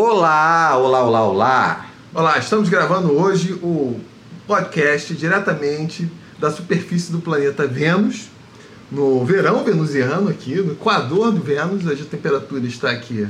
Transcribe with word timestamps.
Olá, 0.00 0.78
olá, 0.78 1.02
olá, 1.02 1.24
olá. 1.24 1.86
Olá, 2.14 2.38
estamos 2.38 2.68
gravando 2.68 3.18
hoje 3.18 3.54
o 3.54 3.98
podcast 4.46 5.12
diretamente 5.12 6.08
da 6.38 6.52
superfície 6.52 7.10
do 7.10 7.18
planeta 7.18 7.66
Vênus, 7.66 8.28
no 8.92 9.24
verão 9.24 9.64
venusiano 9.64 10.28
aqui, 10.28 10.54
no 10.54 10.70
Equador 10.70 11.32
do 11.32 11.40
Vênus. 11.40 11.84
Hoje 11.84 12.02
a 12.02 12.04
temperatura 12.04 12.64
está 12.64 12.92
aqui 12.92 13.26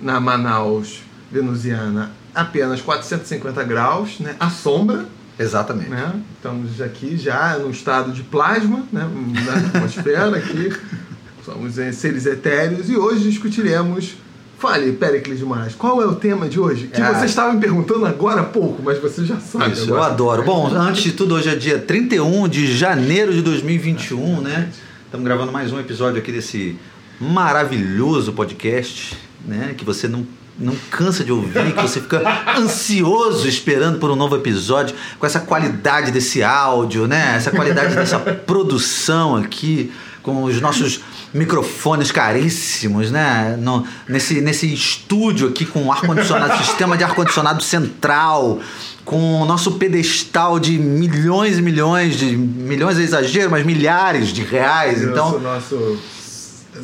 na 0.00 0.18
Manaus 0.18 1.02
venusiana 1.30 2.10
apenas 2.34 2.80
450 2.80 3.62
graus, 3.64 4.18
né? 4.18 4.36
À 4.40 4.48
sombra. 4.48 5.04
Exatamente. 5.38 5.90
Né? 5.90 6.18
Estamos 6.34 6.80
aqui 6.80 7.18
já 7.18 7.58
no 7.58 7.70
estado 7.70 8.10
de 8.10 8.22
plasma, 8.22 8.86
né? 8.90 9.06
na 9.44 9.80
atmosfera 9.80 10.34
aqui. 10.34 10.74
Somos 11.44 11.74
seres 11.74 12.24
etéreos 12.24 12.88
e 12.88 12.96
hoje 12.96 13.30
discutiremos 13.30 14.16
Fale, 14.58 14.92
Pericles 14.92 15.38
de 15.38 15.44
Moraes, 15.44 15.74
qual 15.74 16.00
é 16.02 16.06
o 16.06 16.14
tema 16.14 16.48
de 16.48 16.58
hoje? 16.58 16.86
Que 16.86 17.00
é. 17.00 17.12
você 17.12 17.26
estava 17.26 17.52
me 17.52 17.60
perguntando 17.60 18.06
agora 18.06 18.40
há 18.40 18.44
pouco, 18.44 18.82
mas 18.82 18.98
você 18.98 19.24
já 19.24 19.38
sabe. 19.38 19.72
Isso, 19.72 19.84
agora. 19.84 20.00
eu 20.00 20.02
adoro. 20.04 20.42
Bom, 20.44 20.68
antes 20.68 21.02
de 21.02 21.12
tudo, 21.12 21.34
hoje 21.34 21.50
é 21.50 21.54
dia 21.54 21.78
31 21.78 22.48
de 22.48 22.74
janeiro 22.74 23.34
de 23.34 23.42
2021, 23.42 24.40
né? 24.40 24.70
Estamos 25.04 25.26
gravando 25.26 25.52
mais 25.52 25.72
um 25.72 25.78
episódio 25.78 26.18
aqui 26.18 26.32
desse 26.32 26.78
maravilhoso 27.20 28.32
podcast, 28.32 29.16
né? 29.44 29.74
Que 29.76 29.84
você 29.84 30.08
não 30.08 30.26
não 30.58 30.74
cansa 30.90 31.22
de 31.22 31.30
ouvir, 31.30 31.74
que 31.74 31.82
você 31.82 32.00
fica 32.00 32.22
ansioso 32.58 33.46
esperando 33.46 33.98
por 33.98 34.10
um 34.10 34.16
novo 34.16 34.36
episódio, 34.36 34.96
com 35.18 35.26
essa 35.26 35.40
qualidade 35.40 36.10
desse 36.10 36.42
áudio, 36.42 37.06
né? 37.06 37.34
Essa 37.36 37.50
qualidade 37.50 37.94
dessa 37.94 38.18
produção 38.18 39.36
aqui, 39.36 39.92
com 40.26 40.42
os 40.42 40.60
nossos 40.60 41.00
microfones 41.32 42.10
caríssimos, 42.10 43.12
né? 43.12 43.56
No, 43.56 43.86
nesse, 44.08 44.40
nesse 44.40 44.74
estúdio 44.74 45.48
aqui 45.48 45.64
com 45.64 45.90
ar-condicionado, 45.92 46.58
sistema 46.66 46.96
de 46.96 47.04
ar-condicionado 47.04 47.62
central, 47.62 48.58
com 49.04 49.42
o 49.42 49.44
nosso 49.44 49.72
pedestal 49.72 50.58
de 50.58 50.80
milhões 50.80 51.58
e 51.58 51.62
milhões 51.62 52.16
de. 52.16 52.36
milhões 52.36 52.98
é 52.98 53.02
exagero, 53.02 53.52
mas 53.52 53.64
milhares 53.64 54.30
de 54.30 54.42
reais. 54.42 55.00
Então. 55.00 55.38
Nosso 55.38 55.96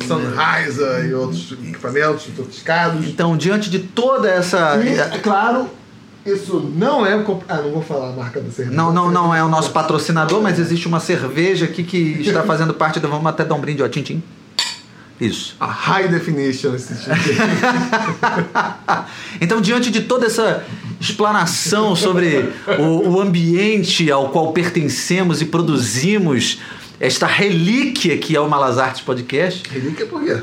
Sunriser 0.07 1.05
e 1.09 1.13
outros 1.13 1.51
equipamentos 1.51 2.29
sofisticados. 2.35 3.05
Então, 3.05 3.35
diante 3.35 3.69
de 3.69 3.79
toda 3.79 4.29
essa. 4.29 4.81
E, 4.81 4.97
é 4.97 5.19
claro, 5.21 5.69
isso 6.25 6.71
não 6.75 7.05
é. 7.05 7.13
Ah, 7.49 7.57
não 7.57 7.71
vou 7.71 7.81
falar 7.81 8.09
a 8.09 8.13
marca 8.13 8.39
da 8.39 8.49
cerveja. 8.49 8.75
Não, 8.75 8.93
não, 8.93 9.11
não 9.11 9.35
é 9.35 9.43
o 9.43 9.49
nosso 9.49 9.71
patrocinador, 9.71 10.41
mas 10.41 10.57
existe 10.57 10.87
uma 10.87 10.99
cerveja 10.99 11.65
aqui 11.65 11.83
que 11.83 12.21
está 12.21 12.43
fazendo 12.43 12.73
parte 12.73 12.99
do. 12.99 13.09
Vamos 13.09 13.27
até 13.27 13.43
dar 13.43 13.55
um 13.55 13.59
brinde, 13.59 13.83
ó, 13.83 13.89
Tintim. 13.89 14.23
Isso. 15.19 15.55
A 15.59 15.67
high 15.67 16.07
definition 16.07 16.73
esse 16.75 16.95
tipo. 16.95 17.15
então, 19.39 19.61
diante 19.61 19.91
de 19.91 20.01
toda 20.01 20.25
essa 20.25 20.65
explanação 20.99 21.95
sobre 21.95 22.49
o, 22.79 23.09
o 23.09 23.21
ambiente 23.21 24.11
ao 24.11 24.29
qual 24.29 24.51
pertencemos 24.51 25.41
e 25.41 25.45
produzimos 25.45 26.59
esta 26.99 27.27
relíquia 27.27 28.17
que 28.17 28.35
é 28.35 28.39
o 28.39 28.49
Malas 28.49 28.77
Artes 28.77 29.01
Podcast. 29.01 29.63
Relíquia 29.69 30.05
por 30.05 30.23
quê? 30.23 30.41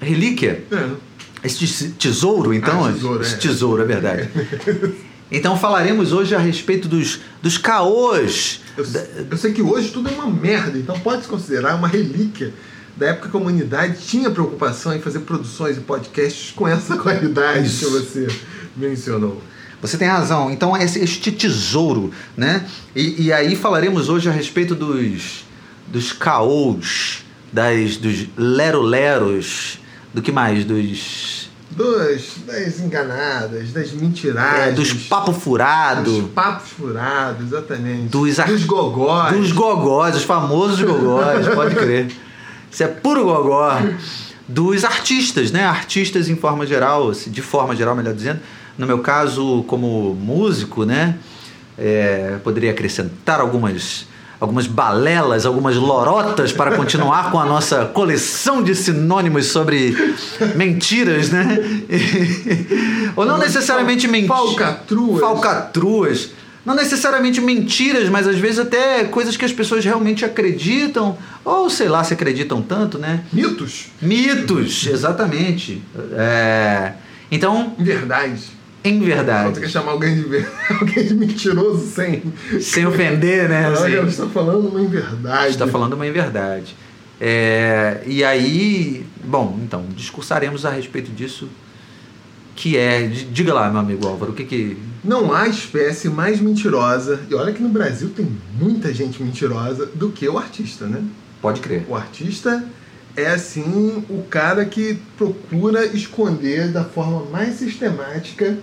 Relíquia? 0.00 0.64
É. 0.70 1.11
Esse 1.44 1.88
tesouro, 1.90 2.54
então? 2.54 2.84
Ah, 2.84 2.92
tesouro, 2.92 3.22
Esse 3.22 3.34
é. 3.34 3.38
tesouro, 3.38 3.82
é 3.82 3.84
verdade. 3.84 4.28
Então 5.34 5.56
falaremos 5.56 6.12
hoje 6.12 6.34
a 6.34 6.38
respeito 6.38 6.86
dos, 6.86 7.20
dos 7.40 7.56
caôs. 7.56 8.60
Eu, 8.76 8.84
eu 9.30 9.36
sei 9.38 9.50
que 9.54 9.62
hoje 9.62 9.88
tudo 9.88 10.10
é 10.10 10.12
uma 10.12 10.26
merda, 10.26 10.76
então 10.76 11.00
pode 11.00 11.22
se 11.22 11.28
considerar 11.28 11.74
uma 11.74 11.88
relíquia 11.88 12.52
da 12.96 13.06
época 13.06 13.30
que 13.30 13.36
a 13.36 13.40
humanidade 13.40 13.96
tinha 14.06 14.30
preocupação 14.30 14.94
em 14.94 15.00
fazer 15.00 15.20
produções 15.20 15.78
e 15.78 15.80
podcasts 15.80 16.50
com 16.50 16.68
essa 16.68 16.96
qualidade 16.98 17.66
Isso. 17.66 17.86
que 17.86 17.90
você 17.90 18.28
mencionou. 18.76 19.42
Você 19.80 19.96
tem 19.96 20.06
razão. 20.06 20.50
Então, 20.50 20.76
este 20.76 21.32
tesouro, 21.32 22.12
né? 22.36 22.64
E, 22.94 23.24
e 23.24 23.32
aí 23.32 23.56
falaremos 23.56 24.08
hoje 24.08 24.28
a 24.28 24.32
respeito 24.32 24.74
dos, 24.74 25.44
dos 25.88 26.12
caôs, 26.12 27.24
das, 27.52 27.96
dos 27.96 28.28
lero-leros, 28.36 29.80
do 30.12 30.22
que 30.22 30.32
mais? 30.32 30.64
Dos... 30.64 31.50
Dos, 31.70 32.34
das 32.46 32.80
enganadas, 32.80 33.72
das 33.72 33.92
mentiradas. 33.92 34.68
É, 34.68 34.72
dos 34.72 34.92
papo 34.92 35.32
furado. 35.32 36.20
Dos 36.20 36.30
papos 36.32 36.70
furados, 36.70 37.46
exatamente. 37.46 38.08
Dos, 38.08 38.38
ar... 38.38 38.46
dos 38.46 38.64
gogós. 38.64 39.34
Dos 39.34 39.52
gogós, 39.52 40.14
os 40.16 40.24
famosos 40.24 40.82
gogós, 40.82 41.48
pode 41.48 41.74
crer. 41.74 42.10
Isso 42.70 42.82
é 42.82 42.88
puro 42.88 43.24
gogó. 43.24 43.80
Dos 44.46 44.84
artistas, 44.84 45.50
né? 45.50 45.64
Artistas 45.64 46.28
em 46.28 46.36
forma 46.36 46.66
geral, 46.66 47.10
de 47.12 47.40
forma 47.40 47.74
geral, 47.74 47.94
melhor 47.94 48.12
dizendo. 48.12 48.40
No 48.76 48.86
meu 48.86 48.98
caso, 48.98 49.62
como 49.66 50.14
músico, 50.14 50.84
né? 50.84 51.16
É, 51.78 52.38
poderia 52.44 52.70
acrescentar 52.70 53.40
algumas 53.40 54.06
algumas 54.42 54.66
balelas, 54.66 55.46
algumas 55.46 55.76
lorotas 55.76 56.50
para 56.50 56.76
continuar 56.76 57.30
com 57.30 57.38
a 57.38 57.46
nossa 57.46 57.84
coleção 57.86 58.60
de 58.60 58.74
sinônimos 58.74 59.46
sobre 59.46 59.94
mentiras, 60.56 61.30
né? 61.30 61.58
Ou 63.14 63.24
não 63.24 63.38
necessariamente 63.38 64.08
mentiras. 64.08 64.36
Falcatruas. 64.36 65.20
Falcatruas. 65.20 66.30
Não 66.66 66.74
necessariamente 66.74 67.40
mentiras, 67.40 68.08
mas 68.08 68.26
às 68.26 68.36
vezes 68.36 68.58
até 68.58 69.04
coisas 69.04 69.36
que 69.36 69.44
as 69.44 69.52
pessoas 69.52 69.84
realmente 69.84 70.24
acreditam, 70.24 71.16
ou 71.44 71.70
sei 71.70 71.88
lá 71.88 72.02
se 72.02 72.12
acreditam 72.12 72.60
tanto, 72.60 72.98
né? 72.98 73.22
Mitos. 73.32 73.92
Mitos, 74.00 74.88
exatamente. 74.88 75.80
É... 76.14 76.94
Então. 77.30 77.74
Verdade. 77.78 78.42
Em 78.84 79.00
verdade. 79.00 79.54
Você 79.54 79.60
quer 79.60 79.68
chamar 79.68 79.92
alguém 79.92 80.14
de, 80.16 80.22
alguém 80.80 81.06
de 81.06 81.14
mentiroso 81.14 81.86
sem. 81.86 82.22
Sem 82.60 82.84
ofender, 82.86 83.48
né? 83.48 83.68
Olha, 83.68 84.00
sem... 84.00 84.06
está 84.06 84.26
falando 84.26 84.68
uma 84.68 84.80
inverdade. 84.80 85.50
Está 85.50 85.66
falando 85.68 85.92
uma 85.92 86.06
inverdade. 86.06 86.74
É, 87.20 88.02
e 88.04 88.24
aí, 88.24 89.06
bom, 89.24 89.56
então, 89.62 89.86
discursaremos 89.94 90.66
a 90.66 90.70
respeito 90.70 91.12
disso. 91.12 91.48
Que 92.56 92.76
é. 92.76 93.06
Diga 93.06 93.54
lá, 93.54 93.70
meu 93.70 93.80
amigo 93.80 94.06
Álvaro, 94.06 94.32
o 94.32 94.34
que 94.34 94.44
que. 94.44 94.76
Não 95.04 95.32
há 95.32 95.48
espécie 95.48 96.08
mais 96.08 96.40
mentirosa, 96.40 97.20
e 97.28 97.34
olha 97.34 97.52
que 97.52 97.62
no 97.62 97.68
Brasil 97.68 98.10
tem 98.10 98.28
muita 98.60 98.92
gente 98.92 99.22
mentirosa, 99.22 99.86
do 99.86 100.10
que 100.10 100.28
o 100.28 100.38
artista, 100.38 100.86
né? 100.86 101.02
Pode 101.40 101.60
crer. 101.60 101.84
O 101.88 101.94
artista 101.96 102.64
é 103.16 103.26
assim 103.26 104.04
o 104.08 104.22
cara 104.24 104.64
que 104.64 104.98
procura 105.16 105.86
esconder 105.86 106.70
da 106.70 106.84
forma 106.84 107.24
mais 107.30 107.54
sistemática 107.54 108.56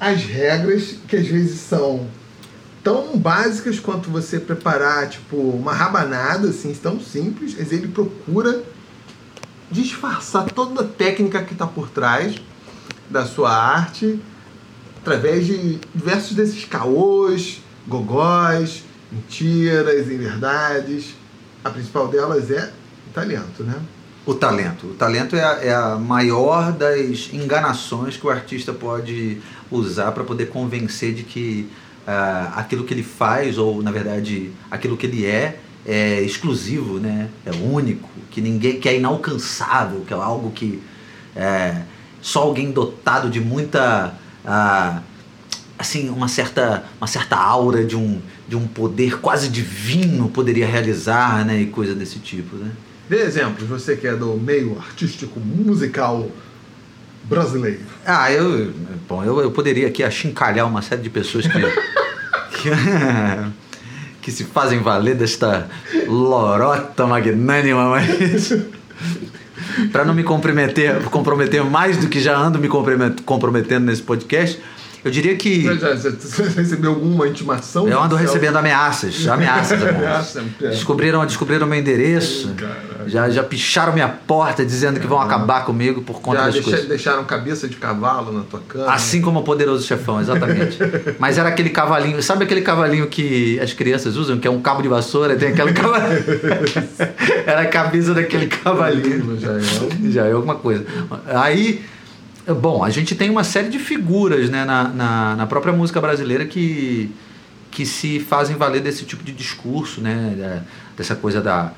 as 0.00 0.22
regras 0.24 0.96
que 1.06 1.16
às 1.16 1.26
vezes 1.26 1.60
são 1.60 2.08
tão 2.82 3.18
básicas 3.18 3.80
quanto 3.80 4.10
você 4.10 4.38
preparar 4.38 5.08
tipo 5.08 5.36
uma 5.36 5.72
rabanada 5.72 6.48
assim 6.48 6.72
tão 6.74 7.00
simples 7.00 7.56
mas 7.58 7.72
ele 7.72 7.88
procura 7.88 8.62
disfarçar 9.70 10.50
toda 10.50 10.82
a 10.82 10.86
técnica 10.86 11.42
que 11.42 11.52
está 11.52 11.66
por 11.66 11.90
trás 11.90 12.36
da 13.10 13.26
sua 13.26 13.50
arte 13.50 14.20
através 15.00 15.46
de 15.46 15.78
diversos 15.94 16.34
desses 16.34 16.64
caôs, 16.64 17.62
gogós, 17.86 18.84
mentiras, 19.10 20.08
inverdades. 20.08 21.14
A 21.64 21.70
principal 21.70 22.08
delas 22.08 22.50
é 22.50 22.70
o 23.08 23.14
talento, 23.14 23.64
né? 23.64 23.80
O 24.26 24.34
talento. 24.34 24.88
O 24.88 24.94
talento 24.94 25.34
é 25.34 25.42
a, 25.42 25.64
é 25.64 25.74
a 25.74 25.96
maior 25.96 26.72
das 26.72 27.30
enganações 27.32 28.16
que 28.16 28.26
o 28.26 28.30
artista 28.30 28.72
pode 28.72 29.40
usar 29.70 30.12
para 30.12 30.24
poder 30.24 30.48
convencer 30.48 31.14
de 31.14 31.22
que 31.22 31.68
uh, 32.06 32.52
aquilo 32.56 32.84
que 32.84 32.94
ele 32.94 33.02
faz, 33.02 33.58
ou 33.58 33.82
na 33.82 33.90
verdade 33.90 34.50
aquilo 34.70 34.96
que 34.96 35.06
ele 35.06 35.26
é, 35.26 35.60
é 35.86 36.20
exclusivo, 36.22 36.98
né? 36.98 37.28
é 37.44 37.50
único, 37.50 38.08
que 38.30 38.40
ninguém 38.40 38.78
que 38.80 38.88
é 38.88 38.96
inalcançável, 38.96 40.02
que 40.06 40.12
é 40.12 40.16
algo 40.16 40.50
que 40.50 40.82
é, 41.34 41.82
só 42.20 42.42
alguém 42.42 42.70
dotado 42.70 43.30
de 43.30 43.40
muita. 43.40 44.14
Uh, 44.44 45.02
assim 45.78 46.08
uma 46.08 46.26
certa 46.26 46.84
uma 47.00 47.06
certa 47.06 47.36
aura 47.36 47.84
de 47.84 47.94
um 47.94 48.20
de 48.48 48.56
um 48.56 48.66
poder 48.66 49.20
quase 49.20 49.48
divino 49.48 50.28
poderia 50.28 50.66
realizar 50.66 51.44
né 51.44 51.60
e 51.60 51.66
coisa 51.66 51.94
desse 51.94 52.18
tipo 52.18 52.56
né 52.56 52.72
Dê 53.08 53.22
exemplos, 53.22 53.66
você 53.66 53.96
que 53.96 54.06
é 54.06 54.14
do 54.14 54.34
meio 54.34 54.76
artístico 54.78 55.40
musical 55.40 56.28
brasileiro. 57.28 57.80
Ah, 58.06 58.32
eu. 58.32 58.72
Bom, 59.08 59.22
eu, 59.22 59.40
eu 59.40 59.50
poderia 59.50 59.88
aqui 59.88 60.02
achincalhar 60.02 60.66
uma 60.66 60.82
série 60.82 61.02
de 61.02 61.10
pessoas 61.10 61.46
que. 61.46 61.58
que, 62.58 62.70
que 64.22 64.30
se 64.32 64.44
fazem 64.44 64.80
valer 64.80 65.14
desta 65.14 65.68
lorota 66.06 67.06
magnânima, 67.06 67.88
mas. 67.90 68.52
para 69.92 70.04
não 70.04 70.14
me 70.14 70.22
comprometer, 70.22 71.02
comprometer 71.04 71.64
mais 71.64 71.96
do 71.98 72.08
que 72.08 72.20
já 72.20 72.36
ando 72.36 72.58
me 72.58 72.68
comprometendo 72.68 73.84
nesse 73.84 74.02
podcast, 74.02 74.60
Eu 75.08 75.10
diria 75.10 75.34
que. 75.36 75.62
Você, 75.62 75.78
já, 75.78 75.94
você 75.96 76.42
recebeu 76.60 76.90
alguma 76.90 77.26
intimação? 77.26 77.88
Eu 77.88 77.98
ando 78.00 78.14
recebendo 78.14 78.56
ameaças. 78.56 79.26
Ameaças. 79.26 79.82
Ameaça, 79.82 80.44
é. 80.62 80.68
descobriram, 80.68 81.24
descobriram 81.24 81.66
meu 81.66 81.78
endereço. 81.78 82.54
Já, 83.06 83.30
já 83.30 83.42
picharam 83.42 83.94
minha 83.94 84.08
porta 84.08 84.66
dizendo 84.66 85.00
que 85.00 85.06
vão 85.06 85.18
acabar 85.18 85.64
comigo 85.64 86.02
por 86.02 86.20
conta 86.20 86.40
Já 86.40 86.44
das 86.44 86.54
deixa- 86.54 86.70
coisas. 86.70 86.88
deixaram 86.88 87.24
cabeça 87.24 87.66
de 87.66 87.76
cavalo 87.76 88.30
na 88.32 88.42
tua 88.42 88.60
cama? 88.60 88.92
Assim 88.92 89.22
como 89.22 89.40
o 89.40 89.42
poderoso 89.42 89.86
chefão, 89.86 90.20
exatamente. 90.20 90.76
Mas 91.18 91.38
era 91.38 91.48
aquele 91.48 91.70
cavalinho, 91.70 92.22
sabe 92.22 92.44
aquele 92.44 92.60
cavalinho 92.60 93.06
que 93.06 93.58
as 93.60 93.72
crianças 93.72 94.16
usam, 94.16 94.38
que 94.38 94.46
é 94.46 94.50
um 94.50 94.60
cabo 94.60 94.82
de 94.82 94.88
vassoura, 94.88 95.36
tem 95.36 95.48
aquele 95.48 95.72
cavalinho. 95.72 96.22
era 97.46 97.62
a 97.62 97.66
camisa 97.66 98.12
daquele 98.12 98.46
cavalinho. 98.46 99.38
Já 99.40 99.52
é. 99.52 100.10
Já 100.10 100.26
é 100.26 100.32
alguma 100.32 100.56
coisa. 100.56 100.84
Aí, 101.28 101.82
bom, 102.54 102.82
a 102.84 102.90
gente 102.90 103.14
tem 103.14 103.30
uma 103.30 103.44
série 103.44 103.68
de 103.68 103.78
figuras 103.78 104.48
né, 104.50 104.64
na, 104.64 104.84
na, 104.88 105.36
na 105.36 105.46
própria 105.46 105.72
música 105.72 106.00
brasileira 106.00 106.46
que, 106.46 107.10
que 107.70 107.84
se 107.84 108.20
fazem 108.20 108.56
valer 108.56 108.80
desse 108.82 109.04
tipo 109.04 109.22
de 109.22 109.32
discurso, 109.32 110.00
né? 110.00 110.62
Dessa 110.96 111.14
coisa 111.14 111.40
da. 111.40 111.72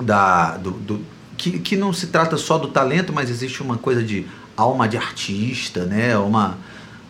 da 0.00 0.56
do, 0.56 0.70
do- 0.72 1.04
que, 1.36 1.58
que 1.58 1.74
não 1.74 1.90
se 1.92 2.08
trata 2.08 2.36
só 2.36 2.58
do 2.58 2.68
talento, 2.68 3.14
mas 3.14 3.30
existe 3.30 3.62
uma 3.62 3.78
coisa 3.78 4.02
de 4.02 4.26
alma 4.56 4.86
de 4.86 4.98
artista, 4.98 5.86
né? 5.86 6.16
Uma, 6.18 6.58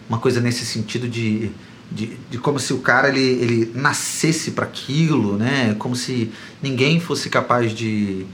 uma 0.08 0.18
coisa 0.18 0.40
nesse 0.40 0.64
sentido 0.64 1.08
de, 1.08 1.50
de, 1.90 2.16
de 2.30 2.38
como 2.38 2.58
se 2.60 2.72
o 2.72 2.78
cara 2.78 3.08
ele, 3.08 3.20
ele 3.20 3.72
nascesse 3.74 4.52
para 4.52 4.64
aquilo, 4.66 5.36
né? 5.36 5.74
Como 5.80 5.96
se 5.96 6.30
ninguém 6.62 7.00
fosse 7.00 7.28
capaz 7.28 7.72
de, 7.74 8.24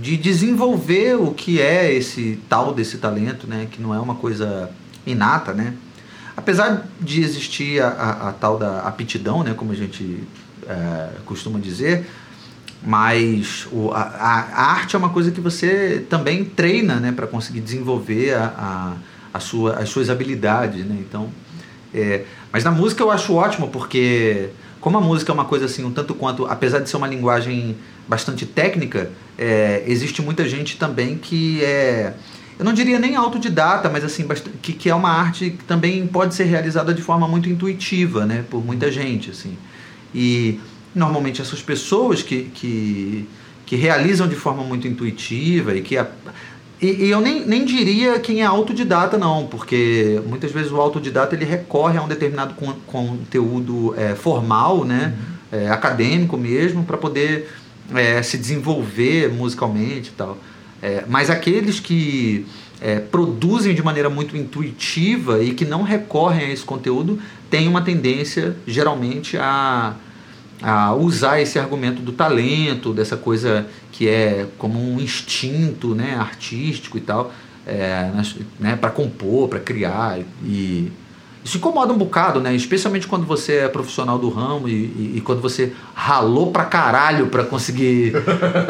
de 0.00 0.16
desenvolver 0.16 1.14
o 1.16 1.32
que 1.32 1.60
é 1.60 1.92
esse 1.92 2.38
tal 2.48 2.72
desse 2.72 2.98
talento, 2.98 3.46
né? 3.46 3.66
Que 3.70 3.82
não 3.82 3.94
é 3.94 3.98
uma 4.00 4.14
coisa 4.14 4.70
inata, 5.06 5.52
né? 5.52 5.74
Apesar 6.36 6.86
de 7.00 7.20
existir 7.22 7.82
a, 7.82 7.88
a, 7.88 8.28
a 8.28 8.32
tal 8.32 8.58
da 8.58 8.80
aptidão, 8.80 9.42
né? 9.42 9.52
Como 9.54 9.72
a 9.72 9.74
gente 9.74 10.24
eh, 10.66 11.08
costuma 11.26 11.58
dizer, 11.58 12.06
mas 12.82 13.66
o, 13.70 13.90
a, 13.92 14.00
a- 14.00 14.62
arte 14.72 14.96
é 14.96 14.98
uma 14.98 15.10
coisa 15.10 15.30
que 15.30 15.40
você 15.40 16.04
também 16.08 16.44
treina, 16.44 16.96
né? 16.96 17.12
Para 17.12 17.26
conseguir 17.26 17.60
desenvolver 17.60 18.34
a, 18.34 18.94
a 19.34 19.40
sua, 19.40 19.74
as 19.74 19.88
suas 19.90 20.08
habilidades, 20.08 20.84
né? 20.86 20.96
Então, 20.98 21.28
é, 21.92 22.24
mas 22.52 22.64
na 22.64 22.70
música 22.70 23.02
eu 23.02 23.10
acho 23.10 23.34
ótimo 23.34 23.68
porque 23.68 24.48
como 24.80 24.96
a 24.96 25.00
música 25.00 25.30
é 25.30 25.34
uma 25.34 25.44
coisa 25.44 25.66
assim 25.66 25.84
um 25.84 25.90
tanto 25.92 26.14
quanto 26.14 26.46
apesar 26.46 26.78
de 26.78 26.88
ser 26.88 26.96
uma 26.96 27.06
linguagem 27.08 27.76
bastante 28.08 28.46
técnica 28.46 29.10
é, 29.40 29.82
existe 29.86 30.20
muita 30.22 30.46
gente 30.48 30.76
também 30.76 31.16
que 31.16 31.64
é 31.64 32.12
eu 32.58 32.64
não 32.64 32.74
diria 32.74 32.98
nem 32.98 33.16
autodidata 33.16 33.88
mas 33.88 34.04
assim 34.04 34.28
que, 34.60 34.74
que 34.74 34.90
é 34.90 34.94
uma 34.94 35.08
arte 35.10 35.50
que 35.52 35.64
também 35.64 36.06
pode 36.06 36.34
ser 36.34 36.44
realizada 36.44 36.92
de 36.92 37.00
forma 37.00 37.26
muito 37.26 37.48
intuitiva 37.48 38.26
né 38.26 38.44
por 38.50 38.62
muita 38.64 38.92
gente 38.92 39.30
assim. 39.30 39.56
E 40.14 40.60
normalmente 40.94 41.40
essas 41.40 41.62
pessoas 41.62 42.22
que, 42.22 42.50
que, 42.54 43.26
que 43.64 43.76
realizam 43.76 44.28
de 44.28 44.34
forma 44.34 44.62
muito 44.62 44.86
intuitiva 44.86 45.74
e 45.74 45.80
que 45.80 45.96
a- 45.96 46.06
e, 46.82 47.04
e 47.06 47.10
eu 47.10 47.20
nem, 47.20 47.46
nem 47.46 47.64
diria 47.64 48.18
quem 48.18 48.40
é 48.40 48.44
autodidata, 48.46 49.18
não, 49.18 49.46
porque 49.46 50.20
muitas 50.26 50.50
vezes 50.50 50.72
o 50.72 50.76
autodidata 50.80 51.34
ele 51.36 51.44
recorre 51.44 51.98
a 51.98 52.02
um 52.02 52.08
determinado 52.08 52.54
con- 52.54 52.74
conteúdo 52.86 53.94
é, 53.98 54.14
formal, 54.14 54.82
né, 54.84 55.14
é, 55.52 55.68
acadêmico 55.68 56.38
mesmo, 56.38 56.82
para 56.84 56.96
poder 56.96 57.48
é, 57.94 58.22
se 58.22 58.38
desenvolver 58.38 59.32
musicalmente 59.32 60.10
e 60.10 60.12
tal. 60.12 60.38
É, 60.82 61.04
mas 61.08 61.28
aqueles 61.28 61.78
que 61.78 62.46
é, 62.80 62.98
produzem 62.98 63.74
de 63.74 63.82
maneira 63.82 64.08
muito 64.08 64.36
intuitiva 64.36 65.42
e 65.42 65.52
que 65.52 65.64
não 65.64 65.82
recorrem 65.82 66.46
a 66.46 66.50
esse 66.50 66.64
conteúdo 66.64 67.18
têm 67.50 67.68
uma 67.68 67.82
tendência, 67.82 68.56
geralmente, 68.66 69.36
a, 69.36 69.94
a 70.62 70.94
usar 70.94 71.40
esse 71.40 71.58
argumento 71.58 72.00
do 72.00 72.12
talento, 72.12 72.92
dessa 72.92 73.16
coisa 73.16 73.66
que 73.92 74.08
é 74.08 74.46
como 74.56 74.80
um 74.80 74.98
instinto 74.98 75.94
né, 75.94 76.16
artístico 76.18 76.96
e 76.96 77.00
tal, 77.00 77.32
é, 77.66 78.10
né, 78.58 78.76
para 78.76 78.90
compor, 78.90 79.48
para 79.48 79.60
criar. 79.60 80.18
E 80.42 80.90
isso 81.42 81.56
incomoda 81.56 81.92
um 81.92 81.96
bocado, 81.96 82.38
né? 82.40 82.54
especialmente 82.54 83.06
quando 83.06 83.24
você 83.24 83.54
é 83.58 83.68
profissional 83.68 84.18
do 84.18 84.28
ramo 84.28 84.68
e, 84.68 84.72
e- 84.72 85.12
e 85.16 85.20
quando 85.22 85.40
você 85.40 85.72
ralou 85.94 86.50
pra 86.52 86.64
caralho 86.64 87.28
para 87.28 87.44
conseguir. 87.44 88.12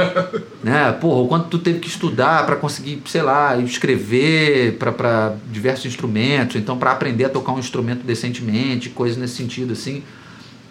né? 0.63 0.93
Porra, 0.93 1.21
o 1.23 1.29
quanto 1.29 1.49
tu 1.49 1.59
teve 1.59 1.79
que 1.81 1.89
estudar 1.89 2.47
para 2.47 2.57
conseguir, 2.57 3.03
sei 3.07 3.23
lá, 3.23 3.57
escrever 3.59 4.77
para 4.79 5.35
diversos 5.51 5.87
instrumentos, 5.87 6.57
então 6.57 6.79
para 6.79 6.93
aprender 6.93 7.25
a 7.25 7.29
tocar 7.29 7.53
um 7.53 7.59
instrumento 7.59 8.05
decentemente, 8.05 8.89
coisas 8.89 9.19
nesse 9.19 9.35
sentido 9.35 9.73
assim. 9.73 10.03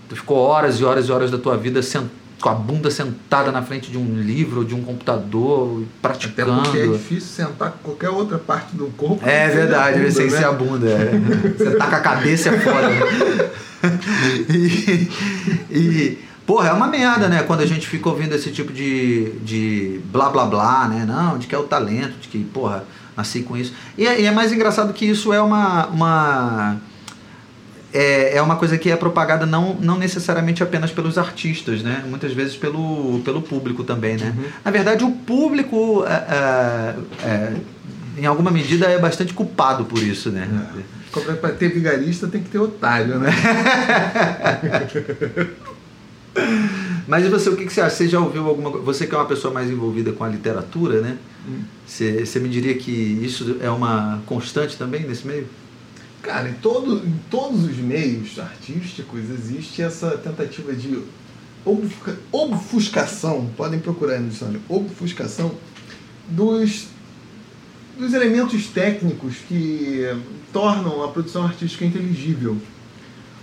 Tu 0.08 0.16
ficou 0.16 0.38
horas 0.38 0.80
e 0.80 0.84
horas 0.84 1.08
e 1.08 1.12
horas 1.12 1.30
da 1.30 1.38
tua 1.38 1.58
vida 1.58 1.82
sen- 1.82 2.10
com 2.42 2.50
a 2.50 2.54
bunda 2.54 2.90
sentada 2.90 3.52
na 3.52 3.62
frente 3.62 3.92
de 3.92 3.98
um 3.98 4.16
livro, 4.22 4.64
de 4.64 4.74
um 4.74 4.82
computador, 4.82 5.82
Até 5.82 5.88
praticando. 6.02 6.62
porque 6.62 6.78
é 6.78 6.88
difícil 6.88 7.46
sentar 7.46 7.72
com 7.72 7.78
qualquer 7.90 8.10
outra 8.10 8.38
parte 8.38 8.76
do 8.76 8.86
corpo. 8.98 9.20
É 9.28 9.48
sem 9.48 9.56
verdade, 9.58 9.98
bunda, 10.00 10.12
sem 10.12 10.26
né? 10.30 10.38
ser 10.38 10.46
a 10.46 10.52
bunda. 10.52 10.88
É. 10.88 11.12
Você 11.58 11.72
tá 11.76 11.88
com 11.88 11.96
a 11.96 12.00
cabeça 12.00 12.52
fora. 12.60 12.90
e, 14.50 15.10
e, 15.70 16.18
porra, 16.46 16.70
é 16.70 16.74
uma 16.74 16.88
merda, 16.88 17.28
né? 17.28 17.44
Quando 17.44 17.62
a 17.62 17.66
gente 17.66 17.88
fica 17.88 18.10
ouvindo 18.10 18.34
esse 18.36 18.52
tipo 18.52 18.72
de, 18.72 19.32
de 19.44 20.00
blá 20.12 20.30
blá 20.30 20.46
blá, 20.46 20.88
né? 20.88 21.06
Não, 21.08 21.38
de 21.38 21.48
que 21.48 21.56
é 21.56 21.58
o 21.58 21.64
talento, 21.64 22.20
de 22.22 22.28
que, 22.28 22.44
porra, 22.46 22.84
nasci 23.16 23.42
com 23.42 23.58
isso. 23.58 23.74
E, 23.98 24.08
é- 24.08 24.22
e 24.22 24.26
é 24.26 24.32
mais 24.32 24.52
engraçado 24.52 24.94
que 24.94 25.06
isso 25.06 25.34
é 25.34 25.42
uma. 25.42 25.88
uma 25.88 26.78
é, 27.94 28.38
é 28.38 28.42
uma 28.42 28.56
coisa 28.56 28.78
que 28.78 28.92
é 28.92 28.96
propagada 28.96 29.46
não, 29.46 29.74
não 29.76 29.98
necessariamente 29.98 30.62
apenas 30.62 30.92
pelos 30.92 31.18
artistas, 31.18 31.82
né? 31.82 32.04
Muitas 32.08 32.34
vezes 32.34 32.56
pelo, 32.56 33.20
pelo 33.26 33.42
público 33.42 33.84
também, 33.84 34.16
né? 34.18 34.36
Na 34.64 34.72
verdade, 34.72 35.04
o 35.04 35.12
público, 35.12 36.06
é, 36.06 36.14
é, 36.14 36.96
é, 37.28 37.54
em 38.18 38.26
alguma 38.26 38.52
medida, 38.52 38.86
é 38.86 39.00
bastante 39.00 39.34
culpado 39.34 39.86
por 39.86 40.00
isso, 40.00 40.30
né? 40.30 40.48
É 40.52 41.00
Pra 41.42 41.52
ter 41.52 41.70
vigarista 41.70 42.28
tem 42.28 42.44
que 42.44 42.50
ter 42.50 42.60
otário, 42.60 43.18
né? 43.18 43.32
Mas 47.08 47.26
e 47.26 47.30
você, 47.30 47.50
o 47.50 47.56
que, 47.56 47.66
que 47.66 47.74
você 47.74 47.82
acha? 47.82 47.96
Você 47.96 48.08
já 48.08 48.20
ouviu 48.20 48.46
alguma 48.46 48.70
coisa? 48.70 48.86
Você 48.86 49.08
que 49.08 49.16
é 49.16 49.18
uma 49.18 49.26
pessoa 49.26 49.52
mais 49.52 49.68
envolvida 49.72 50.12
com 50.12 50.24
a 50.24 50.28
literatura, 50.28 51.02
né? 51.02 51.18
Você, 51.88 52.24
você 52.24 52.40
me 52.40 52.48
diria 52.48 52.76
que 52.76 52.92
isso 52.92 53.58
é 53.60 53.70
uma 53.72 54.22
constante 54.28 54.78
também 54.78 55.02
nesse 55.08 55.26
meio? 55.26 55.48
Cara, 56.22 56.50
em, 56.50 56.54
todo, 56.54 56.98
em 56.98 57.14
todos 57.30 57.64
os 57.64 57.78
meios 57.78 58.38
artísticos 58.38 59.22
existe 59.30 59.82
essa 59.82 60.12
tentativa 60.18 60.74
de 60.74 61.02
obfusca- 61.66 62.18
obfuscação, 62.32 63.50
podem 63.56 63.80
procurar 63.80 64.16
aí 64.16 64.20
no 64.20 64.30
dicionário, 64.30 64.62
obfuscação 64.68 65.52
dos, 66.28 66.88
dos 67.98 68.14
elementos 68.14 68.68
técnicos 68.68 69.36
que 69.48 70.06
tornam 70.52 71.04
a 71.04 71.08
produção 71.08 71.46
artística 71.46 71.86
inteligível. 71.86 72.58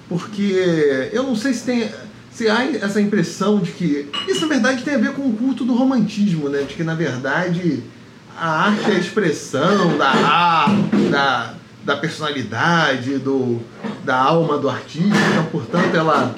Porque 0.09 1.11
eu 1.13 1.23
não 1.25 1.35
sei 1.35 1.53
se 1.53 1.65
tem. 1.65 1.91
Se 2.31 2.49
há 2.49 2.65
essa 2.71 3.01
impressão 3.01 3.59
de 3.59 3.73
que. 3.73 4.09
Isso 4.29 4.43
na 4.43 4.49
verdade 4.49 4.83
tem 4.85 4.95
a 4.95 4.99
ver 4.99 5.13
com 5.15 5.23
o 5.23 5.33
culto 5.33 5.65
do 5.65 5.75
romantismo, 5.75 6.49
né? 6.49 6.63
De 6.63 6.75
que 6.75 6.85
na 6.85 6.95
verdade 6.95 7.83
a 8.39 8.67
arte 8.67 8.91
é 8.91 8.95
a 8.95 8.99
expressão 8.99 9.97
da 9.97 10.67
da, 11.87 11.95
da 11.95 11.97
personalidade, 11.97 13.19
do, 13.19 13.61
da 14.05 14.17
alma 14.17 14.59
do 14.59 14.69
artista, 14.69 15.17
então, 15.31 15.47
portanto, 15.47 15.95
ela 15.95 16.35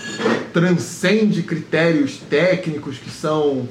transcende 0.53 1.43
critérios 1.43 2.19
técnicos 2.19 2.99
que 2.99 3.11
são 3.11 3.67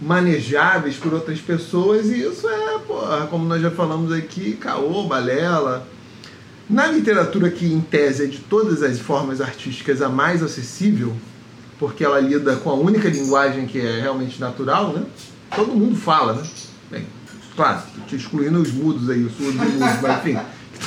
manejáveis 0.00 0.96
por 0.96 1.14
outras 1.14 1.38
pessoas, 1.38 2.06
e 2.06 2.26
isso 2.26 2.48
é, 2.48 2.78
porra, 2.80 3.26
como 3.28 3.46
nós 3.46 3.62
já 3.62 3.70
falamos 3.70 4.12
aqui, 4.12 4.54
caô, 4.54 5.04
balela. 5.04 5.86
Na 6.68 6.86
literatura 6.86 7.50
que, 7.50 7.66
em 7.66 7.80
tese, 7.80 8.24
é 8.24 8.26
de 8.26 8.38
todas 8.38 8.82
as 8.82 8.98
formas 8.98 9.40
artísticas 9.40 10.02
a 10.02 10.08
mais 10.08 10.42
acessível, 10.42 11.14
porque 11.78 12.04
ela 12.04 12.18
lida 12.18 12.56
com 12.56 12.70
a 12.70 12.74
única 12.74 13.08
linguagem 13.08 13.66
que 13.66 13.78
é 13.78 14.00
realmente 14.00 14.40
natural, 14.40 14.92
né? 14.92 15.04
Todo 15.54 15.72
mundo 15.72 15.94
fala, 15.94 16.34
né? 16.34 16.42
Bem, 16.90 17.06
claro, 17.54 17.82
excluindo 18.10 18.60
os 18.60 18.72
mudos 18.72 19.10
aí, 19.10 19.22
os 19.24 19.36
surdos 19.36 19.62
e 19.62 19.72
mudos, 19.72 20.00
mas 20.00 20.18
enfim, 20.18 20.38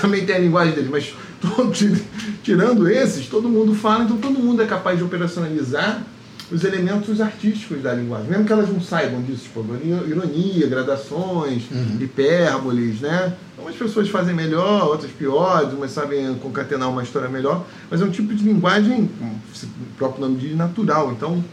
também 0.01 0.25
tem 0.25 0.35
a 0.35 0.39
linguagem 0.39 0.73
deles, 0.73 0.89
mas 0.89 1.13
tirando 2.43 2.89
esses, 2.89 3.27
todo 3.27 3.49
mundo 3.49 3.73
fala, 3.73 4.03
então 4.03 4.17
todo 4.17 4.39
mundo 4.39 4.61
é 4.61 4.65
capaz 4.65 4.97
de 4.97 5.03
operacionalizar 5.03 6.03
os 6.49 6.63
elementos 6.63 7.19
artísticos 7.19 7.81
da 7.81 7.93
linguagem, 7.93 8.29
mesmo 8.29 8.45
que 8.45 8.53
elas 8.53 8.69
não 8.69 8.79
saibam 8.79 9.21
disso, 9.21 9.43
tipo, 9.43 9.65
ironia, 10.07 10.67
gradações, 10.67 11.63
hipérboles, 11.99 13.01
né? 13.01 13.33
Algumas 13.57 13.75
pessoas 13.75 14.07
fazem 14.07 14.33
melhor, 14.33 14.87
outras 14.87 15.11
piores, 15.11 15.73
umas 15.73 15.91
sabem 15.91 16.35
concatenar 16.35 16.89
uma 16.89 17.03
história 17.03 17.27
melhor, 17.27 17.65
mas 17.91 18.01
é 18.01 18.05
um 18.05 18.11
tipo 18.11 18.33
de 18.33 18.43
linguagem, 18.43 19.09
como 19.19 19.33
o 19.33 19.97
próprio 19.97 20.21
nome 20.21 20.37
diz, 20.37 20.55
natural. 20.55 21.11
Então, 21.11 21.43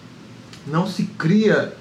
não 0.67 0.87
se 0.87 1.05
cria 1.19 1.73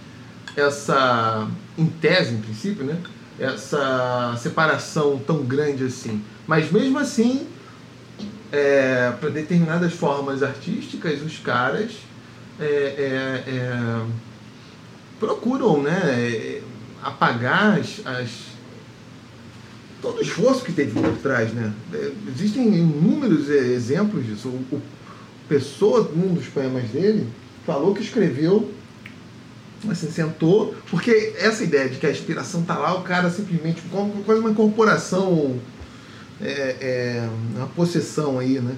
essa, 0.56 1.48
em 1.78 1.86
tese, 1.86 2.34
em 2.34 2.38
princípio, 2.38 2.84
né? 2.84 2.98
Essa 3.40 4.36
separação 4.38 5.20
tão 5.26 5.44
grande 5.44 5.84
assim. 5.84 6.24
Mas 6.48 6.72
mesmo 6.72 7.00
assim, 7.00 7.48
é, 8.52 9.12
para 9.20 9.30
determinadas 9.30 9.94
formas 9.94 10.44
artísticas, 10.44 11.22
os 11.22 11.38
caras 11.40 11.92
é, 12.60 12.66
é, 12.66 13.52
é 13.52 14.02
procuram 15.20 15.82
né, 15.82 16.62
apagar 17.02 17.80
as, 17.80 18.06
as, 18.06 18.30
todo 20.02 20.18
o 20.18 20.22
esforço 20.22 20.64
que 20.64 20.74
teve 20.74 21.00
por 21.00 21.18
trás. 21.18 21.52
Né? 21.54 21.74
É, 21.94 22.12
existem 22.28 22.68
inúmeros 22.76 23.50
exemplos 23.50 24.26
disso. 24.26 24.50
O, 24.50 24.76
o 24.76 24.82
Pessoa, 25.48 26.10
um 26.16 26.34
dos 26.34 26.48
poemas 26.48 26.86
dele, 26.86 27.28
falou 27.66 27.94
que 27.94 28.02
escreveu 28.02 28.73
assim, 29.92 30.10
sentou, 30.12 30.76
porque 30.90 31.34
essa 31.38 31.64
ideia 31.64 31.90
de 31.90 31.98
que 31.98 32.06
a 32.06 32.12
inspiração 32.12 32.62
está 32.62 32.78
lá, 32.78 32.96
o 32.96 33.02
cara 33.02 33.30
simplesmente, 33.30 33.82
quase 34.26 34.40
uma 34.40 34.52
incorporação, 34.52 35.60
é, 36.42 36.76
é, 36.82 37.30
uma 37.56 37.68
possessão 37.68 38.40
aí, 38.40 38.60
né? 38.60 38.76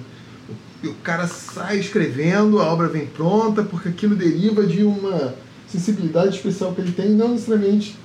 O, 0.84 0.88
o 0.88 0.94
cara 0.96 1.26
sai 1.26 1.78
escrevendo, 1.78 2.60
a 2.60 2.72
obra 2.72 2.88
vem 2.88 3.06
pronta, 3.06 3.62
porque 3.62 3.88
aquilo 3.88 4.14
deriva 4.14 4.66
de 4.66 4.82
uma 4.82 5.34
sensibilidade 5.66 6.36
especial 6.36 6.72
que 6.74 6.80
ele 6.80 6.92
tem, 6.92 7.10
não 7.10 7.30
necessariamente 7.30 7.96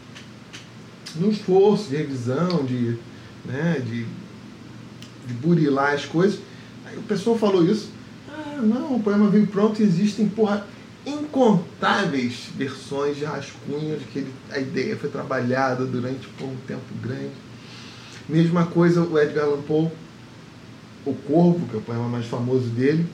no 1.15 1.29
esforço 1.29 1.89
de 1.89 1.97
revisão, 1.97 2.63
de, 2.63 2.97
né, 3.45 3.81
de, 3.85 4.05
de 5.27 5.33
burilar 5.41 5.93
as 5.93 6.05
coisas. 6.05 6.39
Aí 6.85 6.97
o 6.97 7.03
pessoal 7.03 7.37
falou 7.37 7.65
isso, 7.65 7.89
ah, 8.29 8.61
não, 8.61 8.95
o 8.95 9.03
poema 9.03 9.29
veio 9.29 9.47
pronto 9.47 9.81
e 9.81 9.85
existem, 9.85 10.27
porra, 10.27 10.65
incontáveis 11.05 12.49
versões 12.55 13.17
de 13.17 13.25
rascunhos 13.25 14.01
que 14.11 14.19
ele, 14.19 14.33
a 14.51 14.59
ideia 14.59 14.95
foi 14.95 15.09
trabalhada 15.09 15.85
durante 15.85 16.27
por 16.27 16.45
um 16.45 16.55
tempo 16.67 16.93
grande. 17.01 17.31
Mesma 18.29 18.65
coisa 18.65 19.01
o 19.01 19.19
Edgar 19.19 19.45
Allan 19.45 19.61
Poe, 19.61 19.89
O 21.05 21.13
Corvo, 21.13 21.67
que 21.67 21.75
é 21.75 21.79
o 21.79 21.81
poema 21.81 22.07
mais 22.07 22.25
famoso 22.27 22.67
dele, 22.67 23.07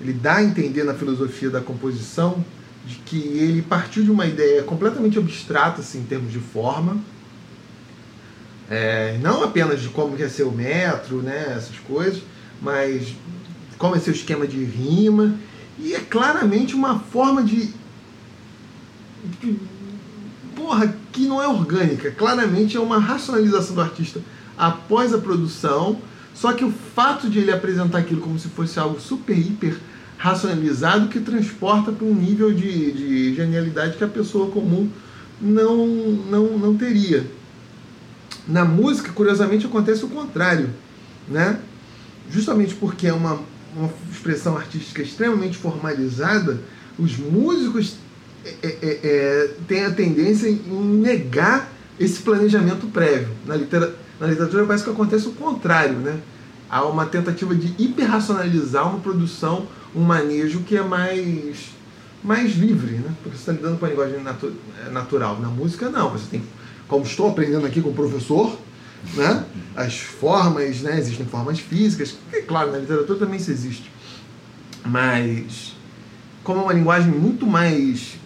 ele 0.00 0.12
dá 0.12 0.36
a 0.36 0.44
entender 0.44 0.84
na 0.84 0.94
filosofia 0.94 1.50
da 1.50 1.60
composição 1.60 2.44
de 2.86 2.96
que 2.96 3.16
ele 3.16 3.62
partiu 3.62 4.04
de 4.04 4.10
uma 4.10 4.26
ideia 4.26 4.62
completamente 4.62 5.18
abstrata 5.18 5.80
assim, 5.80 6.00
em 6.00 6.04
termos 6.04 6.30
de 6.30 6.38
forma, 6.38 6.98
é, 8.70 9.18
não 9.20 9.42
apenas 9.42 9.80
de 9.80 9.88
como 9.88 10.16
ser 10.28 10.44
o 10.44 10.52
metro, 10.52 11.16
né, 11.16 11.54
essas 11.56 11.78
coisas, 11.80 12.22
mas 12.62 13.14
como 13.78 13.96
é 13.96 13.98
seu 13.98 14.12
esquema 14.12 14.46
de 14.46 14.62
rima 14.64 15.36
e 15.78 15.94
é 15.94 16.00
claramente 16.00 16.74
uma 16.74 16.98
forma 16.98 17.42
de. 17.42 17.70
porra, 20.54 20.94
que 21.12 21.26
não 21.26 21.42
é 21.42 21.48
orgânica. 21.48 22.10
Claramente 22.10 22.76
é 22.76 22.80
uma 22.80 22.98
racionalização 22.98 23.74
do 23.74 23.80
artista 23.80 24.20
após 24.56 25.12
a 25.12 25.18
produção. 25.18 26.00
Só 26.34 26.52
que 26.52 26.64
o 26.64 26.72
fato 26.72 27.28
de 27.28 27.38
ele 27.38 27.52
apresentar 27.52 27.98
aquilo 27.98 28.20
como 28.20 28.38
se 28.38 28.48
fosse 28.48 28.78
algo 28.78 29.00
super, 29.00 29.36
hiper 29.36 29.78
racionalizado 30.18 31.08
que 31.08 31.20
transporta 31.20 31.92
para 31.92 32.06
um 32.06 32.14
nível 32.14 32.52
de, 32.52 32.92
de 32.92 33.34
genialidade 33.34 33.96
que 33.96 34.04
a 34.04 34.08
pessoa 34.08 34.50
comum 34.50 34.88
não, 35.40 35.86
não, 35.86 36.58
não 36.58 36.76
teria. 36.76 37.26
Na 38.46 38.64
música, 38.64 39.12
curiosamente, 39.12 39.66
acontece 39.66 40.04
o 40.04 40.08
contrário. 40.08 40.70
Né? 41.28 41.60
Justamente 42.30 42.74
porque 42.74 43.06
é 43.06 43.12
uma 43.12 43.40
uma 43.76 43.90
expressão 44.10 44.56
artística 44.56 45.02
extremamente 45.02 45.56
formalizada, 45.56 46.60
os 46.98 47.16
músicos 47.18 47.96
é, 48.44 48.48
é, 48.62 48.68
é, 48.82 49.00
é, 49.02 49.50
têm 49.66 49.84
a 49.84 49.90
tendência 49.90 50.48
em 50.48 50.60
negar 51.00 51.72
esse 51.98 52.20
planejamento 52.20 52.86
prévio. 52.88 53.28
Na, 53.46 53.56
litera, 53.56 53.94
na 54.20 54.26
literatura 54.26 54.66
parece 54.66 54.84
que 54.84 54.90
acontece 54.90 55.26
o 55.26 55.32
contrário, 55.32 55.96
né? 55.96 56.20
Há 56.68 56.84
uma 56.84 57.06
tentativa 57.06 57.54
de 57.54 57.74
hiperracionalizar 57.82 58.88
uma 58.88 59.00
produção, 59.00 59.66
um 59.94 60.02
manejo 60.02 60.60
que 60.60 60.76
é 60.76 60.82
mais, 60.82 61.70
mais 62.22 62.56
livre, 62.56 62.96
né? 62.96 63.14
Porque 63.22 63.36
você 63.36 63.50
está 63.50 63.52
lidando 63.52 63.78
com 63.78 63.86
a 63.86 63.88
linguagem 63.88 64.22
natu, 64.22 64.52
é, 64.84 64.90
natural. 64.90 65.40
Na 65.40 65.48
música, 65.48 65.88
não. 65.88 66.10
Você 66.10 66.26
tem, 66.30 66.42
como 66.88 67.04
estou 67.04 67.28
aprendendo 67.28 67.66
aqui 67.66 67.80
com 67.80 67.90
o 67.90 67.94
professor, 67.94 68.58
né? 69.14 69.44
As 69.76 69.98
formas, 69.98 70.80
né? 70.80 70.98
Existem 70.98 71.26
formas 71.26 71.58
físicas, 71.58 72.16
que 72.30 72.42
claro, 72.42 72.72
na 72.72 72.78
literatura 72.78 73.18
também 73.18 73.36
isso 73.36 73.50
existe. 73.50 73.90
Mas 74.84 75.74
como 76.42 76.60
é 76.60 76.62
uma 76.64 76.72
linguagem 76.72 77.10
muito 77.10 77.46
mais 77.46 78.16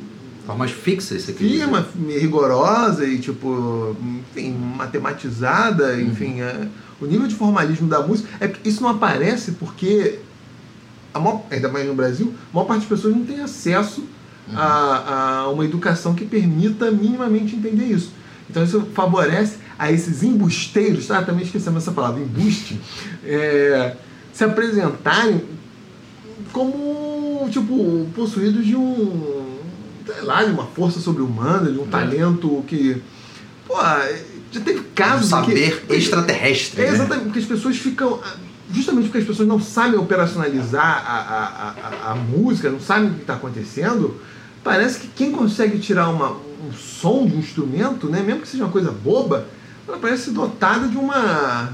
formas 0.44 0.70
fixas, 0.70 1.23
isso 1.23 1.30
aqui. 1.30 1.58
Firma, 1.58 1.87
rigorosa 2.18 3.06
e 3.06 3.18
tipo, 3.18 3.94
enfim, 4.35 4.50
matematizada, 4.76 5.92
uhum. 5.92 6.00
enfim, 6.00 6.40
é, 6.40 6.68
o 7.00 7.06
nível 7.06 7.28
de 7.28 7.35
formalismo 7.35 7.87
da 7.87 8.00
música 8.00 8.28
é 8.40 8.50
isso 8.64 8.82
não 8.82 8.88
aparece 8.88 9.52
porque 9.52 10.18
a 11.12 11.20
maior, 11.20 11.42
ainda 11.50 11.68
mais 11.68 11.87
no 11.87 11.94
Brasil, 11.94 12.35
a 12.50 12.56
maior 12.56 12.66
parte 12.66 12.80
das 12.80 12.88
pessoas 12.88 13.14
não 13.14 13.25
tem 13.25 13.40
acesso 13.40 14.00
uhum. 14.00 14.56
a, 14.56 15.42
a 15.42 15.49
uma 15.50 15.64
educação 15.64 16.14
que 16.14 16.25
permita 16.25 16.90
minimamente 16.90 17.54
entender 17.54 17.85
isso. 17.85 18.12
Então 18.49 18.64
isso 18.64 18.88
favorece 18.94 19.58
a 19.78 19.92
esses 19.92 20.23
embusteiros, 20.23 21.11
ah, 21.11 21.23
também 21.23 21.44
esquecemos 21.44 21.82
essa 21.82 21.92
palavra, 21.92 22.20
embuste, 22.20 22.80
é, 23.25 23.94
se 24.32 24.42
apresentarem 24.44 25.42
como, 26.52 27.49
tipo, 27.50 28.06
possuídos 28.14 28.66
de 28.66 28.75
um, 28.75 29.58
sei 30.06 30.23
lá, 30.23 30.42
de 30.44 30.50
uma 30.50 30.66
força 30.66 30.99
sobre-humana, 30.99 31.70
de 31.70 31.78
um 31.78 31.85
é. 31.85 31.88
talento 31.88 32.64
que, 32.66 33.00
pô, 33.66 33.75
já 34.50 34.61
teve 34.61 34.80
casos 34.94 35.26
um 35.26 35.30
saber 35.30 35.85
que, 35.87 35.94
extraterrestre, 35.94 36.82
é, 36.82 36.87
né? 36.87 36.94
Exatamente, 36.94 37.25
porque 37.26 37.38
as 37.38 37.44
pessoas 37.44 37.76
ficam 37.76 38.20
justamente 38.70 39.04
porque 39.04 39.18
as 39.18 39.25
pessoas 39.25 39.49
não 39.49 39.61
sabem 39.61 39.99
operacionalizar 39.99 40.85
a, 41.06 41.14
a, 41.18 42.08
a, 42.08 42.12
a 42.12 42.14
música, 42.14 42.70
não 42.70 42.80
sabem 42.80 43.11
o 43.11 43.14
que 43.14 43.20
está 43.20 43.35
acontecendo, 43.35 44.20
parece 44.62 45.00
que 45.00 45.08
quem 45.08 45.32
consegue 45.32 45.78
tirar 45.78 46.08
uma, 46.08 46.32
um 46.32 46.73
som 46.73 47.26
de 47.26 47.35
um 47.35 47.38
instrumento, 47.38 48.08
né, 48.08 48.23
mesmo 48.23 48.42
que 48.42 48.49
seja 48.49 48.64
uma 48.64 48.73
coisa 48.73 48.90
boba, 48.90 49.47
ela 49.88 49.99
parece 49.99 50.30
dotada 50.30 50.87
de 50.87 50.97
uma 50.97 51.73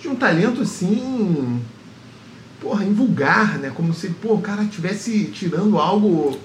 de 0.00 0.08
um 0.08 0.14
talento 0.14 0.62
assim, 0.62 1.60
porra, 2.60 2.84
invulgar, 2.84 3.58
né? 3.58 3.72
Como 3.74 3.92
se, 3.92 4.10
pô, 4.10 4.34
o 4.34 4.40
cara 4.40 4.62
estivesse 4.62 5.24
tirando 5.26 5.78
algo 5.78 6.38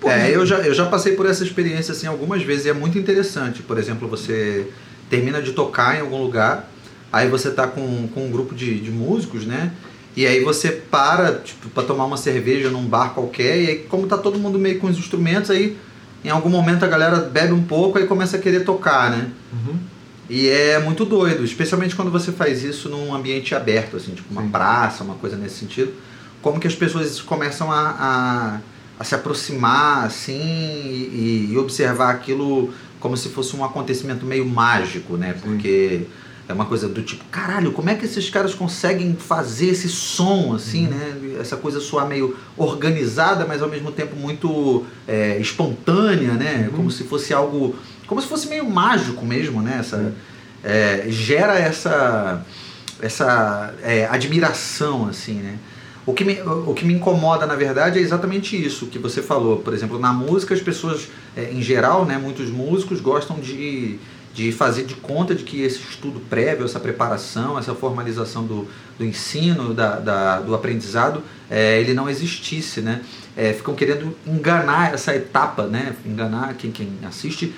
Porra, 0.00 0.14
é, 0.14 0.34
eu 0.34 0.46
já, 0.46 0.56
eu 0.58 0.72
já 0.72 0.86
passei 0.86 1.14
por 1.14 1.26
essa 1.26 1.44
experiência 1.44 1.92
assim 1.92 2.06
algumas 2.06 2.42
vezes 2.42 2.64
e 2.64 2.68
é 2.70 2.72
muito 2.72 2.98
interessante. 2.98 3.62
Por 3.62 3.78
exemplo, 3.78 4.08
você 4.08 4.66
termina 5.10 5.42
de 5.42 5.52
tocar 5.52 5.96
em 5.96 6.00
algum 6.00 6.22
lugar, 6.22 6.70
aí 7.12 7.28
você 7.28 7.50
tá 7.50 7.66
com, 7.66 8.08
com 8.08 8.26
um 8.26 8.30
grupo 8.30 8.54
de, 8.54 8.80
de 8.80 8.90
músicos, 8.90 9.44
né? 9.44 9.72
E 10.16 10.26
aí 10.26 10.42
você 10.42 10.70
para, 10.70 11.34
tipo, 11.34 11.68
para 11.68 11.82
tomar 11.82 12.06
uma 12.06 12.16
cerveja 12.16 12.70
num 12.70 12.84
bar 12.84 13.10
qualquer, 13.10 13.60
e 13.60 13.68
aí 13.68 13.78
como 13.88 14.06
tá 14.06 14.16
todo 14.16 14.38
mundo 14.38 14.58
meio 14.58 14.78
com 14.78 14.86
os 14.86 14.98
instrumentos, 14.98 15.50
aí 15.50 15.76
em 16.24 16.30
algum 16.30 16.48
momento 16.48 16.84
a 16.84 16.88
galera 16.88 17.16
bebe 17.16 17.52
um 17.52 17.62
pouco 17.62 17.98
e 17.98 18.06
começa 18.06 18.36
a 18.36 18.40
querer 18.40 18.64
tocar, 18.64 19.10
né? 19.10 19.28
Uhum. 19.52 19.78
E 20.30 20.48
é 20.48 20.78
muito 20.78 21.04
doido, 21.04 21.44
especialmente 21.44 21.96
quando 21.96 22.08
você 22.08 22.30
faz 22.30 22.62
isso 22.62 22.88
num 22.88 23.12
ambiente 23.12 23.52
aberto, 23.52 23.96
assim, 23.96 24.14
tipo 24.14 24.32
uma 24.32 24.42
Sim. 24.42 24.48
praça, 24.48 25.02
uma 25.02 25.16
coisa 25.16 25.36
nesse 25.36 25.56
sentido. 25.56 25.92
Como 26.40 26.60
que 26.60 26.68
as 26.68 26.74
pessoas 26.74 27.20
começam 27.20 27.70
a, 27.72 27.96
a, 27.98 28.60
a 29.00 29.04
se 29.04 29.12
aproximar, 29.12 30.04
assim, 30.04 30.40
e, 30.40 31.48
e, 31.50 31.58
observar 31.58 32.10
aquilo 32.10 32.72
como 33.00 33.16
se 33.16 33.28
fosse 33.30 33.56
um 33.56 33.64
acontecimento 33.64 34.24
meio 34.24 34.46
mágico, 34.46 35.16
né? 35.16 35.34
Porque 35.42 36.02
é 36.48 36.52
uma 36.52 36.64
coisa 36.64 36.88
do 36.88 37.02
tipo, 37.02 37.24
caralho, 37.24 37.72
como 37.72 37.90
é 37.90 37.96
que 37.96 38.04
esses 38.04 38.30
caras 38.30 38.54
conseguem 38.54 39.16
fazer 39.16 39.66
esse 39.66 39.88
som, 39.88 40.54
assim, 40.54 40.84
uhum. 40.84 40.90
né? 40.90 41.40
Essa 41.40 41.56
coisa 41.56 41.80
soar 41.80 42.06
meio 42.06 42.36
organizada, 42.56 43.44
mas 43.44 43.62
ao 43.62 43.68
mesmo 43.68 43.90
tempo 43.90 44.14
muito 44.14 44.84
é, 45.08 45.38
espontânea, 45.38 46.34
né? 46.34 46.68
Uhum. 46.70 46.76
Como 46.76 46.90
se 46.92 47.02
fosse 47.02 47.34
algo 47.34 47.74
como 48.10 48.20
se 48.20 48.26
fosse 48.26 48.48
meio 48.48 48.68
mágico 48.68 49.24
mesmo, 49.24 49.62
né? 49.62 49.76
Essa, 49.78 50.12
é, 50.64 51.04
gera 51.06 51.56
essa, 51.56 52.44
essa 53.00 53.72
é, 53.84 54.04
admiração, 54.06 55.06
assim, 55.06 55.34
né? 55.34 55.56
O 56.04 56.12
que, 56.12 56.24
me, 56.24 56.40
o 56.42 56.74
que 56.74 56.84
me 56.84 56.94
incomoda, 56.94 57.46
na 57.46 57.54
verdade, 57.54 58.00
é 58.00 58.02
exatamente 58.02 58.60
isso 58.60 58.86
que 58.86 58.98
você 58.98 59.22
falou. 59.22 59.58
Por 59.58 59.72
exemplo, 59.72 59.96
na 59.96 60.12
música, 60.12 60.52
as 60.52 60.60
pessoas, 60.60 61.06
é, 61.36 61.52
em 61.52 61.62
geral, 61.62 62.04
né, 62.04 62.18
muitos 62.18 62.50
músicos 62.50 63.00
gostam 63.00 63.38
de, 63.38 64.00
de 64.34 64.50
fazer 64.50 64.86
de 64.86 64.94
conta 64.96 65.32
de 65.32 65.44
que 65.44 65.62
esse 65.62 65.78
estudo 65.78 66.18
prévio, 66.18 66.64
essa 66.64 66.80
preparação, 66.80 67.56
essa 67.56 67.76
formalização 67.76 68.44
do, 68.44 68.66
do 68.98 69.04
ensino, 69.04 69.72
da, 69.72 70.00
da 70.00 70.40
do 70.40 70.52
aprendizado, 70.52 71.22
é, 71.48 71.80
ele 71.80 71.94
não 71.94 72.10
existisse, 72.10 72.80
né? 72.80 73.02
É, 73.36 73.52
ficam 73.52 73.76
querendo 73.76 74.16
enganar 74.26 74.92
essa 74.92 75.14
etapa, 75.14 75.68
né? 75.68 75.94
Enganar 76.04 76.54
quem, 76.54 76.72
quem 76.72 76.88
assiste 77.06 77.54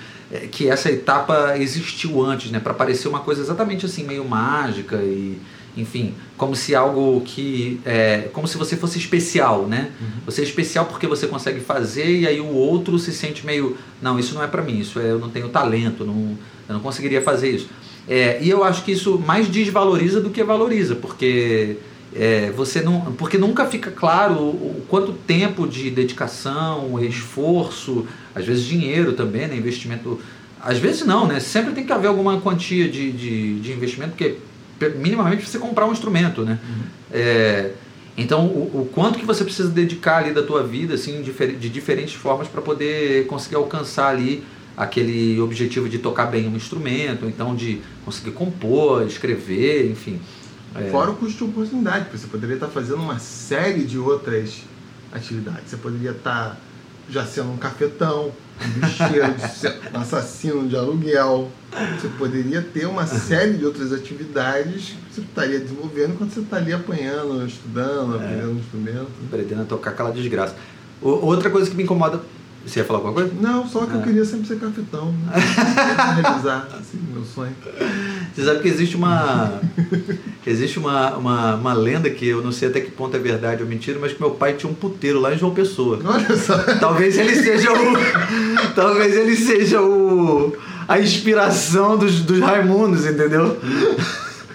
que 0.51 0.69
essa 0.69 0.89
etapa 0.91 1.57
existiu 1.57 2.23
antes, 2.23 2.51
né? 2.51 2.59
Para 2.59 2.73
parecer 2.73 3.07
uma 3.07 3.19
coisa 3.19 3.41
exatamente 3.41 3.85
assim, 3.85 4.03
meio 4.03 4.25
mágica 4.25 4.97
e, 4.97 5.37
enfim, 5.75 6.13
como 6.37 6.55
se 6.55 6.75
algo 6.75 7.21
que. 7.21 7.79
É, 7.85 8.29
como 8.33 8.47
se 8.47 8.57
você 8.57 8.75
fosse 8.75 8.97
especial, 8.97 9.67
né? 9.67 9.91
Uhum. 9.99 10.07
Você 10.25 10.41
é 10.41 10.43
especial 10.43 10.85
porque 10.85 11.07
você 11.07 11.27
consegue 11.27 11.59
fazer 11.59 12.19
e 12.19 12.27
aí 12.27 12.39
o 12.39 12.53
outro 12.53 12.97
se 12.99 13.11
sente 13.11 13.45
meio. 13.45 13.77
Não, 14.01 14.19
isso 14.19 14.33
não 14.33 14.43
é 14.43 14.47
para 14.47 14.61
mim, 14.61 14.79
isso 14.79 14.99
é, 14.99 15.11
eu 15.11 15.19
não 15.19 15.29
tenho 15.29 15.49
talento, 15.49 16.05
não, 16.05 16.37
eu 16.67 16.73
não 16.73 16.79
conseguiria 16.79 17.21
fazer 17.21 17.51
isso. 17.51 17.69
É, 18.07 18.37
e 18.41 18.49
eu 18.49 18.63
acho 18.63 18.83
que 18.83 18.91
isso 18.91 19.17
mais 19.17 19.47
desvaloriza 19.47 20.19
do 20.19 20.29
que 20.29 20.43
valoriza, 20.43 20.95
porque 20.95 21.77
é, 22.15 22.51
você 22.51 22.81
não. 22.81 23.13
Porque 23.13 23.37
nunca 23.37 23.65
fica 23.65 23.91
claro 23.91 24.35
o, 24.35 24.77
o 24.77 24.85
quanto 24.87 25.13
tempo 25.13 25.67
de 25.67 25.89
dedicação, 25.89 26.99
esforço, 27.03 28.07
às 28.35 28.45
vezes 28.45 28.65
dinheiro 28.65 29.13
também, 29.13 29.47
né? 29.47 29.55
Investimento. 29.55 30.19
Às 30.61 30.77
vezes 30.77 31.05
não, 31.05 31.27
né? 31.27 31.39
Sempre 31.39 31.73
tem 31.73 31.85
que 31.85 31.91
haver 31.91 32.07
alguma 32.07 32.39
quantia 32.39 32.87
de, 32.87 33.11
de, 33.11 33.59
de 33.59 33.71
investimento, 33.71 34.11
porque 34.11 34.37
minimamente 34.95 35.45
você 35.45 35.59
comprar 35.59 35.85
um 35.85 35.91
instrumento, 35.91 36.43
né? 36.43 36.59
Uhum. 36.63 36.83
É, 37.11 37.71
então, 38.15 38.45
o, 38.45 38.81
o, 38.81 38.89
quanto 38.93 39.17
que 39.17 39.25
você 39.25 39.43
precisa 39.43 39.69
dedicar 39.69 40.17
ali 40.17 40.31
da 40.31 40.43
tua 40.43 40.63
vida, 40.63 40.93
assim, 40.93 41.21
de, 41.21 41.31
de 41.31 41.69
diferentes 41.69 42.13
formas 42.13 42.47
para 42.47 42.61
poder 42.61 43.25
conseguir 43.25 43.55
alcançar 43.55 44.09
ali 44.09 44.43
aquele 44.77 45.39
objetivo 45.39 45.89
de 45.89 45.99
tocar 45.99 46.27
bem 46.27 46.47
um 46.47 46.55
instrumento, 46.55 47.25
então 47.25 47.55
de 47.55 47.79
conseguir 48.05 48.31
compor, 48.31 49.05
escrever, 49.05 49.89
enfim. 49.89 50.19
É. 50.75 50.89
Fora 50.89 51.11
o 51.11 51.15
custo 51.15 51.45
de 51.45 51.51
oportunidade, 51.51 52.05
porque 52.05 52.17
você 52.17 52.27
poderia 52.27 52.55
estar 52.55 52.67
fazendo 52.67 53.01
uma 53.01 53.19
série 53.19 53.83
de 53.83 53.97
outras 53.97 54.61
atividades. 55.11 55.69
Você 55.69 55.77
poderia 55.77 56.11
estar 56.11 56.57
já 57.09 57.25
sendo 57.25 57.51
um 57.51 57.57
cafetão, 57.57 58.31
um 58.61 58.79
bicheiro, 58.79 59.27
um 59.93 59.99
assassino 59.99 60.67
de 60.67 60.75
aluguel. 60.75 61.51
Você 61.99 62.07
poderia 62.17 62.61
ter 62.61 62.85
uma 62.85 63.05
série 63.05 63.53
de 63.53 63.65
outras 63.65 63.91
atividades 63.91 64.95
que 65.09 65.15
você 65.15 65.21
estaria 65.21 65.59
desenvolvendo 65.59 66.13
enquanto 66.13 66.31
você 66.31 66.39
está 66.39 66.57
ali 66.57 66.73
apanhando, 66.73 67.45
estudando, 67.45 68.15
é. 68.15 68.17
aprendendo 68.17 68.59
instrumento. 68.59 69.11
Aprendendo 69.27 69.61
a 69.61 69.65
tocar 69.65 69.91
aquela 69.91 70.11
desgraça. 70.11 70.55
Outra 71.01 71.49
coisa 71.49 71.69
que 71.69 71.75
me 71.75 71.83
incomoda 71.83 72.21
você 72.65 72.79
ia 72.79 72.85
falar 72.85 72.99
alguma 72.99 73.13
coisa? 73.13 73.31
Não, 73.39 73.67
só 73.67 73.85
que 73.85 73.93
eu 73.93 73.99
é. 73.99 74.03
queria 74.03 74.23
sempre 74.23 74.47
ser 74.47 74.57
cafetão. 74.57 75.11
Né? 75.11 75.33
realizar 76.21 76.67
assim, 76.79 76.99
meu 77.13 77.23
sonho. 77.23 77.53
Você 78.33 78.45
sabe 78.45 78.61
que 78.61 78.67
existe 78.67 78.95
uma. 78.95 79.59
existe 80.47 80.79
uma, 80.79 81.15
uma, 81.17 81.55
uma 81.55 81.73
lenda 81.73 82.09
que 82.09 82.27
eu 82.27 82.41
não 82.41 82.51
sei 82.51 82.69
até 82.69 82.79
que 82.79 82.89
ponto 82.91 83.15
é 83.17 83.19
verdade 83.19 83.61
ou 83.61 83.67
mentira, 83.67 83.99
mas 83.99 84.13
que 84.13 84.21
meu 84.21 84.31
pai 84.31 84.53
tinha 84.53 84.71
um 84.71 84.75
puteiro 84.75 85.19
lá 85.19 85.33
em 85.33 85.37
João 85.37 85.53
Pessoa. 85.53 85.99
Olha 86.03 86.37
só. 86.37 86.57
Talvez 86.79 87.17
ele 87.17 87.35
seja 87.35 87.71
o. 87.71 87.93
talvez 88.73 89.15
ele 89.15 89.35
seja 89.35 89.81
o. 89.81 90.55
a 90.87 90.99
inspiração 90.99 91.97
dos, 91.97 92.21
dos 92.21 92.39
Raimundos, 92.39 93.05
entendeu? 93.05 93.57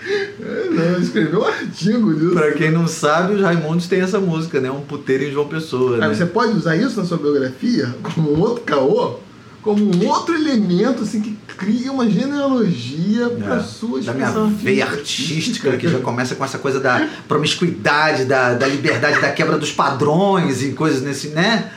É, 0.08 0.70
não, 0.70 1.00
escreveu 1.00 1.40
um 1.40 1.44
artigo 1.44 2.14
disso. 2.14 2.34
Pra 2.34 2.52
quem 2.52 2.70
não 2.70 2.86
sabe, 2.86 3.34
os 3.34 3.42
Raimundos 3.42 3.86
têm 3.86 4.00
essa 4.00 4.18
música, 4.18 4.60
né? 4.60 4.70
Um 4.70 4.80
puteiro 4.80 5.24
em 5.24 5.30
João 5.30 5.46
Pessoa. 5.46 5.96
Aí 5.96 6.00
né? 6.08 6.14
você 6.14 6.24
pode 6.24 6.56
usar 6.56 6.76
isso 6.76 6.98
na 6.98 7.04
sua 7.04 7.18
biografia 7.18 7.94
como 8.14 8.34
um 8.34 8.40
outro 8.40 8.64
caô, 8.64 9.16
como 9.62 9.84
um 9.84 10.08
outro 10.08 10.34
elemento 10.34 11.02
assim, 11.02 11.20
que 11.20 11.36
cria 11.56 11.92
uma 11.92 12.08
genealogia 12.08 13.26
é, 13.26 13.28
para 13.28 13.60
sua 13.62 14.00
Da 14.00 14.14
minha 14.14 14.30
veia 14.46 14.86
artística, 14.86 15.76
que 15.76 15.88
já 15.88 15.98
começa 15.98 16.34
com 16.34 16.44
essa 16.44 16.58
coisa 16.58 16.80
da 16.80 17.06
promiscuidade, 17.26 18.24
da, 18.24 18.54
da 18.54 18.66
liberdade, 18.66 19.20
da 19.20 19.30
quebra 19.30 19.58
dos 19.58 19.72
padrões 19.72 20.62
e 20.62 20.72
coisas 20.72 21.02
nesse, 21.02 21.28
né? 21.28 21.70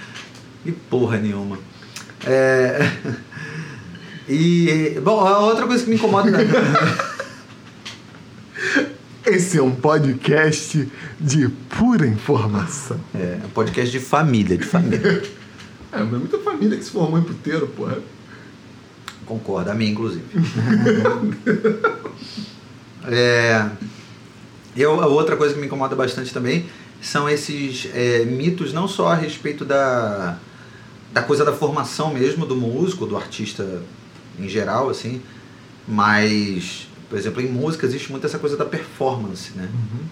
E 0.66 0.72
porra 0.72 1.18
nenhuma. 1.18 1.60
É... 2.26 2.90
E, 4.30 4.98
bom, 5.04 5.20
a 5.20 5.40
outra 5.40 5.68
coisa 5.68 5.84
que 5.84 5.90
me 5.90 5.98
incomoda. 5.98 6.32
Esse 9.26 9.60
é 9.60 9.62
um 9.62 9.76
podcast 9.76 10.92
de 11.20 11.48
pura 11.48 12.08
informação. 12.08 13.00
É, 13.14 13.40
um 13.46 13.50
podcast 13.50 13.92
de 13.92 14.00
família, 14.00 14.58
de 14.58 14.66
família. 14.66 15.02
é, 15.92 16.00
mas 16.00 16.20
muita 16.20 16.40
família 16.40 16.78
que 16.78 16.84
se 16.84 16.92
formou 16.92 17.20
em 17.20 17.24
puteiro, 17.24 17.68
porra. 17.68 18.00
Concordo, 19.26 19.72
a 19.72 19.76
minha 19.76 19.92
inclusive. 19.92 20.26
é, 23.08 23.70
eu, 24.76 25.00
a 25.00 25.08
outra 25.08 25.38
coisa 25.38 25.54
que 25.54 25.60
me 25.60 25.68
incomoda 25.68 25.96
bastante 25.96 26.34
também 26.34 26.66
são 27.02 27.30
esses 27.30 27.88
é, 27.94 28.26
mitos, 28.26 28.74
não 28.74 28.88
só 28.88 29.10
a 29.10 29.16
respeito 29.16 29.64
da, 29.64 30.38
da 31.14 31.22
coisa 31.22 31.46
da 31.46 31.54
formação 31.54 32.14
mesmo 32.14 32.46
do 32.46 32.56
músico, 32.56 33.06
do 33.06 33.16
artista 33.16 33.82
em 34.40 34.48
geral, 34.48 34.90
assim, 34.90 35.22
mas 35.88 36.88
por 37.12 37.20
exemplo, 37.20 37.42
em 37.42 37.48
música 37.48 37.86
existe 37.86 38.10
muito 38.10 38.26
essa 38.26 38.40
coisa 38.40 38.56
da 38.56 38.64
performance, 38.64 39.52
né? 39.54 39.68
Uhum. 39.74 40.06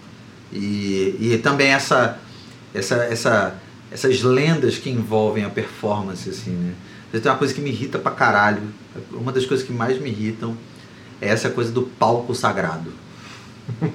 E, 0.52 1.16
e 1.18 1.40
também 1.42 1.68
essa, 1.68 2.18
essa, 2.74 2.96
essa, 2.96 3.54
essas 3.90 4.20
lendas 4.20 4.76
que 4.76 4.90
envolvem 4.90 5.42
a 5.42 5.48
performance, 5.48 6.28
assim, 6.28 6.50
né? 6.50 6.74
Tem 7.10 7.22
uma 7.32 7.38
coisa 7.38 7.54
que 7.54 7.60
me 7.62 7.70
irrita 7.70 7.98
pra 7.98 8.12
caralho. 8.12 8.62
Uma 9.12 9.32
das 9.32 9.46
coisas 9.46 9.66
que 9.66 9.72
mais 9.72 9.98
me 9.98 10.10
irritam 10.10 10.54
é 11.22 11.28
essa 11.28 11.48
coisa 11.48 11.72
do 11.72 11.84
palco 11.84 12.34
sagrado. 12.34 12.92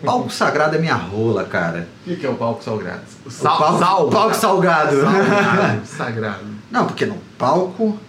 palco 0.03 0.31
sagrado 0.33 0.75
é 0.75 0.79
minha 0.79 0.95
rola, 0.95 1.43
cara. 1.43 1.87
O 2.01 2.09
que, 2.09 2.15
que 2.15 2.25
é 2.25 2.29
o 2.29 2.35
palco 2.35 2.63
sagrado? 2.63 3.03
O, 3.23 3.29
sal, 3.29 3.55
o 3.55 3.59
palco, 3.59 3.79
sal, 3.79 4.09
palco 4.09 4.35
salgado. 4.35 5.01
Salgado, 5.01 5.85
sagrado. 5.85 6.45
Não, 6.71 6.87
porque 6.87 7.05
no 7.05 7.17
palco 7.37 7.99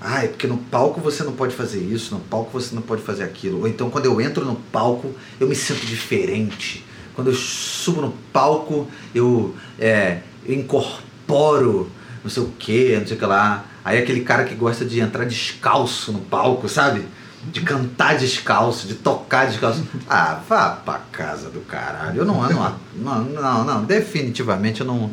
ah, 0.00 0.24
é 0.24 0.28
porque 0.28 0.46
no 0.46 0.58
palco 0.58 1.00
você 1.00 1.24
não 1.24 1.32
pode 1.32 1.54
fazer 1.54 1.80
isso, 1.80 2.14
no 2.14 2.20
palco 2.20 2.50
você 2.52 2.74
não 2.74 2.82
pode 2.82 3.02
fazer 3.02 3.24
aquilo. 3.24 3.60
Ou 3.60 3.68
então 3.68 3.90
quando 3.90 4.06
eu 4.06 4.20
entro 4.20 4.44
no 4.44 4.54
palco, 4.54 5.12
eu 5.40 5.48
me 5.48 5.54
sinto 5.54 5.84
diferente. 5.86 6.84
Quando 7.14 7.28
eu 7.28 7.34
subo 7.34 8.00
no 8.00 8.12
palco, 8.32 8.86
eu, 9.14 9.54
é, 9.78 10.20
eu 10.46 10.54
incorporo 10.54 11.90
não 12.22 12.30
sei 12.30 12.42
o 12.42 12.52
que, 12.58 12.96
não 12.98 13.06
sei 13.06 13.16
o 13.16 13.18
que 13.18 13.26
lá. 13.26 13.64
Aí 13.84 13.98
aquele 13.98 14.20
cara 14.20 14.44
que 14.44 14.54
gosta 14.54 14.84
de 14.84 15.00
entrar 15.00 15.24
descalço 15.24 16.12
no 16.12 16.20
palco, 16.20 16.68
sabe? 16.68 17.06
De 17.44 17.60
cantar 17.60 18.16
descalço, 18.16 18.86
de 18.86 18.94
tocar 18.94 19.46
descalço. 19.46 19.86
Ah, 20.08 20.40
vá 20.48 20.70
pra 20.70 21.00
casa 21.12 21.48
do 21.48 21.60
caralho. 21.60 22.18
Eu 22.18 22.24
não, 22.24 22.42
eu 22.44 22.54
não, 22.54 22.74
não, 22.96 23.24
não, 23.24 23.64
não, 23.64 23.84
definitivamente 23.84 24.80
eu 24.80 24.86
não 24.86 25.10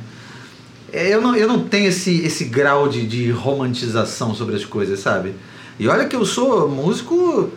eu 0.96 1.22
não, 1.22 1.36
eu 1.36 1.48
não 1.48 1.68
tenho 1.68 1.88
esse, 1.88 2.26
esse 2.26 2.46
grau 2.46 2.88
de, 2.88 3.06
de 3.06 3.30
romantização 3.32 4.34
sobre 4.34 4.56
as 4.56 4.64
coisas, 4.64 5.00
sabe? 5.00 5.34
E 5.80 5.88
olha 5.88 6.06
que 6.06 6.16
eu 6.16 6.26
sou 6.26 6.70
músico 6.70 7.52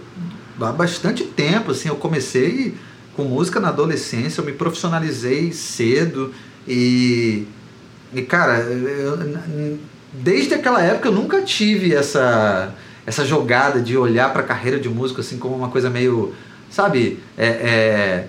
há 0.60 0.72
bastante 0.72 1.24
tempo, 1.24 1.70
assim, 1.70 1.88
eu 1.88 1.96
comecei 1.96 2.74
com 3.14 3.24
música 3.24 3.60
na 3.60 3.68
adolescência, 3.68 4.40
eu 4.40 4.44
me 4.44 4.52
profissionalizei 4.52 5.52
cedo 5.52 6.32
e, 6.66 7.46
e 8.12 8.22
cara, 8.22 8.58
eu, 8.58 9.78
desde 10.12 10.54
aquela 10.54 10.82
época 10.82 11.08
eu 11.08 11.12
nunca 11.12 11.42
tive 11.42 11.94
essa, 11.94 12.74
essa 13.06 13.24
jogada 13.24 13.80
de 13.80 13.96
olhar 13.96 14.32
para 14.32 14.42
a 14.42 14.46
carreira 14.46 14.78
de 14.78 14.88
músico 14.88 15.20
assim 15.20 15.38
como 15.38 15.54
uma 15.54 15.68
coisa 15.68 15.88
meio, 15.88 16.34
sabe, 16.70 17.20
é, 17.36 17.46
é 17.46 18.28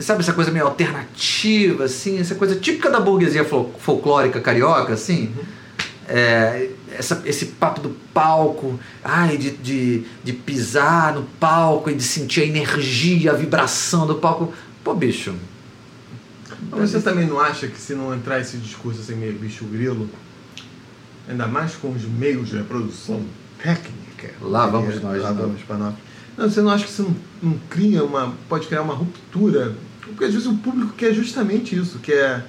sabe 0.00 0.20
essa 0.20 0.32
coisa 0.32 0.50
meio 0.50 0.66
alternativa, 0.66 1.84
assim, 1.84 2.18
essa 2.18 2.34
coisa 2.34 2.56
típica 2.56 2.90
da 2.90 3.00
burguesia 3.00 3.44
folclórica 3.44 4.40
carioca, 4.40 4.92
assim. 4.92 5.32
Uhum. 5.36 5.44
É, 6.06 6.70
essa, 6.92 7.22
esse 7.24 7.46
papo 7.46 7.80
do 7.80 7.90
palco, 8.12 8.78
ai, 9.02 9.36
de, 9.36 9.50
de, 9.52 10.04
de 10.22 10.32
pisar 10.32 11.14
no 11.14 11.22
palco 11.22 11.90
e 11.90 11.94
de 11.94 12.02
sentir 12.02 12.42
a 12.42 12.46
energia, 12.46 13.32
a 13.32 13.34
vibração 13.34 14.06
do 14.06 14.16
palco. 14.16 14.52
Pô, 14.82 14.94
bicho. 14.94 15.34
Mas 16.70 16.90
você 16.90 17.00
também 17.00 17.26
não 17.26 17.40
acha 17.40 17.68
que 17.68 17.78
se 17.78 17.94
não 17.94 18.14
entrar 18.14 18.40
esse 18.40 18.56
discurso 18.58 19.00
assim 19.00 19.14
meio 19.14 19.32
bicho 19.34 19.64
grilo, 19.64 20.08
ainda 21.28 21.46
mais 21.46 21.74
com 21.74 21.90
os 21.90 22.04
meios 22.04 22.48
de 22.48 22.56
reprodução 22.56 23.24
técnica. 23.62 24.30
Lá 24.40 24.66
vamos 24.66 25.00
nós. 25.00 25.22
Lá 25.22 25.32
vamos 25.32 25.62
para 25.62 25.76
nós 25.76 25.94
não, 26.36 26.50
você 26.50 26.60
não 26.60 26.70
acha 26.70 26.84
que 26.84 26.92
você 26.92 27.02
não, 27.02 27.16
não 27.42 27.58
cria 27.70 28.04
uma. 28.04 28.34
pode 28.48 28.66
criar 28.66 28.82
uma 28.82 28.94
ruptura? 28.94 29.74
Porque 30.00 30.24
às 30.24 30.32
vezes 30.32 30.46
o 30.46 30.54
público 30.56 30.92
quer 30.96 31.12
justamente 31.12 31.76
isso, 31.78 31.98
que 31.98 32.12
é. 32.12 32.42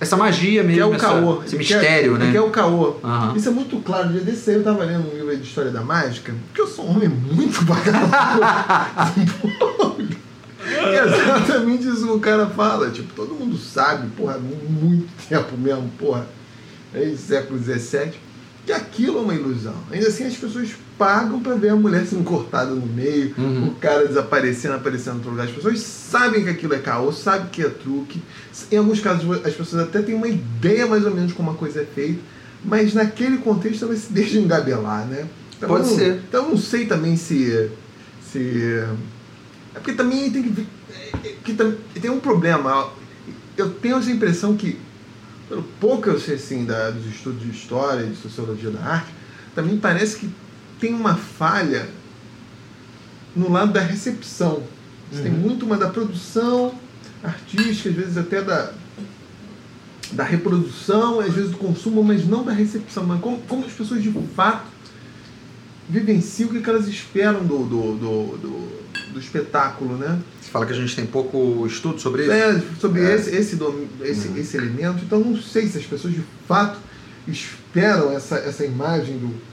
Essa 0.00 0.16
magia 0.16 0.64
mesmo, 0.64 0.74
que 0.74 0.80
é 0.80 0.86
o 0.86 0.98
caô, 0.98 1.44
esse 1.44 1.56
mistério, 1.56 2.12
quer, 2.16 2.24
né? 2.24 2.30
Que 2.32 2.36
é 2.36 2.40
o 2.40 2.50
caô. 2.50 2.96
Uhum. 3.04 3.36
Isso 3.36 3.48
é 3.48 3.52
muito 3.52 3.76
claro. 3.84 4.08
No 4.08 4.14
dia 4.14 4.22
desse 4.22 4.50
aí 4.50 4.56
eu 4.56 4.64
tava 4.64 4.84
lendo 4.84 5.08
um 5.08 5.14
livro 5.14 5.36
de 5.36 5.46
História 5.46 5.70
da 5.70 5.80
Mágica, 5.80 6.34
porque 6.46 6.60
eu 6.60 6.66
sou 6.66 6.86
um 6.86 6.96
homem 6.96 7.08
muito 7.08 7.62
bacana. 7.64 8.10
é 10.66 11.04
exatamente 11.06 11.86
isso 11.86 12.04
que 12.04 12.12
o 12.12 12.18
cara 12.18 12.48
fala. 12.48 12.90
Tipo, 12.90 13.14
todo 13.14 13.32
mundo 13.32 13.56
sabe, 13.56 14.08
porra, 14.16 14.38
muito 14.38 15.08
tempo 15.28 15.56
mesmo, 15.56 15.88
porra, 15.96 16.26
desde 16.92 17.18
século 17.18 17.62
XVII, 17.62 18.14
que 18.66 18.72
aquilo 18.72 19.18
é 19.18 19.20
uma 19.20 19.34
ilusão. 19.34 19.76
Ainda 19.92 20.08
assim 20.08 20.26
as 20.26 20.34
pessoas 20.34 20.70
pagam 21.02 21.40
para 21.40 21.56
ver 21.56 21.70
a 21.70 21.74
mulher 21.74 22.06
sendo 22.06 22.22
cortada 22.22 22.70
no 22.70 22.86
meio, 22.86 23.34
uhum. 23.36 23.66
o 23.66 23.74
cara 23.74 24.06
desaparecendo, 24.06 24.74
aparecendo 24.74 25.14
em 25.14 25.16
outro 25.16 25.30
lugar. 25.32 25.46
As 25.46 25.52
pessoas 25.52 25.80
sabem 25.80 26.44
que 26.44 26.50
aquilo 26.50 26.74
é 26.74 26.78
caô, 26.78 27.10
sabem 27.12 27.48
que 27.48 27.60
é 27.60 27.68
truque. 27.68 28.22
Em 28.70 28.76
alguns 28.76 29.00
casos, 29.00 29.44
as 29.44 29.52
pessoas 29.52 29.82
até 29.82 30.00
têm 30.00 30.14
uma 30.14 30.28
ideia 30.28 30.86
mais 30.86 31.04
ou 31.04 31.12
menos 31.12 31.30
de 31.30 31.34
como 31.34 31.50
a 31.50 31.54
coisa 31.54 31.80
é 31.82 31.84
feita, 31.84 32.20
mas 32.64 32.94
naquele 32.94 33.38
contexto 33.38 33.80
talvez 33.80 34.02
se 34.02 34.12
deixa 34.12 34.38
engabelar, 34.38 35.04
né? 35.06 35.26
Então, 35.56 35.68
Pode 35.68 35.88
não, 35.88 35.96
ser. 35.96 36.22
Então 36.28 36.48
não 36.50 36.56
sei 36.56 36.86
também 36.86 37.16
se. 37.16 37.68
se 38.30 38.84
é 39.74 39.80
porque 39.80 39.94
também 39.94 40.30
tem 40.30 40.44
que. 40.44 40.66
que 41.42 42.00
tem 42.00 42.10
um 42.12 42.20
problema. 42.20 42.90
Eu 43.56 43.70
tenho 43.70 43.96
essa 43.96 44.10
impressão 44.10 44.56
que, 44.56 44.78
pelo 45.48 45.64
pouco 45.80 46.08
eu 46.08 46.20
sei 46.20 46.36
assim, 46.36 46.64
da, 46.64 46.90
dos 46.90 47.06
estudos 47.06 47.42
de 47.42 47.50
história, 47.50 48.06
de 48.06 48.14
sociologia 48.14 48.70
da 48.70 48.80
arte, 48.80 49.12
também 49.52 49.76
parece 49.76 50.16
que 50.16 50.30
tem 50.82 50.92
uma 50.92 51.14
falha 51.14 51.88
no 53.36 53.48
lado 53.48 53.72
da 53.72 53.80
recepção. 53.80 54.64
Você 55.10 55.18
uhum. 55.18 55.22
tem 55.22 55.32
muito 55.32 55.64
uma 55.64 55.78
da 55.78 55.88
produção, 55.88 56.74
artística, 57.22 57.88
às 57.88 57.94
vezes 57.94 58.18
até 58.18 58.42
da, 58.42 58.72
da 60.10 60.24
reprodução, 60.24 61.20
às 61.20 61.32
vezes 61.32 61.52
do 61.52 61.56
consumo, 61.56 62.02
mas 62.02 62.26
não 62.26 62.42
da 62.42 62.52
recepção. 62.52 63.04
Mas 63.04 63.20
como, 63.20 63.38
como 63.42 63.64
as 63.64 63.72
pessoas 63.72 64.02
de 64.02 64.12
fato 64.34 64.66
vivenciam 65.88 66.50
o 66.50 66.52
que, 66.52 66.60
que 66.60 66.68
elas 66.68 66.88
esperam 66.88 67.44
do, 67.44 67.58
do, 67.58 67.94
do, 67.94 68.38
do, 68.38 69.12
do 69.12 69.20
espetáculo, 69.20 69.96
né? 69.96 70.18
Você 70.40 70.50
fala 70.50 70.66
que 70.66 70.72
a 70.72 70.76
gente 70.76 70.96
tem 70.96 71.06
pouco 71.06 71.64
estudo 71.64 72.00
sobre 72.00 72.22
isso? 72.24 72.32
É, 72.32 72.60
sobre 72.80 73.02
É. 73.02 73.14
esse, 73.14 73.30
esse, 73.30 73.56
esse, 74.02 74.28
Uhum. 74.28 74.36
esse 74.36 74.56
elemento. 74.56 75.04
Então 75.04 75.20
não 75.20 75.40
sei 75.40 75.68
se 75.68 75.78
as 75.78 75.84
pessoas 75.84 76.12
de 76.12 76.24
fato 76.48 76.76
esperam 77.28 78.10
essa, 78.10 78.34
essa 78.36 78.64
imagem 78.64 79.16
do. 79.18 79.51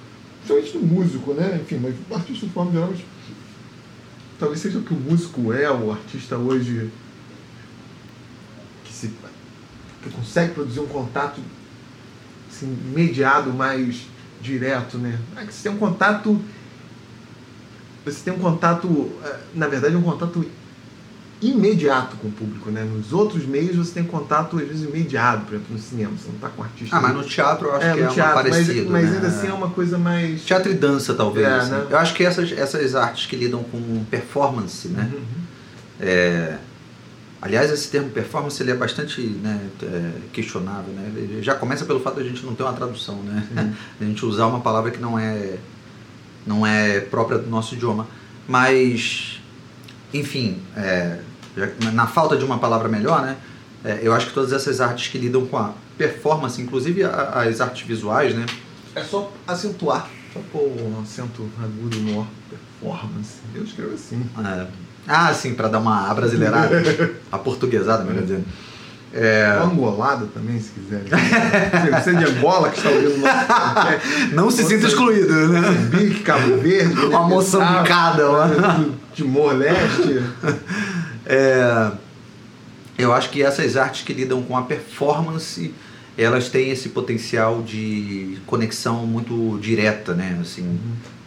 Principalmente 0.50 0.72
do 0.72 0.80
músico, 0.80 1.34
né? 1.34 1.60
Enfim, 1.62 1.78
mas 1.78 1.96
o 2.10 2.16
artista 2.16 2.48
de 2.48 2.52
forma 2.52 2.72
geral, 2.72 2.92
talvez 4.40 4.60
seja 4.60 4.80
o 4.80 4.84
que 4.84 4.94
o 4.94 4.98
músico 4.98 5.54
é, 5.54 5.70
o 5.70 5.92
artista 5.92 6.38
hoje 6.38 6.90
que, 8.84 8.92
se, 8.92 9.14
que 10.02 10.10
consegue 10.10 10.54
produzir 10.54 10.80
um 10.80 10.88
contato 10.88 11.40
assim, 12.50 12.76
mediado 12.96 13.54
mais 13.54 14.08
direto, 14.42 14.98
né? 14.98 15.20
É 15.36 15.46
que 15.46 15.54
você 15.54 15.70
tem 15.70 15.72
um 15.72 15.80
contato. 15.80 16.42
Você 18.06 18.24
tem 18.24 18.34
um 18.34 18.40
contato, 18.40 19.12
eh, 19.24 19.40
na 19.54 19.68
verdade, 19.68 19.96
um 19.96 20.02
contato 20.02 20.44
imediato 21.42 22.18
com 22.18 22.28
o 22.28 22.32
público, 22.32 22.70
né? 22.70 22.84
Nos 22.84 23.14
outros 23.14 23.46
meios 23.46 23.76
você 23.76 23.94
tem 23.94 24.04
contato, 24.04 24.58
às 24.58 24.68
vezes, 24.68 24.84
imediato, 24.84 25.46
por 25.46 25.54
exemplo, 25.54 25.74
no 25.74 25.80
cinema, 25.80 26.12
você 26.18 26.28
não 26.28 26.36
está 26.36 26.50
com 26.50 26.64
artista. 26.64 26.96
Ah, 26.96 27.02
mas 27.02 27.16
no 27.16 27.24
teatro 27.24 27.68
eu 27.68 27.76
acho 27.76 27.86
é, 27.86 27.94
que 27.94 28.00
é 28.00 28.08
teatro, 28.08 28.24
uma 28.24 28.34
parecido, 28.34 28.92
mas, 28.92 29.04
mas 29.04 29.12
né? 29.12 29.16
ainda 29.16 29.28
assim 29.28 29.48
é 29.48 29.54
uma 29.54 29.70
coisa 29.70 29.98
mais. 29.98 30.44
Teatro 30.44 30.72
e 30.72 30.76
dança, 30.76 31.14
talvez. 31.14 31.48
É, 31.48 31.52
assim. 31.52 31.72
né? 31.72 31.88
Eu 31.90 31.98
acho 31.98 32.14
que 32.14 32.24
essas, 32.26 32.52
essas 32.52 32.94
artes 32.94 33.26
que 33.26 33.38
lidam 33.38 33.64
com 33.64 34.04
performance, 34.06 34.90
né? 34.90 35.10
Uhum. 35.14 35.24
É, 36.02 36.58
aliás, 37.42 37.72
esse 37.72 37.90
termo 37.90 38.10
performance 38.10 38.62
ele 38.62 38.72
é 38.72 38.76
bastante 38.76 39.22
né, 39.22 39.62
é, 39.82 40.12
questionável. 40.34 40.94
Né? 40.94 41.12
Ele 41.16 41.42
já 41.42 41.56
começa 41.56 41.86
pelo 41.86 42.02
fato 42.02 42.16
de 42.16 42.22
a 42.22 42.30
gente 42.30 42.46
não 42.46 42.54
ter 42.54 42.64
uma 42.64 42.74
tradução, 42.74 43.16
né? 43.24 43.48
Sim. 43.48 43.74
a 44.02 44.04
gente 44.04 44.26
usar 44.26 44.48
uma 44.48 44.60
palavra 44.60 44.92
que 44.92 45.00
não 45.00 45.18
é, 45.18 45.58
não 46.46 46.68
é 46.68 47.00
própria 47.00 47.38
do 47.38 47.50
nosso 47.50 47.76
idioma. 47.76 48.08
Mas, 48.46 49.40
enfim, 50.14 50.62
é, 50.76 51.20
na 51.94 52.08
falta 52.08 52.38
de 52.38 52.44
uma 52.46 52.58
palavra 52.58 52.88
melhor, 52.88 53.22
né? 53.22 53.36
é, 53.84 54.00
eu 54.02 54.14
acho 54.14 54.28
que 54.28 54.34
todas 54.34 54.52
essas 54.54 54.82
artes 54.82 55.08
que 55.10 55.18
lidam 55.18 55.46
com 55.46 55.58
a 55.58 55.72
performance, 55.98 56.62
inclusive 56.62 57.04
a- 57.04 57.44
as 57.48 57.60
artes 57.62 57.86
visuais, 57.88 58.34
né? 58.36 58.46
É 58.96 59.04
só 59.04 59.32
acentuar, 59.48 60.08
só 60.34 60.40
pôr 60.52 60.62
um 60.68 61.02
acento 61.02 61.48
agudo 61.62 61.98
no 62.00 62.28
performance. 62.50 63.36
Eu 63.56 63.64
escrevo 63.64 63.94
assim. 63.94 64.24
É, 64.44 64.66
ah, 65.08 65.34
sim, 65.34 65.54
para 65.54 65.68
dar 65.70 65.80
uma 65.80 66.10
abrasileirada, 66.10 66.82
a 67.32 67.38
portuguesada, 67.38 68.04
melhor 68.04 68.24
dizendo. 68.24 68.46
É, 69.12 69.60
Angolada 69.64 70.28
também, 70.28 70.60
se 70.60 70.70
quiser. 70.70 71.02
Você 72.00 72.14
de 72.14 72.26
Angola 72.26 72.70
que 72.70 72.78
está 72.78 72.90
ouvindo 72.92 73.16
o 73.16 73.18
nosso 73.18 73.48
podcast. 73.74 74.34
não 74.36 74.52
se 74.52 74.64
sinta 74.66 74.86
excluído, 74.86 75.34
né? 75.48 75.62
Moçambique, 75.62 76.20
Cabo 76.22 76.58
Verde. 76.58 76.94
Uma 76.94 77.02
Guiné-Bissau, 77.24 77.28
moçambicada 77.30 78.28
lá. 78.30 78.86
Timor-Leste. 79.16 80.22
É, 81.30 81.92
eu 82.98 83.14
acho 83.14 83.30
que 83.30 83.42
essas 83.44 83.78
artes 83.78 84.02
que 84.04 84.12
lidam 84.12 84.42
com 84.42 84.58
a 84.58 84.64
performance, 84.64 85.74
elas 86.18 86.50
têm 86.50 86.72
esse 86.72 86.90
potencial 86.90 87.62
de 87.62 88.38
conexão 88.46 89.06
muito 89.06 89.58
direta, 89.62 90.14
né? 90.14 90.38
Assim, 90.42 90.78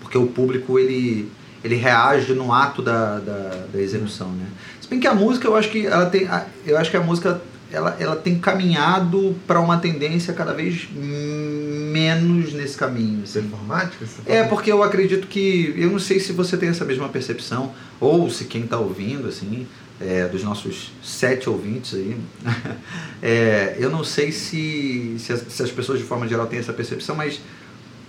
porque 0.00 0.18
o 0.18 0.26
público 0.26 0.78
ele, 0.78 1.30
ele 1.64 1.76
reage 1.76 2.34
no 2.34 2.52
ato 2.52 2.82
da, 2.82 3.18
da, 3.20 3.66
da 3.72 3.80
execução, 3.80 4.28
né? 4.32 4.46
Se 4.80 4.88
bem 4.88 5.00
que 5.00 5.06
a 5.06 5.14
música, 5.14 5.46
eu 5.46 5.56
acho 5.56 5.70
que 5.70 5.86
ela 5.86 6.06
tem, 6.06 6.26
a- 6.26 6.44
eu 6.66 6.76
acho 6.76 6.90
que 6.90 6.96
a 6.96 7.00
música 7.00 7.40
ela, 7.70 7.96
ela 7.98 8.16
tem 8.16 8.38
caminhado 8.38 9.34
para 9.46 9.58
uma 9.58 9.78
tendência 9.78 10.34
cada 10.34 10.52
vez 10.52 10.88
menos 10.92 12.52
nesse 12.52 12.76
caminho. 12.76 13.22
assim. 13.24 13.40
Performática? 13.40 14.04
É, 14.26 14.42
porque 14.44 14.70
eu 14.70 14.82
acredito 14.82 15.26
que. 15.26 15.72
Eu 15.76 15.90
não 15.90 15.98
sei 15.98 16.20
se 16.20 16.32
você 16.32 16.56
tem 16.58 16.68
essa 16.68 16.84
mesma 16.84 17.08
percepção, 17.08 17.72
ou 17.98 18.28
se 18.28 18.44
quem 18.44 18.64
está 18.64 18.78
ouvindo, 18.78 19.26
assim, 19.28 19.66
é, 20.00 20.26
dos 20.26 20.42
nossos 20.42 20.92
sete 21.02 21.48
ouvintes 21.48 21.94
aí, 21.94 22.16
é, 23.22 23.76
eu 23.78 23.90
não 23.90 24.02
sei 24.04 24.32
se, 24.32 25.16
se, 25.18 25.32
as, 25.32 25.40
se 25.40 25.62
as 25.62 25.70
pessoas 25.70 25.98
de 25.98 26.04
forma 26.04 26.26
geral 26.26 26.46
têm 26.46 26.58
essa 26.58 26.72
percepção, 26.72 27.14
mas 27.14 27.40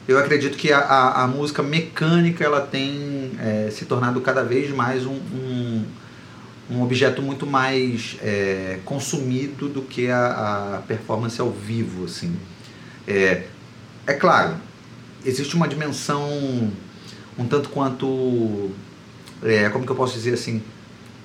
eu 0.08 0.18
acredito 0.18 0.58
que 0.58 0.72
a, 0.72 0.80
a, 0.80 1.24
a 1.24 1.28
música 1.28 1.64
mecânica 1.64 2.44
ela 2.44 2.62
tem 2.62 3.32
é, 3.40 3.70
se 3.72 3.86
tornado 3.86 4.20
cada 4.22 4.44
vez 4.44 4.70
mais 4.72 5.06
um, 5.06 5.14
um, 5.14 5.86
um 6.70 6.82
objeto 6.84 7.22
muito 7.22 7.46
mais 7.46 8.18
é, 8.22 8.80
consumido 8.84 9.70
do 9.70 9.82
que 9.82 10.10
a, 10.10 10.76
a 10.76 10.82
performance 10.88 11.40
ao 11.40 11.52
vivo, 11.52 12.06
assim. 12.06 12.36
É, 13.08 13.44
é 14.06 14.14
claro, 14.14 14.56
existe 15.26 15.56
uma 15.56 15.68
dimensão 15.68 16.72
um 17.38 17.46
tanto 17.46 17.70
quanto, 17.70 18.72
é, 19.42 19.70
como 19.70 19.86
que 19.86 19.92
eu 19.92 19.96
posso 19.96 20.14
dizer 20.14 20.34
assim, 20.34 20.62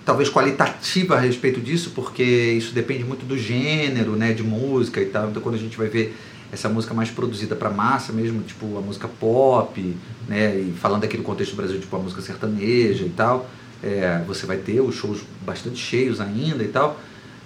talvez 0.08 0.30
qualitativa 0.30 1.16
a 1.16 1.20
respeito 1.20 1.60
disso, 1.60 1.92
porque 1.94 2.22
isso 2.22 2.72
depende 2.72 3.04
muito 3.04 3.26
do 3.26 3.36
gênero, 3.36 4.12
né, 4.12 4.32
de 4.32 4.42
música 4.42 5.02
e 5.02 5.04
tal. 5.04 5.28
Então 5.28 5.42
quando 5.42 5.56
a 5.56 5.58
gente 5.58 5.76
vai 5.76 5.86
ver 5.86 6.16
essa 6.50 6.66
música 6.66 6.94
mais 6.94 7.10
produzida 7.10 7.54
para 7.54 7.68
massa 7.68 8.10
mesmo, 8.10 8.40
tipo 8.40 8.78
a 8.78 8.80
música 8.80 9.06
pop, 9.06 9.96
né, 10.26 10.56
e 10.60 10.72
falando 10.80 11.04
aqui 11.04 11.14
do 11.14 11.22
contexto 11.22 11.50
do 11.50 11.56
Brasil, 11.58 11.78
tipo 11.78 11.94
a 11.94 11.98
música 11.98 12.22
sertaneja 12.22 13.04
e 13.04 13.10
tal, 13.10 13.50
é, 13.82 14.22
você 14.26 14.46
vai 14.46 14.56
ter 14.56 14.80
os 14.80 14.94
shows 14.94 15.20
bastante 15.44 15.76
cheios 15.76 16.22
ainda 16.22 16.64
e 16.64 16.68
tal. 16.68 16.98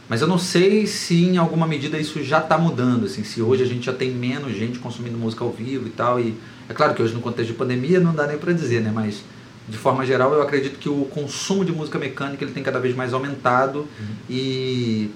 Mas 0.08 0.20
eu 0.20 0.28
não 0.28 0.38
sei 0.38 0.86
se 0.86 1.16
em 1.16 1.38
alguma 1.38 1.66
medida 1.66 1.98
isso 1.98 2.22
já 2.22 2.38
está 2.38 2.56
mudando, 2.56 3.06
assim, 3.06 3.24
se 3.24 3.42
hoje 3.42 3.64
a 3.64 3.66
gente 3.66 3.86
já 3.86 3.92
tem 3.92 4.12
menos 4.12 4.56
gente 4.56 4.78
consumindo 4.78 5.18
música 5.18 5.42
ao 5.42 5.50
vivo 5.50 5.88
e 5.88 5.90
tal. 5.90 6.20
E 6.20 6.36
é 6.68 6.72
claro 6.72 6.94
que 6.94 7.02
hoje 7.02 7.12
no 7.12 7.20
contexto 7.20 7.50
de 7.50 7.58
pandemia 7.58 7.98
não 7.98 8.14
dá 8.14 8.24
nem 8.24 8.38
para 8.38 8.52
dizer, 8.52 8.82
né? 8.82 8.92
Mas 8.94 9.24
de 9.68 9.76
forma 9.78 10.04
geral 10.04 10.32
eu 10.34 10.42
acredito 10.42 10.78
que 10.78 10.88
o 10.88 11.04
consumo 11.06 11.64
de 11.64 11.72
música 11.72 11.98
mecânica 11.98 12.44
ele 12.44 12.52
tem 12.52 12.62
cada 12.62 12.78
vez 12.80 12.94
mais 12.96 13.12
aumentado 13.14 13.86
e 14.28 15.10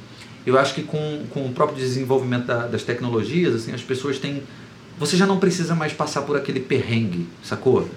eu 0.46 0.58
acho 0.58 0.74
que 0.74 0.82
com, 0.82 1.24
com 1.30 1.44
o 1.46 1.52
próprio 1.52 1.76
desenvolvimento 1.78 2.46
da- 2.46 2.66
das 2.68 2.82
tecnologias, 2.84 3.54
assim, 3.54 3.72
as 3.72 3.82
pessoas 3.82 4.18
têm. 4.18 4.42
Você 4.98 5.16
já 5.16 5.26
não 5.26 5.38
precisa 5.38 5.74
mais 5.74 5.92
passar 5.92 6.22
por 6.22 6.36
aquele 6.36 6.60
perrengue, 6.60 7.26
sacou? 7.42 7.88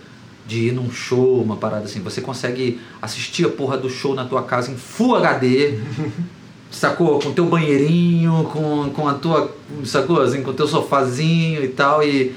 De 0.47 0.67
ir 0.69 0.71
num 0.73 0.91
show, 0.91 1.41
uma 1.43 1.55
parada 1.57 1.85
assim. 1.85 2.01
Você 2.01 2.21
consegue 2.21 2.79
assistir 2.99 3.45
a 3.45 3.49
porra 3.49 3.77
do 3.77 3.88
show 3.89 4.15
na 4.15 4.25
tua 4.25 4.41
casa 4.43 4.71
em 4.71 4.75
Full 4.75 5.15
HD, 5.17 5.77
sacou? 6.71 7.19
Com 7.19 7.31
teu 7.33 7.45
banheirinho, 7.45 8.49
com, 8.51 8.89
com 8.89 9.07
a 9.07 9.13
tua. 9.13 9.55
sacou? 9.85 10.19
Assim, 10.21 10.41
com 10.41 10.49
o 10.49 10.53
teu 10.53 10.67
sofazinho 10.67 11.63
e 11.63 11.67
tal, 11.67 12.03
e 12.03 12.33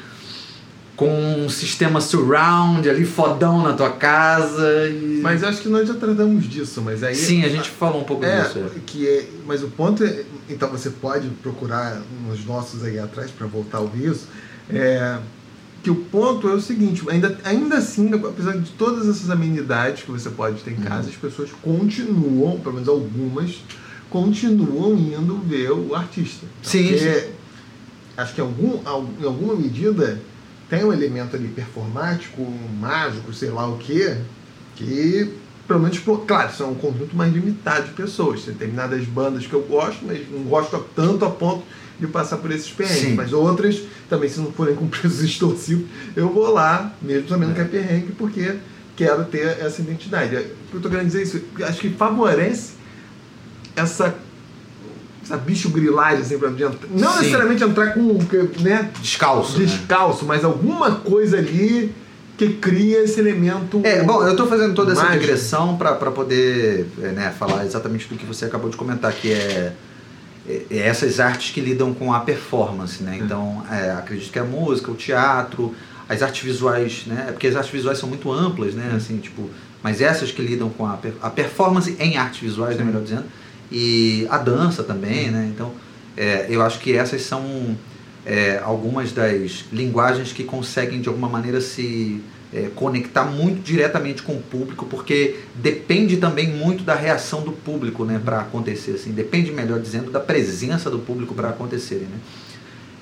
com 0.96 1.08
um 1.44 1.48
sistema 1.48 2.00
surround 2.00 2.88
ali 2.88 3.04
fodão 3.04 3.62
na 3.62 3.72
tua 3.72 3.90
casa. 3.90 4.88
E... 4.88 5.20
Mas 5.22 5.42
acho 5.42 5.62
que 5.62 5.68
nós 5.68 5.88
já 5.88 5.94
tratamos 5.94 6.44
disso, 6.48 6.82
mas 6.82 7.02
aí. 7.02 7.14
Sim, 7.14 7.44
a 7.44 7.48
gente 7.48 7.70
falou 7.70 8.02
um 8.02 8.04
pouco 8.04 8.24
É, 8.24 8.42
disso. 8.42 8.58
é. 8.58 8.70
que 8.86 9.08
é, 9.08 9.26
mas 9.46 9.62
o 9.62 9.68
ponto 9.68 10.04
é, 10.04 10.24
então 10.50 10.68
você 10.68 10.90
pode 10.90 11.28
procurar 11.42 12.00
nos 12.28 12.44
nossos 12.44 12.84
aí 12.84 12.98
atrás 12.98 13.30
para 13.30 13.46
voltar 13.46 13.78
a 13.78 13.80
ouvir 13.80 14.10
isso, 14.10 14.28
é, 14.70 15.18
que 15.82 15.90
o 15.90 15.96
ponto 15.96 16.48
é 16.48 16.52
o 16.54 16.60
seguinte, 16.60 17.02
ainda, 17.08 17.36
ainda 17.42 17.78
assim, 17.78 18.12
apesar 18.14 18.52
de 18.58 18.70
todas 18.72 19.08
essas 19.08 19.30
amenidades 19.30 20.04
que 20.04 20.10
você 20.10 20.30
pode 20.30 20.62
ter 20.62 20.72
em 20.72 20.76
Uhum. 20.76 20.82
casa, 20.82 21.08
as 21.08 21.16
pessoas 21.16 21.50
continuam, 21.62 22.60
pelo 22.60 22.74
menos 22.74 22.88
algumas, 22.88 23.56
continuam 24.10 24.94
indo 24.96 25.38
ver 25.46 25.70
o 25.72 25.94
artista. 25.94 26.46
Sim, 26.62 26.88
Porque 26.88 26.98
sim. 26.98 27.26
acho 28.16 28.34
que 28.34 28.40
em, 28.40 28.44
algum, 28.44 28.78
al- 28.84 29.08
em 29.20 29.24
alguma 29.24 29.54
medida 29.56 30.20
tem 30.72 30.84
um 30.86 30.90
elemento 30.92 31.36
ali 31.36 31.48
performático, 31.48 32.40
mágico, 32.80 33.30
sei 33.34 33.50
lá 33.50 33.68
o 33.68 33.76
quê, 33.76 34.16
que 34.74 35.30
pelo 35.68 35.80
menos, 35.80 35.98
pro- 35.98 36.16
claro, 36.18 36.50
são 36.50 36.72
um 36.72 36.74
conjunto 36.74 37.14
mais 37.14 37.30
limitado 37.30 37.88
de 37.88 37.92
pessoas. 37.92 38.40
Tem 38.42 38.54
determinadas 38.54 39.04
bandas 39.04 39.46
que 39.46 39.52
eu 39.52 39.60
gosto, 39.64 40.02
mas 40.06 40.20
não 40.30 40.44
gosto 40.44 40.78
tanto 40.96 41.26
a 41.26 41.30
ponto 41.30 41.62
de 42.00 42.06
passar 42.06 42.38
por 42.38 42.50
esses 42.50 42.70
perrengues. 42.70 43.14
Mas 43.14 43.32
outras, 43.34 43.82
também, 44.08 44.30
se 44.30 44.40
não 44.40 44.50
forem 44.50 44.74
com 44.74 44.86
preços 44.88 45.20
extorsivos, 45.20 45.84
eu 46.16 46.32
vou 46.32 46.50
lá, 46.50 46.94
mesmo 47.02 47.28
sabendo 47.28 47.50
É. 47.52 47.54
que 47.54 47.60
é 47.60 47.64
perrengue, 47.64 48.12
porque 48.12 48.56
quero 48.96 49.24
ter 49.26 49.46
essa 49.60 49.82
identidade. 49.82 50.34
O 50.36 50.38
que 50.40 50.46
eu 50.72 50.76
estou 50.78 50.90
querendo 50.90 51.06
dizer 51.06 51.22
isso? 51.22 51.40
Acho 51.64 51.80
que 51.80 51.90
favorece 51.90 52.72
essa, 53.76 54.14
essa 55.22 55.36
bicho 55.36 55.68
grilagem, 55.70 56.20
assim, 56.22 56.38
pra 56.38 56.48
adiantar. 56.48 56.88
Não 56.90 57.12
Sim. 57.12 57.18
necessariamente 57.20 57.62
entrar 57.64 57.94
com, 57.94 58.18
né, 58.60 58.90
Descalço. 59.00 59.58
né? 59.58 59.64
descalço, 59.66 60.24
mas 60.24 60.44
alguma 60.44 60.96
coisa 60.96 61.38
ali 61.38 61.94
que 62.36 62.54
cria 62.54 63.04
esse 63.04 63.20
elemento. 63.20 63.80
É, 63.84 64.02
bom, 64.02 64.22
eu 64.24 64.32
estou 64.32 64.46
fazendo 64.46 64.74
toda 64.74 64.92
essa 64.92 65.02
mágico. 65.04 65.20
digressão 65.20 65.76
para 65.76 65.94
poder 66.10 66.86
é, 67.00 67.08
né, 67.08 67.32
falar 67.38 67.64
exatamente 67.64 68.08
do 68.08 68.16
que 68.16 68.26
você 68.26 68.46
acabou 68.46 68.68
de 68.70 68.76
comentar, 68.76 69.12
que 69.12 69.30
é, 69.32 69.72
é- 70.48 70.62
é 70.70 70.78
essas 70.78 71.20
artes 71.20 71.52
que 71.52 71.60
lidam 71.60 71.94
com 71.94 72.12
a 72.12 72.20
performance, 72.20 73.02
né? 73.02 73.18
Então, 73.22 73.62
é, 73.70 73.90
acredito 73.92 74.32
que 74.32 74.38
a 74.38 74.44
música, 74.44 74.90
o 74.90 74.94
teatro, 74.94 75.72
as 76.08 76.20
artes 76.20 76.42
visuais, 76.42 77.04
né? 77.06 77.26
Porque 77.30 77.46
as 77.46 77.54
artes 77.54 77.70
visuais 77.70 77.98
são 77.98 78.08
muito 78.08 78.32
amplas, 78.32 78.74
né? 78.74 78.92
Assim, 78.96 79.18
tipo, 79.18 79.48
mas 79.82 80.00
essas 80.00 80.32
que 80.32 80.42
lidam 80.42 80.68
com 80.68 80.84
a, 80.86 80.98
a 81.22 81.30
performance 81.30 81.94
em 82.00 82.16
artes 82.16 82.40
visuais, 82.40 82.76
né, 82.76 82.82
melhor 82.84 83.02
dizendo, 83.02 83.24
e 83.72 84.26
a 84.30 84.38
dança 84.38 84.82
também, 84.82 85.30
né? 85.30 85.50
Então, 85.52 85.72
é, 86.16 86.46
eu 86.48 86.62
acho 86.62 86.78
que 86.78 86.94
essas 86.94 87.22
são 87.22 87.76
é, 88.24 88.60
algumas 88.62 89.12
das 89.12 89.64
linguagens 89.72 90.32
que 90.32 90.44
conseguem 90.44 91.00
de 91.00 91.08
alguma 91.08 91.28
maneira 91.28 91.60
se 91.60 92.22
é, 92.52 92.68
conectar 92.74 93.24
muito 93.24 93.62
diretamente 93.62 94.22
com 94.22 94.34
o 94.34 94.42
público, 94.42 94.84
porque 94.86 95.36
depende 95.54 96.18
também 96.18 96.48
muito 96.48 96.84
da 96.84 96.94
reação 96.94 97.42
do 97.42 97.52
público, 97.52 98.04
né, 98.04 98.20
para 98.22 98.40
acontecer 98.40 98.92
assim. 98.92 99.10
Depende, 99.10 99.50
melhor 99.50 99.80
dizendo, 99.80 100.10
da 100.10 100.20
presença 100.20 100.90
do 100.90 100.98
público 100.98 101.34
para 101.34 101.48
acontecerem, 101.48 102.04
né? 102.04 102.18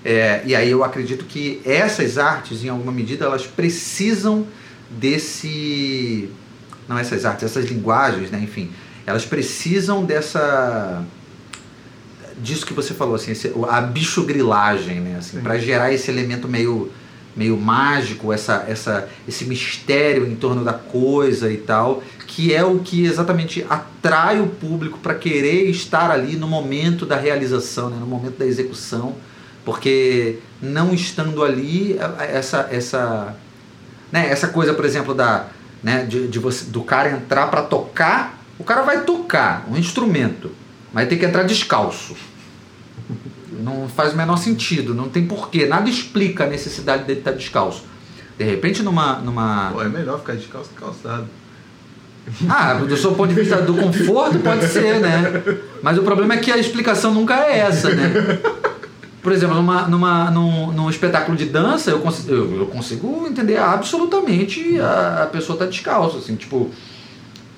É, 0.02 0.42
e 0.46 0.54
aí 0.54 0.70
eu 0.70 0.82
acredito 0.82 1.26
que 1.26 1.60
essas 1.64 2.16
artes, 2.16 2.64
em 2.64 2.68
alguma 2.68 2.90
medida, 2.90 3.26
elas 3.26 3.46
precisam 3.46 4.46
desse, 4.88 6.30
não 6.88 6.98
essas 6.98 7.26
artes, 7.26 7.44
essas 7.44 7.66
linguagens, 7.66 8.30
né, 8.30 8.40
enfim, 8.42 8.70
elas 9.06 9.24
precisam 9.24 10.04
dessa 10.04 11.04
disso 12.38 12.64
que 12.64 12.72
você 12.72 12.94
falou 12.94 13.16
assim, 13.16 13.32
esse, 13.32 13.52
a 13.68 13.80
bichogrilagem, 13.82 15.00
né, 15.00 15.16
assim, 15.18 15.40
para 15.40 15.58
gerar 15.58 15.92
esse 15.92 16.10
elemento 16.10 16.48
meio 16.48 16.90
meio 17.36 17.56
mágico, 17.56 18.32
essa, 18.32 18.64
essa, 18.68 19.08
esse 19.26 19.44
mistério 19.44 20.26
em 20.26 20.34
torno 20.34 20.64
da 20.64 20.72
coisa 20.72 21.50
e 21.50 21.56
tal, 21.56 22.02
que 22.26 22.52
é 22.52 22.64
o 22.64 22.80
que 22.80 23.04
exatamente 23.04 23.64
atrai 23.68 24.40
o 24.40 24.48
público 24.48 24.98
para 24.98 25.14
querer 25.14 25.70
estar 25.70 26.10
ali 26.10 26.36
no 26.36 26.48
momento 26.48 27.06
da 27.06 27.16
realização, 27.16 27.88
né, 27.88 27.96
no 28.00 28.06
momento 28.06 28.38
da 28.38 28.46
execução, 28.46 29.14
porque 29.64 30.38
não 30.60 30.92
estando 30.92 31.44
ali, 31.44 31.98
essa, 32.18 32.68
essa, 32.70 33.36
né, 34.10 34.28
essa 34.28 34.48
coisa, 34.48 34.74
por 34.74 34.84
exemplo, 34.84 35.14
da, 35.14 35.46
né, 35.82 36.04
de, 36.04 36.26
de 36.26 36.38
você, 36.38 36.64
do 36.64 36.82
cara 36.82 37.10
entrar 37.10 37.46
para 37.46 37.62
tocar, 37.62 38.39
o 38.60 38.62
cara 38.62 38.82
vai 38.82 39.04
tocar 39.04 39.66
um 39.70 39.76
instrumento, 39.76 40.50
mas 40.92 41.08
tem 41.08 41.18
que 41.18 41.24
entrar 41.24 41.44
descalço. 41.44 42.14
Não 43.50 43.88
faz 43.88 44.12
o 44.12 44.16
menor 44.16 44.36
sentido, 44.36 44.94
não 44.94 45.08
tem 45.08 45.26
porquê, 45.26 45.64
nada 45.66 45.88
explica 45.88 46.44
a 46.44 46.46
necessidade 46.46 47.04
dele 47.04 47.20
estar 47.20 47.32
descalço. 47.32 47.84
De 48.38 48.44
repente, 48.44 48.82
numa. 48.82 49.14
numa... 49.16 49.70
Pô, 49.72 49.82
é 49.82 49.88
melhor 49.88 50.18
ficar 50.20 50.34
descalço 50.34 50.68
que 50.70 50.76
calçado. 50.76 51.26
Ah, 52.48 52.74
do 52.74 52.96
seu 52.98 53.12
ponto 53.12 53.30
de 53.30 53.40
vista 53.40 53.62
do 53.62 53.74
conforto, 53.74 54.38
pode 54.40 54.66
ser, 54.66 55.00
né? 55.00 55.42
Mas 55.82 55.96
o 55.96 56.02
problema 56.02 56.34
é 56.34 56.36
que 56.36 56.52
a 56.52 56.58
explicação 56.58 57.14
nunca 57.14 57.34
é 57.34 57.60
essa, 57.60 57.88
né? 57.94 58.12
Por 59.22 59.32
exemplo, 59.32 59.56
numa, 59.56 59.88
numa, 59.88 60.30
num, 60.30 60.72
num 60.72 60.90
espetáculo 60.90 61.36
de 61.36 61.46
dança, 61.46 61.90
eu 61.90 62.00
consigo, 62.00 62.30
eu, 62.30 62.58
eu 62.60 62.66
consigo 62.66 63.26
entender 63.26 63.56
absolutamente 63.56 64.78
a, 64.78 65.24
a 65.24 65.26
pessoa 65.26 65.58
tá 65.58 65.64
descalço, 65.64 66.18
assim, 66.18 66.36
tipo. 66.36 66.70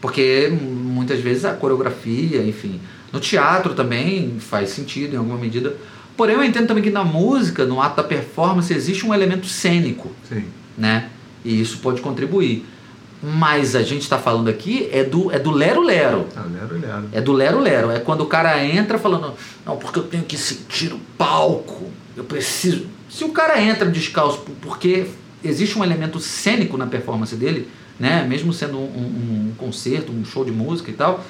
Porque 0.02 0.48
muitas 0.50 1.20
vezes 1.20 1.44
a 1.44 1.52
coreografia, 1.54 2.42
enfim. 2.42 2.80
No 3.12 3.20
teatro 3.20 3.72
também 3.72 4.36
faz 4.40 4.70
sentido 4.70 5.14
em 5.14 5.16
alguma 5.16 5.38
medida. 5.38 5.76
Porém, 6.16 6.34
eu 6.34 6.42
entendo 6.42 6.66
também 6.66 6.82
que 6.82 6.90
na 6.90 7.04
música, 7.04 7.64
no 7.64 7.80
ato 7.80 7.96
da 7.96 8.02
performance, 8.02 8.74
existe 8.74 9.06
um 9.06 9.14
elemento 9.14 9.46
cênico. 9.46 10.10
Sim. 10.28 10.44
Né? 10.76 11.08
E 11.44 11.60
isso 11.60 11.78
pode 11.78 12.00
contribuir. 12.00 12.66
Mas 13.22 13.76
a 13.76 13.82
gente 13.84 14.02
está 14.02 14.18
falando 14.18 14.48
aqui 14.48 14.88
é 14.90 15.04
do 15.04 15.30
é 15.30 15.38
do 15.38 15.52
lero 15.52 15.80
lero. 15.80 16.26
Ah, 16.34 16.44
lero 16.52 16.80
lero. 16.80 17.08
É 17.12 17.20
do 17.20 17.32
lero 17.32 17.60
lero. 17.60 17.90
É 17.92 18.00
quando 18.00 18.22
o 18.22 18.26
cara 18.26 18.64
entra 18.64 18.98
falando, 18.98 19.34
não, 19.64 19.76
porque 19.76 20.00
eu 20.00 20.02
tenho 20.02 20.24
que 20.24 20.36
sentir 20.36 20.92
o 20.92 20.98
palco. 21.16 21.88
Eu 22.16 22.24
preciso. 22.24 22.86
Se 23.08 23.22
o 23.22 23.28
cara 23.28 23.62
entra 23.62 23.88
descalço 23.88 24.44
porque 24.60 25.06
existe 25.44 25.78
um 25.78 25.84
elemento 25.84 26.18
cênico 26.18 26.76
na 26.76 26.88
performance 26.88 27.36
dele, 27.36 27.68
né? 27.98 28.24
Mesmo 28.28 28.52
sendo 28.52 28.78
um, 28.78 28.82
um, 28.82 29.48
um 29.50 29.54
concerto, 29.56 30.12
um 30.12 30.24
show 30.24 30.44
de 30.44 30.50
música 30.50 30.90
e 30.90 30.94
tal, 30.94 31.24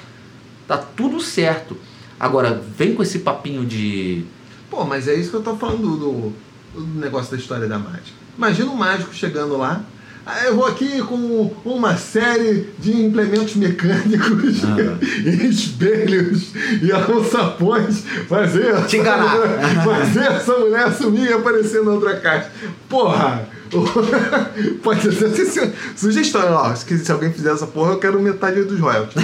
tá 0.67 0.77
tudo 0.77 1.19
certo. 1.19 1.77
Agora, 2.19 2.61
vem 2.77 2.95
com 2.95 3.03
esse 3.03 3.19
papinho 3.19 3.65
de. 3.65 4.23
Pô, 4.69 4.83
mas 4.85 5.07
é 5.07 5.13
isso 5.13 5.29
que 5.29 5.35
eu 5.35 5.43
tô 5.43 5.55
falando 5.55 5.97
do, 5.97 6.33
do 6.73 6.99
negócio 6.99 7.31
da 7.31 7.37
história 7.37 7.67
da 7.67 7.77
mágica. 7.77 8.17
Imagina 8.37 8.71
um 8.71 8.75
mágico 8.75 9.13
chegando 9.13 9.57
lá. 9.57 9.83
Ah, 10.25 10.45
eu 10.45 10.55
vou 10.55 10.65
aqui 10.65 11.01
com 11.01 11.51
uma 11.65 11.97
série 11.97 12.69
de 12.79 12.93
implementos 12.93 13.55
mecânicos, 13.55 14.63
Ah. 14.63 14.97
e 15.21 15.47
espelhos 15.47 16.53
e 16.81 16.89
alçapões 16.93 18.05
fazer, 18.29 18.85
Te 18.85 18.97
enganar. 18.97 19.35
fazer 19.83 20.23
essa 20.23 20.57
mulher 20.57 20.93
sumir 20.93 21.29
e 21.29 21.33
aparecer 21.33 21.83
na 21.83 21.91
outra 21.91 22.15
caixa. 22.21 22.49
Porra! 22.87 23.49
Pode 24.83 25.11
ser 25.11 25.73
sugestão, 25.95 26.53
ó. 26.53 26.75
Se, 26.75 27.11
alguém 27.11 27.31
fizer 27.31 27.51
essa 27.51 27.67
porra, 27.67 27.93
eu 27.93 27.99
quero 27.99 28.21
metade 28.21 28.63
dos 28.63 28.79
royalties. 28.79 29.23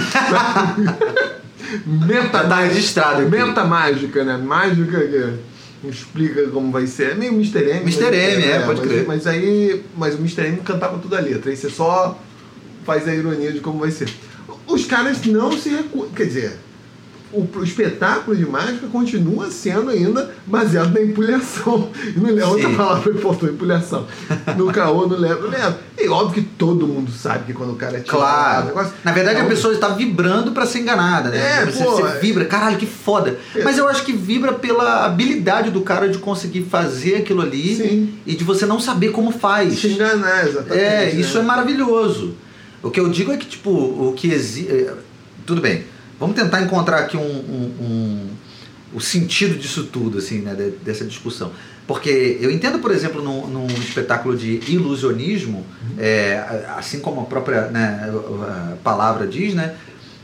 Meta 1.86 2.44
Tá 2.48 2.60
registrado 2.60 3.22
aqui. 3.22 3.30
Meta 3.30 3.64
mágica, 3.64 4.24
né? 4.24 4.36
Mágica 4.36 4.98
que 5.80 5.88
explica 5.88 6.48
como 6.48 6.70
vai 6.70 6.86
ser. 6.86 7.12
É 7.12 7.14
meio 7.14 7.32
Mr. 7.32 7.58
M. 7.58 7.80
Mr. 7.82 8.06
M, 8.06 8.44
é, 8.44 8.60
pode 8.60 8.80
mas, 8.80 8.88
crer. 8.88 9.06
Mas 9.06 9.26
aí. 9.26 9.84
Mas 9.96 10.14
o 10.14 10.18
Mr. 10.18 10.46
M 10.46 10.56
cantava 10.58 10.98
toda 10.98 11.18
a 11.18 11.20
letra. 11.20 11.50
Aí 11.50 11.56
você 11.56 11.70
só 11.70 12.18
faz 12.84 13.06
a 13.06 13.14
ironia 13.14 13.52
de 13.52 13.60
como 13.60 13.78
vai 13.78 13.90
ser. 13.90 14.08
Os 14.66 14.84
caras 14.86 15.24
não 15.24 15.52
se 15.52 15.68
recusam. 15.68 16.10
Quer 16.10 16.24
dizer, 16.24 16.58
o, 17.32 17.46
o 17.58 17.64
espetáculo 17.64 18.36
de 18.36 18.44
mágica 18.44 18.86
continua 18.88 19.50
sendo 19.50 19.90
ainda 19.90 20.30
baseado 20.46 20.92
na 20.92 21.00
empulhação. 21.02 21.88
Não 22.16 22.24
lembro 22.30 22.48
outra 22.50 22.70
palavra 22.70 23.12
que 23.12 23.18
faltou, 23.20 23.48
empulhação. 23.48 24.06
No 24.56 24.72
caô, 24.72 25.06
não 25.06 25.16
lembro. 25.16 25.42
Não 25.42 25.50
lembro. 25.50 25.74
E 25.98 26.08
óbvio 26.08 26.42
que 26.42 26.48
todo 26.56 26.86
mundo 26.86 27.10
sabe 27.12 27.44
que 27.44 27.52
quando 27.52 27.72
o 27.72 27.76
cara 27.76 28.00
tira 28.00 28.16
o 28.16 28.18
Claro. 28.18 28.66
negócio. 28.66 28.92
Na 29.04 29.12
verdade, 29.12 29.38
é 29.38 29.42
a 29.42 29.46
pessoa 29.46 29.72
está 29.74 29.88
vibrando 29.88 30.52
para 30.52 30.66
ser 30.66 30.80
enganada, 30.80 31.28
né? 31.30 31.62
É, 31.62 31.66
você, 31.66 31.84
pô, 31.84 31.90
você 31.92 32.02
é- 32.02 32.18
vibra, 32.18 32.44
caralho, 32.46 32.76
que 32.78 32.86
foda. 32.86 33.38
É. 33.54 33.62
Mas 33.62 33.78
eu 33.78 33.86
acho 33.88 34.04
que 34.04 34.12
vibra 34.12 34.52
pela 34.52 35.04
habilidade 35.04 35.70
do 35.70 35.82
cara 35.82 36.08
de 36.08 36.18
conseguir 36.18 36.62
fazer 36.64 37.16
aquilo 37.16 37.42
ali 37.42 37.76
Sim. 37.76 38.14
e 38.26 38.34
de 38.34 38.42
você 38.44 38.66
não 38.66 38.80
saber 38.80 39.10
como 39.12 39.30
faz. 39.30 39.78
Se 39.78 39.88
enganar, 39.88 40.48
exatamente. 40.48 40.82
É, 40.82 41.06
né? 41.06 41.20
isso 41.20 41.38
é 41.38 41.42
maravilhoso. 41.42 42.34
O 42.82 42.90
que 42.90 42.98
eu 42.98 43.08
digo 43.08 43.30
é 43.30 43.36
que, 43.36 43.46
tipo, 43.46 43.70
o 43.70 44.14
que 44.16 44.32
existe. 44.32 44.86
Tudo 45.46 45.60
bem, 45.60 45.84
vamos 46.20 46.36
tentar 46.36 46.60
encontrar 46.62 46.98
aqui 46.98 47.16
um, 47.16 47.20
um- 47.20 47.74
um- 47.80 48.26
o 48.94 49.00
sentido 49.00 49.56
disso 49.58 49.84
tudo, 49.84 50.18
assim, 50.18 50.40
né, 50.40 50.54
de- 50.54 50.70
dessa 50.84 51.04
discussão. 51.04 51.50
Porque 51.86 52.38
eu 52.40 52.50
entendo, 52.50 52.78
por 52.78 52.90
exemplo, 52.92 53.20
num, 53.22 53.46
num 53.48 53.66
espetáculo 53.66 54.36
de 54.36 54.60
ilusionismo, 54.68 55.64
é, 55.98 56.38
a- 56.38 56.76
assim 56.78 57.00
como 57.00 57.20
a 57.20 57.24
própria 57.24 57.62
né, 57.68 58.12
a 58.72 58.76
palavra 58.84 59.26
diz, 59.26 59.54
né, 59.54 59.74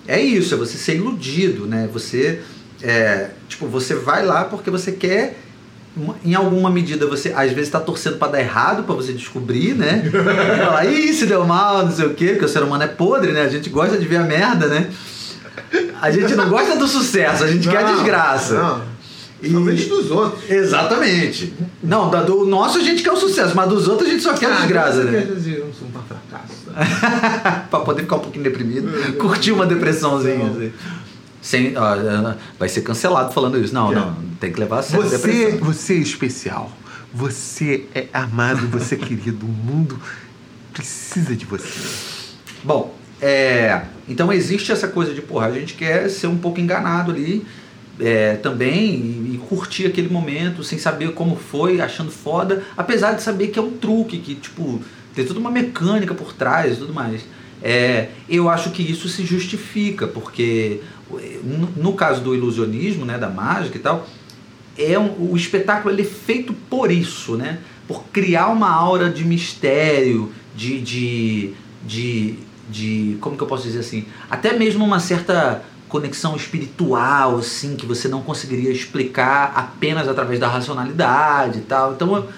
é 0.07 0.21
isso, 0.21 0.55
é 0.55 0.57
você 0.57 0.77
ser 0.79 0.95
iludido, 0.97 1.67
né? 1.67 1.89
Você, 1.93 2.41
é, 2.83 3.31
tipo, 3.49 3.67
você 3.67 3.95
vai 3.95 4.25
lá 4.25 4.45
porque 4.45 4.71
você 4.71 4.93
quer 4.93 5.41
em 6.25 6.35
alguma 6.35 6.69
medida 6.71 7.07
você 7.07 7.33
às 7.35 7.51
vezes 7.51 7.69
está 7.69 7.81
torcendo 7.81 8.19
para 8.19 8.33
dar 8.33 8.41
errado 8.41 8.83
para 8.85 8.95
você 8.95 9.13
descobrir, 9.13 9.75
né? 9.75 10.03
E 10.07 10.59
falar, 10.65 10.85
ih, 10.87 11.13
se 11.13 11.27
deu 11.27 11.45
mal, 11.47 11.85
não 11.87 11.91
sei 11.93 12.07
o 12.07 12.15
quê, 12.15 12.29
porque 12.33 12.45
o 12.45 12.49
ser 12.49 12.63
humano 12.63 12.85
é 12.85 12.87
podre, 12.87 13.33
né? 13.33 13.41
A 13.43 13.49
gente 13.49 13.69
gosta 13.71 13.97
de 13.97 14.07
ver 14.07 14.17
a 14.19 14.23
merda, 14.23 14.67
né? 14.69 14.91
A 16.01 16.11
gente 16.11 16.35
não 16.35 16.49
gosta 16.49 16.77
do 16.77 16.87
sucesso, 16.87 17.45
a 17.45 17.49
gente 17.49 17.69
quer 17.69 17.79
a 17.79 17.83
Não, 17.89 17.95
desgraça. 17.95 18.55
Não. 18.55 18.97
E- 19.43 19.51
Somente 19.51 19.85
dos 19.87 20.11
outros. 20.11 20.51
Exatamente. 20.51 21.53
Não, 21.83 22.09
da- 22.11 22.23
do 22.23 22.45
nosso 22.47 22.79
a 22.79 22.83
gente 22.83 23.03
quer 23.03 23.13
o 23.13 23.17
sucesso, 23.17 23.55
mas 23.55 23.69
dos 23.69 23.87
outros 23.87 24.09
a 24.09 24.13
gente 24.13 24.23
só 24.23 24.33
quer 24.35 24.51
a 24.51 24.57
desgraça, 24.57 25.03
Quer 25.05 25.11
né? 25.11 25.21
dizer, 25.23 25.59
eu 25.59 25.71
sou 25.79 25.89
um 25.89 25.93
fracasso. 25.93 26.67
pra 27.71 27.81
poder 27.81 28.03
ficar 28.03 28.17
um 28.17 28.21
pouquinho 28.21 28.45
deprimido, 28.45 28.89
curtir 29.19 29.53
uma 29.53 29.67
depressãozinha. 29.67 30.39
Não. 30.39 30.51
Assim. 30.57 30.73
Sem, 31.43 31.75
ó, 31.77 32.35
vai 32.59 32.69
ser 32.69 32.81
cancelado 32.81 33.33
falando 33.33 33.59
isso. 33.59 33.73
Não, 33.75 33.93
É. 33.93 33.95
não, 33.95 34.17
tem 34.41 34.51
que 34.51 34.59
levar 34.59 34.79
a 34.81 34.83
sério 34.83 35.05
Você, 35.09 35.51
você 35.61 35.95
é 35.95 35.99
especial. 35.99 36.73
Você 37.15 37.85
é 37.95 38.07
amado, 38.13 38.67
você 38.69 38.95
é 38.95 38.99
querido. 38.99 39.47
O 39.47 39.49
mundo 39.49 39.99
precisa 40.73 41.37
de 41.37 41.45
você. 41.45 41.69
Bom, 42.65 42.96
é, 43.21 43.83
então 44.09 44.33
existe 44.33 44.71
essa 44.73 44.89
coisa 44.89 45.15
de, 45.15 45.23
porra, 45.23 45.47
a 45.47 45.53
gente 45.53 45.75
quer 45.75 46.09
ser 46.09 46.27
um 46.27 46.37
pouco 46.37 46.61
enganado 46.61 47.11
ali 47.11 47.45
é, 47.99 48.35
também 48.37 48.95
e, 48.95 49.35
e 49.35 49.41
curtir 49.49 49.87
aquele 49.87 50.09
momento 50.09 50.63
sem 50.63 50.79
saber 50.79 51.13
como 51.13 51.37
foi, 51.37 51.81
achando 51.81 52.11
foda, 52.11 52.63
apesar 52.77 53.13
de 53.13 53.23
saber 53.23 53.49
que 53.49 53.59
é 53.59 53.63
um 53.63 53.73
truque, 53.73 54.19
que, 54.19 54.35
tipo, 54.35 54.83
tem 55.15 55.25
toda 55.25 55.41
uma 55.41 55.51
mecânica 55.51 56.15
por 56.15 56.33
trás 56.33 56.75
e 56.75 56.81
tudo 56.81 56.93
mais. 56.93 57.23
É, 57.63 58.09
eu 58.29 58.51
acho 58.51 58.71
que 58.71 58.83
isso 58.83 59.09
se 59.09 59.25
justifica, 59.25 60.07
porque 60.07 60.81
no, 61.77 61.93
caso 61.95 62.21
do 62.21 62.35
ilusionismo, 62.35 63.05
né, 63.05 63.17
da 63.17 63.29
mágica 63.29 63.77
e 63.77 63.81
tal, 63.81 64.07
é 64.77 64.99
um- 64.99 65.31
o 65.31 65.37
espetáculo 65.37 65.95
ele 65.95 66.03
é 66.03 66.05
feito 66.05 66.53
por 66.53 66.91
isso, 66.91 67.37
né? 67.37 67.59
Por 67.89 68.05
criar 68.13 68.49
uma 68.49 68.71
aura 68.71 69.09
de 69.09 69.25
mistério, 69.25 70.33
de, 70.55 70.81
de, 70.81 71.51
de, 71.87 72.35
de 72.69 73.17
como 73.21 73.37
que 73.37 73.43
eu 73.43 73.47
posso 73.47 73.63
dizer 73.65 73.81
assim, 73.81 74.07
até 74.31 74.53
mesmo 74.53 74.85
uma 74.85 74.99
certa 75.01 75.63
conexão 75.89 76.35
espiritual, 76.35 77.37
assim, 77.39 77.77
que 77.77 77.87
você 77.87 78.09
não 78.09 78.21
conseguiria 78.23 78.71
explicar 78.71 79.53
apenas 79.55 80.09
através 80.09 80.41
da 80.41 80.49
racionalidade 80.49 81.59
e 81.59 81.63
tal. 81.63 81.93
Então 81.93 82.17
eu, 82.17 82.29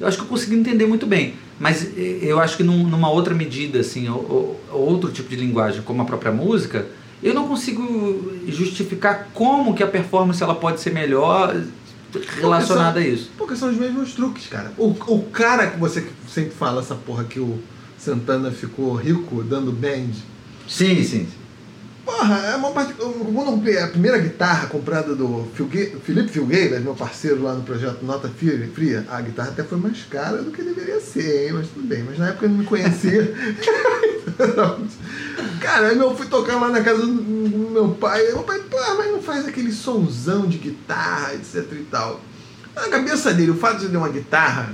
eu 0.00 0.08
acho 0.08 0.16
que 0.16 0.22
eu 0.24 0.28
consegui 0.28 0.54
entender 0.56 0.86
muito 0.86 1.06
bem. 1.06 1.34
Mas 1.58 1.88
eu 1.96 2.38
acho 2.40 2.56
que 2.56 2.62
num- 2.62 2.86
numa 2.86 3.08
outra 3.10 3.34
medida, 3.34 3.80
assim, 3.80 4.08
ou, 4.08 4.60
ou- 4.70 4.78
outro 4.78 5.10
tipo 5.10 5.28
de 5.28 5.36
linguagem, 5.36 5.80
como 5.82 6.02
a 6.02 6.04
própria 6.04 6.30
música, 6.32 6.86
eu 7.22 7.32
não 7.32 7.48
consigo 7.48 8.32
justificar 8.48 9.28
como 9.32 9.74
que 9.74 9.82
a 9.82 9.86
performance 9.86 10.42
ela 10.42 10.54
pode 10.54 10.80
ser 10.82 10.92
melhor 10.92 11.54
relacionada 12.40 13.00
são, 13.00 13.08
a 13.08 13.12
isso. 13.14 13.30
Porque 13.36 13.56
são 13.56 13.70
os 13.70 13.76
mesmos 13.76 14.12
truques, 14.14 14.46
cara. 14.48 14.72
O, 14.78 14.88
o 14.88 15.22
cara 15.32 15.66
que 15.68 15.78
você 15.78 16.06
sempre 16.28 16.50
fala 16.52 16.80
essa 16.80 16.94
porra 16.94 17.24
que 17.24 17.40
o 17.40 17.58
Santana 17.98 18.50
ficou 18.50 18.94
rico 18.94 19.42
dando 19.42 19.72
band. 19.72 20.12
Sim, 20.68 21.02
sim. 21.02 21.26
Porra, 22.06 22.36
é 22.36 22.54
uma 22.54 22.70
parte. 22.70 22.94
A 23.82 23.88
primeira 23.88 24.18
guitarra 24.18 24.68
comprada 24.68 25.16
do 25.16 25.50
Felipe 26.04 26.28
Filgueiras, 26.28 26.80
meu 26.80 26.94
parceiro 26.94 27.42
lá 27.42 27.52
no 27.52 27.64
projeto 27.64 28.04
Nota 28.04 28.28
Fria, 28.28 29.04
a 29.10 29.20
guitarra 29.20 29.48
até 29.48 29.64
foi 29.64 29.78
mais 29.78 30.04
cara 30.04 30.40
do 30.40 30.52
que 30.52 30.62
deveria 30.62 31.00
ser, 31.00 31.48
hein? 31.48 31.54
Mas 31.54 31.66
tudo 31.68 31.84
bem. 31.84 32.04
Mas 32.04 32.16
na 32.16 32.28
época 32.28 32.46
eu 32.46 32.50
não 32.50 32.58
me 32.58 32.64
conhecia. 32.64 33.34
Cara, 35.60 35.88
aí 35.88 35.98
eu 35.98 36.16
fui 36.16 36.26
tocar 36.26 36.60
lá 36.60 36.68
na 36.68 36.80
casa 36.80 37.04
do 37.04 37.12
meu 37.12 37.88
pai. 37.88 38.24
Meu 38.26 38.44
pai, 38.44 38.60
pô, 38.70 38.78
mas 38.96 39.10
não 39.10 39.20
faz 39.20 39.48
aquele 39.48 39.72
sonzão 39.72 40.46
de 40.46 40.58
guitarra, 40.58 41.34
etc 41.34 41.66
e 41.72 41.86
tal. 41.90 42.20
Na 42.76 42.88
cabeça 42.88 43.34
dele, 43.34 43.50
o 43.50 43.56
fato 43.56 43.80
de 43.80 43.88
ter 43.88 43.96
uma 43.96 44.08
guitarra 44.08 44.72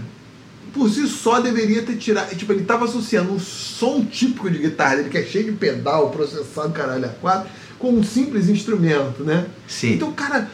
por 0.73 0.89
si 0.91 1.07
só 1.07 1.41
deveria 1.41 1.83
ter 1.83 1.97
tirado. 1.97 2.35
Tipo, 2.35 2.53
ele 2.53 2.63
estava 2.63 2.85
associando 2.85 3.33
um 3.33 3.39
som 3.39 4.05
típico 4.05 4.51
de 4.51 4.59
guitarra 4.59 4.97
dele, 4.97 5.11
que 5.11 5.19
é 5.19 5.23
cheio 5.23 5.45
de 5.47 5.53
pedal, 5.53 6.11
processado, 6.11 6.73
caralho, 6.73 7.05
a 7.05 7.09
quatro, 7.09 7.51
com 7.79 7.91
um 7.91 8.03
simples 8.03 8.49
instrumento, 8.49 9.23
né? 9.23 9.47
Sim. 9.69 9.95
Então 9.95 10.09
o 10.09 10.15
cara 10.15 10.51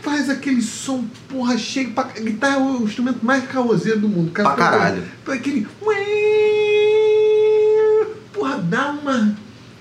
faz 0.00 0.30
aquele 0.30 0.62
som, 0.62 1.04
porra, 1.28 1.58
cheio. 1.58 1.90
Pra... 1.92 2.04
Guitarra 2.04 2.56
é 2.56 2.58
o 2.58 2.82
instrumento 2.84 3.24
mais 3.24 3.44
carrozeiro 3.46 4.00
do 4.00 4.08
mundo. 4.08 4.30
Cara, 4.30 4.50
pra 4.50 4.64
caralho. 4.64 5.02
Pra 5.24 5.34
aquele. 5.34 5.66
Porra, 8.32 8.58
dá 8.58 8.90
uma. 8.90 9.36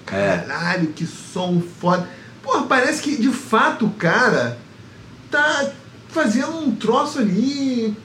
É. 0.07 0.37
Caralho, 0.37 0.87
que 0.87 1.05
som 1.05 1.61
foda. 1.79 2.09
Porra, 2.41 2.63
parece 2.63 3.01
que 3.01 3.17
de 3.17 3.29
fato 3.29 3.85
o 3.85 3.91
cara 3.91 4.57
tá 5.29 5.71
fazendo 6.07 6.57
um 6.57 6.75
troço 6.75 7.19
ali 7.19 7.95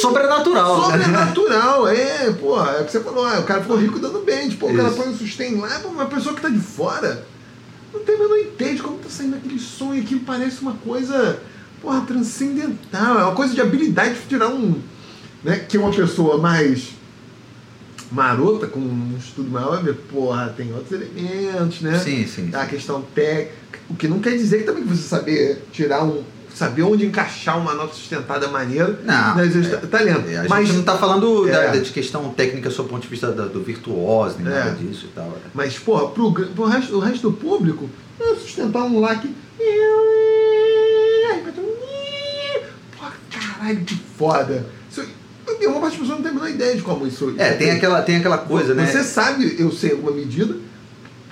Sobrenatural. 0.00 0.76
Né? 0.76 1.04
Sobrenatural, 1.04 1.88
é, 1.88 2.30
porra. 2.32 2.70
É 2.72 2.80
o 2.82 2.84
que 2.84 2.92
você 2.92 3.00
falou, 3.00 3.26
ah, 3.26 3.40
o 3.40 3.44
cara 3.44 3.60
ficou 3.60 3.76
rico 3.76 3.98
dando 3.98 4.20
bem. 4.20 4.48
Tipo, 4.48 4.70
o 4.70 4.76
cara 4.76 4.90
põe 4.90 5.08
um 5.08 5.16
sustain 5.16 5.56
lá, 5.56 5.80
pô, 5.80 5.88
uma 5.88 6.06
pessoa 6.06 6.34
que 6.34 6.40
tá 6.40 6.48
de 6.48 6.60
fora 6.60 7.26
não 7.92 8.00
tem 8.00 8.18
menor 8.18 8.38
ideia 8.38 8.74
de 8.74 8.82
como 8.82 8.98
tá 8.98 9.08
saindo 9.08 9.36
aquele 9.36 9.58
som 9.58 9.94
e 9.94 10.00
aquilo 10.00 10.20
parece 10.20 10.62
uma 10.62 10.72
coisa, 10.74 11.40
porra, 11.80 12.00
transcendental. 12.02 13.18
É 13.18 13.24
uma 13.24 13.34
coisa 13.34 13.54
de 13.54 13.60
habilidade 13.60 14.14
de 14.14 14.26
tirar 14.26 14.48
um. 14.48 14.80
Né, 15.44 15.58
que 15.58 15.76
uma 15.76 15.90
pessoa 15.90 16.38
mais 16.38 16.90
marota, 18.10 18.68
com 18.68 18.78
um 18.78 19.16
estudo 19.18 19.50
maior, 19.50 19.74
vai 19.74 19.84
ver, 19.84 19.94
porra, 19.94 20.54
tem 20.56 20.72
outros 20.72 20.92
elementos, 20.92 21.80
né? 21.80 21.98
Sim, 21.98 22.26
sim. 22.26 22.50
A 22.54 22.64
questão 22.64 23.02
técnica. 23.14 23.80
O 23.90 23.94
que 23.96 24.06
não 24.06 24.20
quer 24.20 24.36
dizer 24.36 24.58
que 24.58 24.64
também 24.64 24.84
você 24.84 25.02
saber 25.02 25.64
tirar 25.72 26.04
um, 26.04 26.22
saber 26.54 26.82
onde 26.82 27.06
encaixar 27.06 27.58
uma 27.58 27.74
nota 27.74 27.94
sustentada 27.94 28.48
maneira. 28.48 28.98
Não. 29.04 29.36
Né, 29.36 29.46
é, 29.46 29.86
talento. 29.86 30.28
É, 30.28 30.38
a 30.38 30.44
mas, 30.48 30.66
gente 30.66 30.74
não 30.74 30.80
está 30.80 30.96
falando 30.96 31.48
é, 31.48 31.52
da, 31.52 31.76
de 31.76 31.90
questão 31.90 32.28
técnica 32.30 32.70
sob 32.70 32.88
o 32.88 32.90
ponto 32.90 33.02
de 33.02 33.08
vista 33.08 33.30
do, 33.30 33.48
do 33.48 33.62
virtuoso, 33.62 34.36
nem 34.38 34.52
nada 34.52 34.72
disso 34.72 35.06
e 35.06 35.14
tal. 35.14 35.26
É. 35.26 35.48
Mas, 35.54 35.78
porra, 35.78 36.08
pro, 36.08 36.32
pro 36.32 36.64
resto, 36.64 36.96
o 36.96 37.00
resto 37.00 37.30
do 37.30 37.36
público, 37.36 37.88
é 38.20 38.34
sustentar 38.34 38.82
um 38.82 39.00
lá 39.00 39.14
que. 39.16 39.34
Porra, 42.96 43.12
caralho, 43.30 43.84
que 43.84 43.96
foda. 44.16 44.66
Isso, 44.90 45.04
uma 45.66 45.80
parte 45.80 45.98
das 45.98 46.00
pessoas 46.00 46.08
não 46.08 46.22
tem 46.22 46.30
a 46.30 46.34
menor 46.34 46.50
ideia 46.50 46.76
de 46.76 46.82
como 46.82 47.06
isso. 47.06 47.34
É, 47.38 47.52
tem 47.52 47.70
aquela, 47.70 48.02
tem 48.02 48.16
aquela 48.16 48.38
coisa, 48.38 48.74
né? 48.74 48.86
Você 48.86 49.02
sabe, 49.02 49.56
eu 49.58 49.70
sei 49.72 49.92
alguma 49.92 50.12
medida 50.12 50.56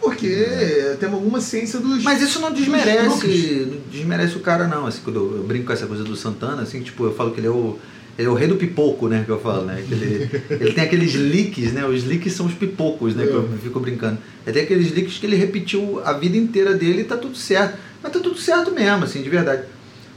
porque 0.00 0.26
é. 0.26 0.96
tem 0.98 1.08
alguma 1.08 1.40
ciência 1.40 1.78
dos. 1.78 2.02
Mas 2.02 2.22
isso 2.22 2.40
não 2.40 2.52
desmerece. 2.52 3.66
Não 3.70 3.80
desmerece 3.90 4.36
o 4.36 4.40
cara, 4.40 4.66
não. 4.66 4.86
Assim, 4.86 5.00
quando 5.04 5.36
eu, 5.36 5.44
brinco 5.44 5.66
com 5.66 5.72
essa 5.72 5.86
coisa 5.86 6.02
do 6.02 6.16
Santana, 6.16 6.62
assim, 6.62 6.80
tipo, 6.82 7.04
eu 7.04 7.14
falo 7.14 7.32
que 7.32 7.40
ele 7.40 7.46
é 7.46 7.50
o. 7.50 7.78
Ele 8.18 8.28
é 8.28 8.30
o 8.30 8.34
rei 8.34 8.48
do 8.48 8.56
pipoco, 8.56 9.08
né? 9.08 9.22
Que 9.24 9.30
eu 9.30 9.40
falo, 9.40 9.64
né? 9.64 9.82
Ele, 9.90 10.28
ele 10.50 10.72
tem 10.72 10.84
aqueles 10.84 11.14
leaks, 11.14 11.72
né? 11.72 11.86
Os 11.86 12.04
leaks 12.04 12.32
são 12.32 12.46
os 12.46 12.54
pipocos, 12.54 13.14
né? 13.14 13.24
Que 13.24 13.32
eu 13.32 13.48
é. 13.54 13.58
fico 13.62 13.80
brincando. 13.80 14.18
Ele 14.46 14.52
tem 14.52 14.62
aqueles 14.64 14.92
leaks 14.92 15.18
que 15.18 15.26
ele 15.26 15.36
repetiu 15.36 16.02
a 16.04 16.12
vida 16.12 16.36
inteira 16.36 16.74
dele 16.74 17.02
e 17.02 17.04
tá 17.04 17.16
tudo 17.16 17.36
certo. 17.36 17.78
Mas 18.02 18.12
tá 18.12 18.18
tudo 18.18 18.36
certo 18.36 18.72
mesmo, 18.72 19.04
assim, 19.04 19.22
de 19.22 19.28
verdade. 19.30 19.62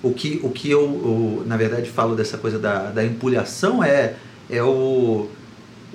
O 0.01 0.11
que, 0.11 0.39
o 0.43 0.49
que 0.49 0.69
eu, 0.69 0.81
eu 0.81 1.43
na 1.45 1.55
verdade, 1.55 1.89
falo 1.89 2.15
dessa 2.15 2.37
coisa 2.37 2.59
da, 2.59 2.91
da 2.91 3.05
empulhação 3.05 3.81
é, 3.81 4.15
é 4.49 4.61
o, 4.61 5.29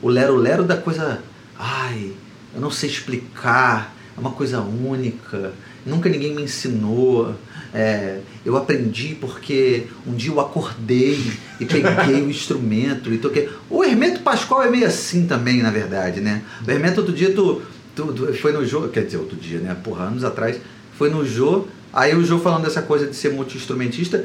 o 0.01 0.09
lero-lero 0.09 0.65
da 0.65 0.77
coisa. 0.77 1.21
Ai, 1.59 2.13
eu 2.59 2.61
não 2.61 2.73
sei 2.73 2.91
explicar, 2.91 3.95
é 4.17 4.21
uma 4.21 4.33
coisa 4.33 4.61
única, 4.61 5.53
nunca 5.87 6.09
ninguém 6.09 6.35
me 6.35 6.43
ensinou. 6.43 7.35
É, 7.73 8.19
eu 8.45 8.57
aprendi 8.57 9.17
porque 9.21 9.87
um 10.05 10.15
dia 10.15 10.31
eu 10.33 10.41
acordei 10.41 11.21
e 11.61 11.65
peguei 11.65 12.21
o 12.21 12.29
instrumento 12.29 13.13
e 13.13 13.19
toquei. 13.19 13.49
O 13.71 13.85
Hermeto 13.85 14.23
Pascoal 14.23 14.65
é 14.65 14.71
meio 14.71 14.87
assim 14.87 15.27
também, 15.27 15.63
na 15.63 15.71
verdade, 15.71 16.21
né? 16.21 16.43
O 16.67 16.71
Hermeto, 16.71 17.01
outro 17.01 17.15
dia, 17.15 17.33
tu, 17.33 17.63
tu, 17.95 18.13
tu 18.13 18.35
foi 18.35 18.53
no 18.53 18.67
jogo, 18.67 18.89
quer 18.89 19.05
dizer, 19.05 19.19
outro 19.19 19.37
dia, 19.37 19.61
né? 19.61 19.77
Porra, 19.85 20.07
anos 20.07 20.25
atrás, 20.25 20.61
foi 20.97 21.11
no 21.11 21.25
Jô, 21.25 21.69
aí 21.93 22.17
o 22.17 22.25
Jô 22.25 22.41
falando 22.41 22.65
dessa 22.65 22.83
coisa 22.83 23.07
de 23.07 23.15
ser 23.15 23.33
multi-instrumentista, 23.33 24.25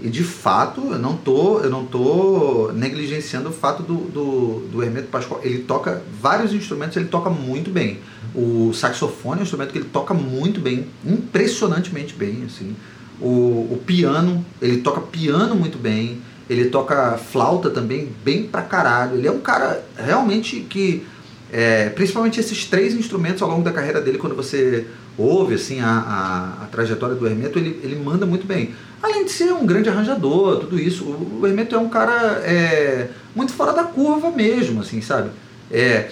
e 0.00 0.08
de 0.08 0.24
fato, 0.24 0.92
eu 0.92 0.98
não 0.98 1.16
tô, 1.16 1.60
eu 1.60 1.70
não 1.70 1.84
tô 1.84 2.72
negligenciando 2.74 3.48
o 3.48 3.52
fato 3.52 3.82
do, 3.82 3.94
do, 3.94 4.68
do 4.70 4.82
Hermeto 4.82 5.08
Pascoal. 5.08 5.40
Ele 5.42 5.60
toca 5.60 6.02
vários 6.20 6.52
instrumentos, 6.52 6.96
ele 6.96 7.06
toca 7.06 7.30
muito 7.30 7.70
bem. 7.70 8.00
O 8.34 8.72
saxofone 8.74 9.38
é 9.38 9.40
um 9.40 9.42
instrumento 9.44 9.72
que 9.72 9.78
ele 9.78 9.88
toca 9.88 10.12
muito 10.12 10.60
bem, 10.60 10.86
impressionantemente 11.04 12.14
bem, 12.14 12.42
assim. 12.44 12.74
O, 13.20 13.68
o 13.72 13.82
piano, 13.86 14.44
ele 14.60 14.78
toca 14.78 15.00
piano 15.00 15.54
muito 15.54 15.78
bem. 15.78 16.20
Ele 16.50 16.66
toca 16.66 17.16
flauta 17.16 17.70
também 17.70 18.12
bem 18.22 18.42
pra 18.42 18.60
caralho. 18.62 19.16
Ele 19.16 19.26
é 19.26 19.32
um 19.32 19.40
cara 19.40 19.82
realmente 19.96 20.60
que 20.60 21.06
é, 21.52 21.88
principalmente 21.90 22.40
esses 22.40 22.66
três 22.66 22.94
instrumentos 22.94 23.40
ao 23.40 23.48
longo 23.48 23.62
da 23.62 23.72
carreira 23.72 24.00
dele, 24.00 24.18
quando 24.18 24.34
você 24.34 24.86
ouve 25.16 25.54
assim 25.54 25.80
a, 25.80 25.88
a, 25.88 26.64
a, 26.64 26.66
trajetória 26.66 27.14
do 27.14 27.26
Hermeto, 27.26 27.58
ele, 27.58 27.80
ele 27.82 27.96
manda 27.96 28.26
muito 28.26 28.46
bem. 28.46 28.74
Além 29.02 29.24
de 29.24 29.30
ser 29.30 29.52
um 29.52 29.66
grande 29.66 29.88
arranjador, 29.88 30.60
tudo 30.60 30.78
isso, 30.78 31.04
o, 31.04 31.40
o 31.42 31.46
Hermeto 31.46 31.74
é 31.74 31.78
um 31.78 31.88
cara 31.88 32.42
é, 32.44 33.08
muito 33.34 33.52
fora 33.52 33.72
da 33.72 33.84
curva 33.84 34.30
mesmo, 34.30 34.80
assim, 34.80 35.00
sabe? 35.00 35.30
É, 35.70 36.10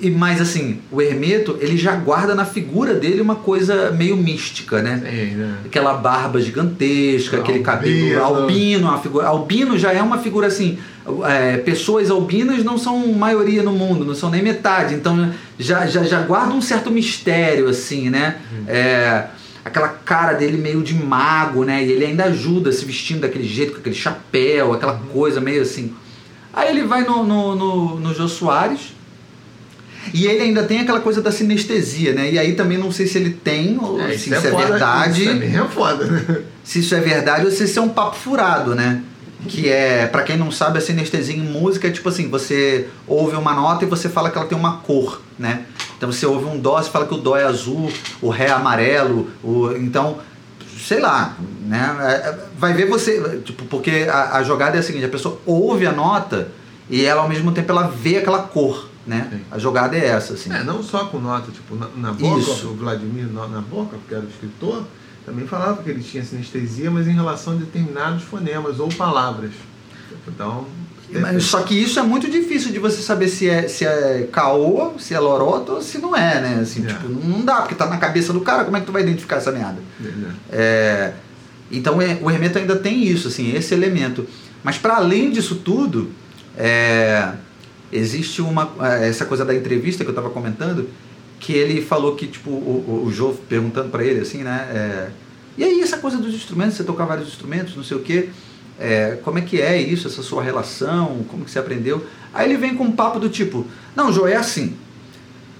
e 0.00 0.10
mais 0.10 0.40
assim, 0.40 0.80
o 0.90 1.02
Hermeto, 1.02 1.56
ele 1.60 1.76
já 1.76 1.94
guarda 1.96 2.34
na 2.34 2.44
figura 2.44 2.94
dele 2.94 3.20
uma 3.20 3.34
coisa 3.34 3.90
meio 3.90 4.16
mística, 4.16 4.80
né? 4.80 5.02
É, 5.04 5.34
né? 5.34 5.54
Aquela 5.64 5.94
barba 5.94 6.40
gigantesca, 6.40 7.36
albino. 7.36 7.42
aquele 7.42 7.64
cabelo 7.64 8.24
albino, 8.24 8.90
a 8.90 8.98
figura, 8.98 9.26
albino 9.26 9.78
já 9.78 9.92
é 9.92 10.00
uma 10.00 10.18
figura 10.18 10.46
assim, 10.46 10.78
é, 11.24 11.56
pessoas 11.58 12.10
albinas 12.10 12.62
não 12.62 12.78
são 12.78 13.06
maioria 13.08 13.62
no 13.62 13.72
mundo, 13.72 14.04
não 14.04 14.14
são 14.14 14.30
nem 14.30 14.42
metade, 14.42 14.94
então 14.94 15.32
já, 15.58 15.86
já, 15.86 16.04
já 16.04 16.20
guarda 16.22 16.54
um 16.54 16.60
certo 16.60 16.90
mistério, 16.90 17.68
assim, 17.68 18.08
né? 18.08 18.36
Hum. 18.52 18.64
É, 18.68 19.26
aquela 19.64 19.88
cara 19.88 20.32
dele 20.34 20.56
meio 20.58 20.82
de 20.82 20.94
mago, 20.94 21.64
né? 21.64 21.84
E 21.84 21.90
ele 21.90 22.04
ainda 22.04 22.24
ajuda 22.24 22.72
se 22.72 22.84
vestindo 22.84 23.20
daquele 23.20 23.46
jeito, 23.46 23.72
com 23.72 23.78
aquele 23.78 23.94
chapéu, 23.94 24.72
aquela 24.72 24.94
uhum. 24.94 25.06
coisa 25.12 25.40
meio 25.40 25.62
assim. 25.62 25.94
Aí 26.52 26.70
ele 26.70 26.84
vai 26.84 27.04
no, 27.04 27.24
no, 27.24 27.54
no, 27.54 28.00
no 28.00 28.14
Jô 28.14 28.26
Soares, 28.26 28.97
e 30.12 30.26
ele 30.26 30.42
ainda 30.42 30.62
tem 30.62 30.80
aquela 30.80 31.00
coisa 31.00 31.20
da 31.20 31.30
sinestesia, 31.30 32.12
né? 32.12 32.30
E 32.30 32.38
aí 32.38 32.54
também 32.54 32.78
não 32.78 32.90
sei 32.90 33.06
se 33.06 33.18
ele 33.18 33.30
tem, 33.30 33.78
ou 33.80 34.00
é, 34.00 34.16
se 34.16 34.30
isso, 34.32 34.34
é, 34.34 34.50
é 34.50 34.56
verdade. 34.56 35.22
Isso 35.22 35.58
é 35.58 35.68
foda, 35.68 36.04
né? 36.04 36.42
Se 36.64 36.80
isso 36.80 36.94
é 36.94 37.00
verdade 37.00 37.46
ou 37.46 37.50
se 37.50 37.64
isso 37.64 37.78
é 37.78 37.82
um 37.82 37.88
papo 37.88 38.16
furado, 38.16 38.74
né? 38.74 39.02
Que 39.48 39.68
é, 39.68 40.06
para 40.06 40.22
quem 40.22 40.36
não 40.36 40.50
sabe, 40.50 40.78
a 40.78 40.80
sinestesia 40.80 41.36
em 41.36 41.40
música 41.40 41.88
é 41.88 41.90
tipo 41.90 42.08
assim: 42.08 42.28
você 42.28 42.88
ouve 43.06 43.36
uma 43.36 43.54
nota 43.54 43.84
e 43.84 43.88
você 43.88 44.08
fala 44.08 44.30
que 44.30 44.36
ela 44.36 44.46
tem 44.46 44.58
uma 44.58 44.78
cor, 44.78 45.22
né? 45.38 45.62
Então 45.96 46.10
você 46.10 46.26
ouve 46.26 46.44
um 46.44 46.58
dó, 46.58 46.80
você 46.80 46.90
fala 46.90 47.06
que 47.06 47.14
o 47.14 47.18
dó 47.18 47.36
é 47.36 47.44
azul, 47.44 47.90
o 48.20 48.30
ré 48.30 48.46
é 48.46 48.50
amarelo, 48.50 49.30
o, 49.42 49.72
então 49.72 50.18
sei 50.78 51.00
lá, 51.00 51.36
né? 51.66 51.96
É, 52.00 52.28
é, 52.28 52.38
vai 52.56 52.72
ver 52.72 52.86
você, 52.86 53.40
tipo, 53.44 53.64
porque 53.66 54.06
a, 54.10 54.38
a, 54.38 54.42
jogada 54.42 54.76
é 54.76 54.80
a 54.80 54.82
seguinte: 54.82 55.04
a 55.04 55.08
pessoa 55.08 55.40
ouve 55.44 55.86
a 55.86 55.92
nota 55.92 56.48
e 56.88 57.04
ela 57.04 57.22
ao 57.22 57.28
mesmo 57.28 57.52
tempo 57.52 57.70
ela 57.70 57.88
vê 57.88 58.16
aquela 58.16 58.42
cor 58.42 58.87
né? 59.08 59.26
Sim. 59.30 59.40
A 59.50 59.58
jogada 59.58 59.96
é 59.96 60.06
essa, 60.06 60.34
assim. 60.34 60.52
É, 60.52 60.62
não 60.62 60.82
só 60.82 61.06
com 61.06 61.18
nota, 61.18 61.50
tipo, 61.50 61.74
na, 61.74 61.88
na 61.96 62.12
boca, 62.12 62.40
Isso. 62.40 62.68
o 62.68 62.74
Vladimir 62.74 63.26
na 63.32 63.60
boca, 63.62 63.96
porque 63.96 64.14
era 64.14 64.24
o 64.24 64.28
escritor, 64.28 64.84
também 65.24 65.46
falava 65.46 65.82
que 65.82 65.88
ele 65.88 66.02
tinha 66.02 66.22
sinestesia, 66.22 66.90
mas 66.90 67.08
em 67.08 67.12
relação 67.12 67.54
a 67.54 67.56
determinados 67.56 68.22
fonemas 68.22 68.78
ou 68.78 68.88
palavras. 68.90 69.50
Então. 70.26 70.66
Mas, 71.10 71.44
só 71.44 71.62
que 71.62 71.74
isso 71.74 71.98
é 71.98 72.02
muito 72.02 72.30
difícil 72.30 72.70
de 72.70 72.78
você 72.78 73.00
saber 73.00 73.28
se 73.28 73.48
é, 73.48 73.66
se 73.66 73.86
é 73.86 74.28
caoa, 74.30 74.92
se 74.98 75.14
é 75.14 75.18
lorota 75.18 75.72
ou 75.72 75.82
se 75.82 75.96
não 75.96 76.14
é, 76.14 76.38
né? 76.38 76.58
Assim, 76.60 76.84
é. 76.84 76.88
tipo, 76.88 77.08
não 77.08 77.42
dá, 77.42 77.62
porque 77.62 77.74
tá 77.74 77.86
na 77.86 77.96
cabeça 77.96 78.30
do 78.30 78.42
cara, 78.42 78.64
como 78.64 78.76
é 78.76 78.80
que 78.80 78.86
tu 78.86 78.92
vai 78.92 79.02
identificar 79.02 79.36
essa 79.36 79.50
merda? 79.50 79.78
É. 80.02 80.12
é 80.52 81.14
então 81.70 82.00
é, 82.00 82.18
o 82.22 82.30
Hermeto 82.30 82.58
ainda 82.58 82.76
tem 82.76 83.04
isso, 83.04 83.28
assim, 83.28 83.54
esse 83.54 83.74
elemento. 83.74 84.26
Mas 84.62 84.76
para 84.78 84.96
além 84.96 85.30
disso 85.30 85.56
tudo, 85.56 86.10
é, 86.56 87.32
existe 87.92 88.42
uma 88.42 88.70
eh, 88.80 89.08
essa 89.08 89.24
coisa 89.24 89.44
da 89.44 89.54
entrevista 89.54 90.04
que 90.04 90.10
eu 90.10 90.12
estava 90.12 90.30
comentando 90.30 90.88
que 91.38 91.52
ele 91.52 91.80
falou 91.82 92.16
que, 92.16 92.26
tipo, 92.26 92.50
o, 92.50 93.04
o, 93.06 93.12
Joe 93.12 93.34
perguntando 93.48 93.90
para 93.90 94.04
ele 94.04 94.20
assim, 94.20 94.42
né? 94.42 94.68
É, 94.72 95.10
e 95.56 95.64
aí, 95.64 95.80
essa 95.80 95.98
coisa 95.98 96.18
dos 96.18 96.34
instrumentos, 96.34 96.76
você 96.76 96.84
tocar 96.84 97.04
vários 97.04 97.28
instrumentos, 97.28 97.76
não 97.76 97.84
sei 97.84 97.96
o 97.96 98.00
quê, 98.00 98.30
é, 98.78 99.18
como 99.24 99.38
é 99.38 99.42
que 99.42 99.60
é 99.60 99.80
isso, 99.80 100.06
essa 100.06 100.22
sua 100.22 100.42
relação, 100.42 101.24
como 101.28 101.44
que 101.44 101.50
você 101.50 101.58
aprendeu? 101.58 102.06
Aí 102.32 102.48
ele 102.48 102.56
vem 102.56 102.74
com 102.74 102.84
um 102.84 102.92
papo 102.92 103.18
do 103.18 103.28
tipo, 103.28 103.66
não, 103.94 104.12
Joe, 104.12 104.30
é 104.30 104.36
assim, 104.36 104.76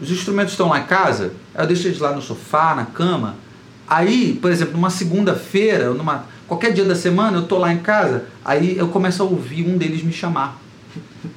os 0.01 0.11
instrumentos 0.11 0.53
estão 0.53 0.68
lá 0.68 0.79
em 0.79 0.85
casa, 0.85 1.33
eu 1.57 1.66
deixo 1.66 1.89
eles 1.89 1.99
lá 1.99 2.14
no 2.14 2.22
sofá, 2.22 2.74
na 2.74 2.87
cama, 2.87 3.37
aí, 3.89 4.39
por 4.41 4.51
exemplo, 4.51 4.74
numa 4.74 4.91
segunda-feira, 4.91 5.93
numa 5.93 6.26
qualquer 6.47 6.72
dia 6.72 6.85
da 6.85 6.95
semana, 6.95 7.39
eu 7.39 7.47
tô 7.47 7.59
lá 7.59 7.72
em 7.72 7.79
casa, 7.79 8.26
aí 8.45 8.76
eu 8.76 8.89
começo 8.89 9.22
a 9.22 9.26
ouvir 9.26 9.68
um 9.68 9.76
deles 9.76 10.03
me 10.03 10.12
chamar. 10.12 10.61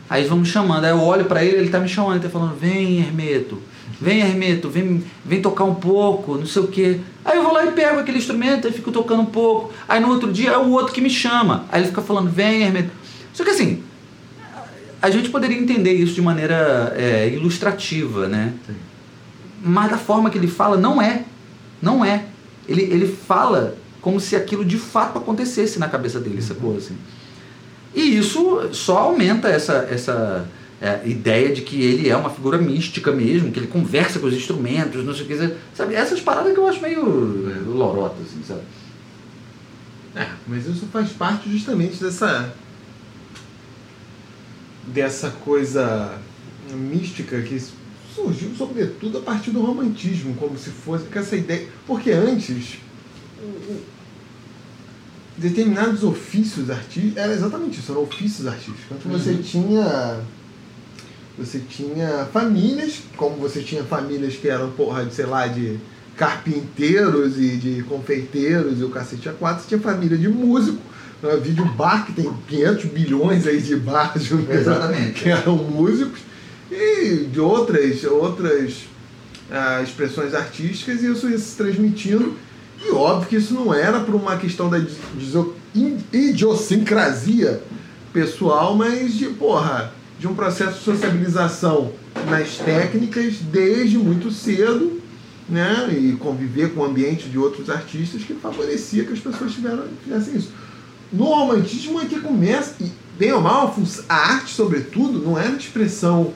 Aí 0.09 0.25
vamos 0.25 0.49
chamando, 0.49 0.85
aí 0.85 0.91
eu 0.91 0.99
olho 0.99 1.25
para 1.25 1.43
ele, 1.43 1.57
ele 1.57 1.69
tá 1.69 1.79
me 1.79 1.87
chamando, 1.87 2.15
ele 2.15 2.23
tá 2.23 2.29
falando, 2.29 2.57
vem 2.57 2.99
Hermeto, 2.99 3.61
vem 3.99 4.19
Hermeto, 4.19 4.69
vem, 4.69 5.03
vem 5.23 5.41
tocar 5.41 5.63
um 5.63 5.75
pouco, 5.75 6.37
não 6.37 6.45
sei 6.45 6.61
o 6.61 6.67
quê. 6.67 6.99
Aí 7.23 7.37
eu 7.37 7.43
vou 7.43 7.53
lá 7.53 7.65
e 7.65 7.71
pego 7.71 7.99
aquele 7.99 8.17
instrumento 8.17 8.67
e 8.67 8.71
fico 8.71 8.91
tocando 8.91 9.21
um 9.21 9.25
pouco. 9.25 9.73
Aí 9.87 9.99
no 9.99 10.09
outro 10.09 10.31
dia 10.31 10.51
é 10.51 10.57
o 10.57 10.69
outro 10.71 10.93
que 10.93 11.01
me 11.01 11.09
chama. 11.09 11.65
Aí 11.71 11.81
ele 11.81 11.87
fica 11.87 12.01
falando, 12.01 12.29
vem 12.29 12.63
Hermeto. 12.63 12.91
Só 13.33 13.43
que 13.43 13.51
assim, 13.51 13.83
a 15.01 15.09
gente 15.09 15.29
poderia 15.29 15.57
entender 15.57 15.93
isso 15.93 16.13
de 16.13 16.21
maneira 16.21 16.93
é, 16.95 17.29
ilustrativa, 17.29 18.27
né? 18.27 18.53
Sim. 18.67 18.75
Mas 19.63 19.91
da 19.91 19.97
forma 19.97 20.29
que 20.29 20.37
ele 20.37 20.47
fala, 20.47 20.77
não 20.77 21.01
é. 21.01 21.23
Não 21.81 22.03
é. 22.03 22.25
Ele, 22.67 22.83
ele 22.83 23.07
fala 23.07 23.77
como 24.01 24.19
se 24.19 24.35
aquilo 24.35 24.65
de 24.65 24.77
fato 24.77 25.17
acontecesse 25.17 25.79
na 25.79 25.87
cabeça 25.87 26.19
dele, 26.19 26.39
essa 26.39 26.55
coisa 26.55 26.79
assim. 26.79 26.97
E 27.93 28.17
isso 28.17 28.73
só 28.73 28.99
aumenta 28.99 29.49
essa, 29.49 29.87
essa 29.89 30.47
é, 30.81 31.01
ideia 31.05 31.53
de 31.53 31.61
que 31.61 31.81
ele 31.81 32.09
é 32.09 32.15
uma 32.15 32.29
figura 32.29 32.57
mística 32.57 33.11
mesmo, 33.11 33.51
que 33.51 33.59
ele 33.59 33.67
conversa 33.67 34.19
com 34.19 34.27
os 34.27 34.33
instrumentos, 34.33 35.05
não 35.05 35.13
sei 35.13 35.25
o 35.25 35.27
que, 35.27 35.55
sabe? 35.73 35.93
Essas 35.93 36.19
paradas 36.21 36.53
que 36.53 36.59
eu 36.59 36.67
acho 36.67 36.81
meio 36.81 37.03
lorota, 37.67 38.15
assim, 38.21 38.41
sabe? 38.47 38.61
É, 40.15 40.27
mas 40.47 40.65
isso 40.67 40.87
faz 40.91 41.09
parte 41.11 41.49
justamente 41.49 42.01
dessa 42.03 42.53
dessa 44.87 45.29
coisa 45.29 46.17
mística 46.73 47.41
que 47.41 47.61
surgiu 48.13 48.51
sobretudo 48.57 49.19
a 49.19 49.21
partir 49.21 49.51
do 49.51 49.61
romantismo, 49.61 50.33
como 50.35 50.57
se 50.57 50.69
fosse 50.69 51.05
com 51.05 51.19
essa 51.19 51.35
ideia, 51.35 51.67
porque 51.87 52.11
antes 52.11 52.79
determinados 55.37 56.03
ofícios 56.03 56.69
artísticos. 56.69 57.17
Era 57.17 57.33
exatamente 57.33 57.79
isso, 57.79 57.91
eram 57.91 58.03
ofícios 58.03 58.47
artísticos. 58.47 58.85
Então 58.91 59.11
você 59.11 59.31
uhum. 59.31 59.41
tinha. 59.41 60.19
Você 61.37 61.59
tinha 61.59 62.27
famílias, 62.31 62.99
como 63.15 63.37
você 63.37 63.61
tinha 63.61 63.83
famílias 63.83 64.35
que 64.35 64.49
eram, 64.49 64.69
porra, 64.71 65.05
de, 65.05 65.15
sei 65.15 65.25
lá, 65.25 65.47
de 65.47 65.79
carpinteiros 66.15 67.39
e 67.39 67.55
de 67.55 67.83
confeiteiros 67.83 68.79
e 68.79 68.83
o 68.83 68.89
cacete 68.89 69.29
a 69.29 69.33
quatro, 69.33 69.63
você 69.63 69.69
tinha 69.69 69.79
família 69.79 70.17
de 70.17 70.27
músico, 70.27 70.77
né, 71.23 71.35
vídeo 71.37 71.65
bar 71.65 72.05
que 72.05 72.13
tem 72.13 72.31
500 72.47 72.85
bilhões 72.85 73.47
aí 73.47 73.59
de 73.59 73.75
bars 73.75 74.29
Exatamente. 74.31 75.23
que 75.23 75.29
eram 75.29 75.55
músicos, 75.55 76.19
e 76.69 77.27
de 77.31 77.39
outras, 77.39 78.03
outras 78.03 78.83
ah, 79.49 79.81
expressões 79.81 80.33
artísticas, 80.33 81.01
e 81.01 81.11
isso 81.11 81.29
ia 81.29 81.39
se 81.39 81.55
transmitindo 81.55 82.35
e 82.83 82.91
óbvio 82.91 83.29
que 83.29 83.35
isso 83.35 83.53
não 83.53 83.73
era 83.73 83.99
por 83.99 84.15
uma 84.15 84.37
questão 84.37 84.69
da 84.69 84.81
idiosincrasia 86.11 87.61
pessoal, 88.11 88.75
mas 88.75 89.13
de, 89.13 89.27
porra, 89.27 89.93
de 90.19 90.27
um 90.27 90.33
processo 90.33 90.79
de 90.79 90.83
sociabilização 90.83 91.91
nas 92.29 92.57
técnicas 92.57 93.35
desde 93.35 93.97
muito 93.97 94.31
cedo, 94.31 95.01
né? 95.47 95.89
E 95.91 96.13
conviver 96.13 96.73
com 96.73 96.81
o 96.81 96.85
ambiente 96.85 97.29
de 97.29 97.37
outros 97.37 97.69
artistas 97.69 98.23
que 98.23 98.33
favorecia 98.33 99.05
que 99.05 99.13
as 99.13 99.19
pessoas 99.19 99.53
tiveram, 99.53 99.83
fizessem 100.03 100.35
isso. 100.35 100.51
No 101.11 101.25
romantismo 101.25 101.99
é 101.99 102.05
que 102.05 102.19
começa, 102.19 102.75
e 102.81 102.91
bem 103.17 103.31
ou 103.33 103.41
mal, 103.41 103.75
a 104.07 104.15
arte, 104.15 104.53
sobretudo, 104.53 105.19
não 105.19 105.37
era 105.37 105.55
expressão 105.55 106.33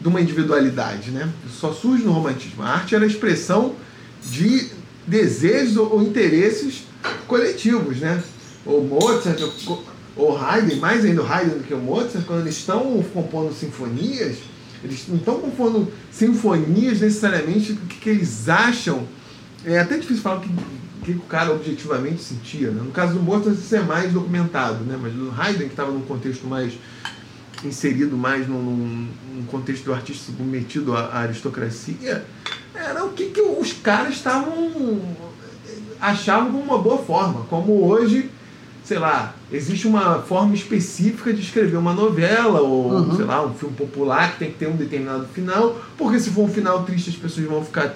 de 0.00 0.08
uma 0.08 0.20
individualidade, 0.20 1.10
né? 1.10 1.28
Só 1.50 1.72
surge 1.72 2.02
no 2.04 2.12
romantismo. 2.12 2.62
A 2.62 2.68
arte 2.68 2.94
era 2.94 3.04
a 3.04 3.08
expressão 3.08 3.74
de 4.22 4.79
desejos 5.10 5.76
ou 5.76 6.02
interesses 6.02 6.84
coletivos, 7.26 7.98
né? 7.98 8.22
O 8.64 8.80
Mozart, 8.80 9.40
ou 10.16 10.38
Haydn, 10.38 10.78
mais 10.78 11.04
ainda 11.04 11.22
o 11.22 11.26
Haydn 11.26 11.58
do 11.58 11.64
que 11.64 11.74
o 11.74 11.78
Mozart, 11.78 12.24
quando 12.24 12.42
eles 12.42 12.56
estão 12.56 13.02
compondo 13.12 13.52
sinfonias, 13.52 14.36
eles 14.84 15.06
não 15.08 15.16
estão 15.16 15.40
compondo 15.40 15.92
sinfonias 16.10 17.00
necessariamente 17.00 17.72
do 17.72 17.80
que, 17.86 17.96
que, 17.98 18.10
eles 18.10 18.48
acham. 18.48 19.06
É 19.64 19.78
até 19.78 19.98
difícil 19.98 20.22
falar 20.22 20.36
o 20.36 20.40
que, 20.40 20.50
que 21.04 21.12
o 21.12 21.20
cara 21.22 21.52
objetivamente 21.52 22.22
sentia. 22.22 22.70
Né? 22.70 22.80
No 22.82 22.92
caso 22.92 23.14
do 23.14 23.20
Mozart, 23.20 23.58
isso 23.58 23.74
é 23.74 23.82
mais 23.82 24.12
documentado, 24.12 24.84
né? 24.84 24.98
mas 25.00 25.14
no 25.14 25.30
Haydn, 25.30 25.64
que 25.64 25.64
estava 25.66 25.90
num 25.90 26.02
contexto 26.02 26.46
mais 26.46 26.72
inserido 27.62 28.16
mais 28.16 28.48
num, 28.48 29.06
num 29.34 29.44
contexto 29.46 29.84
do 29.84 29.92
artista 29.92 30.26
submetido 30.26 30.96
à 30.96 31.18
aristocracia, 31.18 32.24
era 32.74 33.04
o 33.04 33.10
que, 33.10 33.26
que 33.26 33.40
os 33.40 33.72
caras 33.72 34.14
estavam 34.14 35.00
achavam 36.00 36.52
como 36.52 36.64
uma 36.64 36.78
boa 36.78 36.98
forma, 36.98 37.42
como 37.50 37.84
hoje, 37.86 38.30
sei 38.82 38.98
lá, 38.98 39.34
existe 39.52 39.86
uma 39.86 40.20
forma 40.22 40.54
específica 40.54 41.32
de 41.32 41.42
escrever 41.42 41.76
uma 41.76 41.92
novela 41.92 42.60
ou, 42.60 42.90
uhum. 42.90 43.16
sei 43.16 43.24
lá, 43.26 43.44
um 43.44 43.52
filme 43.52 43.74
popular 43.76 44.32
que 44.32 44.38
tem 44.38 44.50
que 44.50 44.58
ter 44.58 44.68
um 44.68 44.76
determinado 44.76 45.26
final, 45.26 45.78
porque 45.98 46.18
se 46.18 46.30
for 46.30 46.44
um 46.44 46.48
final 46.48 46.84
triste 46.84 47.10
as 47.10 47.16
pessoas 47.16 47.46
vão 47.46 47.64
ficar 47.64 47.94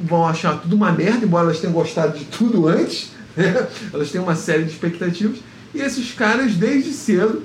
vão 0.00 0.26
achar 0.26 0.60
tudo 0.60 0.76
uma 0.76 0.92
merda, 0.92 1.24
embora 1.24 1.46
elas 1.46 1.58
tenham 1.58 1.72
gostado 1.72 2.16
de 2.16 2.24
tudo 2.26 2.68
antes, 2.68 3.10
né? 3.36 3.66
elas 3.92 4.10
têm 4.10 4.20
uma 4.20 4.36
série 4.36 4.64
de 4.64 4.70
expectativas, 4.70 5.38
e 5.74 5.80
esses 5.80 6.12
caras 6.12 6.54
desde 6.54 6.92
cedo 6.92 7.42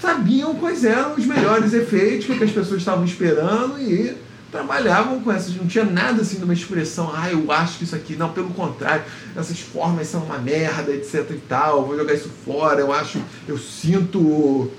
sabiam 0.00 0.54
quais 0.54 0.84
eram 0.84 1.14
os 1.14 1.26
melhores 1.26 1.72
efeitos, 1.72 2.28
o 2.28 2.38
que 2.38 2.44
as 2.44 2.50
pessoas 2.50 2.80
estavam 2.80 3.04
esperando 3.04 3.80
e 3.80 4.16
trabalhavam 4.50 5.20
com 5.20 5.30
essas, 5.30 5.54
não 5.54 5.66
tinha 5.66 5.84
nada 5.84 6.22
assim 6.22 6.38
de 6.38 6.44
uma 6.44 6.54
expressão, 6.54 7.12
ah, 7.14 7.30
eu 7.30 7.50
acho 7.52 7.78
que 7.78 7.84
isso 7.84 7.94
aqui, 7.94 8.16
não, 8.16 8.32
pelo 8.32 8.50
contrário, 8.50 9.04
essas 9.36 9.60
formas 9.60 10.08
são 10.08 10.22
uma 10.22 10.38
merda, 10.38 10.90
etc 10.92 11.30
e 11.30 11.40
tal, 11.48 11.84
vou 11.84 11.96
jogar 11.96 12.14
isso 12.14 12.30
fora, 12.44 12.80
eu 12.80 12.92
acho, 12.92 13.20
eu 13.46 13.58
sinto, 13.58 14.70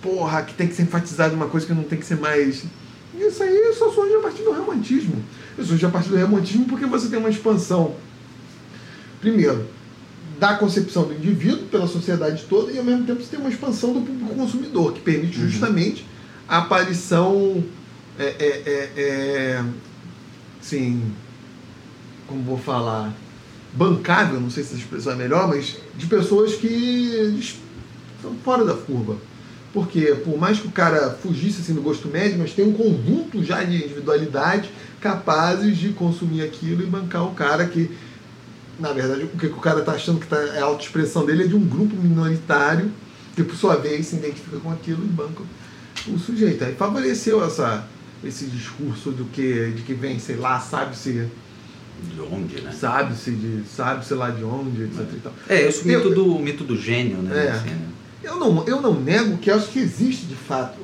porra, 0.00 0.42
que 0.42 0.54
tem 0.54 0.68
que 0.68 0.74
ser 0.74 0.82
enfatizado 0.82 1.34
uma 1.34 1.46
coisa 1.46 1.66
que 1.66 1.74
não 1.74 1.82
tem 1.82 1.98
que 1.98 2.06
ser 2.06 2.18
mais. 2.18 2.64
Isso 3.18 3.42
aí 3.42 3.74
só 3.76 3.90
surge 3.90 4.14
a 4.14 4.20
partir 4.20 4.42
do 4.42 4.52
romantismo. 4.52 5.24
Isso 5.58 5.68
surge 5.68 5.86
a 5.86 5.88
partir 5.88 6.10
do 6.10 6.18
romantismo 6.18 6.66
porque 6.66 6.86
você 6.86 7.08
tem 7.08 7.18
uma 7.18 7.30
expansão, 7.30 7.94
primeiro, 9.20 9.66
da 10.38 10.54
concepção 10.54 11.04
do 11.04 11.14
indivíduo 11.14 11.66
pela 11.66 11.86
sociedade 11.86 12.44
toda 12.48 12.70
e 12.70 12.78
ao 12.78 12.84
mesmo 12.84 13.04
tempo 13.04 13.22
você 13.22 13.30
tem 13.30 13.40
uma 13.40 13.48
expansão 13.48 13.92
do 13.92 14.00
público 14.02 14.34
consumidor, 14.34 14.92
que 14.92 15.00
permite 15.00 15.40
uhum. 15.40 15.48
justamente 15.48 16.02
uhum. 16.02 16.08
a 16.46 16.58
aparição 16.58 17.64
é, 18.18 18.24
é, 18.24 18.62
é, 18.66 18.92
é, 18.96 19.64
sim, 20.60 21.02
como 22.26 22.42
vou 22.42 22.58
falar, 22.58 23.12
bancável, 23.72 24.40
não 24.40 24.50
sei 24.50 24.62
se 24.62 24.70
essa 24.70 24.82
expressão 24.82 25.12
é 25.12 25.16
melhor, 25.16 25.48
mas 25.48 25.76
de 25.96 26.06
pessoas 26.06 26.54
que 26.54 27.38
estão 27.38 28.34
fora 28.42 28.64
da 28.64 28.74
curva. 28.74 29.16
Porque 29.72 30.14
por 30.24 30.38
mais 30.38 30.58
que 30.58 30.66
o 30.66 30.70
cara 30.70 31.10
fugisse 31.22 31.60
assim, 31.60 31.74
do 31.74 31.82
gosto 31.82 32.08
médio, 32.08 32.38
mas 32.38 32.52
tem 32.52 32.66
um 32.66 32.72
conjunto 32.72 33.44
já 33.44 33.62
de 33.62 33.76
individualidade 33.76 34.70
capazes 35.00 35.76
de 35.76 35.90
consumir 35.90 36.42
aquilo 36.42 36.82
e 36.82 36.86
bancar 36.86 37.24
o 37.24 37.34
cara 37.34 37.66
que, 37.66 37.90
na 38.80 38.92
verdade, 38.92 39.24
o 39.24 39.28
que 39.36 39.46
o 39.46 39.56
cara 39.56 39.80
está 39.80 39.92
achando 39.92 40.18
que 40.18 40.26
tá, 40.26 40.38
é 40.38 40.60
a 40.60 40.64
autoexpressão 40.64 41.26
dele 41.26 41.44
é 41.44 41.46
de 41.46 41.54
um 41.54 41.64
grupo 41.64 41.94
minoritário 41.94 42.90
que, 43.34 43.44
por 43.44 43.54
sua 43.54 43.76
vez, 43.76 44.06
se 44.06 44.16
identifica 44.16 44.56
com 44.56 44.70
aquilo 44.72 45.04
e 45.04 45.08
banca 45.08 45.42
o 46.08 46.18
sujeito. 46.18 46.64
Aí 46.64 46.74
favoreceu 46.74 47.44
essa, 47.44 47.86
esse 48.24 48.46
discurso 48.46 49.10
do 49.10 49.24
que, 49.26 49.72
de 49.72 49.82
que 49.82 49.94
vem, 49.94 50.18
sei 50.18 50.36
lá, 50.36 50.60
sabe-se. 50.60 51.28
De 52.14 52.20
onde, 52.20 52.60
né? 52.60 52.72
Sabe-se 52.72 53.30
de. 53.30 53.62
Sabe-se 53.66 54.12
lá 54.14 54.30
de 54.30 54.44
onde, 54.44 54.82
etc. 54.82 55.32
É, 55.48 55.56
é 55.56 55.68
esse 55.68 55.86
mito, 55.86 56.10
do, 56.10 56.38
mito 56.38 56.64
do 56.64 56.76
gênio, 56.76 57.18
né? 57.18 57.46
É. 57.46 57.50
Assim, 57.50 57.70
né? 57.70 57.88
Eu, 58.22 58.36
não, 58.36 58.66
eu 58.66 58.80
não 58.80 59.00
nego 59.00 59.38
que 59.38 59.50
acho 59.50 59.68
que 59.68 59.78
existe 59.78 60.26
de 60.26 60.34
fato. 60.34 60.78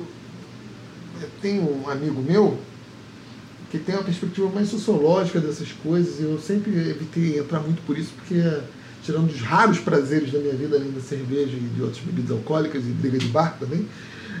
Eu 1.21 1.29
tenho 1.41 1.83
um 1.83 1.89
amigo 1.89 2.21
meu 2.21 2.57
que 3.69 3.79
tem 3.79 3.95
uma 3.95 4.03
perspectiva 4.03 4.49
mais 4.49 4.69
sociológica 4.69 5.39
dessas 5.39 5.71
coisas, 5.71 6.19
e 6.19 6.23
eu 6.23 6.39
sempre 6.39 6.71
evitei 6.71 7.39
entrar 7.39 7.59
muito 7.59 7.81
por 7.87 7.97
isso, 7.97 8.11
porque 8.15 8.39
tirando 9.03 9.31
os 9.31 9.41
raros 9.41 9.79
prazeres 9.79 10.31
da 10.31 10.37
minha 10.37 10.53
vida, 10.53 10.77
além 10.77 10.91
da 10.91 11.01
cerveja 11.01 11.57
e 11.57 11.59
de 11.59 11.81
outras 11.81 11.99
bebidas 12.03 12.31
alcoólicas 12.31 12.83
e 12.83 12.89
briga 12.89 13.17
de 13.17 13.27
barco 13.27 13.59
também, 13.59 13.87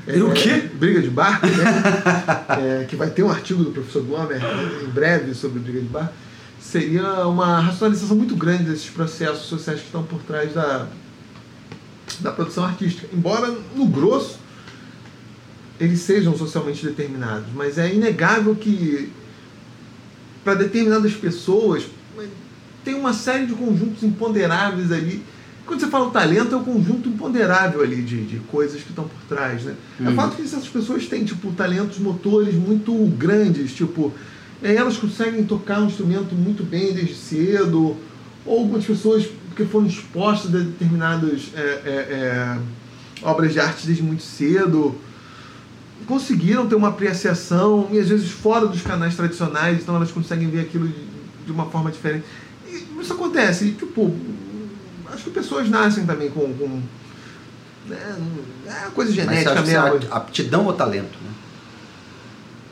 é, 0.07 0.23
o 0.23 0.31
quê? 0.31 0.69
Briga 0.73 1.01
de 1.01 1.09
barco, 1.09 1.47
né? 1.47 2.81
é, 2.81 2.85
que 2.85 2.95
vai 2.95 3.09
ter 3.09 3.23
um 3.23 3.29
artigo 3.29 3.63
do 3.63 3.71
professor 3.71 4.03
Gomer 4.03 4.39
né, 4.39 4.81
em 4.83 4.89
breve 4.89 5.33
sobre 5.33 5.59
briga 5.59 5.79
de 5.79 5.87
barco. 5.87 6.13
Seria 6.59 7.27
uma 7.27 7.59
racionalização 7.59 8.15
muito 8.15 8.35
grande 8.35 8.63
desses 8.63 8.89
processos 8.89 9.45
sociais 9.45 9.79
que 9.79 9.85
estão 9.85 10.03
por 10.03 10.21
trás 10.21 10.53
da, 10.53 10.87
da 12.19 12.31
produção 12.31 12.65
artística. 12.65 13.07
Embora, 13.13 13.53
no 13.75 13.85
grosso, 13.87 14.39
eles 15.79 15.99
sejam 15.99 16.37
socialmente 16.37 16.85
determinados, 16.85 17.47
mas 17.53 17.77
é 17.77 17.93
inegável 17.93 18.55
que 18.55 19.11
para 20.43 20.55
determinadas 20.55 21.13
pessoas, 21.13 21.85
tem 22.83 22.93
uma 22.95 23.13
série 23.13 23.45
de 23.45 23.53
conjuntos 23.53 24.03
imponderáveis 24.03 24.91
ali. 24.91 25.23
Quando 25.65 25.79
você 25.79 25.87
fala 25.87 26.07
o 26.07 26.11
talento, 26.11 26.53
é 26.53 26.57
o 26.57 26.61
conjunto 26.63 27.07
imponderável 27.07 27.81
ali 27.81 28.01
de, 28.01 28.25
de 28.25 28.37
coisas 28.39 28.81
que 28.81 28.89
estão 28.89 29.05
por 29.05 29.35
trás, 29.35 29.63
né? 29.63 29.75
É 29.99 30.09
Uhum. 30.09 30.15
fato 30.15 30.35
que 30.35 30.41
essas 30.41 30.67
pessoas 30.67 31.07
têm, 31.07 31.23
tipo, 31.23 31.51
talentos 31.53 31.99
motores 31.99 32.53
muito 32.55 32.93
grandes, 33.17 33.73
tipo, 33.73 34.11
é, 34.61 34.75
elas 34.75 34.97
conseguem 34.97 35.43
tocar 35.45 35.79
um 35.81 35.87
instrumento 35.87 36.35
muito 36.35 36.63
bem 36.63 36.93
desde 36.93 37.15
cedo, 37.15 37.95
ou 38.45 38.59
algumas 38.59 38.83
pessoas 38.85 39.25
que 39.55 39.63
foram 39.65 39.87
expostas 39.87 40.53
a 40.53 40.57
determinadas 40.59 41.51
é, 41.55 41.59
é, 41.59 41.91
é, 41.95 42.57
obras 43.21 43.53
de 43.53 43.59
arte 43.59 43.85
desde 43.85 44.03
muito 44.03 44.23
cedo, 44.23 44.95
conseguiram 46.05 46.67
ter 46.67 46.75
uma 46.75 46.89
apreciação, 46.89 47.87
e 47.91 47.99
às 47.99 48.09
vezes 48.09 48.29
fora 48.29 48.67
dos 48.67 48.81
canais 48.81 49.15
tradicionais, 49.15 49.81
então 49.81 49.95
elas 49.95 50.11
conseguem 50.11 50.49
ver 50.49 50.61
aquilo 50.61 50.87
de, 50.87 51.05
de 51.45 51.51
uma 51.51 51.65
forma 51.67 51.89
diferente. 51.89 52.25
E 52.67 52.85
isso 52.99 53.13
acontece, 53.13 53.65
e, 53.65 53.71
tipo, 53.71 54.13
acho 55.13 55.23
que 55.25 55.29
pessoas 55.31 55.69
nascem 55.69 56.05
também 56.05 56.29
com. 56.29 56.53
com 56.53 56.81
né, 57.87 58.15
é 58.67 58.89
coisa 58.91 59.11
genética 59.11 59.61
mesmo. 59.61 60.07
aptidão 60.11 60.65
ou 60.65 60.73
talento? 60.73 61.17
Né? 61.23 61.31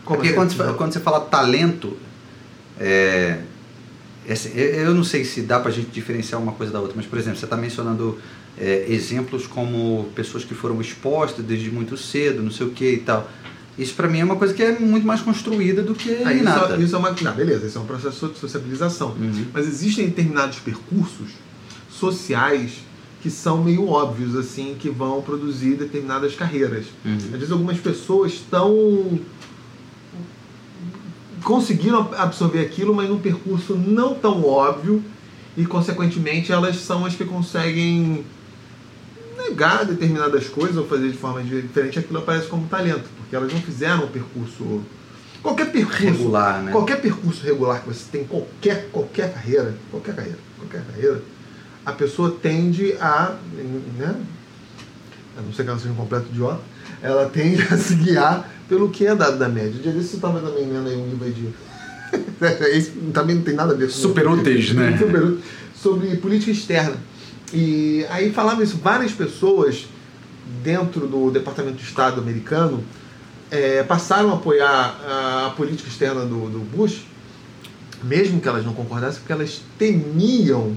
Como 0.06 0.18
Porque 0.18 0.30
assim? 0.30 0.36
quando 0.36 0.52
você, 0.52 0.58
fala- 0.58 0.74
quando 0.74 0.94
você 0.94 1.00
fala 1.00 1.20
talento, 1.22 1.98
é, 2.80 3.40
é 4.28 4.86
eu 4.86 4.94
não 4.96 5.04
sei 5.04 5.24
se 5.26 5.42
dá 5.42 5.60
pra 5.60 5.72
gente 5.72 5.90
diferenciar 5.90 6.42
uma 6.42 6.54
coisa 6.54 6.72
da 6.72 6.80
outra, 6.80 6.96
mas, 6.96 7.06
por 7.06 7.20
exemplo, 7.20 7.38
você 7.40 7.46
está 7.46 7.58
mencionando 7.58 8.18
é, 8.58 8.86
exemplos 8.90 9.48
como 9.48 10.10
pessoas 10.16 10.44
que 10.44 10.54
foram 10.54 10.80
expostas 10.82 11.44
desde 11.46 11.70
muito 11.72 11.98
cedo, 11.98 12.42
não 12.42 12.52
sei 12.52 12.68
o 12.68 12.72
que 12.72 12.92
e 12.94 12.98
tal. 12.98 13.30
Isso 13.78 13.94
pra 13.96 14.08
mim 14.08 14.20
é 14.20 14.24
uma 14.24 14.36
coisa 14.36 14.54
que 14.54 14.62
é 14.62 14.78
muito 14.78 15.08
mais 15.08 15.22
construída 15.22 15.82
do 15.82 15.96
que 15.96 16.24
Ah, 16.26 16.34
inata. 16.34 16.74
isso, 16.74 16.84
isso 16.84 16.96
é 16.96 17.00
uma. 17.00 17.12
Não, 17.22 17.34
beleza, 17.34 17.66
isso 17.68 17.78
é 17.78 17.82
um 17.82 17.86
processo 17.86 18.28
de 18.28 18.38
sociabilização. 18.38 19.10
Uhum. 19.12 19.46
Mas 19.54 19.68
existem 19.68 20.08
determinados 20.08 20.60
percursos 20.60 21.30
sociais 22.02 22.84
que 23.22 23.30
são 23.30 23.64
meio 23.64 23.88
óbvios, 23.88 24.36
assim, 24.36 24.76
que 24.78 24.90
vão 24.90 25.22
produzir 25.22 25.76
determinadas 25.76 26.36
carreiras. 26.36 26.88
Uhum. 27.06 27.16
Às 27.16 27.30
vezes 27.30 27.52
algumas 27.52 27.78
pessoas 27.78 28.34
estão. 28.34 29.20
conseguiram 31.44 32.10
absorver 32.18 32.62
aquilo, 32.62 32.94
mas 32.94 33.08
num 33.08 33.20
percurso 33.20 33.76
não 33.76 34.16
tão 34.16 34.44
óbvio, 34.44 35.04
e 35.56 35.66
consequentemente 35.66 36.52
elas 36.52 36.78
são 36.78 37.06
as 37.06 37.16
que 37.16 37.24
conseguem 37.24 38.26
negar 39.38 39.86
determinadas 39.86 40.48
coisas 40.48 40.78
ou 40.78 40.88
fazer 40.88 41.10
de 41.10 41.18
forma 41.18 41.44
diferente, 41.44 42.00
aquilo 42.00 42.20
aparece 42.20 42.48
como 42.48 42.68
talento, 42.68 43.08
porque 43.18 43.36
elas 43.36 43.54
não 43.54 43.62
fizeram 43.62 44.06
um 44.06 44.08
percurso. 44.08 44.82
Qualquer 45.42 45.72
percurso 45.72 46.04
Regular, 46.04 46.62
né? 46.62 46.72
Qualquer 46.72 47.02
percurso 47.02 47.44
regular 47.44 47.82
que 47.82 47.88
você 47.88 48.06
tem, 48.12 48.24
qualquer, 48.24 48.90
qualquer 48.92 49.34
carreira, 49.34 49.76
qualquer 49.90 50.16
carreira, 50.16 50.38
qualquer 50.60 50.86
carreira, 50.86 51.22
a 51.86 51.92
pessoa 51.92 52.38
tende 52.42 52.94
a, 53.00 53.36
né, 53.98 54.16
a 55.38 55.42
não 55.42 55.54
ser 55.54 55.64
que 55.64 55.70
ela 55.70 55.80
seja 55.80 55.92
um 55.92 55.96
completo 55.96 56.28
idiota, 56.30 56.62
ela 57.02 57.30
tende 57.30 57.62
a 57.62 57.76
se 57.78 57.96
guiar 57.96 58.50
pelo 58.70 58.90
que 58.90 59.06
é 59.06 59.16
dado 59.16 59.38
da 59.38 59.50
média. 59.50 59.72
Dia 59.82 59.92
desse 59.92 60.10
você 60.10 60.16
estava 60.18 60.40
também 60.40 60.68
lendo 60.68 60.88
aí 60.88 60.96
um 60.96 61.10
livro 61.10 61.26
aí 61.26 61.32
de... 61.32 61.50
Esse 62.78 62.92
também 63.14 63.38
não 63.38 63.44
tem 63.44 63.56
nada 63.56 63.74
a 63.74 63.76
ver 63.76 63.86
com... 63.86 63.92
Super 63.92 64.28
úteis, 64.28 64.74
né? 64.74 64.96
Super 65.00 65.38
sobre 65.74 66.16
política 66.18 66.52
externa. 66.52 66.96
E 67.52 68.06
aí 68.10 68.32
falava 68.32 68.64
isso, 68.64 68.78
várias 68.78 69.12
pessoas 69.12 69.88
dentro 70.64 71.08
do 71.08 71.32
Departamento 71.32 71.78
de 71.78 71.84
Estado 71.84 72.22
americano 72.22 72.84
é, 73.50 73.84
passaram 73.84 74.32
a 74.32 74.36
apoiar 74.36 74.70
a, 75.06 75.48
a 75.48 75.50
política 75.52 75.90
externa 75.90 76.22
do, 76.22 76.50
do 76.50 76.60
Bush, 76.60 77.02
mesmo 78.04 78.40
que 78.40 78.48
elas 78.48 78.64
não 78.64 78.74
concordassem, 78.74 79.20
porque 79.20 79.34
elas 79.34 79.62
temiam 79.78 80.76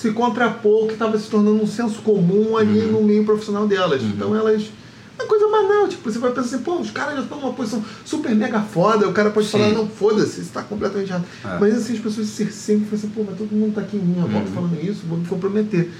se 0.00 0.10
contrapor 0.12 0.86
que 0.86 0.94
estava 0.94 1.18
se 1.18 1.28
tornando 1.28 1.62
um 1.62 1.66
senso 1.66 2.00
comum 2.00 2.56
ali 2.56 2.80
Uhum. 2.80 2.92
no 2.92 3.02
meio 3.02 3.24
profissional 3.24 3.66
delas. 3.66 4.00
Uhum. 4.02 4.08
Então 4.08 4.34
elas. 4.36 4.70
É 5.18 5.24
coisa 5.26 5.46
banal, 5.50 5.86
tipo, 5.86 6.10
você 6.10 6.18
vai 6.18 6.30
pensar 6.30 6.56
assim, 6.56 6.64
pô, 6.64 6.76
os 6.80 6.90
caras 6.90 7.16
já 7.16 7.20
estão 7.20 7.38
numa 7.38 7.52
posição 7.52 7.84
super 8.06 8.34
mega 8.34 8.58
foda, 8.62 9.06
o 9.06 9.12
cara 9.12 9.28
pode 9.28 9.48
Sim. 9.48 9.52
falar, 9.58 9.68
não, 9.72 9.86
foda-se, 9.86 10.40
isso 10.40 10.50
tá 10.50 10.62
completamente 10.62 11.10
errado. 11.10 11.26
É. 11.44 11.58
Mas 11.60 11.74
assim, 11.76 11.92
as 11.92 11.98
pessoas 11.98 12.26
se 12.28 12.50
sempre 12.50 12.86
falam 12.86 12.94
assim, 12.98 13.08
pô, 13.08 13.24
mas 13.28 13.36
todo 13.36 13.52
mundo 13.52 13.74
tá 13.74 13.82
aqui 13.82 13.98
em 13.98 14.00
minha 14.00 14.24
volta 14.24 14.48
Uhum. 14.48 14.54
falando 14.54 14.82
isso, 14.82 15.02
vou 15.06 15.18
me 15.18 15.26
comprometer. 15.26 15.90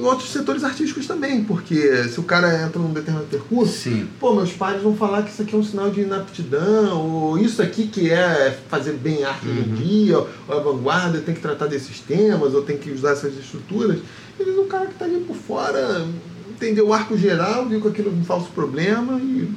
E 0.00 0.02
em 0.02 0.06
outros 0.06 0.32
setores 0.32 0.64
artísticos 0.64 1.06
também, 1.06 1.44
porque 1.44 2.04
se 2.08 2.18
o 2.18 2.22
cara 2.22 2.64
entra 2.64 2.80
num 2.80 2.92
determinado 2.92 3.28
percurso, 3.28 3.72
Sim. 3.90 4.08
pô, 4.18 4.34
meus 4.34 4.52
pais 4.52 4.82
vão 4.82 4.96
falar 4.96 5.22
que 5.22 5.30
isso 5.30 5.42
aqui 5.42 5.54
é 5.54 5.58
um 5.58 5.62
sinal 5.62 5.90
de 5.90 6.00
inaptidão, 6.00 6.98
ou 7.00 7.38
isso 7.38 7.60
aqui 7.62 7.86
que 7.86 8.10
é 8.10 8.56
fazer 8.68 8.92
bem 8.94 9.24
arte 9.24 9.46
hoje 9.48 9.58
em 9.60 9.62
Uhum. 9.70 9.74
dia, 9.74 10.18
ou 10.18 10.26
a 10.48 10.60
vanguarda 10.60 11.18
tem 11.18 11.34
que 11.34 11.40
tratar 11.40 11.66
desses 11.66 12.00
temas, 12.00 12.54
ou 12.54 12.62
tem 12.62 12.76
que 12.78 12.90
usar 12.90 13.12
essas 13.12 13.36
estruturas. 13.38 13.98
E 14.38 14.42
o 14.42 14.64
cara 14.64 14.86
que 14.86 14.92
está 14.92 15.04
ali 15.04 15.20
por 15.26 15.36
fora 15.36 16.06
entendeu 16.50 16.88
o 16.88 16.92
arco 16.94 17.16
geral, 17.16 17.66
viu 17.68 17.80
que 17.80 17.88
aquilo 17.88 18.08
é 18.10 18.12
um 18.12 18.24
falso 18.24 18.48
problema 18.54 19.18
e 19.20 19.48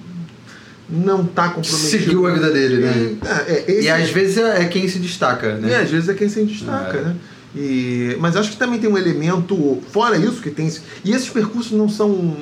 não 0.89 1.22
está 1.24 1.50
comprometido. 1.50 1.89
Seguiu 1.89 2.28
a 2.28 2.34
vida 2.34 2.50
dele, 2.52 2.78
né? 2.78 2.94
E, 2.96 3.28
é, 3.28 3.54
é, 3.54 3.72
esse 3.72 3.82
E 3.86 3.89
às 3.89 4.10
vezes 4.10 4.38
é 4.38 4.62
é 4.64 4.66
quem 4.66 4.88
se 4.88 5.00
destaca, 5.00 5.56
né? 5.56 5.70
e 5.70 5.76
às 5.76 5.89
vezes 5.89 6.10
é 6.10 6.14
quem 6.14 6.28
se 6.30 6.44
destaca, 6.44 6.98
É. 6.98 7.02
né? 7.02 7.16
E, 7.56 8.18
mas 8.20 8.36
acho 8.36 8.51
que 8.51 8.58
também 8.58 8.80
tem 8.80 8.89
um 8.89 8.97
elemento, 8.97 9.82
fora 9.89 10.18
isso, 10.18 10.41
que 10.41 10.49
tem. 10.49 10.72
E 11.04 11.12
esses 11.12 11.30
percursos 11.30 11.72
não 11.72 11.88
são. 11.88 12.36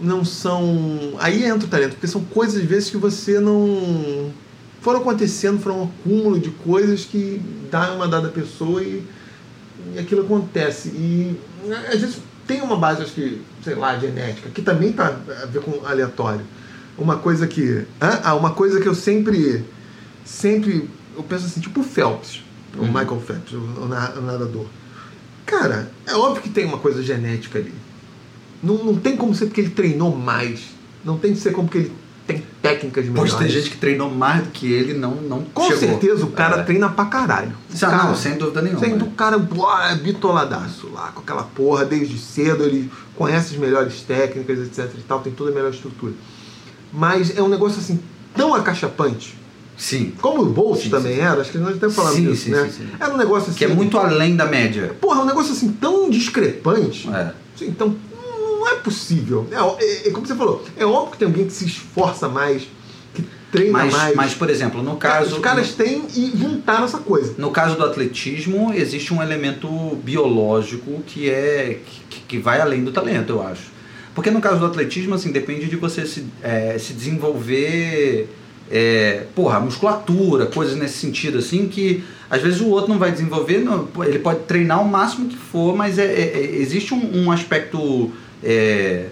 Não 0.00 0.24
são. 0.24 1.14
Aí 1.18 1.44
entra 1.44 1.66
o 1.66 1.70
talento, 1.70 1.92
porque 1.92 2.06
são 2.06 2.22
coisas, 2.24 2.62
às 2.62 2.68
vezes, 2.68 2.90
que 2.90 2.96
você 2.96 3.40
não. 3.40 4.32
Foram 4.80 5.00
acontecendo, 5.00 5.60
foram 5.60 5.80
um 5.80 5.84
acúmulo 5.84 6.38
de 6.38 6.50
coisas 6.50 7.04
que 7.04 7.40
dá 7.70 7.92
uma 7.94 8.06
dada 8.06 8.28
pessoa 8.28 8.82
e, 8.82 9.02
e 9.94 9.98
aquilo 9.98 10.22
acontece. 10.22 10.88
E 10.88 11.36
às 11.90 12.00
vezes 12.00 12.18
tem 12.46 12.60
uma 12.60 12.76
base, 12.76 13.02
acho 13.02 13.12
que, 13.12 13.40
sei 13.62 13.74
lá, 13.74 13.98
genética, 13.98 14.50
que 14.50 14.60
também 14.60 14.92
tá 14.92 15.16
a 15.42 15.46
ver 15.46 15.62
com 15.62 15.84
aleatório. 15.86 16.42
Uma 16.96 17.16
coisa 17.16 17.46
que. 17.46 17.84
Ah, 18.00 18.34
uma 18.34 18.52
coisa 18.52 18.80
que 18.80 18.86
eu 18.86 18.94
sempre. 18.94 19.64
Sempre. 20.24 20.88
Eu 21.16 21.22
penso 21.22 21.46
assim, 21.46 21.60
tipo 21.60 21.80
o 21.80 21.84
Phelps, 21.84 22.43
o 22.76 22.82
Uhum. 22.82 22.86
Michael 22.88 23.20
Phelps, 23.20 23.52
o, 23.52 23.58
o 23.82 23.88
na- 23.88 24.12
o 24.16 24.20
nadador. 24.22 24.66
Cara, 25.46 25.90
é 26.06 26.14
óbvio 26.14 26.42
que 26.42 26.48
tem 26.48 26.64
uma 26.64 26.78
coisa 26.78 27.02
genética 27.02 27.58
ali. 27.58 27.72
Não, 28.62 28.76
não 28.82 28.96
tem 28.96 29.16
como 29.16 29.34
ser 29.34 29.46
porque 29.46 29.60
ele 29.60 29.70
treinou 29.70 30.14
mais. 30.16 30.60
Não 31.04 31.18
tem 31.18 31.32
que 31.34 31.38
ser 31.40 31.52
como 31.52 31.68
que 31.68 31.78
ele 31.78 31.92
tem 32.26 32.42
técnicas 32.62 33.04
melhores. 33.04 33.32
Pois 33.34 33.42
tem 33.44 33.52
gente 33.54 33.68
que 33.70 33.76
treinou 33.76 34.10
mais 34.10 34.42
do 34.44 34.50
que 34.50 34.72
ele 34.72 34.94
não, 34.94 35.16
não 35.16 35.42
Com 35.42 35.64
chegou. 35.64 35.78
certeza 35.78 36.24
o 36.24 36.30
cara 36.30 36.60
É. 36.60 36.62
treina 36.62 36.88
pra 36.88 37.04
caralho. 37.04 37.52
Não, 37.70 37.78
cara, 37.78 38.04
não, 38.04 38.14
sem 38.16 38.38
dúvida 38.38 38.62
nenhuma. 38.62 38.80
Sendo 38.80 39.04
o 39.04 39.10
cara 39.10 39.36
é 39.36 39.94
bitoladaço 39.96 40.88
lá, 40.90 41.10
com 41.12 41.20
aquela 41.20 41.42
porra 41.42 41.84
desde 41.84 42.16
cedo, 42.18 42.64
ele 42.64 42.90
conhece 43.14 43.52
as 43.54 43.60
melhores 43.60 44.00
técnicas, 44.00 44.58
etc 44.60 44.90
e 44.98 45.02
tal, 45.02 45.20
tem 45.20 45.32
toda 45.34 45.50
a 45.50 45.54
melhor 45.54 45.70
estrutura. 45.70 46.14
Mas 46.90 47.36
é 47.36 47.42
um 47.42 47.48
negócio 47.48 47.78
assim, 47.80 48.00
tão 48.34 48.54
acachapante, 48.54 49.36
Sim. 49.76 50.12
como 50.20 50.42
o 50.42 50.46
Bolt 50.46 50.82
Sim, 50.82 50.90
também 50.90 51.14
sim. 51.16 51.20
era, 51.20 51.40
acho 51.40 51.50
que 51.50 51.58
nós 51.58 51.76
até 51.76 51.88
falamos 51.90 52.16
Sim, 52.16 52.30
disso, 52.30 52.44
sim, 52.44 52.50
né? 52.50 52.70
Era 53.00 53.12
um 53.12 53.16
negócio 53.16 53.48
assim. 53.50 53.58
Que 53.58 53.64
é 53.64 53.68
muito 53.68 53.98
além 53.98 54.36
da 54.36 54.46
média. 54.46 54.96
Porra, 55.00 55.20
é 55.20 55.22
um 55.24 55.26
negócio 55.26 55.52
assim 55.52 55.72
tão 55.72 56.08
discrepante. 56.10 57.08
É. 57.10 57.32
Sim, 57.56 57.66
Então, 57.68 57.94
não 58.22 58.68
é 58.68 58.76
possível. 58.76 59.46
É, 59.50 59.84
é- 59.84 60.08
é 60.08 60.10
como 60.10 60.26
você 60.26 60.34
falou, 60.34 60.64
é 60.76 60.84
óbvio 60.86 61.12
que 61.12 61.18
tem 61.18 61.26
alguém 61.28 61.46
que 61.46 61.52
se 61.52 61.66
esforça 61.66 62.28
mais, 62.28 62.62
que 63.12 63.22
treina 63.52 63.72
Mas, 63.72 63.92
mais. 63.92 64.16
mas, 64.16 64.34
por 64.34 64.48
exemplo, 64.48 64.82
no 64.82 64.96
caso. 64.96 65.34
Os 65.36 65.40
caras 65.42 65.72
têm 65.72 66.04
e 66.14 66.32
juntaram 66.36 66.84
essa 66.84 66.98
coisa. 66.98 67.34
No 67.36 67.50
caso 67.50 67.76
do 67.76 67.84
atletismo, 67.84 68.72
existe 68.74 69.12
um 69.12 69.22
elemento 69.22 69.68
biológico 70.02 71.02
que 71.06 71.28
é 71.28 71.80
que, 72.08 72.20
que 72.20 72.38
vai 72.38 72.60
além 72.60 72.82
do 72.84 72.92
talento, 72.92 73.30
eu 73.30 73.42
acho. 73.42 73.74
Porque 74.14 74.30
no 74.30 74.40
caso 74.40 74.60
do 74.60 74.66
atletismo, 74.66 75.14
assim, 75.16 75.32
depende 75.32 75.66
de 75.66 75.74
você 75.76 76.06
se, 76.06 76.24
é, 76.40 76.78
se 76.78 76.92
desenvolver, 76.92 78.28
é, 78.70 79.24
porra, 79.34 79.60
musculatura, 79.60 80.46
coisas 80.46 80.76
nesse 80.76 80.98
sentido, 80.98 81.38
assim, 81.38 81.68
que 81.68 82.02
às 82.30 82.40
vezes 82.42 82.60
o 82.60 82.68
outro 82.68 82.90
não 82.90 82.98
vai 82.98 83.12
desenvolver, 83.12 83.58
não- 83.58 83.86
ele 84.04 84.18
pode 84.18 84.40
treinar 84.40 84.80
o 84.82 84.88
máximo 84.88 85.28
que 85.28 85.36
for, 85.36 85.76
mas 85.76 85.98
é, 85.98 86.04
é- 86.06 86.32
é- 86.34 86.56
existe 86.56 86.94
um, 86.94 87.24
um 87.24 87.30
aspecto. 87.32 88.10
É, 88.42 89.06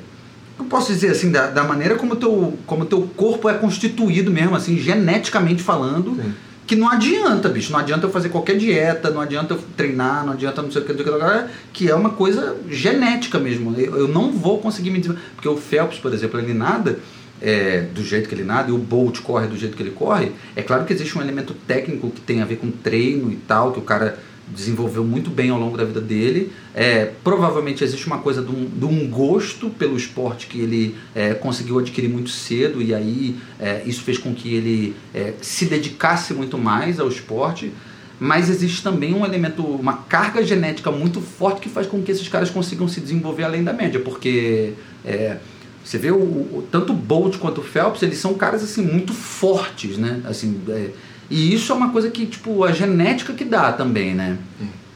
eu 0.59 0.64
posso 0.66 0.92
dizer 0.92 1.09
assim, 1.11 1.30
da, 1.30 1.48
da 1.48 1.64
maneira 1.64 1.94
como 1.96 2.14
o 2.14 2.16
teu, 2.16 2.55
como 2.66 2.84
teu 2.84 3.03
corpo 3.16 3.48
é 3.48 3.55
constituído 3.55 4.30
mesmo, 4.30 4.55
assim, 4.55 4.78
geneticamente 4.78 5.62
falando, 5.62 6.14
Sim. 6.14 6.32
que 6.66 6.76
não 6.76 6.88
adianta, 6.90 7.48
bicho. 7.48 7.72
Não 7.72 7.78
adianta 7.78 8.07
eu 8.07 8.11
fazer 8.11 8.28
qualquer 8.28 8.57
dieta, 8.57 9.11
não 9.11 9.20
adianta 9.20 9.55
eu 9.55 9.61
treinar, 9.76 10.24
não 10.24 10.32
adianta 10.32 10.62
não 10.62 10.70
sei 10.70 10.82
o 10.82 10.84
que, 10.84 10.92
não 10.92 11.05
sei 11.05 11.12
o 11.14 11.18
que, 11.18 11.44
que 11.72 11.90
é 11.90 11.94
uma 11.94 12.11
coisa 12.11 12.57
genética 12.70 13.38
mesmo. 13.38 13.74
Eu, 13.78 13.96
eu 13.96 14.09
não 14.09 14.32
vou 14.32 14.59
conseguir 14.59 14.90
me 14.90 14.98
desenvolver. 14.98 15.24
Porque 15.34 15.48
o 15.48 15.57
Phelps, 15.57 15.98
por 15.98 16.12
exemplo, 16.12 16.38
ele 16.38 16.55
nada 16.55 16.98
é, 17.43 17.80
do 17.80 18.05
jeito 18.05 18.28
que 18.28 18.34
ele 18.34 18.45
nada 18.45 18.70
e 18.70 18.72
o 18.72 18.78
Bolt 18.78 19.20
corre 19.20 19.49
do 19.49 19.57
jeito 19.57 19.76
que 19.76 19.82
ele 19.82 19.90
corre. 19.90 20.30
É 20.55 20.62
claro 20.62 20.84
que 20.84 20.93
existe 20.93 21.18
um 21.18 21.20
elemento 21.20 21.53
técnico 21.66 22.09
que 22.11 22.20
tem 22.20 22.40
a 22.40 22.45
ver 22.45 22.57
com 22.57 22.70
treino 22.70 23.30
e 23.32 23.36
tal, 23.36 23.72
que 23.72 23.80
o 23.80 23.82
cara 23.82 24.18
desenvolveu 24.47 25.05
muito 25.05 25.30
bem 25.30 25.51
ao 25.51 25.59
longo 25.59 25.76
da 25.76 25.84
vida 25.84 26.01
dele. 26.01 26.53
É, 26.74 27.11
provavelmente 27.24 27.82
existe 27.82 28.07
uma 28.07 28.18
coisa 28.18 28.43
de 28.43 28.51
um, 28.51 28.66
de 28.66 28.84
um 28.84 29.09
gosto 29.09 29.70
pelo 29.70 29.97
esporte 29.97 30.47
que 30.47 30.61
ele 30.61 30.97
é, 31.14 31.34
conseguiu 31.34 31.78
adquirir 31.78 32.09
muito 32.09 32.30
cedo 32.30 32.80
e 32.80 32.95
aí 32.95 33.36
é, 33.59 33.82
isso 33.84 34.03
fez 34.03 34.18
com 34.18 34.34
que 34.34 34.55
ele 34.55 34.95
é, 35.14 35.34
se 35.40 35.64
dedicasse 35.66 36.32
muito 36.34 36.57
mais 36.57 37.01
ao 37.01 37.09
esporte. 37.09 37.72
Mas 38.20 38.49
existe 38.49 38.84
também 38.84 39.12
um 39.14 39.24
elemento, 39.24 39.64
uma 39.64 39.95
carga 39.95 40.45
genética 40.45 40.93
muito 40.93 41.20
forte 41.20 41.61
que 41.61 41.68
faz 41.68 41.88
com 41.88 42.01
que 42.03 42.12
esses 42.12 42.28
caras 42.28 42.51
consigam 42.51 42.86
se 42.86 43.01
desenvolver 43.01 43.43
além 43.43 43.64
da 43.64 43.72
média, 43.72 43.99
porque 43.99 44.74
é, 45.05 45.38
você 45.85 45.99
vê 45.99 46.11
o, 46.11 46.16
o, 46.16 46.68
tanto 46.70 46.93
o 46.93 46.97
Bolt 46.97 47.39
quanto 47.39 47.61
o 47.61 47.64
Phelps, 47.64 48.03
eles 48.03 48.18
são 48.18 48.35
caras 48.35 48.62
assim 48.62 48.83
muito 48.85 49.12
fortes, 49.12 49.99
né? 49.99 50.20
Assim, 50.24 50.61
é, 50.68 50.91
e 51.28 51.55
isso 51.55 51.72
é 51.72 51.74
uma 51.74 51.91
coisa 51.91 52.11
que, 52.11 52.26
tipo, 52.26 52.62
a 52.62 52.72
genética 52.72 53.33
que 53.33 53.45
dá 53.45 53.72
também, 53.72 54.14
né? 54.14 54.39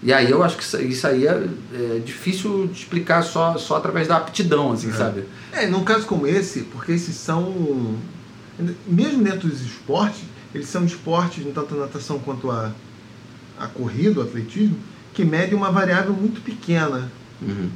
E 0.02 0.12
aí 0.12 0.30
eu 0.30 0.42
acho 0.44 0.56
que 0.56 0.84
isso, 0.84 1.06
aí 1.06 1.26
é, 1.26 1.48
é, 1.74 2.02
difícil 2.04 2.66
de 2.68 2.78
explicar 2.78 3.22
só, 3.22 3.56
só 3.56 3.76
através 3.76 4.06
da 4.06 4.18
aptidão, 4.18 4.72
assim, 4.72 4.90
é. 4.90 4.92
sabe? 4.92 5.24
É, 5.50 5.66
num 5.66 5.82
caso 5.82 6.06
como 6.06 6.26
esse, 6.26 6.60
porque 6.60 6.92
esses 6.92 7.16
são. 7.16 7.96
Mesmo 8.86 9.24
dentro 9.24 9.48
dos 9.48 9.60
esportes, 9.62 10.20
eles 10.54 10.68
são 10.68 10.84
esportes, 10.84 11.44
tanto 11.54 11.74
a 11.74 11.78
natação 11.78 12.18
quanto 12.18 12.50
a, 12.50 12.70
a 13.58 13.66
corrida, 13.66 14.20
o 14.20 14.22
atletismo, 14.22 14.76
que 15.12 15.24
mede 15.24 15.54
uma 15.54 15.70
variável 15.70 16.12
muito 16.12 16.40
pequena. 16.40 17.10
Uhum. 17.40 17.70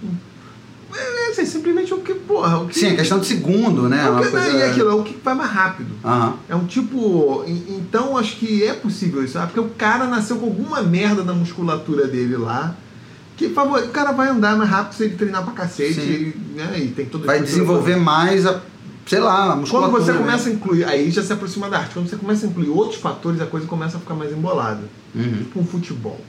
É, 1.39 1.43
é, 1.43 1.45
simplesmente 1.45 1.93
o 1.95 1.99
que, 1.99 2.15
porra. 2.15 2.59
O 2.59 2.67
que, 2.67 2.79
Sim, 2.79 2.89
a 2.89 2.97
questão 2.97 3.19
de 3.19 3.27
segundo, 3.27 3.89
né? 3.89 3.99
É, 3.99 4.23
que, 4.23 4.31
coisa... 4.31 4.49
é 4.59 4.71
aquilo, 4.71 4.91
é 4.91 4.95
o 4.95 5.03
que 5.03 5.17
vai 5.23 5.35
mais 5.35 5.51
rápido. 5.51 5.91
Uhum. 6.05 6.33
É 6.49 6.55
um 6.55 6.65
tipo. 6.67 7.45
Então 7.47 8.17
acho 8.17 8.37
que 8.37 8.65
é 8.65 8.73
possível 8.73 9.25
isso? 9.25 9.39
Porque 9.41 9.61
o 9.61 9.69
cara 9.71 10.07
nasceu 10.07 10.37
com 10.37 10.47
alguma 10.47 10.83
merda 10.83 11.23
na 11.23 11.33
musculatura 11.33 12.07
dele 12.07 12.37
lá. 12.37 12.75
Que 13.37 13.49
favor, 13.49 13.83
o 13.83 13.89
cara 13.89 14.13
vai 14.13 14.29
andar 14.29 14.55
mais 14.57 14.69
rápido 14.69 14.95
se 14.95 15.05
ele 15.05 15.17
treinar 15.17 15.43
pra 15.43 15.55
cacete. 15.55 15.99
E, 15.99 16.35
né, 16.55 16.79
e 16.79 16.89
tem 16.89 17.07
todo 17.07 17.25
Vai 17.25 17.41
desenvolver 17.41 17.97
mais 17.97 18.45
a. 18.47 18.61
Sei 19.07 19.19
lá, 19.19 19.53
a 19.53 19.57
musculatura. 19.57 19.93
Quando 19.93 20.05
você 20.05 20.13
né? 20.13 20.19
começa 20.19 20.49
a 20.49 20.53
incluir, 20.53 20.85
aí 20.85 21.11
já 21.11 21.23
se 21.23 21.33
aproxima 21.33 21.69
da 21.69 21.79
arte. 21.79 21.95
Quando 21.95 22.09
você 22.09 22.17
começa 22.17 22.47
a 22.47 22.49
incluir 22.49 22.69
outros 22.69 23.01
fatores, 23.01 23.41
a 23.41 23.47
coisa 23.47 23.67
começa 23.67 23.97
a 23.97 24.01
ficar 24.01 24.15
mais 24.15 24.31
embolada. 24.31 24.83
Uhum. 25.15 25.33
Tipo 25.39 25.61
um 25.61 25.65
futebol. 25.65 26.21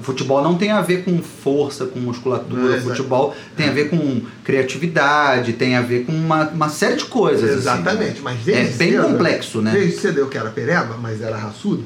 O 0.00 0.02
futebol 0.02 0.42
não 0.42 0.56
tem 0.56 0.70
a 0.70 0.80
ver 0.80 1.04
com 1.04 1.22
força, 1.22 1.84
com 1.84 1.98
musculatura. 2.00 2.78
o 2.78 2.80
futebol 2.80 3.34
tem 3.56 3.68
a 3.68 3.72
ver 3.72 3.90
com 3.90 4.22
criatividade, 4.42 5.52
tem 5.52 5.76
a 5.76 5.82
ver 5.82 6.04
com 6.06 6.12
uma, 6.12 6.48
uma 6.48 6.68
série 6.68 6.96
de 6.96 7.04
coisas. 7.04 7.50
Exatamente, 7.50 8.12
assim. 8.12 8.20
mas 8.22 8.38
desde 8.40 8.62
É 8.74 8.76
bem 8.76 8.92
cedo, 8.92 9.02
complexo, 9.08 9.60
né? 9.60 9.72
Desde 9.72 9.98
cedo 10.00 10.18
eu 10.18 10.28
que 10.28 10.38
era 10.38 10.50
pereba, 10.50 10.96
mas 11.00 11.20
era 11.20 11.36
raçudo. 11.36 11.84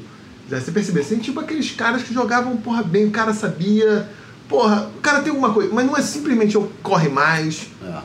Já 0.49 0.59
você 0.59 0.71
percebeu, 0.71 1.01
assim, 1.03 1.17
tipo 1.17 1.39
aqueles 1.39 1.71
caras 1.71 2.03
que 2.03 2.13
jogavam, 2.13 2.55
porra, 2.57 2.83
bem, 2.83 3.05
o 3.05 3.11
cara 3.11 3.33
sabia. 3.33 4.07
Porra, 4.47 4.89
o 4.95 5.01
cara 5.01 5.21
tem 5.21 5.29
alguma 5.31 5.51
coisa, 5.51 5.71
mas 5.73 5.85
não 5.85 5.97
é 5.97 6.01
simplesmente 6.01 6.55
eu 6.55 6.71
corre 6.83 7.09
mais, 7.09 7.67
É. 7.83 7.97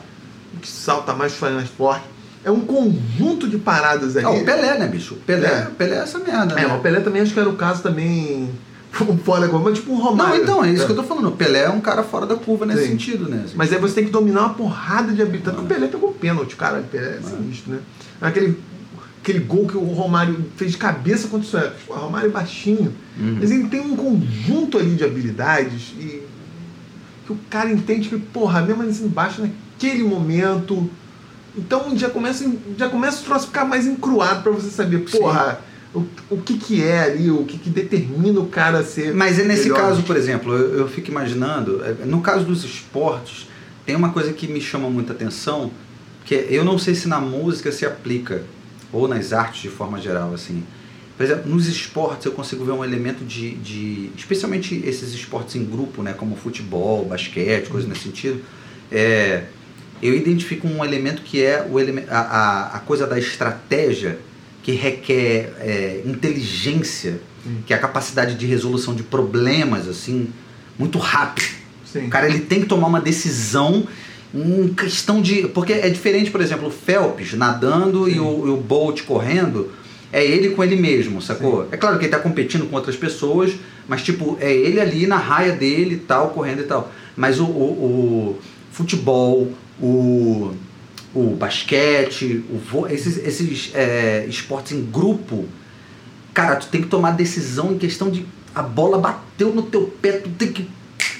que 0.61 0.67
salta 0.67 1.13
mais, 1.13 1.33
faz 1.33 1.53
mais 1.53 1.69
forte. 1.69 2.03
É 2.43 2.49
um 2.49 2.61
conjunto 2.61 3.47
de 3.47 3.59
paradas 3.59 4.17
ali. 4.17 4.25
Ah, 4.25 4.31
o 4.31 4.43
Pelé, 4.43 4.77
né, 4.79 4.87
bicho? 4.87 5.15
Pelé 5.27 5.47
É. 5.47 5.67
Pelé 5.77 5.95
é 5.97 5.99
essa 5.99 6.17
merda, 6.17 6.59
É, 6.59 6.67
né? 6.67 6.73
o 6.75 6.79
Pelé 6.79 6.99
também 6.99 7.21
acho 7.21 7.31
que 7.33 7.39
era 7.39 7.47
o 7.47 7.55
caso 7.55 7.83
também. 7.83 8.49
Fora 8.91 9.41
da 9.41 9.47
curva, 9.47 9.69
mas 9.69 9.79
tipo 9.79 9.93
um 9.93 10.01
Romário. 10.01 10.35
Não, 10.35 10.43
então, 10.43 10.65
é 10.65 10.71
isso 10.71 10.85
que 10.85 10.91
eu 10.91 10.95
tô 10.97 11.03
falando. 11.03 11.29
O 11.29 11.31
Pelé 11.31 11.63
é 11.63 11.69
um 11.69 11.79
cara 11.79 12.03
fora 12.03 12.25
da 12.25 12.35
curva 12.35 12.65
nesse 12.65 12.83
Sim. 12.83 12.89
sentido, 12.89 13.29
né? 13.29 13.43
Assim. 13.45 13.53
Mas 13.55 13.71
aí 13.71 13.79
você 13.79 13.95
tem 13.95 14.05
que 14.05 14.11
dominar 14.11 14.41
uma 14.41 14.53
porrada 14.53 15.13
de 15.13 15.21
habilidade. 15.21 15.55
Tanto 15.55 15.65
que 15.65 15.73
o 15.73 15.75
Pelé 15.75 15.87
pegou 15.87 16.11
pênalti, 16.11 16.55
cara. 16.57 16.81
O 16.81 16.83
Pelé 16.83 17.17
é 17.17 17.21
sinistro, 17.21 17.71
né? 17.71 17.79
Aquele, 18.19 18.59
aquele 19.21 19.39
gol 19.39 19.65
que 19.65 19.77
o 19.77 19.85
Romário 19.85 20.45
fez 20.57 20.71
de 20.71 20.77
cabeça 20.77 21.29
contra 21.29 21.47
o 21.47 21.49
Suécia. 21.49 21.73
O 21.87 21.93
Romário 21.93 22.27
é 22.27 22.31
baixinho. 22.31 22.93
Uhum. 23.17 23.37
Mas 23.39 23.49
ele 23.49 23.69
tem 23.69 23.79
um 23.79 23.95
conjunto 23.95 24.77
ali 24.77 24.95
de 24.95 25.05
habilidades 25.05 25.93
e 25.97 26.23
que 27.25 27.31
o 27.31 27.37
cara 27.49 27.71
entende 27.71 28.09
que, 28.09 28.17
porra, 28.17 28.61
mesmo 28.61 28.83
assim 28.83 29.05
embaixo 29.05 29.41
naquele 29.41 30.03
momento. 30.03 30.89
Então 31.57 31.97
já 31.97 32.09
começa, 32.09 32.49
já 32.77 32.89
começa 32.89 33.21
o 33.21 33.25
troço 33.25 33.45
a 33.45 33.47
ficar 33.47 33.65
mais 33.65 33.87
encruado 33.87 34.43
pra 34.43 34.51
você 34.51 34.69
saber, 34.69 34.99
porra, 35.09 35.61
o, 35.93 36.05
o 36.29 36.37
que 36.41 36.57
que 36.57 36.83
é 36.83 37.01
ali, 37.03 37.29
o 37.29 37.43
que 37.43 37.57
que 37.57 37.69
determina 37.69 38.39
o 38.39 38.47
cara 38.47 38.79
a 38.79 38.83
ser. 38.83 39.13
Mas 39.13 39.37
é 39.39 39.43
nesse 39.43 39.63
melhor. 39.63 39.79
caso, 39.81 40.03
por 40.03 40.15
exemplo, 40.15 40.53
eu, 40.53 40.79
eu 40.79 40.87
fico 40.87 41.09
imaginando, 41.11 41.83
é, 41.83 42.05
no 42.05 42.21
caso 42.21 42.45
dos 42.45 42.63
esportes, 42.63 43.47
tem 43.85 43.95
uma 43.95 44.11
coisa 44.11 44.31
que 44.31 44.47
me 44.47 44.61
chama 44.61 44.89
muita 44.89 45.11
atenção, 45.11 45.71
que 46.23 46.35
é- 46.35 46.47
eu 46.49 46.63
não 46.63 46.77
sei 46.77 46.95
se 46.95 47.07
na 47.07 47.19
música 47.19 47.71
se 47.71 47.85
aplica, 47.85 48.43
ou 48.93 49.07
nas 49.07 49.33
artes 49.33 49.61
de 49.61 49.69
forma 49.69 49.99
geral, 49.99 50.33
assim. 50.33 50.63
Por 51.17 51.23
exemplo, 51.25 51.51
nos 51.51 51.67
esportes 51.67 52.25
eu 52.25 52.31
consigo 52.31 52.63
ver 52.63 52.71
um 52.71 52.83
elemento 52.83 53.23
de, 53.23 53.51
de 53.55 54.09
especialmente 54.17 54.81
esses 54.85 55.13
esportes 55.13 55.55
em 55.55 55.63
grupo, 55.63 56.01
né, 56.01 56.13
como 56.13 56.35
futebol, 56.35 57.05
basquete, 57.05 57.67
coisas 57.69 57.87
nesse 57.87 58.03
sentido, 58.03 58.41
é, 58.91 59.43
eu 60.01 60.15
identifico 60.15 60.67
um 60.67 60.83
elemento 60.83 61.21
que 61.21 61.43
é 61.43 61.65
o 61.69 61.77
a, 62.09 62.77
a 62.77 62.79
coisa 62.79 63.05
da 63.05 63.19
estratégia 63.19 64.17
que 64.63 64.73
requer 64.73 65.53
é, 65.59 66.01
inteligência, 66.05 67.19
que 67.65 67.73
é 67.73 67.75
a 67.75 67.79
capacidade 67.79 68.35
de 68.35 68.45
resolução 68.45 68.93
de 68.93 69.03
problemas 69.03 69.87
assim 69.87 70.29
muito 70.77 70.97
rápido. 70.97 71.47
Sim. 71.85 72.07
O 72.07 72.09
cara 72.09 72.27
ele 72.27 72.39
tem 72.39 72.61
que 72.61 72.67
tomar 72.67 72.87
uma 72.87 73.01
decisão 73.01 73.87
em 74.33 74.73
questão 74.73 75.21
de. 75.21 75.47
Porque 75.47 75.73
é 75.73 75.89
diferente, 75.89 76.31
por 76.31 76.41
exemplo, 76.41 76.67
o 76.67 76.71
Phelps 76.71 77.33
nadando 77.33 78.09
e 78.09 78.19
o, 78.19 78.47
e 78.47 78.49
o 78.49 78.57
Bolt 78.57 79.03
correndo. 79.03 79.71
É 80.13 80.25
ele 80.25 80.49
com 80.49 80.61
ele 80.61 80.75
mesmo, 80.75 81.21
sacou? 81.21 81.69
É 81.71 81.77
claro 81.77 81.97
que 81.97 82.03
ele 82.03 82.11
tá 82.11 82.19
competindo 82.19 82.69
com 82.69 82.75
outras 82.75 82.97
pessoas, 82.97 83.53
mas 83.87 84.03
tipo, 84.03 84.37
é 84.41 84.53
ele 84.53 84.77
ali 84.77 85.07
na 85.07 85.15
raia 85.15 85.53
dele 85.53 85.95
e 85.95 85.99
tal, 85.99 86.31
correndo 86.31 86.59
e 86.59 86.65
tal. 86.65 86.91
Mas 87.15 87.39
o, 87.39 87.45
o, 87.45 87.47
o 87.47 88.39
futebol, 88.73 89.49
o, 89.81 90.51
o 91.13 91.35
basquete, 91.35 92.43
o 92.49 92.57
vo- 92.57 92.87
esses, 92.87 93.17
esses 93.17 93.71
é, 93.73 94.25
esportes 94.29 94.71
em 94.71 94.81
grupo, 94.85 95.45
cara, 96.33 96.55
tu 96.55 96.67
tem 96.67 96.81
que 96.81 96.87
tomar 96.87 97.11
decisão 97.11 97.73
em 97.73 97.77
questão 97.77 98.09
de 98.09 98.25
a 98.55 98.61
bola 98.61 98.97
bateu 98.97 99.53
no 99.53 99.63
teu 99.63 99.83
pé, 100.01 100.13
tu 100.13 100.29
tem 100.29 100.51
que 100.51 100.67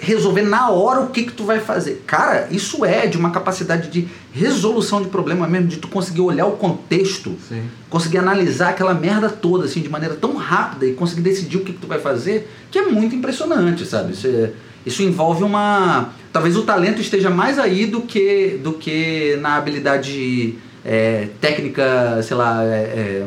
resolver 0.02 0.42
na 0.42 0.70
hora 0.70 1.02
o 1.02 1.10
que 1.10 1.24
que 1.24 1.32
tu 1.32 1.44
vai 1.44 1.60
fazer. 1.60 2.04
Cara, 2.08 2.48
isso 2.52 2.84
é 2.84 3.06
de 3.06 3.18
uma 3.18 3.30
capacidade 3.32 3.90
de 3.90 4.08
resolução 4.32 5.02
de 5.02 5.10
problema 5.10 5.48
mesmo, 5.48 5.68
de 5.68 5.78
tu 5.78 5.88
conseguir 5.88 6.22
olhar 6.22 6.46
o 6.48 6.54
contexto, 6.54 7.36
Sim. 7.48 7.64
conseguir 7.90 8.18
analisar 8.18 8.70
aquela 8.70 8.94
merda 8.94 9.30
toda 9.30 9.66
assim 9.66 9.82
de 9.82 9.90
maneira 9.90 10.16
tão 10.16 10.36
rápida 10.38 10.86
e 10.88 10.94
conseguir 10.94 11.22
decidir 11.22 11.58
o 11.58 11.64
que 11.64 11.74
que 11.74 11.80
tu 11.80 11.88
vai 11.88 12.00
fazer, 12.00 12.50
que 12.72 12.80
é 12.80 12.86
muito 12.88 13.16
impressionante, 13.16 13.86
sabe? 13.86 14.14
Isso, 14.14 14.26
é- 14.28 14.52
isso 14.86 15.04
envolve 15.04 15.44
uma 15.44 16.10
talvez 16.32 16.56
o 16.58 16.64
talento 16.64 17.02
esteja 17.02 17.30
mais 17.30 17.58
aí 17.60 17.86
do 17.86 18.02
que 18.02 18.60
do 18.64 18.74
que 18.74 19.38
na 19.42 19.56
habilidade 19.56 20.56
é, 20.84 21.28
técnica, 21.40 22.22
sei 22.24 22.36
lá, 22.38 22.64
é, 22.64 22.68
é, 22.68 23.26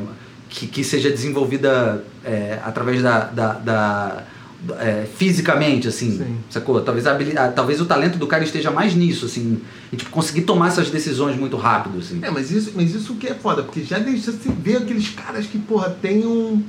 que, 0.48 0.66
que 0.66 0.82
seja 0.84 1.10
desenvolvida 1.10 2.04
é, 2.24 2.58
através 2.64 3.02
da, 3.02 3.20
da, 3.24 3.52
da- 3.52 4.22
é, 4.80 5.04
fisicamente, 5.18 5.86
assim, 5.86 6.16
Sim. 6.16 6.36
sacou? 6.48 6.80
Talvez, 6.80 7.06
a 7.06 7.10
habilidade, 7.12 7.54
talvez 7.54 7.80
o 7.82 7.84
talento 7.84 8.16
do 8.16 8.26
cara 8.26 8.42
esteja 8.42 8.70
mais 8.70 8.94
nisso, 8.94 9.26
assim, 9.26 9.60
e 9.92 9.96
tipo, 9.96 10.08
conseguir 10.10 10.40
tomar 10.42 10.68
essas 10.68 10.88
decisões 10.90 11.36
muito 11.36 11.56
rápido, 11.58 11.98
assim. 11.98 12.18
É, 12.22 12.30
mas 12.30 12.50
isso, 12.50 12.72
mas 12.74 12.94
isso 12.94 13.14
que 13.16 13.26
é 13.26 13.34
foda, 13.34 13.62
porque 13.62 13.82
já 13.84 13.98
deixa 13.98 14.32
você 14.32 14.48
ver 14.48 14.78
aqueles 14.78 15.10
caras 15.10 15.44
que, 15.46 15.58
porra, 15.58 15.90
tem 16.00 16.24
um. 16.26 16.62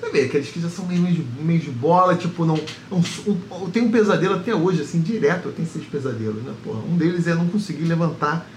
Você 0.00 0.10
vê, 0.10 0.22
aqueles 0.22 0.48
que 0.48 0.60
já 0.60 0.68
são 0.68 0.86
meio, 0.86 1.02
meio, 1.40 1.60
de, 1.60 1.70
bola, 1.70 2.14
tipo, 2.14 2.46
não. 2.46 2.58
Um, 2.90 3.02
um, 3.30 3.36
eu 3.62 3.70
tenho 3.72 3.86
um 3.86 3.90
pesadelo 3.90 4.36
até 4.36 4.54
hoje, 4.54 4.82
assim, 4.82 5.00
direto, 5.00 5.46
eu 5.46 5.52
tenho 5.52 5.68
seis 5.68 5.84
pesadelos, 5.84 6.42
né, 6.42 6.52
porra? 6.64 6.80
Um 6.80 6.96
deles 6.96 7.26
é 7.26 7.34
não 7.34 7.46
conseguir 7.48 7.84
levantar. 7.84 8.48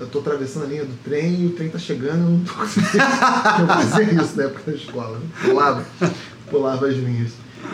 Eu 0.00 0.06
tô 0.06 0.20
atravessando 0.20 0.64
a 0.64 0.68
linha 0.68 0.84
do 0.84 0.94
trem 1.02 1.42
e 1.42 1.46
o 1.46 1.50
trem 1.50 1.68
tá 1.68 1.78
chegando 1.78 2.22
eu 2.22 2.30
não 2.30 2.44
tô 2.44 2.52
conseguindo. 2.54 2.98
eu 3.60 3.66
fazia 3.66 4.22
isso 4.22 4.36
na 4.36 4.44
época 4.44 4.70
da 4.70 4.76
escola, 4.76 5.18
né? 5.18 5.26
Pulava, 5.42 5.84
pulava 6.50 6.86
as 6.86 6.94
linhas. 6.94 7.32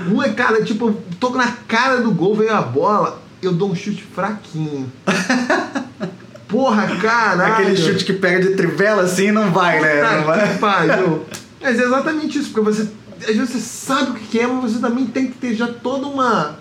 Um 0.08 0.22
é, 0.22 0.30
cara, 0.32 0.62
tipo, 0.62 0.88
eu 0.88 1.02
tô 1.20 1.30
na 1.30 1.52
cara 1.68 2.00
do 2.00 2.10
gol, 2.10 2.34
veio 2.34 2.54
a 2.54 2.62
bola, 2.62 3.22
eu 3.42 3.52
dou 3.52 3.70
um 3.70 3.74
chute 3.74 4.02
fraquinho. 4.02 4.90
Porra, 6.48 6.96
caralho! 6.96 7.52
Aquele 7.52 7.76
chute 7.76 8.04
que 8.04 8.12
pega 8.12 8.40
de 8.40 8.54
trivela 8.54 9.02
assim 9.02 9.32
não 9.32 9.50
vai, 9.50 9.80
né? 9.80 10.02
Não 10.02 10.24
vai. 10.24 10.58
pariu. 10.58 11.24
Mas 11.60 11.80
é 11.80 11.82
exatamente 11.82 12.38
isso, 12.38 12.50
porque 12.50 12.70
você. 12.70 12.88
Às 13.20 13.36
vezes 13.36 13.50
você 13.50 13.60
sabe 13.60 14.10
o 14.10 14.14
que 14.14 14.38
é, 14.40 14.46
mas 14.46 14.72
você 14.72 14.80
também 14.80 15.06
tem 15.06 15.28
que 15.28 15.38
ter 15.38 15.54
já 15.54 15.68
toda 15.68 16.06
uma. 16.06 16.58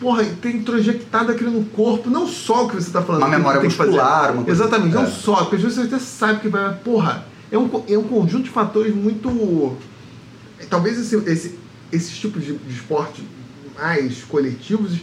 Porra, 0.00 0.24
tem 0.24 0.56
introjectado 0.56 1.30
aquilo 1.30 1.50
no 1.50 1.64
corpo, 1.66 2.10
não 2.10 2.26
só 2.26 2.64
o 2.64 2.68
que 2.68 2.74
você 2.74 2.88
está 2.88 3.02
falando. 3.02 3.22
Uma 3.22 3.28
memória 3.28 3.62
muscular, 3.62 4.32
uma 4.32 4.42
coisa- 4.44 4.64
Exatamente, 4.64 4.96
é. 4.96 5.00
não 5.00 5.06
só, 5.08 5.36
porque 5.36 5.56
às 5.56 5.62
vezes 5.62 5.78
você 5.78 5.86
até 5.86 5.98
sabe 5.98 6.40
que 6.40 6.48
vai. 6.48 6.74
Porra, 6.78 7.24
é 7.50 7.56
um, 7.58 7.70
é 7.88 7.96
um 7.96 8.02
conjunto 8.02 8.44
de 8.44 8.50
fatores 8.50 8.94
muito. 8.94 9.76
Talvez 10.68 10.98
esse, 10.98 11.16
esse, 11.30 11.58
esses 11.92 12.18
tipos 12.18 12.44
de, 12.44 12.54
de 12.56 12.74
esporte 12.74 13.22
mais 13.78 14.24
coletivos, 14.24 14.98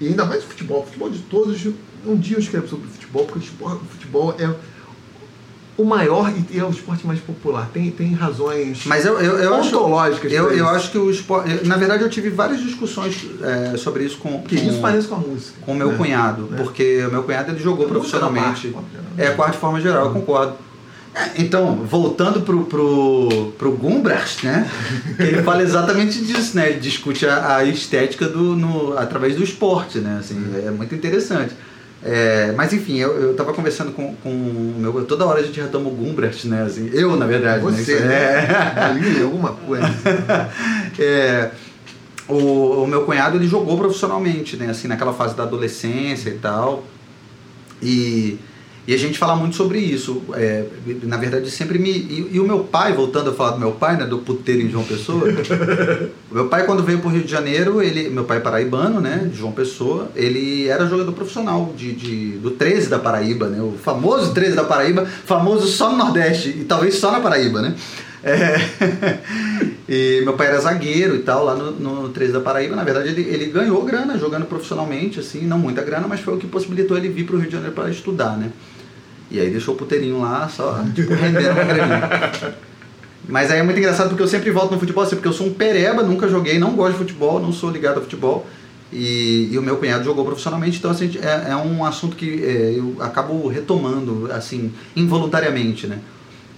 e 0.00 0.08
ainda 0.08 0.24
mais 0.26 0.44
o 0.44 0.48
futebol, 0.48 0.84
futebol 0.84 1.10
de 1.10 1.20
todos. 1.20 1.66
Um 2.04 2.16
dia 2.16 2.36
eu 2.36 2.40
escrevo 2.40 2.68
sobre 2.68 2.88
futebol, 2.88 3.24
porque 3.24 3.48
o 3.60 3.66
o 3.66 3.78
futebol 3.90 4.34
é 4.38 4.54
o 5.78 5.84
maior 5.84 6.32
e 6.50 6.58
é 6.58 6.64
o 6.64 6.70
esporte 6.70 7.06
mais 7.06 7.20
popular. 7.20 7.68
Tem, 7.72 7.90
tem 7.90 8.12
razões 8.14 8.82
Mas 8.86 9.04
eu, 9.04 9.18
eu, 9.20 9.36
eu 9.38 9.54
acho. 9.54 9.68
ontológicas. 9.68 10.32
Eu, 10.32 10.46
pra 10.46 10.54
eu 10.54 10.64
isso. 10.64 10.74
acho 10.74 10.90
que 10.90 10.98
o 10.98 11.10
esporte. 11.10 11.50
eu- 11.50 11.66
Na 11.66 11.76
verdade, 11.76 12.02
eu 12.02 12.08
tive 12.08 12.30
várias 12.30 12.60
discussões 12.60 13.26
é, 13.42 13.76
sobre 13.76 14.04
isso 14.04 14.16
com, 14.18 14.42
que 14.42 14.58
com, 14.60 14.68
isso 14.70 14.80
parece 14.80 15.06
com 15.06 15.14
a 15.16 15.18
música. 15.18 15.52
com 15.60 15.72
o 15.72 15.74
meu 15.76 15.88
né? 15.92 15.96
cunhado. 15.98 16.42
né? 16.50 16.58
Porque 16.62 17.04
o 17.06 17.10
meu 17.10 17.22
cunhado 17.22 17.50
ele 17.52 17.58
jogou 17.62 17.86
profissionalmente. 17.86 18.68
Parte, 18.68 18.86
É, 19.18 19.30
quarto 19.30 19.52
de 19.52 19.58
forma 19.58 19.80
geral, 19.80 20.06
eu 20.06 20.12
concordo. 20.12 20.54
É, 21.14 21.30
Então, 21.42 21.76
voltando 21.76 22.40
pro, 22.42 22.64
pro, 22.64 23.52
pro 23.58 23.72
Gumbrecht, 23.72 24.44
né? 24.46 24.70
Ele 25.18 25.42
fala 25.42 25.62
exatamente 25.62 26.22
disso, 26.24 26.56
né? 26.56 26.70
Ele 26.70 26.80
discute 26.80 27.26
a, 27.26 27.56
a 27.56 27.64
estética 27.64 28.26
do, 28.28 28.54
no, 28.56 28.96
através 28.98 29.34
do 29.36 29.42
esporte, 29.42 29.98
né? 29.98 30.18
Assim, 30.20 30.36
é 30.66 30.70
muito 30.70 30.94
interessante. 30.94 31.54
É, 32.02 32.52
mas 32.52 32.72
enfim, 32.72 32.98
eu, 32.98 33.10
eu 33.20 33.34
tava 33.34 33.52
conversando 33.52 33.92
com, 33.92 34.14
com 34.16 34.28
o 34.30 34.74
meu. 34.78 35.04
Toda 35.04 35.26
hora 35.26 35.40
a 35.40 35.42
gente 35.42 35.60
retoma 35.60 35.88
o 35.88 35.92
Gumbrecht, 35.92 36.46
né? 36.46 36.62
Assim, 36.62 36.90
eu, 36.92 37.16
na 37.16 37.26
verdade. 37.26 37.64
né? 37.64 37.70
Você, 37.70 37.94
Isso 37.94 38.04
né? 38.04 38.46
é- 39.18 39.22
alguma 39.22 39.52
coisa. 39.52 39.86
é, 40.98 41.50
o, 42.28 42.82
o 42.82 42.86
meu 42.86 43.04
cunhado 43.04 43.36
ele 43.36 43.48
jogou 43.48 43.76
profissionalmente, 43.78 44.56
né? 44.56 44.70
Assim, 44.70 44.88
naquela 44.88 45.12
fase 45.12 45.34
da 45.34 45.42
adolescência 45.44 46.30
e 46.30 46.38
tal. 46.38 46.84
E, 47.82 48.38
e 48.86 48.94
a 48.94 48.96
gente 48.96 49.18
fala 49.18 49.34
muito 49.34 49.56
sobre 49.56 49.80
isso. 49.80 50.22
É, 50.34 50.64
na 51.02 51.16
verdade, 51.16 51.50
sempre 51.50 51.76
me. 51.76 51.90
E, 51.90 52.28
e 52.34 52.40
o 52.40 52.44
meu 52.44 52.60
pai, 52.60 52.92
voltando 52.92 53.30
a 53.30 53.32
falar 53.32 53.50
do 53.52 53.58
meu 53.58 53.72
pai, 53.72 53.96
né? 53.96 54.06
Do 54.06 54.18
puteiro 54.18 54.62
em 54.62 54.70
João 54.70 54.84
Pessoa. 54.84 55.24
o 56.30 56.34
meu 56.34 56.46
pai, 56.46 56.64
quando 56.64 56.84
veio 56.84 57.00
pro 57.00 57.08
Rio 57.08 57.24
de 57.24 57.30
Janeiro, 57.30 57.82
ele, 57.82 58.08
meu 58.08 58.22
pai 58.22 58.36
é 58.36 58.40
paraibano, 58.40 59.00
né? 59.00 59.28
De 59.28 59.36
João 59.36 59.50
Pessoa, 59.50 60.08
ele 60.14 60.68
era 60.68 60.86
jogador 60.86 61.12
profissional 61.12 61.74
de, 61.76 61.92
de, 61.94 62.30
do 62.38 62.52
13 62.52 62.88
da 62.88 63.00
Paraíba, 63.00 63.48
né? 63.48 63.60
O 63.60 63.72
famoso 63.72 64.32
13 64.32 64.54
da 64.54 64.62
Paraíba, 64.62 65.04
famoso 65.04 65.66
só 65.66 65.90
no 65.90 65.96
Nordeste 65.96 66.50
e 66.50 66.64
talvez 66.64 66.94
só 66.94 67.10
na 67.10 67.18
Paraíba, 67.18 67.60
né? 67.60 67.74
É, 68.22 68.56
e 69.88 70.20
meu 70.22 70.34
pai 70.34 70.46
era 70.46 70.60
zagueiro 70.60 71.16
e 71.16 71.20
tal, 71.20 71.44
lá 71.44 71.56
no, 71.56 71.72
no 71.72 72.08
13 72.10 72.32
da 72.34 72.40
Paraíba. 72.40 72.76
Na 72.76 72.84
verdade, 72.84 73.08
ele, 73.08 73.22
ele 73.22 73.46
ganhou 73.46 73.84
grana 73.84 74.16
jogando 74.16 74.46
profissionalmente, 74.46 75.18
assim, 75.18 75.44
não 75.44 75.58
muita 75.58 75.82
grana, 75.82 76.06
mas 76.06 76.20
foi 76.20 76.34
o 76.34 76.38
que 76.38 76.46
possibilitou 76.46 76.96
ele 76.96 77.08
vir 77.08 77.26
pro 77.26 77.36
Rio 77.36 77.46
de 77.46 77.52
Janeiro 77.52 77.74
para 77.74 77.90
estudar, 77.90 78.36
né? 78.36 78.52
E 79.30 79.40
aí 79.40 79.50
deixou 79.50 79.74
o 79.74 79.76
puteirinho 79.76 80.20
lá, 80.20 80.48
só 80.48 80.82
tipo, 80.94 81.12
rendendo 81.14 81.50
uma 81.52 81.64
graninha. 81.64 82.54
Mas 83.28 83.50
aí 83.50 83.58
é 83.58 83.62
muito 83.62 83.78
engraçado 83.78 84.08
porque 84.08 84.22
eu 84.22 84.28
sempre 84.28 84.50
volto 84.50 84.72
no 84.72 84.78
futebol, 84.78 85.02
assim, 85.02 85.16
porque 85.16 85.26
eu 85.28 85.32
sou 85.32 85.48
um 85.48 85.52
pereba, 85.52 86.02
nunca 86.02 86.28
joguei, 86.28 86.58
não 86.58 86.76
gosto 86.76 86.92
de 86.92 86.98
futebol, 86.98 87.40
não 87.40 87.52
sou 87.52 87.70
ligado 87.70 87.98
a 87.98 88.00
futebol. 88.00 88.46
E, 88.92 89.48
e 89.50 89.58
o 89.58 89.62
meu 89.62 89.78
cunhado 89.78 90.04
jogou 90.04 90.24
profissionalmente, 90.24 90.78
então 90.78 90.92
assim, 90.92 91.10
é, 91.20 91.50
é 91.50 91.56
um 91.56 91.84
assunto 91.84 92.14
que 92.14 92.44
é, 92.44 92.74
eu 92.76 92.96
acabo 93.00 93.48
retomando, 93.48 94.30
assim, 94.32 94.72
involuntariamente, 94.94 95.88
né? 95.88 95.98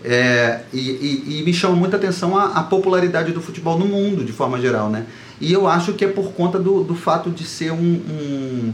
É, 0.05 0.61
e, 0.73 0.79
e- 0.79 1.41
e 1.41 1.43
me 1.43 1.53
chama 1.55 1.75
muita 1.75 1.97
atenção 1.97 2.37
a, 2.37 2.45
a 2.59 2.63
popularidade 2.63 3.33
do 3.33 3.41
futebol 3.41 3.79
no 3.79 3.87
mundo, 3.87 4.23
de 4.25 4.33
forma 4.33 4.61
geral, 4.61 4.91
né? 4.91 5.07
E 5.41 5.51
eu 5.53 5.67
acho 5.67 5.95
que 5.95 6.05
é 6.05 6.09
por 6.09 6.33
conta 6.33 6.59
do, 6.59 6.85
do 6.85 6.95
fato 6.95 7.31
de 7.31 7.45
ser 7.45 7.73
um, 7.73 7.77
um, 7.79 8.73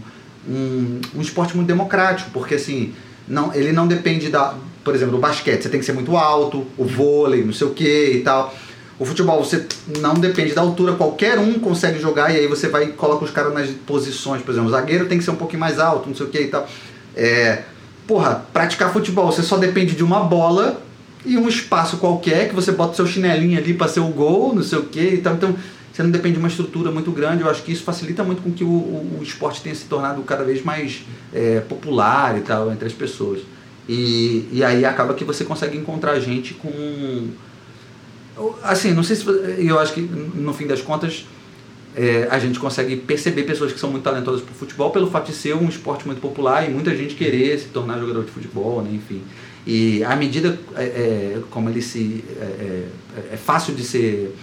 um, 0.48 1.00
um 1.16 1.20
esporte 1.20 1.54
muito 1.56 1.68
democrático, 1.68 2.30
porque 2.32 2.56
assim, 2.56 2.92
não, 3.26 3.54
ele 3.54 3.72
não 3.72 3.86
depende 3.86 4.28
da. 4.28 4.54
Por 4.82 4.94
exemplo, 4.94 5.16
o 5.16 5.20
basquete, 5.20 5.62
você 5.62 5.68
tem 5.68 5.80
que 5.80 5.86
ser 5.86 5.94
muito 5.94 6.14
alto, 6.16 6.66
o 6.76 6.84
vôlei, 6.84 7.42
não 7.42 7.52
sei 7.52 7.66
o 7.66 7.70
que 7.70 8.12
e 8.16 8.20
tal. 8.20 8.54
O 8.98 9.04
futebol, 9.04 9.42
você 9.42 9.66
não 9.98 10.14
depende 10.14 10.54
da 10.54 10.60
altura, 10.60 10.92
qualquer 10.92 11.38
um 11.38 11.54
consegue 11.54 11.98
jogar 11.98 12.32
e 12.32 12.38
aí 12.38 12.46
você 12.46 12.68
vai 12.68 12.84
e 12.84 12.92
coloca 12.92 13.24
os 13.24 13.30
caras 13.30 13.52
nas 13.52 13.68
posições, 13.86 14.42
por 14.42 14.52
exemplo, 14.52 14.68
o 14.68 14.70
zagueiro 14.70 15.06
tem 15.06 15.18
que 15.18 15.24
ser 15.24 15.32
um 15.32 15.36
pouquinho 15.36 15.60
mais 15.60 15.80
alto, 15.80 16.08
não 16.08 16.14
sei 16.14 16.26
o 16.26 16.28
que 16.28 16.38
e 16.38 16.48
tal. 16.48 16.68
É, 17.16 17.62
porra, 18.06 18.44
praticar 18.52 18.92
futebol, 18.92 19.32
você 19.32 19.42
só 19.42 19.56
depende 19.56 19.96
de 19.96 20.04
uma 20.04 20.20
bola 20.20 20.80
e 21.24 21.36
um 21.36 21.48
espaço 21.48 21.96
qualquer 21.96 22.48
que 22.48 22.54
você 22.54 22.70
bota 22.70 22.94
seu 22.94 23.06
chinelinho 23.06 23.58
ali 23.58 23.74
para 23.74 23.88
ser 23.88 24.00
o 24.00 24.08
gol, 24.08 24.54
não 24.54 24.62
sei 24.62 24.78
o 24.78 24.84
que 24.84 25.00
e 25.00 25.18
tal. 25.18 25.34
Então, 25.34 25.56
você 25.94 26.02
não 26.02 26.10
depende 26.10 26.34
de 26.34 26.38
uma 26.40 26.48
estrutura 26.48 26.90
muito 26.90 27.12
grande. 27.12 27.42
Eu 27.42 27.48
acho 27.48 27.62
que 27.62 27.70
isso 27.70 27.84
facilita 27.84 28.24
muito 28.24 28.42
com 28.42 28.52
que 28.52 28.64
o, 28.64 28.68
o, 28.68 29.18
o 29.20 29.22
esporte 29.22 29.62
tenha 29.62 29.74
se 29.76 29.84
tornado 29.84 30.20
cada 30.22 30.42
vez 30.42 30.60
mais 30.64 31.04
é, 31.32 31.60
popular 31.60 32.36
e 32.36 32.40
tal 32.40 32.72
entre 32.72 32.86
as 32.86 32.92
pessoas. 32.92 33.42
E, 33.88 34.48
e 34.50 34.64
aí 34.64 34.84
acaba 34.84 35.14
que 35.14 35.22
você 35.22 35.44
consegue 35.44 35.78
encontrar 35.78 36.18
gente 36.18 36.52
com. 36.54 37.28
Assim, 38.64 38.92
não 38.92 39.04
sei 39.04 39.14
se. 39.14 39.24
Eu 39.58 39.78
acho 39.78 39.92
que 39.92 40.00
no 40.00 40.52
fim 40.52 40.66
das 40.66 40.82
contas. 40.82 41.26
é, 41.96 42.26
a 42.28 42.40
gente 42.40 42.58
consegue 42.58 42.96
perceber 42.96 43.44
pessoas 43.44 43.72
que 43.72 43.78
são 43.78 43.88
muito 43.88 44.02
talentosas 44.02 44.42
pro 44.42 44.52
futebol 44.52 44.90
pelo 44.90 45.08
fato 45.08 45.30
de 45.30 45.36
ser 45.36 45.54
um 45.54 45.68
esporte 45.68 46.04
muito 46.06 46.20
popular 46.20 46.68
e 46.68 46.72
muita 46.72 46.96
gente 46.96 47.14
querer 47.14 47.56
se 47.56 47.66
tornar 47.66 48.00
jogador 48.00 48.24
de 48.24 48.32
futebol, 48.32 48.82
né? 48.82 48.90
enfim. 48.92 49.22
E 49.64 50.02
à 50.02 50.16
medida 50.16 50.58
é, 50.74 50.82
é, 50.82 51.42
como 51.50 51.70
ele 51.70 51.80
se 51.80 52.24
é, 52.36 52.42
é, 52.42 52.88
é 53.34 53.36
fácil 53.36 53.74
de 53.74 53.84
ser 53.84 54.34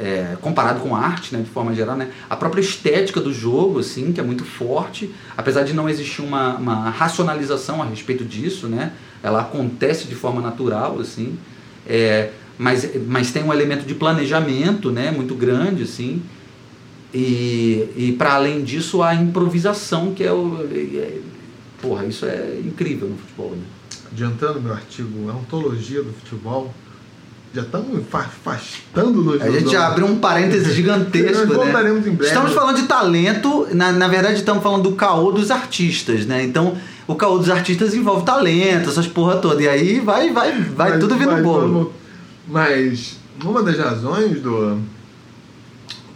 é, 0.00 0.36
comparado 0.40 0.80
com 0.80 0.96
arte, 0.96 1.34
né, 1.34 1.42
de 1.42 1.50
forma 1.50 1.74
geral, 1.74 1.96
né, 1.96 2.10
a 2.28 2.34
própria 2.34 2.60
estética 2.60 3.20
do 3.20 3.32
jogo, 3.32 3.80
assim, 3.80 4.12
que 4.12 4.20
é 4.20 4.22
muito 4.22 4.44
forte, 4.44 5.14
apesar 5.36 5.62
de 5.62 5.74
não 5.74 5.88
existir 5.88 6.22
uma, 6.22 6.56
uma 6.56 6.90
racionalização 6.90 7.82
a 7.82 7.84
respeito 7.84 8.24
disso, 8.24 8.66
né, 8.66 8.92
ela 9.22 9.42
acontece 9.42 10.08
de 10.08 10.14
forma 10.14 10.40
natural, 10.40 10.98
assim, 10.98 11.38
é, 11.86 12.30
mas, 12.58 12.88
mas 13.06 13.30
tem 13.30 13.44
um 13.44 13.52
elemento 13.52 13.84
de 13.84 13.94
planejamento, 13.94 14.90
né, 14.90 15.10
muito 15.10 15.34
grande, 15.34 15.82
assim, 15.82 16.22
e, 17.12 17.88
e 17.96 18.14
para 18.16 18.34
além 18.34 18.62
disso 18.62 19.02
a 19.02 19.14
improvisação 19.14 20.14
que 20.14 20.22
é 20.22 20.32
o 20.32 20.64
é, 20.72 21.18
porra 21.82 22.06
isso 22.06 22.24
é 22.24 22.60
incrível 22.64 23.08
no 23.08 23.16
futebol 23.16 23.50
né? 23.50 23.64
Adiantando 24.12 24.60
meu 24.60 24.72
artigo, 24.72 25.30
a 25.30 25.34
ontologia 25.34 26.02
do 26.02 26.12
futebol. 26.12 26.74
Já 27.52 27.62
estamos 27.62 28.06
fa- 28.08 28.20
afastando 28.20 29.22
do 29.24 29.42
A 29.42 29.50
gente 29.50 29.72
já 29.72 29.88
abriu 29.88 30.06
um 30.06 30.18
parêntese 30.20 30.72
gigantesco, 30.72 31.46
Nós 31.46 31.48
né? 31.48 31.54
voltaremos 31.56 32.06
em 32.06 32.12
breve. 32.12 32.26
Estamos 32.32 32.52
falando 32.52 32.76
de 32.76 32.84
talento, 32.84 33.66
na, 33.72 33.90
na 33.90 34.06
verdade 34.06 34.36
estamos 34.36 34.62
falando 34.62 34.84
do 34.84 34.92
caô 34.92 35.32
dos 35.32 35.50
artistas, 35.50 36.26
né? 36.26 36.44
Então, 36.44 36.76
o 37.08 37.14
caô 37.16 37.38
dos 37.38 37.50
artistas 37.50 37.92
envolve 37.92 38.24
talento, 38.24 38.88
essas 38.88 39.08
porra 39.08 39.36
toda. 39.38 39.60
E 39.62 39.68
aí 39.68 39.98
vai, 39.98 40.32
vai, 40.32 40.60
vai 40.60 40.90
Mas- 40.90 41.00
tudo 41.00 41.16
mas 41.16 41.42
bolo. 41.42 41.92
Mas 42.46 43.16
uma 43.44 43.62
das 43.64 43.76
razões 43.76 44.40
do. 44.40 44.78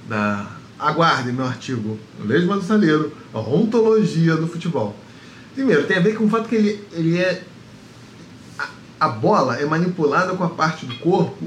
Da, 0.08 0.46
aguardem 0.78 1.32
meu 1.32 1.46
artigo, 1.46 1.98
Lesma 2.24 2.56
do 2.56 2.62
Saleiro, 2.62 3.10
a 3.32 3.40
ontologia 3.40 4.36
do 4.36 4.46
futebol. 4.46 4.94
Primeiro, 5.54 5.84
tem 5.84 5.96
a 5.96 6.00
ver 6.00 6.14
com 6.14 6.24
o 6.26 6.28
fato 6.28 6.48
que 6.48 6.54
ele, 6.54 6.84
ele 6.92 7.18
é. 7.18 7.42
A, 9.04 9.08
bola 9.08 9.56
é 9.56 9.64
manipulada 9.64 10.34
com 10.34 10.44
a 10.44 10.48
parte 10.48 10.86
do 10.86 10.96
corpo 10.98 11.46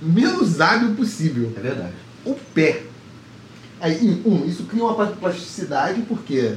menos 0.00 0.60
hábil 0.60 0.94
possível 0.94 1.52
É 1.56 1.60
verdade. 1.60 1.94
o 2.24 2.34
pé. 2.34 2.82
Aí, 3.80 4.22
um, 4.24 4.46
isso 4.46 4.64
cria 4.64 4.84
uma 4.84 5.06
plasticidade 5.06 6.02
porque 6.02 6.56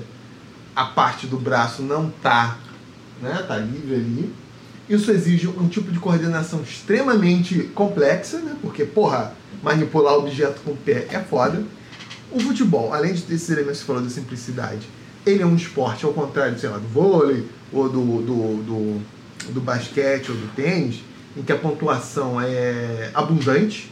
a 0.76 0.86
parte 0.86 1.28
do 1.28 1.38
braço 1.38 1.82
não 1.82 2.10
tá, 2.10 2.58
né, 3.22 3.44
tá 3.48 3.58
livre 3.58 3.96
ali. 3.96 4.34
Isso 4.88 5.12
exige 5.12 5.48
um 5.48 5.68
tipo 5.68 5.92
de 5.92 6.00
coordenação 6.00 6.62
extremamente 6.62 7.64
complexa, 7.76 8.38
né? 8.38 8.56
Porque, 8.62 8.86
porra, 8.86 9.34
manipular 9.62 10.14
objeto 10.14 10.62
com 10.64 10.72
o 10.72 10.78
pé 10.78 11.08
é 11.12 11.20
foda. 11.20 11.62
O 12.32 12.40
futebol, 12.40 12.94
além 12.94 13.14
de 13.14 13.24
ter 13.24 13.34
esses 13.34 13.50
elementos 13.50 13.80
que 13.80 13.86
você 13.86 13.88
falou 13.88 14.04
da 14.04 14.10
simplicidade, 14.10 14.88
ele 15.26 15.44
é 15.44 15.46
um 15.46 15.56
esporte, 15.56 16.06
ao 16.06 16.14
contrário, 16.14 16.58
sei 16.58 16.70
lá, 16.70 16.78
do 16.78 16.88
vôlei, 16.88 17.46
ou 17.72 17.90
do, 17.90 18.22
do, 18.22 18.64
do, 18.64 19.02
do 19.52 19.62
basquete, 19.62 20.30
ou 20.32 20.38
do 20.38 20.48
tênis, 20.56 21.02
em 21.36 21.42
que 21.44 21.52
a 21.52 21.56
pontuação 21.58 22.40
é 22.42 23.10
abundante, 23.14 23.92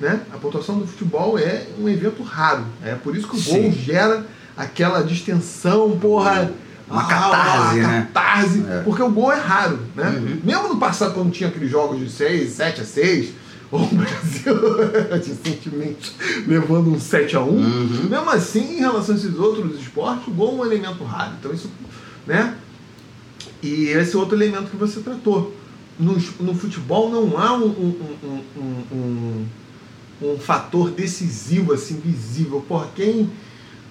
né? 0.00 0.20
A 0.32 0.36
pontuação 0.36 0.78
do 0.78 0.86
futebol 0.86 1.38
é 1.38 1.66
um 1.78 1.88
evento 1.88 2.22
raro. 2.22 2.64
É 2.84 2.94
por 2.94 3.16
isso 3.16 3.26
que 3.28 3.36
o 3.36 3.40
Sim. 3.40 3.62
gol 3.62 3.72
gera 3.72 4.26
aquela 4.56 5.02
distensão, 5.02 5.98
porra. 5.98 6.52
Uma 6.90 7.02
ah, 7.02 7.06
catarse, 7.06 7.80
uma 7.80 7.88
né? 7.88 8.08
catarse, 8.12 8.64
É. 8.66 8.80
porque 8.82 9.02
o 9.02 9.10
gol 9.10 9.30
é 9.30 9.36
raro, 9.36 9.78
né? 9.94 10.08
Uhum. 10.08 10.40
Mesmo 10.42 10.68
no 10.68 10.76
passado, 10.78 11.12
quando 11.12 11.30
tinha 11.30 11.50
aqueles 11.50 11.70
jogos 11.70 11.98
de 12.00 12.08
6, 12.08 12.50
7 12.52 12.80
a 12.80 12.84
6, 12.84 13.28
ou 13.70 13.80
o 13.84 13.86
Brasil 13.94 14.54
recentemente 15.12 16.16
levando 16.46 16.90
um 16.90 16.98
7 16.98 17.36
a 17.36 17.40
1 17.42 17.44
Uhum. 17.44 18.06
mesmo 18.08 18.30
assim, 18.30 18.76
em 18.76 18.80
relação 18.80 19.14
a 19.14 19.18
esses 19.18 19.38
outros 19.38 19.78
esportes, 19.78 20.28
o 20.28 20.30
gol 20.30 20.52
é 20.52 20.62
um 20.62 20.64
elemento 20.72 21.04
raro. 21.04 21.32
Então 21.38 21.52
isso, 21.52 21.70
né? 22.26 22.54
E 23.62 23.88
esse 23.88 24.16
outro 24.16 24.36
elemento 24.36 24.70
que 24.70 24.76
você 24.76 25.00
tratou. 25.00 25.54
No, 25.98 26.12
no 26.40 26.54
futebol 26.54 27.10
não 27.10 27.36
há 27.36 27.52
um, 27.54 27.66
um, 27.66 28.42
um, 28.56 28.84
um, 28.92 29.46
um, 30.22 30.38
fator 30.38 30.90
decisivo, 30.90 31.72
assim, 31.72 31.98
visível. 31.98 32.64
Porra, 32.68 32.88
quem. 32.94 33.28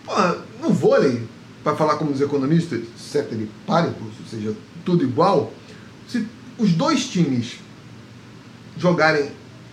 Porra, 0.05 0.37
no 0.61 0.69
vôlei, 0.71 1.23
para 1.63 1.75
falar 1.75 1.97
como 1.97 2.11
os 2.11 2.21
economistas, 2.21 2.81
ceteris 2.97 3.49
paribus, 3.65 4.13
ou 4.21 4.25
seja, 4.29 4.55
tudo 4.85 5.03
igual, 5.03 5.51
se 6.07 6.25
os 6.57 6.71
dois 6.71 7.09
times 7.09 7.57
jogarem 8.77 9.29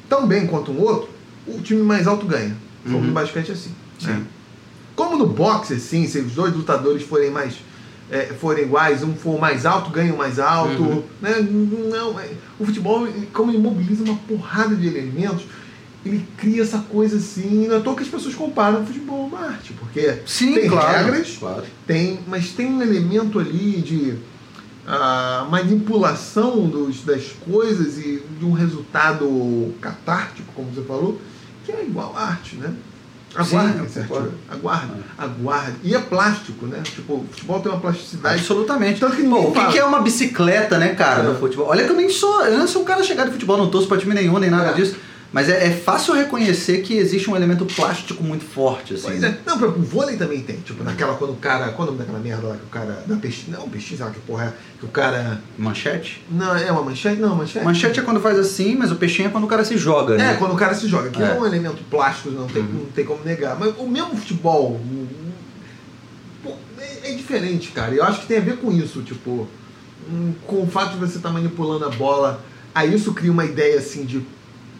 tão 0.08 0.26
bem 0.26 0.46
quanto 0.46 0.72
um 0.72 0.80
outro, 0.80 1.08
o 1.46 1.60
time 1.60 1.82
mais 1.82 2.06
alto 2.08 2.26
ganha. 2.26 2.56
Como 2.82 2.98
Uhum. 2.98 3.04
no 3.04 3.12
basquete 3.12 3.50
é 3.50 3.52
assim. 3.52 3.70
né? 4.02 4.16
Sim. 4.16 4.26
Como 4.96 5.16
no 5.16 5.26
boxe, 5.26 5.74
assim, 5.74 6.06
se 6.06 6.18
os 6.18 6.32
dois 6.32 6.52
lutadores 6.54 7.02
forem 7.04 7.30
mais 7.30 7.54
é, 8.10 8.26
forem 8.38 8.64
iguais, 8.64 9.02
um 9.02 9.14
for 9.14 9.38
mais 9.40 9.64
alto, 9.64 9.90
ganha 9.90 10.12
o 10.12 10.18
mais 10.18 10.38
alto. 10.38 10.82
Uhum. 10.82 11.02
Né? 11.20 11.34
Não, 11.90 12.18
é- 12.20 12.30
o 12.58 12.64
futebol, 12.66 13.06
como 13.32 13.50
ele 13.50 13.58
mobiliza 13.58 14.04
uma 14.04 14.16
porrada 14.28 14.74
de 14.76 14.86
elementos, 14.86 15.44
ele 16.04 16.24
cria 16.36 16.62
essa 16.62 16.78
coisa 16.78 17.16
assim. 17.16 17.66
Não 17.66 17.76
é 17.76 17.78
à 17.78 17.80
toa 17.80 17.96
que 17.96 18.02
as 18.02 18.08
pessoas 18.08 18.34
comparam 18.34 18.82
o 18.82 18.86
futebol 18.86 19.22
a 19.22 19.26
uma 19.26 19.40
arte, 19.48 19.72
porque 19.72 20.18
Sim, 20.26 20.52
tem 20.54 20.68
claro. 20.68 21.04
regras, 21.06 21.36
Claro. 21.38 21.64
tem, 21.86 22.20
mas 22.26 22.50
tem 22.50 22.66
um 22.66 22.82
elemento 22.82 23.38
ali 23.40 23.80
de 23.80 24.14
ah, 24.86 25.46
manipulação 25.50 26.66
dos, 26.68 27.00
das 27.04 27.32
coisas 27.48 27.96
e 27.98 28.22
de 28.38 28.44
um 28.44 28.52
resultado 28.52 29.74
catártico, 29.80 30.52
como 30.54 30.70
você 30.72 30.82
falou, 30.82 31.18
que 31.64 31.72
é 31.72 31.82
igual 31.84 32.14
à 32.14 32.20
arte, 32.28 32.56
né? 32.56 32.70
Aguarde, 33.36 33.90
Sim. 33.90 34.04
Aguarde, 34.50 34.92
aguarde. 35.18 35.76
E 35.82 35.94
é 35.94 35.98
plástico, 35.98 36.66
né? 36.66 36.80
Tipo, 36.84 37.14
o 37.14 37.26
futebol 37.30 37.60
tem 37.60 37.72
uma 37.72 37.80
plasticidade. 37.80 38.36
Absolutamente. 38.38 39.00
Tanto 39.00 39.16
que 39.16 39.22
Pô, 39.24 39.40
o 39.48 39.52
que, 39.52 39.66
que 39.72 39.78
é 39.78 39.84
uma 39.84 40.00
bicicleta, 40.00 40.78
né, 40.78 40.94
cara, 40.94 41.22
É. 41.22 41.26
no 41.26 41.34
futebol? 41.38 41.66
Olha 41.68 41.84
que 41.84 41.90
eu 41.90 41.96
nem 41.96 42.08
sou, 42.08 42.42
eu 42.46 42.58
não 42.58 42.66
sou 42.68 42.82
um 42.82 42.84
cara 42.84 43.02
chegado 43.02 43.26
de 43.26 43.32
futebol, 43.32 43.56
não 43.56 43.68
torço 43.70 43.88
pra 43.88 43.96
time 43.98 44.14
nenhum, 44.14 44.38
nem 44.38 44.50
nada 44.50 44.70
É. 44.70 44.72
disso. 44.74 44.96
Mas 45.34 45.48
é, 45.48 45.66
é 45.66 45.70
fácil 45.72 46.14
reconhecer 46.14 46.82
que 46.82 46.94
existe 46.96 47.28
um 47.28 47.34
elemento 47.34 47.66
plástico 47.66 48.22
muito 48.22 48.44
forte, 48.44 48.94
assim. 48.94 49.08
Pois 49.08 49.20
né? 49.20 49.36
é. 49.44 49.50
Não, 49.50 49.56
o 49.68 49.82
vôlei 49.82 50.16
também 50.16 50.40
tem. 50.40 50.58
Tipo, 50.60 50.84
naquela 50.84 51.16
quando 51.16 51.32
o 51.32 51.36
cara. 51.36 51.70
Qual 51.70 51.88
é 51.88 51.90
o 51.90 51.92
nome 51.92 51.98
daquela 51.98 52.20
merda 52.20 52.46
lá 52.46 52.56
que 52.56 52.62
o 52.62 52.68
cara. 52.68 53.02
Da 53.04 53.16
peixe. 53.16 53.46
Não, 53.48 53.68
peixe, 53.68 53.96
sei 53.96 54.06
lá 54.06 54.12
que 54.12 54.20
porra 54.20 54.44
é. 54.44 54.78
Que 54.78 54.84
o 54.84 54.88
cara. 54.88 55.40
Manchete? 55.58 56.24
Não, 56.30 56.56
é 56.56 56.70
uma 56.70 56.82
manchete? 56.84 57.20
Não, 57.20 57.34
manchete. 57.34 57.64
Manchete 57.64 57.98
é 57.98 58.02
quando 58.04 58.20
faz 58.20 58.38
assim, 58.38 58.76
mas 58.76 58.92
o 58.92 58.94
peixinho 58.94 59.26
é 59.26 59.30
quando 59.32 59.42
o 59.42 59.48
cara 59.48 59.64
se 59.64 59.76
joga, 59.76 60.14
É, 60.14 60.18
né? 60.18 60.36
quando 60.38 60.52
o 60.52 60.56
cara 60.56 60.72
se 60.72 60.86
joga. 60.86 61.08
Aquilo 61.08 61.24
É. 61.24 61.30
é. 61.36 61.40
um 61.40 61.44
elemento 61.44 61.82
plástico, 61.90 62.30
não 62.30 62.46
tem, 62.46 62.62
Uhum. 62.62 62.68
não 62.72 62.84
tem 62.92 63.04
como 63.04 63.24
negar. 63.24 63.58
Mas 63.58 63.74
o 63.76 63.88
mesmo 63.88 64.16
futebol 64.16 64.80
pô, 66.44 66.52
é, 66.78 67.10
é 67.10 67.14
diferente, 67.16 67.72
cara. 67.72 67.92
Eu 67.92 68.04
acho 68.04 68.20
que 68.20 68.28
tem 68.28 68.36
a 68.38 68.40
ver 68.40 68.58
com 68.58 68.70
isso, 68.70 69.02
tipo, 69.02 69.48
hum, 70.08 70.32
com 70.46 70.62
o 70.62 70.66
fato 70.68 70.92
de 70.92 70.98
você 70.98 71.16
estar 71.16 71.30
manipulando 71.30 71.84
a 71.86 71.90
bola. 71.90 72.40
Aí 72.72 72.94
isso 72.94 73.12
cria 73.12 73.32
uma 73.32 73.44
ideia 73.44 73.78
assim 73.80 74.04
de. 74.04 74.24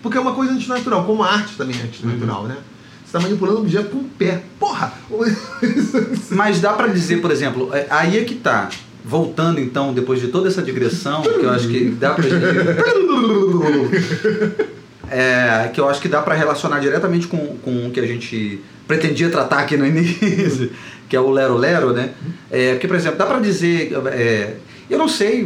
Porque 0.05 0.19
é 0.19 0.21
uma 0.21 0.35
coisa 0.35 0.53
antinatural, 0.53 1.03
como 1.05 1.23
a 1.25 1.33
arte 1.33 1.57
também 1.57 1.75
é 1.81 1.85
antinatural, 1.85 2.43
Uhum. 2.43 2.49
né? 2.49 2.57
Você 3.01 3.07
está 3.07 3.21
manipulando 3.21 3.59
o 3.59 3.61
objeto 3.63 3.89
com 3.89 3.99
o 3.99 4.05
pé. 4.05 4.43
Porra! 4.61 4.93
Mas 6.31 6.61
dá 6.61 6.75
pra 6.75 6.89
dizer, 6.89 7.23
por 7.23 7.31
exemplo, 7.31 7.71
é- 7.73 7.87
aí 7.89 8.19
é 8.19 8.25
que 8.25 8.35
tá. 8.35 8.69
Voltando 9.03 9.61
então, 9.61 9.93
depois 9.95 10.21
de 10.21 10.29
toda 10.29 10.49
essa 10.49 10.63
digressão, 10.63 11.23
que 11.23 11.29
eu 11.29 11.51
acho 11.51 11.69
que 11.69 11.91
dá 11.91 12.13
pra 12.15 12.23
gente. 12.23 12.35
É, 15.11 15.71
que 15.73 15.81
eu 15.81 15.89
acho 15.89 16.01
que 16.01 16.09
dá 16.09 16.23
pra 16.23 16.35
relacionar 16.35 16.81
diretamente 16.81 17.27
com, 17.27 17.39
com 17.59 17.87
o 17.87 17.91
que 17.91 18.01
a 18.01 18.07
gente 18.07 18.61
pretendia 18.89 19.29
tratar 19.29 19.59
aqui 19.61 19.77
no 19.77 19.87
início, 19.87 20.71
que 21.09 21.15
é 21.15 21.21
o 21.21 21.31
Lero 21.31 21.57
Lero, 21.57 21.93
né? 21.93 22.11
É, 22.51 22.73
porque, 22.73 22.89
por 22.89 22.97
exemplo, 22.97 23.19
dá 23.19 23.27
pra 23.27 23.39
dizer. 23.39 23.93
é, 24.13 24.55
eu 24.89 24.99
não 24.99 25.09
sei, 25.09 25.45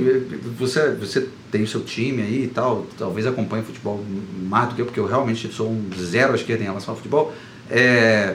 você, 0.58 0.90
você 0.92 1.28
tem 1.50 1.62
o 1.62 1.66
seu 1.66 1.82
time 1.82 2.22
aí 2.22 2.44
e 2.44 2.48
tal, 2.48 2.86
talvez 2.98 3.26
acompanhe 3.26 3.62
futebol 3.62 4.02
mais 4.42 4.68
do 4.68 4.74
que 4.74 4.80
eu, 4.80 4.86
porque 4.86 5.00
eu 5.00 5.06
realmente 5.06 5.52
sou 5.52 5.70
um 5.70 5.88
zero 5.96 6.32
à 6.32 6.34
esquerda 6.34 6.62
em 6.62 6.66
relação 6.66 6.92
ao 6.92 6.96
futebol. 6.96 7.32
É, 7.70 8.34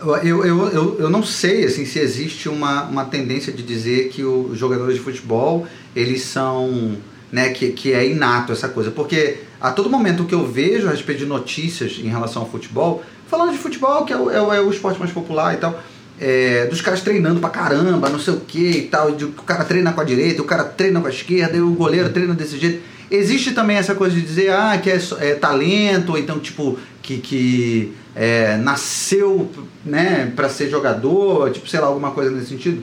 eu, 0.00 0.44
eu, 0.44 0.68
eu, 0.68 1.00
eu 1.00 1.10
não 1.10 1.22
sei 1.22 1.64
assim, 1.64 1.84
se 1.84 1.98
existe 1.98 2.48
uma, 2.48 2.84
uma 2.84 3.04
tendência 3.04 3.52
de 3.52 3.62
dizer 3.62 4.08
que 4.10 4.22
os 4.24 4.56
jogadores 4.56 4.94
de 4.94 5.00
futebol 5.00 5.66
eles 5.94 6.22
são. 6.22 6.96
Né, 7.30 7.50
que, 7.50 7.72
que 7.72 7.92
é 7.92 8.08
inato 8.08 8.52
essa 8.52 8.70
coisa. 8.70 8.90
Porque 8.90 9.40
a 9.60 9.70
todo 9.70 9.90
momento 9.90 10.24
que 10.24 10.34
eu 10.34 10.46
vejo 10.46 10.88
a 10.88 10.92
respeito 10.92 11.18
de 11.18 11.26
notícias 11.26 11.98
em 11.98 12.08
relação 12.08 12.40
ao 12.40 12.48
futebol, 12.48 13.02
falando 13.26 13.52
de 13.52 13.58
futebol, 13.58 14.06
que 14.06 14.14
é 14.14 14.16
o, 14.16 14.30
é 14.30 14.40
o, 14.40 14.54
é 14.54 14.60
o 14.62 14.70
esporte 14.70 14.98
mais 14.98 15.12
popular 15.12 15.52
e 15.52 15.58
tal, 15.58 15.78
é, 16.20 16.66
dos 16.66 16.80
caras 16.80 17.00
treinando 17.00 17.40
pra 17.40 17.50
caramba, 17.50 18.08
não 18.08 18.18
sei 18.18 18.34
o 18.34 18.40
que 18.40 18.70
e 18.70 18.82
tal, 18.82 19.12
de, 19.12 19.24
o 19.24 19.32
cara 19.32 19.64
treina 19.64 19.92
com 19.92 20.00
a 20.00 20.04
direita, 20.04 20.42
o 20.42 20.44
cara 20.44 20.64
treina 20.64 21.00
com 21.00 21.06
a 21.06 21.10
esquerda, 21.10 21.56
e 21.56 21.60
o 21.60 21.70
goleiro 21.70 22.08
treina 22.10 22.34
desse 22.34 22.58
jeito. 22.58 22.82
Existe 23.10 23.52
também 23.52 23.76
essa 23.76 23.94
coisa 23.94 24.14
de 24.14 24.22
dizer 24.22 24.50
ah, 24.50 24.78
que 24.82 24.90
é, 24.90 25.00
é 25.20 25.34
talento, 25.34 26.12
ou 26.12 26.18
então 26.18 26.38
tipo, 26.38 26.78
que, 27.00 27.18
que 27.18 27.92
é, 28.14 28.56
nasceu 28.56 29.50
né, 29.84 30.32
para 30.34 30.48
ser 30.48 30.68
jogador, 30.68 31.50
tipo, 31.50 31.68
sei 31.68 31.80
lá, 31.80 31.86
alguma 31.86 32.10
coisa 32.10 32.30
nesse 32.30 32.48
sentido. 32.48 32.82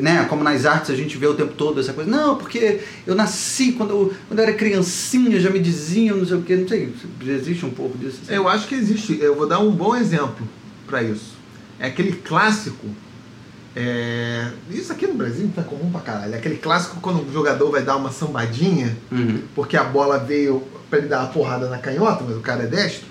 Né? 0.00 0.24
Como 0.30 0.42
nas 0.42 0.64
artes 0.64 0.90
a 0.90 0.94
gente 0.94 1.18
vê 1.18 1.26
o 1.26 1.34
tempo 1.34 1.52
todo 1.54 1.80
essa 1.80 1.92
coisa. 1.92 2.10
Não, 2.10 2.36
porque 2.36 2.80
eu 3.06 3.14
nasci 3.14 3.72
quando 3.72 3.90
eu, 3.90 4.14
quando 4.28 4.38
eu 4.38 4.44
era 4.44 4.54
criancinha, 4.54 5.40
já 5.40 5.50
me 5.50 5.58
diziam, 5.58 6.16
não 6.16 6.26
sei 6.26 6.36
o 6.36 6.42
que, 6.42 6.56
não 6.56 6.68
sei, 6.68 6.92
existe 7.26 7.66
um 7.66 7.70
pouco 7.70 7.98
disso. 7.98 8.20
assim? 8.22 8.34
Eu 8.34 8.48
acho 8.48 8.66
que 8.68 8.74
existe. 8.74 9.18
Eu 9.20 9.34
vou 9.34 9.46
dar 9.46 9.58
um 9.58 9.70
bom 9.70 9.94
exemplo 9.94 10.46
para 10.86 11.02
isso. 11.02 11.37
É 11.78 11.86
aquele 11.88 12.12
clássico. 12.12 12.86
é, 13.76 14.48
Isso 14.70 14.92
aqui 14.92 15.06
no 15.06 15.14
Brasil 15.14 15.50
tá 15.54 15.62
comum 15.62 15.90
pra 15.90 16.00
caralho. 16.00 16.34
É 16.34 16.38
aquele 16.38 16.56
clássico 16.56 16.98
quando 17.00 17.20
o 17.28 17.32
jogador 17.32 17.70
vai 17.70 17.82
dar 17.82 17.96
uma 17.96 18.10
sambadinha, 18.10 18.96
Uhum. 19.10 19.42
porque 19.54 19.76
a 19.76 19.84
bola 19.84 20.18
veio 20.18 20.62
pra 20.90 20.98
ele 20.98 21.08
dar 21.08 21.20
uma 21.20 21.28
porrada 21.28 21.68
na 21.68 21.78
canhota, 21.78 22.24
mas 22.26 22.36
o 22.36 22.40
cara 22.40 22.64
é 22.64 22.66
destro. 22.66 23.06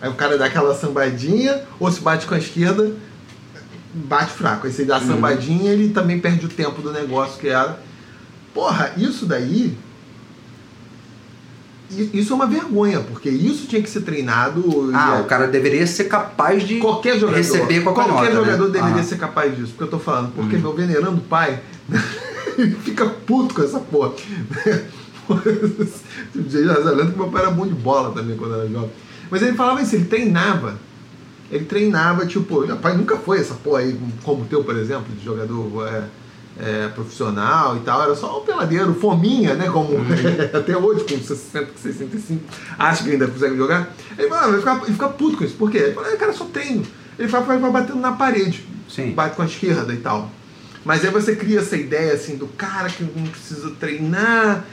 Aí 0.00 0.08
o 0.08 0.14
cara 0.14 0.38
dá 0.38 0.46
aquela 0.46 0.74
sambadinha, 0.74 1.62
ou 1.80 1.90
se 1.90 2.00
bate 2.00 2.26
com 2.26 2.34
a 2.34 2.38
esquerda, 2.38 2.92
bate 3.94 4.32
fraco. 4.32 4.66
Aí 4.66 4.72
se 4.72 4.82
ele 4.82 4.88
dá 4.88 4.96
a 4.96 5.00
Uhum. 5.00 5.06
sambadinha, 5.06 5.72
ele 5.72 5.90
também 5.90 6.20
perde 6.20 6.46
o 6.46 6.48
tempo 6.48 6.80
do 6.82 6.92
negócio 6.92 7.38
que 7.40 7.48
era. 7.48 7.78
Porra, 8.54 8.92
isso 8.96 9.26
daí. 9.26 9.76
Isso 11.90 12.32
é 12.32 12.36
uma 12.36 12.46
vergonha, 12.46 13.00
porque 13.00 13.28
isso 13.28 13.66
tinha 13.66 13.80
que 13.80 13.88
ser 13.88 14.00
treinado. 14.00 14.90
Ah, 14.92 15.18
e- 15.18 15.22
o 15.22 15.24
cara 15.26 15.46
deveria 15.46 15.86
ser 15.86 16.04
capaz 16.04 16.66
de 16.66 16.78
Qualquer 16.80 17.14
jogador. 17.18 17.36
receber 17.36 17.78
a 17.78 17.82
qualquer 17.82 18.06
canhota, 18.06 18.34
jogador 18.34 18.64
né? 18.66 18.72
deveria 18.72 18.94
Aham. 18.96 19.02
ser 19.04 19.18
capaz 19.18 19.54
disso, 19.56 19.68
porque 19.70 19.84
eu 19.84 19.88
tô 19.88 19.98
falando. 19.98 20.32
Porque 20.34 20.56
Uhum. 20.56 20.62
meu 20.62 20.72
venerando 20.74 21.20
pai 21.22 21.60
fica 22.82 23.06
puto 23.06 23.54
com 23.54 23.62
essa 23.62 23.78
porra. 23.78 24.12
Lembro 26.34 27.12
que 27.12 27.18
meu 27.18 27.28
pai 27.28 27.42
era 27.42 27.50
bom 27.50 27.66
de 27.66 27.74
bola 27.74 28.12
também 28.12 28.36
quando 28.36 28.54
era 28.54 28.68
jovem. 28.68 28.90
Mas 29.30 29.42
ele 29.42 29.54
falava 29.56 29.82
isso, 29.82 29.94
ele 29.96 30.04
treinava. 30.06 30.78
Ele 31.50 31.64
treinava, 31.64 32.26
tipo, 32.26 32.66
meu 32.66 32.76
pai 32.76 32.96
nunca 32.96 33.16
foi 33.16 33.38
essa 33.38 33.54
porra 33.54 33.80
aí, 33.80 33.96
como 34.24 34.42
o 34.42 34.46
teu, 34.46 34.64
por 34.64 34.76
exemplo, 34.76 35.06
de 35.16 35.24
jogador 35.24 35.86
é, 35.86 36.02
é, 36.58 36.88
profissional 36.88 37.76
e 37.76 37.80
tal. 37.80 38.02
Era 38.02 38.14
só 38.14 38.40
um 38.40 38.44
peladeiro, 38.44 38.94
fominha, 38.94 39.54
né? 39.54 39.68
Como 39.68 39.92
Uhum. 39.94 40.06
até 40.52 40.76
hoje, 40.76 41.04
com 41.04 41.18
60, 41.22 41.68
65, 41.76 42.42
acho 42.78 43.04
que 43.04 43.10
ainda 43.10 43.26
consegue 43.28 43.56
jogar. 43.56 43.94
Ele 44.18 44.28
falava, 44.28 44.48
ele 44.50 44.58
fica, 44.58 44.72
ele 44.84 44.92
fica 44.92 45.08
puto 45.08 45.36
com 45.38 45.44
isso. 45.44 45.54
Por 45.54 45.70
quê? 45.70 45.78
Ele 45.78 45.92
fala, 45.94 46.08
"É, 46.08 46.16
cara, 46.16 46.32
só 46.32 46.44
treino. 46.46 46.84
Ele 47.18 47.28
vai, 47.28 47.42
vai, 47.42 47.58
vai 47.58 47.70
batendo 47.70 47.98
na 48.00 48.12
parede. 48.12 48.66
Sim. 48.88 49.12
Bate 49.12 49.36
com 49.36 49.42
a 49.42 49.46
esquerda 49.46 49.92
e 49.92 49.96
tal. 49.98 50.30
Mas 50.84 51.04
aí 51.04 51.10
você 51.10 51.34
cria 51.34 51.60
essa 51.60 51.76
ideia 51.76 52.12
assim 52.12 52.36
do 52.36 52.46
cara 52.46 52.88
que 52.88 53.02
não 53.02 53.26
precisa 53.26 53.70
treinar. 53.72 54.64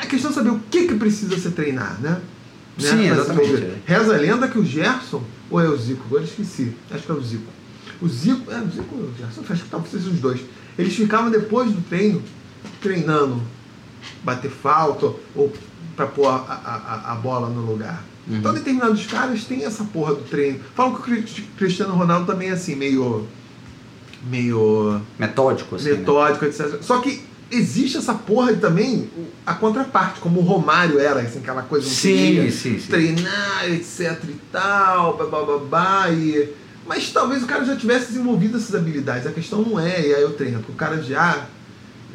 A 0.00 0.06
questão 0.06 0.30
é 0.30 0.34
saber 0.34 0.50
o 0.50 0.60
que, 0.70 0.88
que 0.88 0.94
precisa 0.94 1.36
se 1.38 1.50
treinar, 1.50 2.00
né? 2.00 2.20
Sim, 2.78 2.96
Né? 2.96 3.14
Pra 3.14 3.16
se 3.16 3.20
exatamente, 3.20 3.50
desenvolver. 3.50 3.82
Reza 3.84 4.14
a 4.14 4.18
lenda 4.18 4.48
que 4.48 4.58
o 4.58 4.64
Gerson, 4.64 5.22
ou 5.50 5.60
é 5.60 5.68
o 5.68 5.76
Zico, 5.76 6.02
agora 6.06 6.22
eu 6.22 6.26
esqueci, 6.26 6.72
acho 6.90 7.04
que 7.04 7.12
é 7.12 7.14
o 7.14 7.22
Zico. 7.22 7.52
O 8.00 8.08
Zico, 8.08 8.50
é 8.50 8.56
o 8.58 8.70
Zico 8.70 8.94
ou 8.96 9.02
o 9.02 9.14
Gerson, 9.18 9.42
acho 9.50 9.62
que 9.64 9.68
talvez 9.68 9.92
sejam 9.92 10.12
os 10.12 10.18
dois. 10.20 10.40
Eles 10.78 10.94
ficavam 10.94 11.30
depois 11.30 11.70
do 11.70 11.80
treino 11.82 12.22
treinando 12.80 13.40
bater 14.24 14.50
falta 14.50 15.06
ou 15.34 15.52
para 15.96 16.06
pôr 16.06 16.26
a, 16.26 16.34
a, 16.36 17.12
a- 17.12 17.14
bola 17.16 17.48
no 17.48 17.60
lugar. 17.60 18.02
Uhum. 18.26 18.38
Então 18.38 18.54
determinados 18.54 19.04
caras 19.06 19.44
têm 19.44 19.64
essa 19.64 19.84
porra 19.84 20.14
do 20.14 20.22
treino. 20.22 20.60
Falam 20.74 20.94
que 20.94 21.00
o 21.00 21.02
Cri- 21.02 21.22
Cristiano 21.58 21.94
Ronaldo 21.94 22.26
também 22.26 22.48
é 22.48 22.52
assim, 22.52 22.74
meio. 22.74 23.26
meio 24.24 25.00
Metódico, 25.18 25.76
assim. 25.76 25.90
né? 25.90 25.96
metódico, 25.98 26.44
etc. 26.44 26.80
Só 26.82 27.00
que 27.00 27.22
existe 27.50 27.98
essa 27.98 28.14
porra 28.14 28.54
também 28.54 29.10
a 29.44 29.54
contraparte, 29.54 30.20
como 30.20 30.40
o 30.40 30.42
Romário 30.42 30.98
era, 30.98 31.20
assim, 31.20 31.40
aquela 31.40 31.62
coisa 31.62 31.86
Sim, 31.88 32.16
queria 32.16 32.50
sim, 32.50 32.78
sim. 32.78 32.86
treinar, 32.86 33.66
etc 33.70 34.18
e 34.28 34.36
tal, 34.50 35.16
babá, 35.16 36.08
e... 36.10 36.61
Mas 36.86 37.10
talvez 37.10 37.42
o 37.42 37.46
cara 37.46 37.64
já 37.64 37.76
tivesse 37.76 38.08
desenvolvido 38.08 38.56
essas 38.56 38.74
habilidades. 38.74 39.26
A 39.26 39.30
questão 39.32 39.62
não 39.62 39.78
é, 39.78 40.00
e 40.00 40.14
aí 40.14 40.22
eu 40.22 40.32
treino, 40.32 40.58
porque 40.58 40.72
o 40.72 40.76
cara 40.76 41.00
já, 41.02 41.46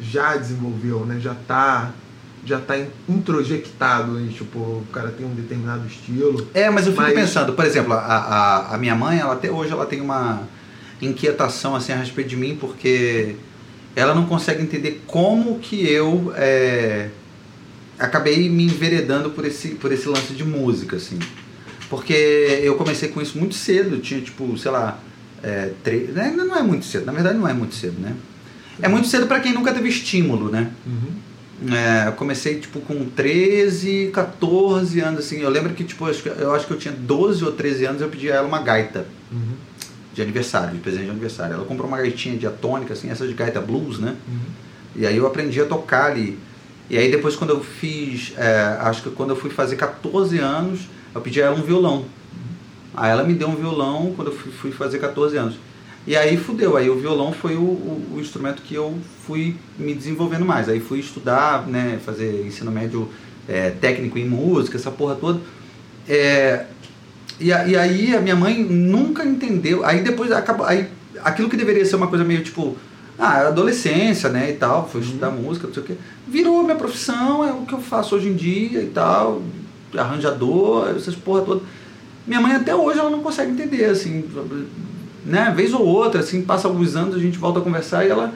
já 0.00 0.36
desenvolveu, 0.36 1.06
né? 1.06 1.18
Já 1.20 1.34
tá, 1.46 1.90
já 2.44 2.58
tá 2.60 2.76
in- 2.78 2.88
introjectado, 3.08 4.20
tipo, 4.28 4.58
o 4.58 4.84
cara 4.92 5.08
tem 5.10 5.24
um 5.26 5.34
determinado 5.34 5.86
estilo. 5.86 6.46
É, 6.52 6.68
mas 6.68 6.86
eu 6.86 6.92
fico 6.92 7.02
Mas- 7.02 7.14
pensando, 7.14 7.52
por 7.54 7.64
exemplo, 7.64 7.94
a, 7.94 7.98
a, 7.98 8.74
a 8.74 8.78
minha 8.78 8.94
mãe, 8.94 9.18
ela 9.18 9.32
até 9.34 9.50
hoje 9.50 9.72
ela 9.72 9.86
tem 9.86 10.00
uma 10.00 10.42
inquietação 11.00 11.74
assim 11.74 11.92
a 11.92 11.96
respeito 11.96 12.28
de 12.28 12.36
mim, 12.36 12.56
porque 12.60 13.36
ela 13.96 14.14
não 14.14 14.26
consegue 14.26 14.62
entender 14.62 15.02
como 15.06 15.58
que 15.60 15.88
eu 15.90 16.32
é, 16.36 17.08
acabei 17.98 18.48
me 18.50 18.64
enveredando 18.64 19.30
por 19.30 19.44
esse, 19.44 19.68
por 19.70 19.90
esse 19.92 20.06
lance 20.08 20.32
de 20.34 20.44
música, 20.44 20.96
assim. 20.96 21.18
Porque 21.90 22.12
eu 22.62 22.74
comecei 22.76 23.08
com 23.08 23.20
isso 23.20 23.38
muito 23.38 23.54
cedo, 23.54 23.98
tinha 23.98 24.20
tipo, 24.20 24.56
sei 24.58 24.70
lá, 24.70 24.98
é, 25.42 25.70
tre- 25.82 26.10
né, 26.12 26.32
não 26.36 26.56
é 26.56 26.62
muito 26.62 26.84
cedo, 26.84 27.06
na 27.06 27.12
verdade 27.12 27.38
não 27.38 27.48
é 27.48 27.52
muito 27.54 27.74
cedo, 27.74 27.98
né? 28.00 28.14
É 28.82 28.88
muito 28.88 29.08
cedo 29.08 29.26
para 29.26 29.40
quem 29.40 29.52
nunca 29.52 29.72
teve 29.72 29.88
estímulo, 29.88 30.50
né? 30.50 30.70
É, 31.72 32.08
eu 32.08 32.12
comecei 32.12 32.60
tipo 32.60 32.78
com 32.80 33.04
13, 33.06 34.10
14 34.12 35.00
anos 35.00 35.20
assim. 35.20 35.40
Eu 35.40 35.50
lembro 35.50 35.72
que 35.74 35.82
tipo, 35.82 36.04
acho 36.06 36.22
que- 36.22 36.28
eu 36.28 36.54
acho 36.54 36.66
que 36.66 36.72
eu 36.72 36.78
tinha 36.78 36.94
12 36.94 37.42
ou 37.44 37.50
13 37.52 37.84
anos, 37.84 38.00
eu 38.00 38.08
pedi 38.08 38.30
a 38.30 38.36
ela 38.36 38.46
uma 38.48 38.60
gaita. 38.62 39.06
de 40.14 40.22
aniversário, 40.22 40.72
de 40.74 40.78
presente 40.80 41.04
de 41.04 41.10
aniversário. 41.10 41.54
Ela 41.54 41.64
comprou 41.64 41.86
uma 41.86 41.96
gaitinha 41.98 42.36
diatônica, 42.36 42.92
assim, 42.92 43.08
essa 43.08 43.24
de 43.26 43.34
gaita 43.34 43.60
blues, 43.60 44.00
né? 44.00 44.16
E 44.96 45.06
aí 45.06 45.16
eu 45.16 45.24
aprendi 45.26 45.60
a 45.60 45.64
tocar 45.64 46.06
ali. 46.10 46.36
E 46.90 46.98
aí 46.98 47.08
depois 47.10 47.36
quando 47.36 47.50
eu 47.50 47.60
fiz, 47.62 48.32
é, 48.36 48.78
acho 48.80 49.02
que 49.02 49.10
quando 49.10 49.30
eu 49.30 49.36
fui 49.36 49.48
fazer 49.50 49.76
14 49.76 50.38
anos, 50.38 50.80
eu 51.18 51.22
pedi 51.22 51.42
a 51.42 51.46
ela 51.46 51.56
um 51.56 51.62
violão. 51.62 52.04
Aí 52.94 53.10
ela 53.10 53.22
me 53.22 53.34
deu 53.34 53.48
um 53.48 53.54
violão 53.54 54.12
quando 54.16 54.28
eu 54.28 54.34
fui, 54.34 54.72
fazer 54.72 54.98
14 54.98 55.36
anos. 55.36 55.56
E 56.06 56.16
aí 56.16 56.36
fudeu, 56.36 56.76
aí 56.76 56.88
o 56.88 56.98
violão 56.98 57.32
foi 57.32 57.54
o, 57.54 57.60
o, 57.60 58.12
o, 58.14 58.20
instrumento 58.20 58.62
que 58.62 58.74
eu 58.74 58.96
fui 59.26 59.56
me 59.78 59.94
desenvolvendo 59.94 60.44
mais. 60.44 60.68
Aí 60.68 60.80
fui 60.80 61.00
estudar, 61.00 61.66
né, 61.66 62.00
fazer 62.04 62.46
ensino 62.46 62.70
médio 62.70 63.08
é, 63.46 63.70
técnico 63.70 64.18
em 64.18 64.26
música, 64.26 64.76
essa 64.76 64.90
porra 64.90 65.14
toda. 65.16 65.40
É, 66.08 66.64
e, 67.38 67.48
e, 67.48 67.76
aí 67.76 68.16
a 68.16 68.20
minha 68.20 68.36
mãe 68.36 68.64
nunca 68.64 69.24
entendeu. 69.24 69.84
Aí 69.84 70.02
depois 70.02 70.32
acabou. 70.32 70.64
Aí, 70.64 70.88
aquilo 71.22 71.48
que 71.48 71.56
deveria 71.56 71.84
ser 71.84 71.96
uma 71.96 72.06
coisa 72.06 72.24
meio 72.24 72.42
tipo. 72.42 72.76
Ah, 73.20 73.48
adolescência, 73.48 74.28
né, 74.28 74.48
e 74.48 74.52
tal, 74.52 74.88
fui 74.88 75.00
estudar 75.00 75.30
uhum. 75.30 75.42
música, 75.42 75.66
não 75.66 75.74
sei 75.74 75.82
o 75.82 75.86
quê. 75.86 75.94
Virou 76.28 76.62
minha 76.62 76.76
profissão, 76.76 77.44
é 77.44 77.50
o 77.50 77.66
que 77.66 77.72
eu 77.72 77.80
faço 77.80 78.14
hoje 78.14 78.28
em 78.28 78.34
dia 78.36 78.80
e 78.80 78.86
tal, 78.86 79.42
arranjador, 79.96 80.90
essas 80.96 81.14
porra 81.14 81.42
toda. 81.42 81.62
Minha 82.26 82.40
mãe 82.40 82.52
até 82.52 82.74
hoje 82.74 82.98
ela 82.98 83.10
não 83.10 83.20
consegue 83.20 83.52
entender, 83.52 83.86
assim, 83.86 84.24
né, 85.24 85.52
vez 85.54 85.72
ou 85.72 85.84
outra, 85.84 86.20
assim, 86.20 86.42
passa 86.42 86.68
alguns 86.68 86.94
anos, 86.94 87.14
a 87.14 87.18
gente 87.18 87.38
volta 87.38 87.58
a 87.58 87.62
conversar 87.62 88.04
e 88.04 88.10
ela, 88.10 88.34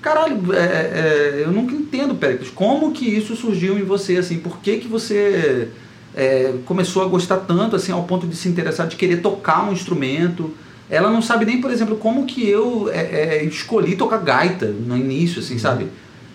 caralho, 0.00 0.52
é, 0.52 0.58
é, 0.58 1.42
eu 1.44 1.52
nunca 1.52 1.74
entendo, 1.74 2.14
Péricles, 2.14 2.50
como 2.50 2.92
que 2.92 3.04
isso 3.04 3.36
surgiu 3.36 3.78
em 3.78 3.84
você, 3.84 4.16
assim, 4.16 4.38
por 4.38 4.58
que 4.58 4.78
que 4.78 4.88
você 4.88 5.68
é, 6.14 6.54
começou 6.64 7.02
a 7.02 7.06
gostar 7.06 7.38
tanto, 7.38 7.76
assim, 7.76 7.92
ao 7.92 8.02
ponto 8.04 8.26
de 8.26 8.36
se 8.36 8.48
interessar, 8.48 8.86
de 8.86 8.96
querer 8.96 9.18
tocar 9.18 9.68
um 9.68 9.72
instrumento, 9.72 10.52
ela 10.90 11.10
não 11.10 11.22
sabe 11.22 11.44
nem, 11.44 11.60
por 11.60 11.70
exemplo, 11.70 11.96
como 11.96 12.26
que 12.26 12.46
eu 12.46 12.90
é, 12.92 13.38
é, 13.38 13.44
escolhi 13.44 13.96
tocar 13.96 14.18
gaita 14.18 14.66
no 14.66 14.96
início, 14.96 15.40
assim, 15.40 15.58
sabe? 15.58 15.86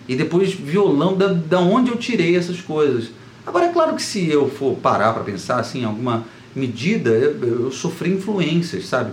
E 0.08 0.16
depois 0.16 0.52
violão, 0.52 1.16
da, 1.16 1.28
da 1.28 1.60
onde 1.60 1.90
eu 1.90 1.96
tirei 1.96 2.36
essas 2.36 2.60
coisas. 2.60 3.10
Agora, 3.48 3.64
é 3.64 3.72
claro 3.72 3.96
que 3.96 4.02
se 4.02 4.28
eu 4.28 4.50
for 4.50 4.76
parar 4.76 5.14
para 5.14 5.24
pensar, 5.24 5.58
assim, 5.58 5.82
alguma 5.82 6.24
medida, 6.54 7.08
eu, 7.08 7.64
eu 7.64 7.72
sofri 7.72 8.10
influências, 8.10 8.86
sabe? 8.86 9.12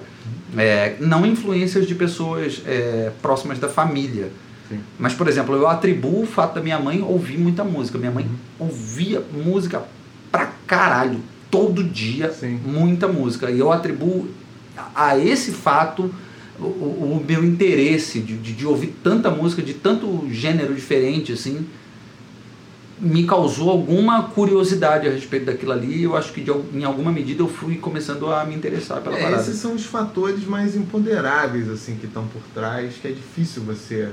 É, 0.57 0.97
não 0.99 1.25
influências 1.25 1.87
de 1.87 1.95
pessoas 1.95 2.61
é, 2.65 3.13
próximas 3.21 3.59
da 3.59 3.69
família. 3.69 4.29
Sim. 4.67 4.79
Mas, 4.99 5.13
por 5.13 5.29
exemplo, 5.29 5.55
eu 5.55 5.65
atribuo 5.69 6.23
o 6.23 6.25
fato 6.25 6.55
da 6.55 6.61
minha 6.61 6.77
mãe 6.77 7.01
ouvir 7.01 7.37
muita 7.37 7.63
música. 7.63 7.97
Minha 7.97 8.11
mãe 8.11 8.25
uhum. 8.25 8.67
ouvia 8.67 9.23
música 9.31 9.83
pra 10.29 10.51
caralho, 10.67 11.21
todo 11.49 11.81
dia, 11.81 12.29
Sim. 12.33 12.59
muita 12.65 13.07
música. 13.07 13.49
E 13.49 13.57
eu 13.57 13.71
atribuo 13.71 14.27
a 14.93 15.17
esse 15.17 15.51
fato 15.51 16.13
o, 16.59 16.63
o 16.63 17.25
meu 17.25 17.41
interesse 17.41 18.19
de, 18.19 18.35
de, 18.37 18.51
de, 18.51 18.67
ouvir 18.67 18.95
tanta 19.01 19.29
música, 19.29 19.61
de 19.61 19.73
tanto 19.73 20.27
gênero 20.29 20.73
diferente, 20.73 21.31
assim, 21.31 21.65
me 22.99 23.25
causou 23.25 23.69
alguma 23.69 24.23
curiosidade 24.23 25.07
a 25.07 25.11
respeito 25.11 25.45
daquilo 25.45 25.73
ali. 25.73 26.03
Eu 26.03 26.15
acho 26.15 26.31
que 26.31 26.41
de, 26.41 26.51
em 26.73 26.83
alguma 26.83 27.11
medida 27.11 27.41
eu 27.41 27.47
fui 27.47 27.75
começando 27.75 28.31
a 28.31 28.45
me 28.45 28.55
interessar 28.55 29.01
pela 29.01 29.17
é, 29.17 29.21
parada. 29.21 29.41
Esses 29.41 29.57
são 29.57 29.73
os 29.73 29.85
fatores 29.85 30.45
mais 30.45 30.75
imponderáveis 30.75 31.69
assim 31.69 31.97
que 31.97 32.05
estão 32.05 32.25
por 32.27 32.41
trás, 32.53 32.95
que 32.95 33.07
é 33.07 33.11
difícil 33.11 33.63
você 33.63 34.09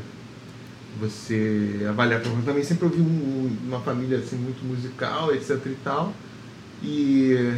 você 1.00 1.86
avaliar. 1.88 2.20
Eu 2.24 2.42
também 2.44 2.62
sempre 2.62 2.84
ouvi 2.84 3.00
uma 3.00 3.80
família 3.80 4.18
assim 4.18 4.36
muito 4.36 4.64
musical, 4.64 5.32
etc 5.34 5.58
e 5.66 5.76
tal. 5.82 6.12
E 6.82 7.54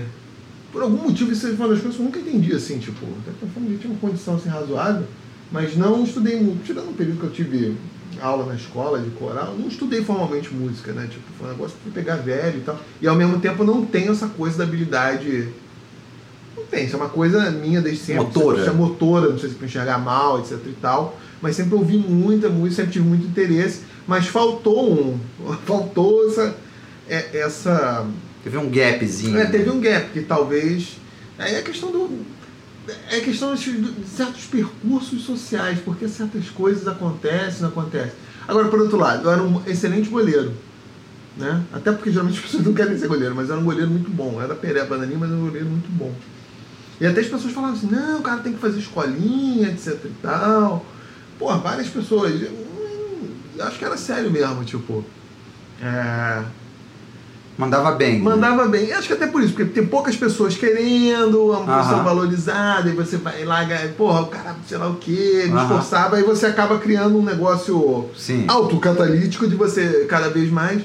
por 0.70 0.82
algum 0.82 1.08
motivo 1.08 1.32
isso 1.32 1.46
é 1.46 1.50
uma 1.50 1.68
das 1.68 1.80
coisas 1.80 1.96
que 1.96 2.02
eu 2.02 2.04
nunca 2.04 2.18
entendi 2.18 2.52
assim, 2.52 2.78
tipo, 2.78 3.06
até 3.22 3.32
que 3.38 3.44
a 3.44 3.48
família 3.48 3.78
tinha 3.78 3.92
uma 3.92 4.00
condição 4.00 4.34
assim 4.34 4.48
razoável, 4.48 5.06
mas 5.50 5.76
não 5.76 6.04
estudei 6.04 6.40
muito, 6.40 6.64
tirando 6.64 6.90
um 6.90 6.94
período 6.94 7.20
que 7.20 7.26
eu 7.26 7.30
tive 7.30 7.76
aula 8.20 8.46
na 8.46 8.54
escola 8.54 8.98
de 8.98 9.10
coral, 9.10 9.54
não 9.58 9.68
estudei 9.68 10.02
formalmente 10.04 10.52
música, 10.52 10.92
né? 10.92 11.06
Tipo, 11.10 11.24
foi 11.38 11.48
um 11.48 11.50
negócio 11.50 11.76
que 11.76 11.82
fui 11.82 11.92
pegar 11.92 12.16
velho 12.16 12.58
e 12.58 12.60
tal. 12.60 12.78
E 13.00 13.06
ao 13.06 13.16
mesmo 13.16 13.40
tempo 13.40 13.64
não 13.64 13.84
tenho 13.84 14.12
essa 14.12 14.28
coisa 14.28 14.58
da 14.58 14.64
habilidade. 14.64 15.48
Não 16.56 16.64
tem, 16.66 16.86
isso 16.86 16.94
é 16.94 16.98
uma 16.98 17.08
coisa 17.08 17.50
minha 17.50 17.80
desde 17.80 18.04
sempre. 18.04 18.24
Motora. 18.24 18.60
Isso 18.60 18.70
é 18.70 18.72
motora, 18.72 19.28
não 19.30 19.38
sei 19.38 19.50
se 19.50 19.54
para 19.56 19.66
enxergar 19.66 19.98
mal, 19.98 20.40
etc 20.40 20.58
e 20.66 20.76
tal. 20.80 21.18
Mas 21.40 21.56
sempre 21.56 21.74
ouvi 21.74 21.96
muita 21.96 22.48
música, 22.48 22.76
sempre 22.76 22.92
tive 22.92 23.06
muito 23.06 23.26
interesse. 23.26 23.82
Mas 24.06 24.26
faltou 24.26 24.92
um. 24.92 25.18
Faltou 25.66 26.28
essa. 26.28 26.54
É, 27.08 27.38
essa 27.38 28.06
teve 28.42 28.56
um 28.56 28.70
gapzinho. 28.70 29.38
É, 29.38 29.46
teve 29.46 29.70
um 29.70 29.80
gap, 29.80 30.10
que 30.10 30.22
talvez. 30.22 30.98
Aí 31.38 31.54
é 31.54 31.58
a 31.58 31.62
questão 31.62 31.90
do 31.90 32.24
é 33.10 33.20
questão 33.20 33.54
de 33.54 34.06
certos 34.06 34.44
percursos 34.44 35.22
sociais, 35.22 35.78
porque 35.84 36.08
certas 36.08 36.48
coisas 36.50 36.86
acontecem, 36.86 37.62
não 37.62 37.68
acontecem. 37.68 38.12
Agora, 38.46 38.68
por 38.68 38.80
outro 38.80 38.98
lado, 38.98 39.24
eu 39.24 39.32
era 39.32 39.42
um 39.42 39.62
excelente 39.66 40.08
goleiro. 40.08 40.52
Né? 41.36 41.62
Até 41.72 41.90
porque 41.90 42.10
geralmente 42.10 42.38
as 42.38 42.44
pessoas 42.44 42.64
não 42.64 42.74
querem 42.74 42.96
ser 42.96 43.08
goleiro, 43.08 43.34
mas 43.34 43.50
era 43.50 43.58
um 43.58 43.64
goleiro 43.64 43.90
muito 43.90 44.10
bom. 44.10 44.40
Era 44.40 44.54
pereba 44.54 44.96
bananinha, 44.96 45.18
mas 45.18 45.30
era 45.30 45.38
um 45.38 45.46
goleiro 45.46 45.66
muito 45.66 45.90
bom. 45.90 46.14
E 47.00 47.06
até 47.06 47.20
as 47.20 47.26
pessoas 47.26 47.52
falavam 47.52 47.76
assim, 47.76 47.88
não, 47.88 48.20
o 48.20 48.22
cara 48.22 48.40
tem 48.40 48.52
que 48.52 48.60
fazer 48.60 48.78
escolinha, 48.78 49.68
etc 49.68 49.98
e 50.04 50.12
tal. 50.22 50.86
Pô, 51.38 51.56
várias 51.58 51.88
pessoas. 51.88 52.40
Eu, 52.40 52.52
eu 53.56 53.64
acho 53.64 53.78
que 53.78 53.84
era 53.84 53.96
sério 53.96 54.30
mesmo, 54.30 54.64
tipo. 54.64 55.04
É, 55.82 56.44
Mandava 57.56 57.92
bem. 57.92 58.14
Né? 58.14 58.24
Mandava 58.24 58.64
né? 58.64 58.70
bem. 58.70 58.92
Acho 58.92 59.06
que 59.06 59.14
até 59.14 59.26
por 59.26 59.42
isso, 59.42 59.54
porque 59.54 59.70
tem 59.70 59.86
poucas 59.86 60.16
pessoas 60.16 60.56
querendo, 60.56 61.50
uma 61.50 61.60
posição 61.60 62.02
valorizada, 62.02 62.90
e 62.90 62.92
você 62.92 63.16
vai 63.16 63.44
lá, 63.44 63.64
porra, 63.96 64.22
o 64.22 64.26
cara, 64.26 64.56
sei 64.66 64.76
lá 64.76 64.88
o 64.88 64.96
quê, 64.96 65.48
me 65.48 65.60
esforçava, 65.60 66.16
aí 66.16 66.22
você 66.22 66.46
acaba 66.46 66.78
criando 66.78 67.18
um 67.18 67.22
negócio 67.22 68.10
Sim. 68.16 68.44
autocatalítico 68.48 69.46
de 69.46 69.54
você 69.54 70.06
cada 70.08 70.28
vez 70.28 70.50
mais. 70.50 70.82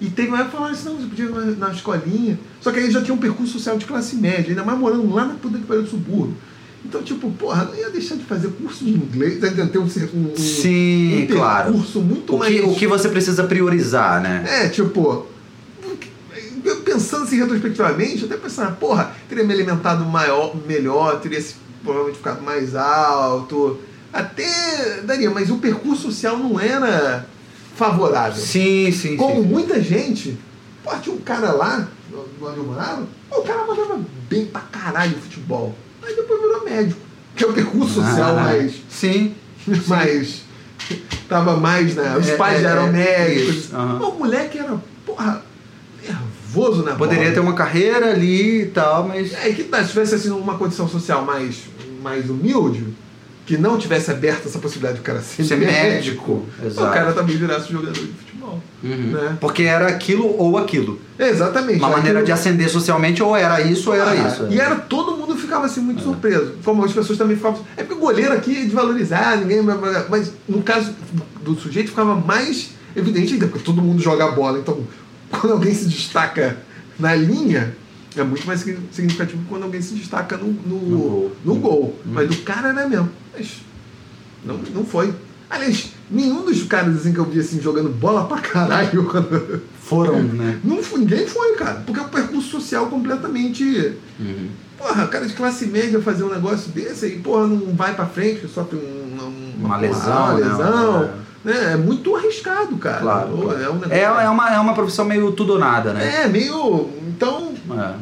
E 0.00 0.10
teve 0.10 0.28
uma 0.28 0.40
época 0.40 0.58
que 0.58 0.72
assim, 0.72 0.88
não, 0.88 0.96
você 0.96 1.06
podia 1.06 1.24
ir 1.24 1.30
na, 1.30 1.66
na 1.68 1.72
escolinha. 1.72 2.38
Só 2.60 2.70
que 2.70 2.78
aí 2.78 2.90
já 2.90 3.00
tinha 3.02 3.14
um 3.14 3.18
percurso 3.18 3.52
social 3.52 3.76
de 3.78 3.84
classe 3.84 4.16
média, 4.16 4.50
ainda 4.50 4.64
mais 4.64 4.78
morando 4.78 5.12
lá 5.12 5.24
na 5.24 5.34
puta 5.34 5.58
que 5.58 5.64
pariu 5.64 5.82
do 5.82 5.88
subúrbio. 5.88 6.36
Então, 6.84 7.02
tipo, 7.02 7.30
porra, 7.30 7.64
não 7.64 7.74
ia 7.74 7.88
deixar 7.88 8.14
de 8.16 8.24
fazer 8.24 8.48
curso 8.48 8.84
de 8.84 8.90
inglês, 8.90 9.42
ainda 9.42 9.66
ter 9.66 9.78
um, 9.78 9.84
um, 9.84 10.36
Sim, 10.36 11.22
um 11.22 11.26
claro. 11.34 11.72
curso 11.72 12.00
muito 12.00 12.34
o 12.34 12.38
mais. 12.38 12.52
Que, 12.52 12.60
o 12.60 12.74
que 12.74 12.86
você 12.86 13.08
precisa 13.08 13.44
priorizar, 13.44 14.20
né? 14.20 14.44
É, 14.46 14.68
tipo, 14.68 15.26
eu 16.64 16.80
pensando 16.80 17.24
assim 17.24 17.38
retrospectivamente, 17.38 18.24
até 18.24 18.36
pensando, 18.36 18.76
porra, 18.76 19.14
teria 19.28 19.44
me 19.44 19.52
alimentado 19.52 20.04
maior, 20.04 20.54
melhor, 20.66 21.20
teria 21.20 21.42
provavelmente 21.82 22.18
ficado 22.18 22.42
mais 22.42 22.74
alto. 22.74 23.78
Até 24.12 25.02
daria, 25.02 25.30
mas 25.30 25.50
o 25.50 25.58
percurso 25.58 26.02
social 26.02 26.38
não 26.38 26.58
era 26.58 27.26
favorável. 27.74 28.40
Sim, 28.40 28.90
sim. 28.92 29.16
Como 29.16 29.42
sim, 29.42 29.48
muita 29.48 29.82
gente, 29.82 30.38
pô, 30.82 30.96
tinha 30.96 31.14
um 31.14 31.20
cara 31.20 31.52
lá, 31.52 31.88
onde 32.40 32.56
eu 32.56 32.64
morava, 32.64 33.06
o 33.30 33.42
cara 33.42 33.66
mandava 33.66 34.00
bem 34.28 34.46
pra 34.46 34.60
caralho 34.62 35.18
futebol. 35.18 35.74
Aí 36.02 36.14
depois 36.14 36.40
virou 36.40 36.64
médico. 36.64 37.00
Que 37.34 37.44
é 37.44 37.46
o 37.48 37.52
percurso 37.52 37.94
social 37.94 38.30
ah, 38.38 38.42
mais. 38.42 38.74
Sim. 38.88 39.34
mais. 39.86 40.42
Tava 41.28 41.56
mais, 41.56 41.94
né? 41.94 42.16
Os 42.16 42.28
é, 42.28 42.36
pais 42.36 42.62
é, 42.62 42.66
eram 42.66 42.88
é, 42.88 42.92
médicos. 42.92 43.72
Uhum. 43.72 44.08
O 44.08 44.18
moleque 44.18 44.58
era, 44.58 44.80
porra, 45.04 45.43
nervoso 46.54 46.82
na 46.82 46.94
Poderia 46.94 47.24
bola. 47.24 47.34
ter 47.34 47.40
uma 47.40 47.54
carreira 47.54 48.12
ali 48.12 48.62
e 48.62 48.66
tal, 48.66 49.08
mas. 49.08 49.32
É, 49.34 49.50
que 49.50 49.64
tá, 49.64 49.82
se 49.82 49.90
tivesse 49.90 50.14
assim 50.14 50.30
uma 50.30 50.56
condição 50.56 50.88
social 50.88 51.24
mais, 51.24 51.64
mais 52.02 52.30
humilde, 52.30 52.86
que 53.44 53.58
não 53.58 53.76
tivesse 53.76 54.10
aberto 54.10 54.46
essa 54.46 54.58
possibilidade 54.58 54.98
de 54.98 55.04
cara 55.04 55.20
ser, 55.20 55.44
ser 55.44 55.56
médico, 55.56 56.46
médico 56.60 56.82
o 56.82 56.90
cara 56.90 57.12
também 57.12 57.36
virasse 57.36 57.72
jogador 57.72 57.92
de 57.92 58.06
futebol. 58.06 58.62
Uhum. 58.82 59.12
Né? 59.12 59.36
Porque 59.40 59.64
era 59.64 59.88
aquilo 59.88 60.34
ou 60.38 60.56
aquilo. 60.56 60.98
Exatamente. 61.18 61.78
Uma 61.78 61.90
maneira 61.90 62.20
aquilo... 62.20 62.26
de 62.26 62.32
ascender 62.32 62.68
socialmente, 62.68 63.22
ou 63.22 63.36
era 63.36 63.60
isso 63.60 63.90
ou 63.90 63.96
era 63.96 64.10
ah, 64.10 64.28
isso. 64.28 64.46
E 64.50 64.60
era 64.60 64.76
todo 64.76 65.16
mundo 65.16 65.36
ficava 65.36 65.66
assim 65.66 65.80
muito 65.80 66.00
é. 66.00 66.04
surpreso. 66.04 66.54
Como 66.64 66.84
as 66.84 66.92
pessoas 66.92 67.18
também 67.18 67.36
ficavam. 67.36 67.60
É 67.76 67.82
porque 67.82 67.94
o 67.94 67.98
goleiro 67.98 68.32
aqui 68.32 68.56
é 68.56 68.62
desvalorizado, 68.62 69.42
ninguém. 69.42 69.62
Mas 70.08 70.32
no 70.48 70.62
caso 70.62 70.94
do 71.42 71.54
sujeito 71.54 71.90
ficava 71.90 72.14
mais 72.14 72.70
evidente 72.96 73.34
ainda, 73.34 73.48
porque 73.48 73.64
todo 73.64 73.82
mundo 73.82 74.00
joga 74.00 74.30
bola. 74.30 74.58
Então 74.58 74.78
quando 75.34 75.52
alguém 75.54 75.74
se 75.74 75.86
destaca 75.86 76.56
na 76.98 77.14
linha, 77.14 77.76
é 78.16 78.22
muito 78.22 78.46
mais 78.46 78.60
significativo 78.60 79.42
quando 79.48 79.64
alguém 79.64 79.82
se 79.82 79.94
destaca 79.94 80.36
no, 80.36 80.52
no, 80.52 80.78
no 80.78 80.96
gol. 80.96 81.36
No 81.44 81.54
gol. 81.56 82.00
Hum. 82.06 82.12
Mas 82.12 82.28
do 82.28 82.36
cara 82.38 82.68
era 82.68 82.88
mesmo. 82.88 83.10
Mas 83.32 83.62
não, 84.44 84.58
não 84.74 84.84
foi. 84.84 85.12
Aliás, 85.50 85.92
nenhum 86.10 86.44
dos 86.44 86.62
caras 86.64 86.96
assim, 86.96 87.12
que 87.12 87.18
eu 87.18 87.24
vi 87.24 87.40
assim, 87.40 87.60
jogando 87.60 87.88
bola 87.88 88.26
pra 88.26 88.38
caralho 88.38 89.04
quando... 89.10 89.62
foram, 89.80 90.22
né? 90.22 90.60
Não, 90.64 90.80
ninguém 90.96 91.26
foi, 91.26 91.54
cara. 91.56 91.82
Porque 91.86 92.00
é 92.00 92.02
um 92.02 92.08
percurso 92.08 92.48
social 92.48 92.86
completamente. 92.86 93.94
Uhum. 94.18 94.48
Porra, 94.78 95.06
cara 95.06 95.26
de 95.26 95.34
classe 95.34 95.66
média 95.66 96.00
fazer 96.00 96.24
um 96.24 96.30
negócio 96.30 96.70
desse 96.72 97.06
aí, 97.06 97.18
porra, 97.18 97.46
não 97.46 97.74
vai 97.74 97.94
pra 97.94 98.06
frente, 98.06 98.46
sofre 98.48 98.76
um, 98.76 99.14
uma, 99.14 99.24
uma, 99.68 99.76
lesão. 99.76 100.24
Uma 100.24 100.32
lesão. 100.32 101.02
Né? 101.02 101.14
Né? 101.44 101.72
É 101.72 101.76
muito 101.76 102.14
arriscado, 102.16 102.76
cara. 102.78 103.00
Claro. 103.00 103.36
claro. 103.36 103.62
É, 103.62 103.70
um 103.70 103.80
é, 103.90 104.24
é, 104.24 104.28
uma, 104.30 104.54
é 104.54 104.58
uma 104.58 104.74
profissão 104.74 105.04
meio 105.04 105.30
tudo 105.32 105.54
ou 105.54 105.58
nada, 105.58 105.92
né? 105.92 106.22
É, 106.22 106.28
meio. 106.28 106.88
Então. 107.08 107.52
É. 107.78 107.94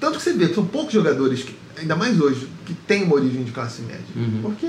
Tanto 0.00 0.16
que 0.18 0.22
você 0.22 0.32
vê 0.32 0.48
que 0.48 0.54
são 0.54 0.64
poucos 0.64 0.92
jogadores, 0.92 1.42
que, 1.42 1.54
ainda 1.78 1.96
mais 1.96 2.20
hoje, 2.20 2.48
que 2.64 2.72
têm 2.72 3.02
uma 3.04 3.16
origem 3.16 3.42
de 3.42 3.50
classe 3.52 3.82
média. 3.82 4.00
Uhum. 4.16 4.40
Porque. 4.42 4.66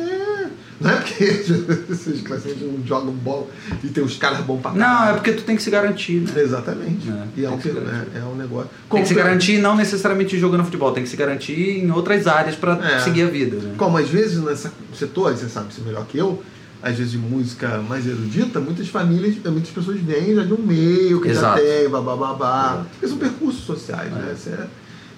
Não 0.82 0.90
é 0.92 0.96
porque 0.96 1.24
esses 1.92 2.22
classe 2.22 2.48
média 2.48 2.66
não 2.68 2.86
jogam 2.86 3.12
bola 3.14 3.48
e 3.84 3.88
tem 3.90 4.02
os 4.04 4.16
caras 4.18 4.40
bons 4.40 4.62
pra 4.62 4.72
Não, 4.72 4.78
caralho. 4.80 5.10
é 5.12 5.14
porque 5.16 5.34
tu 5.34 5.44
tem 5.44 5.56
que 5.56 5.62
se 5.62 5.70
garantir, 5.70 6.22
né? 6.22 6.42
Exatamente. 6.42 7.10
É, 7.10 7.24
e 7.42 7.46
é 7.46 7.50
um, 7.50 7.56
é, 7.60 8.20
é 8.20 8.24
um 8.24 8.36
negócio. 8.36 8.70
Tem 8.90 9.02
que 9.02 9.08
se 9.08 9.14
Como- 9.14 9.26
garantir 9.26 9.58
não 9.60 9.76
necessariamente 9.76 10.38
jogando 10.40 10.64
futebol, 10.64 10.92
tem 10.94 11.04
que 11.04 11.10
se 11.10 11.18
garantir 11.18 11.84
em 11.84 11.92
outras 11.92 12.28
áreas 12.28 12.56
pra 12.56 12.74
É. 12.96 13.00
seguir 13.00 13.24
a 13.24 13.28
vida, 13.28 13.58
né? 13.58 13.74
Como 13.78 13.98
às 13.98 14.08
vezes 14.10 14.38
nessa 14.42 14.72
setor, 14.98 15.34
você 15.36 15.48
sabe 15.50 15.68
isso 15.72 15.82
melhor 15.82 16.06
que 16.06 16.18
eu, 16.18 16.42
às 16.82 16.96
vezes 16.96 17.12
de 17.12 17.18
música 17.18 17.78
mais 17.88 18.08
erudita, 18.08 18.60
muitas 18.60 18.88
famílias, 18.88 19.36
muitas 19.46 19.70
pessoas 19.70 20.00
vêm 20.00 20.36
já 20.36 20.44
de 20.44 20.54
um 20.54 20.62
meio 20.62 21.22
que 21.22 21.28
Exato. 21.30 21.60
já 21.60 21.64
tem, 21.64 21.90
babá. 21.90 22.86
Porque 22.92 23.08
são 23.08 23.18
percursos 23.18 23.64
sociais, 23.64 24.12
né? 24.12 24.30
É. 24.30 24.34
Isso 24.34 24.50
é, 24.50 24.68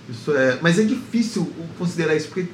isso 0.09 0.31
é, 0.35 0.57
mas 0.61 0.79
é 0.79 0.83
difícil 0.83 1.51
considerar 1.77 2.15
isso, 2.15 2.27
porque 2.27 2.47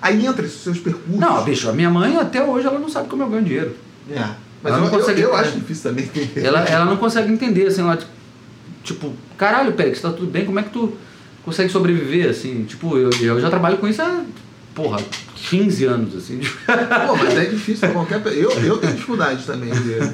aí 0.00 0.24
entra 0.24 0.46
esses 0.46 0.60
seus 0.60 0.78
percursos. 0.78 1.18
Não, 1.20 1.44
bicho, 1.44 1.68
a 1.68 1.72
minha 1.72 1.90
mãe 1.90 2.16
até 2.16 2.42
hoje 2.42 2.66
ela 2.66 2.78
não 2.78 2.88
sabe 2.88 3.08
como 3.08 3.22
eu 3.24 3.28
ganho 3.28 3.44
dinheiro. 3.44 3.74
É. 4.10 4.20
Mas 4.62 4.72
Ela 4.72 4.78
eu, 4.78 4.80
não 4.84 4.90
consegue- 4.90 5.20
eu, 5.20 5.28
eu 5.30 5.36
acho 5.36 5.52
difícil 5.52 5.90
também 5.90 6.04
entender. 6.04 6.44
Ela, 6.44 6.60
ela 6.64 6.84
não 6.84 6.96
consegue 6.98 7.32
entender, 7.32 7.66
assim, 7.66 7.82
ela, 7.82 7.98
tipo, 8.82 9.12
caralho, 9.36 9.72
Pérez, 9.72 10.00
tá 10.00 10.10
tudo 10.10 10.30
bem, 10.30 10.44
como 10.44 10.58
é 10.58 10.62
que 10.62 10.70
tu 10.70 10.92
consegue 11.44 11.70
sobreviver, 11.70 12.30
assim? 12.30 12.64
Tipo, 12.64 12.96
eu, 12.96 13.10
eu 13.20 13.40
já 13.40 13.50
trabalho 13.50 13.76
com 13.78 13.86
isso 13.86 14.00
há, 14.02 14.24
porra, 14.74 14.98
15 15.48 15.84
anos, 15.84 16.16
assim. 16.16 16.40
Pô, 16.66 17.16
mas 17.16 17.36
é 17.36 17.44
difícil 17.46 17.80
pra 17.80 17.90
qualquer 17.90 18.22
pessoa. 18.22 18.42
Eu, 18.42 18.50
eu 18.62 18.78
tenho 18.78 18.92
dificuldade 18.94 19.44
também 19.44 19.70
de. 19.72 20.12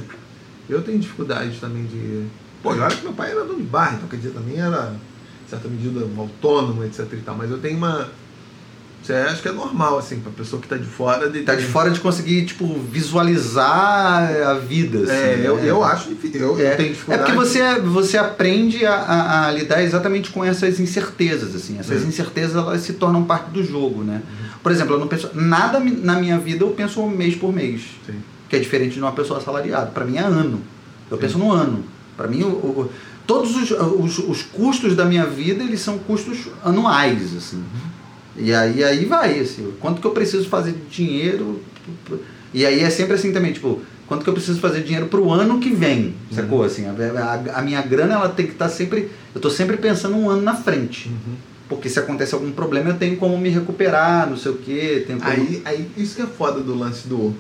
Eu 0.69 0.83
tenho 0.83 0.99
dificuldade 0.99 1.59
também 1.61 1.85
de. 1.85 2.27
Pô, 2.63 2.75
e 2.75 2.79
olha 2.79 2.95
que 2.95 3.03
meu 3.03 3.13
pai 3.13 3.31
era 3.33 3.45
dono 3.45 3.59
de 3.59 3.65
bar, 3.65 3.95
então 3.95 4.09
quer 4.09 4.17
dizer, 4.17 4.31
também 4.31 4.59
era, 4.61 4.95
em 5.47 5.51
certa 5.51 5.69
medida, 5.69 6.05
um 6.05 6.21
autônomo, 6.21 6.85
etc 6.85 7.07
e 7.13 7.17
tal. 7.17 7.35
Mas 7.37 7.51
eu 7.51 7.59
tenho 7.59 7.77
uma. 7.77 8.09
É, 9.09 9.23
acho 9.25 9.43
que 9.43 9.49
é 9.49 9.53
normal, 9.53 9.99
assim, 9.99 10.21
pra 10.21 10.31
pessoa 10.31 10.63
que 10.63 10.69
tá 10.69 10.77
de 10.77 10.85
fora. 10.87 11.29
De, 11.29 11.41
tá 11.43 11.57
de 11.57 11.65
fora 11.65 11.91
de 11.91 11.99
conseguir, 11.99 12.45
tipo, 12.47 12.65
visualizar 12.79 14.31
a 14.47 14.55
vida, 14.55 15.01
assim. 15.01 15.13
É, 15.13 15.43
eu, 15.45 15.57
né? 15.57 15.63
eu 15.69 15.83
acho 15.83 16.09
difícil. 16.09 16.41
Eu, 16.41 16.59
eu 16.59 16.67
É, 16.67 16.77
tenho 16.77 16.89
é 16.91 16.93
dificuldade. 16.93 17.25
porque 17.33 17.37
você, 17.37 17.81
você 17.81 18.17
aprende 18.17 18.87
a, 18.87 18.95
a- 18.95 19.47
a 19.49 19.51
lidar 19.51 19.83
exatamente 19.83 20.31
com 20.31 20.45
essas 20.45 20.79
incertezas, 20.79 21.55
assim. 21.57 21.79
Essas 21.81 22.03
É. 22.05 22.07
incertezas, 22.07 22.55
elas 22.55 22.81
se 22.83 22.93
tornam 22.93 23.25
parte 23.25 23.51
do 23.51 23.65
jogo, 23.65 24.05
né? 24.05 24.23
Por 24.63 24.71
exemplo, 24.73 24.95
eu 24.95 24.99
não 25.01 25.09
penso... 25.09 25.31
Nada 25.35 25.81
na 25.81 26.17
minha 26.21 26.39
vida 26.39 26.65
eu 26.65 26.71
penso 26.71 27.05
mês 27.07 27.35
por 27.35 27.53
mês. 27.53 27.83
Sim. 28.07 28.15
Que 28.49 28.57
é 28.57 28.59
diferente 28.59 28.95
de 28.95 29.01
uma 29.01 29.13
pessoa 29.13 29.39
assalariada. 29.39 29.87
Para 29.87 30.05
mim 30.05 30.17
é 30.17 30.21
ano. 30.23 30.61
Eu 31.11 31.19
penso 31.19 31.39
no 31.39 31.51
ano. 31.51 31.85
Para 32.17 32.29
mim, 32.29 32.43
o, 32.43 32.49
o- 32.49 32.91
todos 33.27 33.57
os, 33.57 33.71
os, 33.71 34.19
os 34.19 34.43
custos 34.43 34.95
da 34.95 35.05
minha 35.05 35.27
vida, 35.27 35.63
eles 35.65 35.81
são 35.81 35.99
custos 35.99 36.49
anuais, 36.65 37.35
assim. 37.37 37.63
E 38.37 38.53
aí, 38.53 38.83
aí 38.85 39.05
vai, 39.05 39.41
assim, 39.41 39.73
quanto 39.81 40.01
que 40.01 40.07
eu 40.07 40.11
preciso 40.13 40.49
fazer 40.49 40.73
de 40.73 40.87
dinheiro. 41.05 41.61
E 42.55 42.65
aí 42.65 42.81
é 42.81 42.91
sempre 42.91 43.15
assim 43.15 43.33
também, 43.33 43.53
tipo, 43.53 43.81
quanto 44.07 44.23
que 44.25 44.29
eu 44.31 44.35
preciso 44.35 44.61
fazer 44.61 44.81
de 44.81 44.85
dinheiro 44.87 45.07
pro 45.07 45.31
ano 45.31 45.59
que 45.59 45.71
vem, 45.71 46.15
sacou? 46.31 46.63
Assim, 46.65 46.85
a, 46.87 46.93
a- 46.93 47.59
a 47.59 47.63
minha 47.63 47.81
grana, 47.83 48.15
ela 48.15 48.29
tem 48.29 48.47
que 48.47 48.53
estar 48.53 48.69
sempre. 48.69 49.11
Eu 49.35 49.41
tô 49.41 49.51
sempre 49.51 49.77
pensando 49.77 50.17
um 50.17 50.29
ano 50.31 50.43
na 50.43 50.55
frente. 50.55 51.09
Uhum. 51.09 51.35
Porque 51.75 51.89
se 51.89 51.99
acontece 51.99 52.35
algum 52.35 52.53
problema, 52.53 52.91
eu 52.91 52.99
tenho 52.99 53.17
como 53.17 53.37
me 53.39 53.49
recuperar, 53.49 54.29
não 54.29 54.37
sei 54.37 54.53
o 54.53 54.57
quê. 54.57 55.05
Tenho 55.07 55.19
como... 55.19 55.31
Aí, 55.31 55.63
aí, 55.65 55.91
isso 55.97 56.17
que 56.17 56.23
é 56.23 56.27
foda 56.27 56.61
do 56.61 56.75
lance 56.77 57.09
do, 57.09 57.35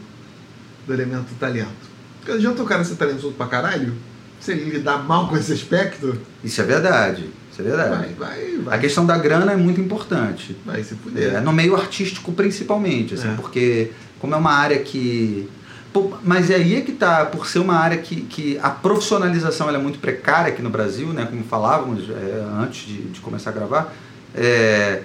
do 0.86 0.92
elemento 0.92 1.26
talento. 1.38 1.92
Porque 2.18 2.32
adianta 2.32 2.62
o 2.62 2.66
cara 2.66 2.84
ser 2.84 2.94
talentoso 2.96 3.32
pra 3.32 3.46
caralho, 3.46 3.94
se 4.40 4.52
ele 4.52 4.70
lidar 4.70 4.98
mal 5.04 5.28
com 5.28 5.36
esse 5.36 5.52
aspecto, 5.52 6.18
Isso 6.42 6.60
é 6.60 6.64
verdade. 6.64 7.30
Isso 7.50 7.60
é 7.60 7.64
verdade. 7.64 7.90
vai, 7.90 8.14
vai, 8.14 8.58
vai. 8.58 8.78
A 8.78 8.80
questão 8.80 9.04
da 9.04 9.18
grana 9.18 9.52
é 9.52 9.56
muito 9.56 9.80
importante. 9.80 10.56
Vai 10.64 10.82
se 10.82 10.94
fuder. 10.94 11.34
É, 11.34 11.40
no 11.40 11.52
meio 11.52 11.76
artístico 11.76 12.32
principalmente, 12.32 13.14
assim, 13.14 13.28
É. 13.28 13.34
porque 13.34 13.90
como 14.18 14.34
é 14.34 14.38
uma 14.38 14.52
área 14.52 14.78
que. 14.78 15.48
Pô, 15.92 16.12
mas 16.24 16.48
é 16.48 16.54
aí 16.54 16.76
é 16.76 16.80
que 16.80 16.92
tá, 16.92 17.26
por 17.26 17.46
ser 17.46 17.58
uma 17.58 17.74
área 17.74 17.98
que, 17.98 18.22
que 18.22 18.58
a 18.62 18.70
profissionalização 18.70 19.68
é 19.68 19.76
muito 19.76 19.98
precária 19.98 20.50
aqui 20.50 20.62
no 20.62 20.70
Brasil, 20.70 21.08
né? 21.08 21.26
Como 21.28 21.44
falávamos 21.44 22.08
é, 22.08 22.42
antes 22.58 22.86
de, 22.86 23.02
de 23.02 23.20
começar 23.20 23.50
a 23.50 23.52
gravar, 23.52 23.94
é, 24.34 25.02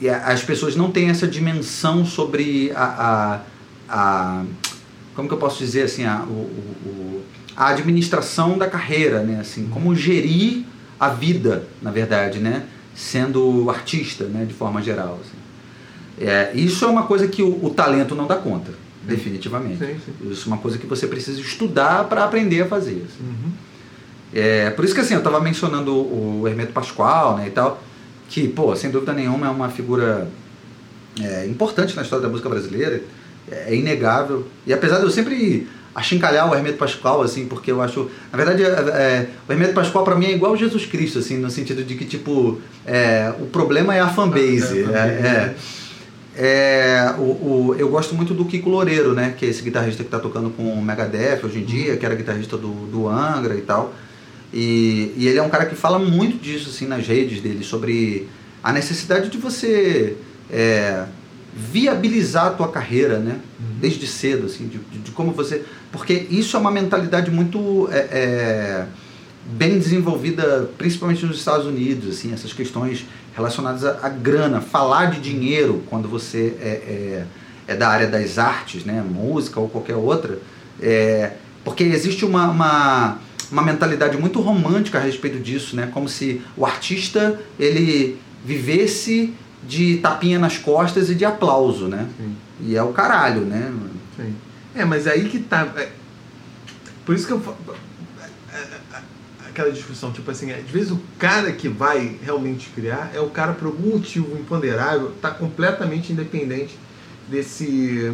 e 0.00 0.08
as 0.08 0.42
pessoas 0.42 0.74
não 0.76 0.90
têm 0.90 1.08
essa 1.08 1.26
dimensão 1.26 2.04
sobre 2.04 2.72
a. 2.74 3.40
a, 3.88 3.92
a- 4.40 4.44
como 5.14 5.28
que 5.28 5.34
eu 5.34 5.38
posso 5.38 5.58
dizer 5.58 5.82
assim, 5.82 6.04
a, 6.04 6.22
o, 6.22 6.32
o- 6.32 7.22
a 7.56 7.68
administração 7.68 8.58
da 8.58 8.66
carreira, 8.68 9.22
né? 9.22 9.38
Assim, 9.40 9.68
como 9.68 9.94
gerir 9.94 10.64
a 10.98 11.08
vida, 11.08 11.68
na 11.80 11.90
verdade, 11.92 12.40
né? 12.40 12.64
Sendo 12.96 13.70
artista, 13.70 14.24
né? 14.24 14.44
De 14.44 14.52
forma 14.52 14.82
geral. 14.82 15.20
Assim. 15.20 16.26
É, 16.26 16.50
isso 16.54 16.84
é 16.84 16.88
uma 16.88 17.04
coisa 17.04 17.28
que 17.28 17.42
o, 17.42 17.64
o 17.64 17.70
talento 17.70 18.14
não 18.16 18.26
dá 18.26 18.34
conta, 18.36 18.72
definitivamente. 19.04 19.78
Sim, 19.78 19.96
sim. 20.04 20.30
Isso 20.30 20.44
é 20.44 20.52
uma 20.52 20.58
coisa 20.58 20.78
que 20.78 20.86
você 20.86 21.06
precisa 21.06 21.40
estudar 21.40 22.04
para 22.04 22.24
aprender 22.24 22.62
a 22.62 22.66
fazer. 22.66 23.04
assim. 23.08 23.22
Uhum. 23.24 23.52
É, 24.32 24.70
por 24.70 24.84
isso 24.84 24.92
que 24.94 25.00
assim, 25.00 25.14
eu 25.14 25.18
estava 25.18 25.40
mencionando 25.40 25.94
o, 25.94 26.40
o 26.42 26.48
Hermeto 26.48 26.72
Pascoal 26.72 27.36
né, 27.36 27.46
e 27.46 27.50
tal, 27.50 27.80
que, 28.34 28.48
pô, 28.48 28.74
sem 28.74 28.90
dúvida 28.90 29.12
nenhuma 29.12 29.46
é 29.46 29.50
uma 29.50 29.68
figura 29.68 30.26
é, 31.22 31.46
importante 31.46 31.94
na 31.94 32.02
história 32.02 32.24
da 32.24 32.28
música 32.28 32.48
brasileira, 32.48 33.00
é, 33.48 33.66
é 33.68 33.76
inegável. 33.76 34.44
E 34.66 34.72
apesar 34.72 34.98
de 34.98 35.04
eu 35.04 35.10
sempre 35.10 35.68
achincalhar 35.94 36.50
o 36.50 36.52
Hermeto 36.52 36.76
Pascoal, 36.76 37.22
assim, 37.22 37.46
porque 37.46 37.70
eu 37.70 37.80
acho. 37.80 38.10
Na 38.32 38.36
verdade, 38.36 38.64
é, 38.64 38.66
é, 38.66 39.28
o 39.48 39.52
Hermeto 39.52 39.72
Pascoal 39.72 40.02
para 40.04 40.16
mim 40.16 40.26
é 40.26 40.32
igual 40.32 40.56
Jesus 40.56 40.84
Cristo, 40.84 41.20
assim, 41.20 41.38
no 41.38 41.48
sentido 41.48 41.84
de 41.84 41.94
que, 41.94 42.04
tipo, 42.04 42.60
é, 42.84 43.32
o 43.38 43.46
problema 43.46 43.94
é 43.94 44.00
a 44.00 44.08
fanbase. 44.08 44.78
É, 44.78 44.80
é, 44.80 44.84
fanbase. 44.84 45.26
é. 45.26 45.54
É, 46.36 47.14
o, 47.16 47.22
o- 47.70 47.76
eu 47.78 47.88
gosto 47.88 48.16
muito 48.16 48.34
do 48.34 48.44
Kiko 48.44 48.68
Loureiro, 48.68 49.12
né? 49.14 49.34
Que 49.38 49.46
é 49.46 49.48
esse 49.48 49.62
guitarrista 49.62 50.02
que 50.02 50.08
está 50.08 50.18
tocando 50.18 50.50
com 50.50 50.64
o 50.64 50.82
Megadeth 50.82 51.38
hoje 51.44 51.60
em 51.60 51.64
dia, 51.64 51.96
que 51.96 52.04
era 52.04 52.16
guitarrista 52.16 52.56
do, 52.56 52.72
do 52.90 53.08
Angra 53.08 53.54
e 53.54 53.60
tal. 53.60 53.94
E, 54.56 55.12
e 55.16 55.26
ele 55.26 55.38
é 55.38 55.42
um 55.42 55.48
cara 55.50 55.66
que 55.66 55.74
fala 55.74 55.98
muito 55.98 56.40
disso 56.40 56.70
assim 56.70 56.86
nas 56.86 57.04
redes 57.06 57.40
dele, 57.40 57.64
sobre 57.64 58.28
a 58.62 58.72
necessidade 58.72 59.28
de 59.28 59.36
você 59.36 60.16
é, 60.48 61.04
viabilizar 61.52 62.46
a 62.46 62.50
tua 62.50 62.68
carreira, 62.68 63.18
né? 63.18 63.38
Desde 63.80 64.06
cedo, 64.06 64.46
assim, 64.46 64.68
de, 64.68 64.78
de- 64.78 64.98
de 64.98 65.10
como 65.10 65.32
você. 65.32 65.64
Porque 65.90 66.26
isso 66.30 66.56
é 66.56 66.60
uma 66.60 66.70
mentalidade 66.70 67.30
muito 67.32 67.88
é, 67.90 67.98
é, 68.12 68.86
bem 69.44 69.76
desenvolvida, 69.78 70.70
principalmente 70.78 71.26
nos 71.26 71.38
Estados 71.38 71.66
Unidos, 71.66 72.16
assim, 72.16 72.32
essas 72.32 72.52
questões 72.52 73.04
relacionadas 73.36 73.84
à, 73.84 74.06
à 74.06 74.08
grana, 74.08 74.60
falar 74.60 75.10
de 75.10 75.20
dinheiro 75.20 75.82
quando 75.90 76.08
você 76.08 76.54
é, 76.60 76.68
é, 76.68 77.24
é 77.68 77.76
da 77.76 77.88
área 77.88 78.06
das 78.06 78.38
artes, 78.38 78.84
né? 78.84 79.02
Música 79.06 79.58
ou 79.58 79.68
qualquer 79.68 79.96
outra. 79.96 80.38
É, 80.80 81.32
porque 81.64 81.82
existe 81.84 82.24
uma, 82.24 82.48
uma, 82.50 83.18
uma 83.50 83.62
mentalidade 83.62 84.16
muito 84.16 84.40
romântica 84.40 84.98
a 84.98 85.00
respeito 85.00 85.38
disso, 85.38 85.76
né? 85.76 85.88
Como 85.92 86.08
se 86.08 86.42
o 86.56 86.64
artista 86.64 87.40
ele 87.58 88.18
vivesse 88.44 89.34
de 89.66 89.98
tapinha 89.98 90.38
nas 90.38 90.58
costas 90.58 91.08
e 91.10 91.14
de 91.14 91.24
aplauso, 91.24 91.88
né? 91.88 92.08
Sim, 92.16 92.36
E 92.60 92.76
é 92.76 92.82
o 92.82 92.92
caralho, 92.92 93.42
né? 93.42 93.72
sim. 94.16 94.34
É, 94.74 94.84
mas 94.84 95.06
aí 95.06 95.28
que 95.28 95.38
tá. 95.38 95.72
é, 95.76 95.88
por 97.06 97.14
isso 97.14 97.26
que 97.26 97.32
eu 97.32 97.56
é, 98.52 98.56
é, 98.56 98.58
é, 98.58 99.02
Aquela 99.48 99.70
discussão, 99.70 100.10
tipo 100.10 100.28
assim, 100.30 100.50
às 100.50 100.68
vezes 100.68 100.90
o 100.90 101.00
cara 101.16 101.52
que 101.52 101.68
vai 101.68 102.16
realmente 102.22 102.70
criar 102.70 103.12
é 103.14 103.20
o 103.20 103.30
cara, 103.30 103.52
por 103.52 103.66
algum 103.66 103.90
motivo 103.90 104.36
imponderável, 104.36 105.12
tá 105.22 105.30
completamente 105.30 106.12
independente 106.12 106.76
desse, 107.28 108.12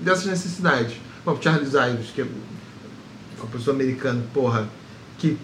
dessas 0.00 0.26
necessidades. 0.26 0.96
Bom, 1.24 1.38
Charles 1.40 1.72
Ives, 1.72 2.10
que 2.14 2.20
é 2.20 2.26
uma 3.42 3.50
pessoa 3.50 3.74
americana, 3.74 4.22
porra, 4.32 4.68
que 5.18 5.36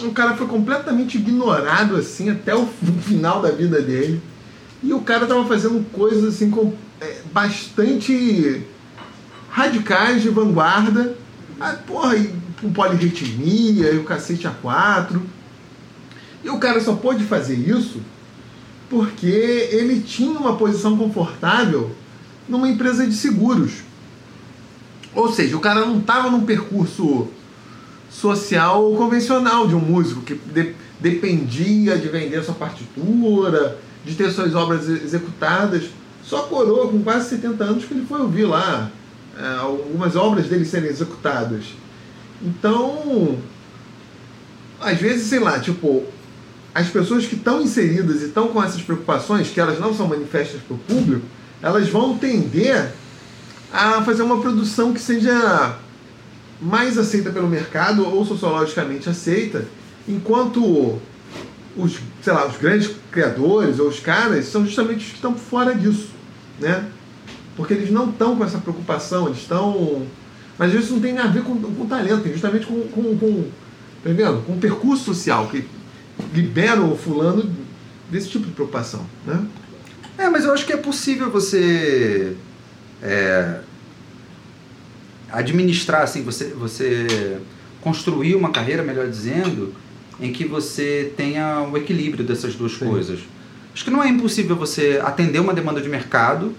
um 0.00 0.12
cara 0.12 0.36
foi 0.36 0.46
completamente 0.46 1.18
ignorado 1.18 1.96
assim 1.96 2.30
até 2.30 2.54
o 2.54 2.66
final 3.02 3.42
da 3.42 3.50
vida 3.50 3.80
dele. 3.80 4.20
E 4.82 4.92
o 4.92 5.00
cara 5.00 5.26
tava 5.26 5.44
fazendo 5.46 5.84
coisas 5.92 6.34
assim 6.34 6.50
com, 6.50 6.72
é, 7.00 7.20
bastante 7.32 8.62
radicais 9.48 10.22
de 10.22 10.28
vanguarda. 10.28 11.16
Ah, 11.60 11.76
porra, 11.86 12.16
e 12.16 12.34
com 12.60 12.72
polirritmia 12.72 13.92
e 13.92 13.98
o 13.98 14.04
cacete 14.04 14.46
a 14.46 14.50
quatro. 14.50 15.22
E 16.42 16.48
o 16.48 16.58
cara 16.58 16.80
só 16.80 16.94
pôde 16.94 17.24
fazer 17.24 17.54
isso 17.54 18.00
porque 18.88 19.26
ele 19.26 20.00
tinha 20.00 20.38
uma 20.38 20.56
posição 20.56 20.98
confortável 20.98 21.94
numa 22.46 22.68
empresa 22.68 23.06
de 23.06 23.14
seguros. 23.14 23.82
Ou 25.14 25.32
seja, 25.32 25.56
o 25.56 25.60
cara 25.60 25.80
não 25.84 25.98
estava 25.98 26.30
num 26.30 26.44
percurso 26.44 27.28
social 28.10 28.92
convencional 28.96 29.66
de 29.66 29.74
um 29.74 29.80
músico 29.80 30.20
que 30.22 30.34
de- 30.34 30.74
dependia 31.00 31.96
de 31.98 32.08
vender 32.08 32.42
sua 32.44 32.54
partitura, 32.54 33.78
de 34.04 34.14
ter 34.14 34.30
suas 34.30 34.54
obras 34.54 34.88
executadas. 34.88 35.84
Só 36.24 36.42
coroa 36.42 36.88
com 36.88 37.02
quase 37.02 37.30
70 37.30 37.64
anos 37.64 37.84
que 37.84 37.94
ele 37.94 38.06
foi 38.06 38.20
ouvir 38.20 38.44
lá 38.44 38.90
é, 39.38 39.56
algumas 39.60 40.14
obras 40.14 40.46
dele 40.46 40.64
serem 40.64 40.88
executadas. 40.90 41.64
Então, 42.42 43.38
às 44.80 44.98
vezes, 44.98 45.26
sei 45.26 45.38
lá, 45.40 45.58
tipo, 45.58 46.04
as 46.74 46.88
pessoas 46.88 47.26
que 47.26 47.34
estão 47.34 47.60
inseridas 47.60 48.22
e 48.22 48.26
estão 48.26 48.48
com 48.48 48.62
essas 48.62 48.82
preocupações, 48.82 49.48
que 49.48 49.60
elas 49.60 49.78
não 49.78 49.94
são 49.94 50.06
manifestas 50.08 50.60
para 50.62 50.74
o 50.74 50.78
público, 50.78 51.24
elas 51.62 51.88
vão 51.88 52.16
tender 52.18 52.92
a 53.72 54.02
fazer 54.02 54.22
uma 54.22 54.40
produção 54.40 54.92
que 54.92 55.00
seja 55.00 55.78
mais 56.60 56.98
aceita 56.98 57.30
pelo 57.30 57.48
mercado 57.48 58.06
ou 58.06 58.24
sociologicamente 58.24 59.08
aceita, 59.08 59.66
enquanto 60.06 60.98
os, 61.76 61.98
sei 62.22 62.32
lá, 62.32 62.46
os 62.46 62.56
grandes 62.58 62.90
criadores 63.10 63.78
ou 63.78 63.88
os 63.88 63.98
caras 63.98 64.46
são 64.46 64.64
justamente 64.64 64.98
os 64.98 65.10
que 65.10 65.16
estão 65.16 65.34
fora 65.34 65.74
disso, 65.74 66.10
né? 66.60 66.86
Porque 67.56 67.72
eles 67.74 67.90
não 67.90 68.10
estão 68.10 68.36
com 68.36 68.44
essa 68.44 68.58
preocupação, 68.58 69.26
eles 69.26 69.38
estão... 69.38 70.06
Mas 70.58 70.72
isso 70.74 70.92
não 70.92 71.00
tem 71.00 71.18
a 71.18 71.26
ver 71.26 71.42
com, 71.42 71.58
com 71.58 71.86
talento, 71.86 72.22
tem 72.22 72.32
justamente 72.32 72.66
com, 72.66 72.80
com, 72.88 73.16
com, 73.16 73.44
tá 74.04 74.10
vendo? 74.10 74.44
com 74.44 74.52
o 74.52 74.58
percurso 74.58 75.04
social, 75.04 75.48
que 75.48 75.66
libera 76.34 76.80
o 76.80 76.96
fulano 76.96 77.50
desse 78.10 78.28
tipo 78.28 78.46
de 78.46 78.52
preocupação, 78.52 79.04
né? 79.26 79.44
É, 80.18 80.28
mas 80.28 80.44
eu 80.44 80.52
acho 80.52 80.66
que 80.66 80.72
é 80.72 80.76
possível 80.76 81.30
você 81.30 82.36
é, 83.02 83.60
administrar, 85.30 86.02
assim, 86.02 86.22
você, 86.22 86.46
você 86.48 87.38
construir 87.80 88.34
uma 88.34 88.50
carreira, 88.50 88.82
melhor 88.82 89.08
dizendo, 89.08 89.74
em 90.20 90.32
que 90.32 90.44
você 90.44 91.12
tenha 91.16 91.62
o 91.62 91.76
equilíbrio 91.76 92.24
dessas 92.24 92.54
duas 92.54 92.72
Sim. 92.72 92.86
coisas. 92.86 93.20
Acho 93.74 93.84
que 93.84 93.90
não 93.90 94.02
é 94.02 94.08
impossível 94.08 94.54
você 94.54 95.00
atender 95.02 95.40
uma 95.40 95.54
demanda 95.54 95.80
de 95.80 95.88
mercado 95.88 96.54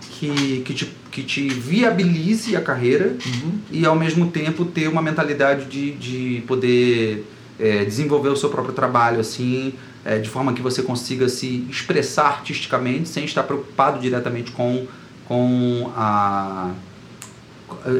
que, 0.00 0.62
que, 0.64 0.72
te, 0.72 0.92
que 1.10 1.22
te 1.22 1.48
viabilize 1.48 2.56
a 2.56 2.60
carreira 2.60 3.16
uhum. 3.26 3.58
e 3.70 3.84
ao 3.84 3.96
mesmo 3.96 4.30
tempo 4.30 4.64
ter 4.64 4.88
uma 4.88 5.02
mentalidade 5.02 5.66
de, 5.66 5.90
de 5.92 6.42
poder 6.46 7.24
é, 7.58 7.84
desenvolver 7.84 8.28
o 8.28 8.36
seu 8.36 8.48
próprio 8.48 8.74
trabalho 8.74 9.20
assim 9.20 9.74
é, 10.04 10.18
de 10.18 10.28
forma 10.28 10.52
que 10.52 10.62
você 10.62 10.82
consiga 10.82 11.28
se 11.28 11.66
expressar 11.68 12.26
artisticamente 12.26 13.08
sem 13.08 13.24
estar 13.24 13.42
preocupado 13.42 14.00
diretamente 14.00 14.52
com, 14.52 14.86
com 15.26 15.90
a 15.96 16.70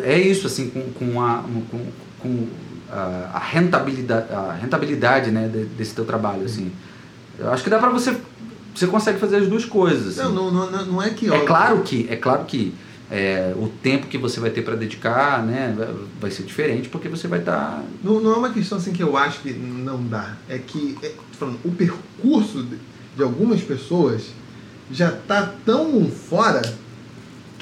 é 0.05 0.19
isso 0.19 0.47
assim 0.47 0.71
com, 0.71 0.93
com 0.93 1.23
a 1.23 1.43
com, 1.71 1.87
com 2.21 2.47
a 2.91 3.39
rentabilidade 3.39 4.33
a 4.33 4.53
rentabilidade 4.53 5.31
né 5.31 5.49
desse 5.77 5.95
teu 5.95 6.05
trabalho 6.05 6.45
assim 6.45 6.71
eu 7.39 7.51
acho 7.53 7.65
que 7.65 7.71
dá 7.71 7.79
para 7.79 7.91
você 7.91 8.17
você 8.75 8.87
consegue 8.87 9.19
fazer 9.19 9.37
as 9.37 9.49
duas 9.49 9.65
coisas 9.65 10.19
assim. 10.19 10.35
não, 10.35 10.51
não, 10.51 10.71
não, 10.71 10.87
não 10.87 11.03
é 11.03 11.11
que 11.11 11.33
é 11.33 11.41
claro 11.45 11.83
que 11.83 12.07
é 12.09 12.17
claro 12.17 12.45
que 12.45 12.75
é, 13.11 13.55
o 13.57 13.69
tempo 13.69 14.07
que 14.07 14.17
você 14.17 14.41
vai 14.41 14.51
ter 14.51 14.63
para 14.63 14.75
dedicar 14.75 15.45
né, 15.45 15.77
vai 16.21 16.31
ser 16.31 16.43
diferente 16.43 16.89
porque 16.89 17.09
você 17.09 17.29
vai 17.29 17.41
estar. 17.41 17.77
Tá... 17.77 17.83
Não, 18.03 18.21
não 18.21 18.33
é 18.33 18.37
uma 18.37 18.51
questão 18.51 18.79
assim 18.79 18.93
que 18.93 19.03
eu 19.03 19.17
acho 19.17 19.41
que 19.41 19.53
não 19.53 20.03
dá. 20.05 20.37
É 20.49 20.59
que 20.59 20.97
é, 21.03 21.13
falando, 21.39 21.59
o 21.65 21.71
percurso 21.71 22.63
de, 22.63 23.23
algumas 23.23 23.61
pessoas 23.61 24.31
já 24.91 25.11
está 25.11 25.53
tão 25.65 26.11
fora 26.11 26.63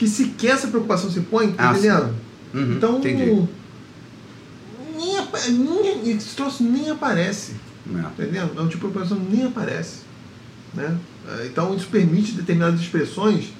que 0.02 0.08
sequer 0.08 0.54
essa 0.54 0.66
preocupação 0.66 1.08
se 1.08 1.20
põe, 1.20 1.54
ah, 1.56 1.70
entendendo? 1.70 2.12
Uhum, 2.52 2.72
então. 2.72 2.98
Entendi. 2.98 3.48
Nem, 4.96 6.02
nem, 6.02 6.10
esse 6.10 6.34
troço 6.34 6.64
nem 6.64 6.90
aparece. 6.90 7.52
Não. 7.86 8.10
Entendendo? 8.10 8.50
É 8.58 8.62
um 8.62 8.66
tipo 8.66 8.88
de 8.88 8.92
preocupação 8.92 9.16
nem 9.30 9.44
aparece. 9.44 9.98
Né? 10.74 10.98
Então 11.44 11.72
isso 11.76 11.86
permite 11.86 12.32
determinadas 12.32 12.80
expressões 12.80 13.52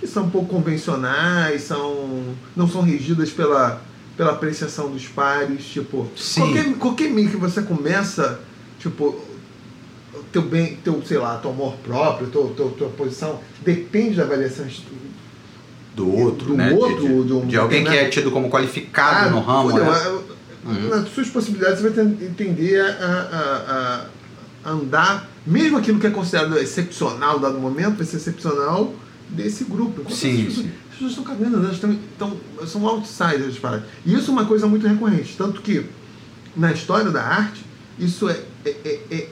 que 0.00 0.06
são 0.08 0.24
um 0.24 0.30
pouco 0.30 0.48
convencionais, 0.48 1.62
são, 1.62 2.34
não 2.56 2.68
são 2.68 2.82
regidas 2.82 3.30
pela, 3.30 3.80
pela 4.16 4.32
apreciação 4.32 4.90
dos 4.90 5.06
pares. 5.06 5.64
Tipo, 5.64 6.08
Sim. 6.16 6.40
qualquer, 6.40 6.74
qualquer 6.74 7.10
meio 7.10 7.30
que 7.30 7.36
você 7.36 7.62
começa, 7.62 8.40
tipo, 8.80 9.24
teu 10.32 10.42
bem, 10.42 10.76
teu, 10.82 11.00
sei 11.06 11.18
lá, 11.18 11.36
teu 11.36 11.52
amor 11.52 11.76
próprio, 11.84 12.26
teu, 12.28 12.48
teu, 12.56 12.70
tua 12.70 12.88
posição, 12.88 13.40
depende 13.64 14.16
da 14.16 14.24
avaliação 14.24 14.66
do 15.98 16.16
outro, 16.16 16.48
do 16.48 16.56
né? 16.56 16.72
Outro, 16.72 17.00
de, 17.00 17.24
de, 17.24 17.32
um, 17.32 17.46
de 17.46 17.56
alguém 17.56 17.82
né? 17.82 17.90
que 17.90 17.96
é 17.96 18.08
tido 18.08 18.30
como 18.30 18.48
qualificado 18.48 19.28
ah, 19.28 19.30
no 19.30 19.40
ramo. 19.40 19.70
Fudeu, 19.70 19.84
né? 19.84 20.20
uhum. 20.64 20.88
Nas 20.88 21.08
suas 21.08 21.28
possibilidades 21.28 21.80
você 21.80 21.90
vai 21.90 22.04
entender 22.04 22.80
a, 22.80 24.06
a, 24.64 24.68
a, 24.68 24.70
andar, 24.70 25.28
mesmo 25.44 25.76
aquilo 25.76 25.98
que 25.98 26.06
é 26.06 26.10
considerado 26.10 26.56
excepcional 26.58 27.40
dado 27.40 27.58
momento, 27.58 27.96
vai 27.96 28.06
ser 28.06 28.18
excepcional 28.18 28.94
desse 29.28 29.64
grupo. 29.64 30.08
Sim, 30.12 30.42
as, 30.42 30.46
pessoas, 30.46 30.66
as 30.66 30.92
pessoas 30.92 31.10
estão 31.10 31.24
cagando, 31.24 31.56
elas 31.56 31.72
estão, 31.72 31.92
estão, 31.92 32.36
são 32.66 32.86
outsiders 32.86 33.58
para 33.58 33.82
E 34.06 34.14
isso 34.14 34.30
é 34.30 34.32
uma 34.32 34.46
coisa 34.46 34.68
muito 34.68 34.86
recorrente. 34.86 35.34
Tanto 35.36 35.60
que 35.60 35.84
na 36.56 36.72
história 36.72 37.10
da 37.10 37.22
arte, 37.22 37.64
isso 37.98 38.28
é, 38.28 38.40
é, 38.64 38.70
é, 38.84 39.00
é 39.10 39.28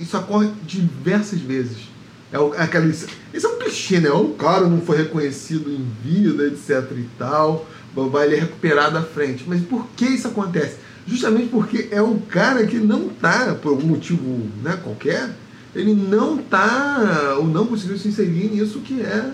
isso 0.00 0.16
ocorre 0.16 0.50
diversas 0.66 1.40
vezes. 1.40 1.89
É, 2.32 2.36
é 2.36 2.62
aquela, 2.62 2.86
isso 2.86 3.06
é 3.32 3.48
um 3.48 3.58
clichê, 3.58 4.00
né? 4.00 4.10
O 4.10 4.30
cara 4.30 4.66
não 4.66 4.80
foi 4.80 4.98
reconhecido 4.98 5.70
em 5.70 5.86
vida, 6.02 6.44
etc 6.46 6.90
e 6.96 7.08
tal, 7.18 7.66
vai 7.94 8.26
ele 8.26 8.36
recuperar 8.36 8.92
da 8.92 9.02
frente. 9.02 9.44
Mas 9.46 9.60
por 9.62 9.86
que 9.96 10.04
isso 10.04 10.28
acontece? 10.28 10.76
Justamente 11.06 11.48
porque 11.48 11.88
é 11.90 12.00
o 12.00 12.18
cara 12.28 12.66
que 12.66 12.76
não 12.76 13.08
tá, 13.08 13.56
por 13.60 13.70
algum 13.70 13.88
motivo 13.88 14.48
né, 14.62 14.78
qualquer, 14.82 15.30
ele 15.74 15.94
não 15.94 16.38
está 16.38 17.36
ou 17.38 17.46
não 17.46 17.66
conseguiu 17.66 17.98
se 17.98 18.08
inserir 18.08 18.50
nisso 18.50 18.80
que 18.80 19.00
é 19.00 19.32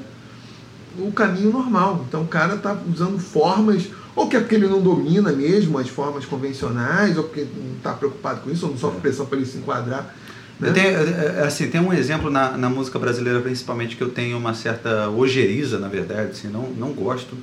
o 0.98 1.12
caminho 1.12 1.52
normal. 1.52 2.04
Então 2.08 2.22
o 2.22 2.26
cara 2.26 2.54
está 2.54 2.76
usando 2.90 3.18
formas, 3.18 3.88
ou 4.14 4.28
que 4.28 4.36
é 4.36 4.40
porque 4.40 4.54
ele 4.54 4.68
não 4.68 4.80
domina 4.80 5.32
mesmo 5.32 5.78
as 5.78 5.88
formas 5.88 6.24
convencionais, 6.24 7.16
ou 7.16 7.24
porque 7.24 7.46
não 7.56 7.76
está 7.76 7.92
preocupado 7.92 8.40
com 8.40 8.50
isso, 8.50 8.64
ou 8.64 8.72
não 8.72 8.78
sofre 8.78 9.00
pressão 9.00 9.26
para 9.26 9.38
ele 9.38 9.46
se 9.46 9.58
enquadrar. 9.58 10.14
Né? 10.58 10.70
Tenho, 10.72 10.88
é, 10.88 11.40
é, 11.40 11.42
assim, 11.46 11.68
tem 11.68 11.80
um 11.80 11.92
exemplo 11.92 12.30
na, 12.30 12.56
na 12.56 12.70
música 12.70 12.98
brasileira, 12.98 13.40
principalmente, 13.40 13.96
que 13.96 14.02
eu 14.02 14.10
tenho 14.10 14.38
uma 14.38 14.54
certa 14.54 15.08
ojeriza, 15.10 15.78
na 15.78 15.88
verdade, 15.88 16.30
assim, 16.30 16.48
não, 16.48 16.70
não 16.70 16.92
gosto. 16.92 17.36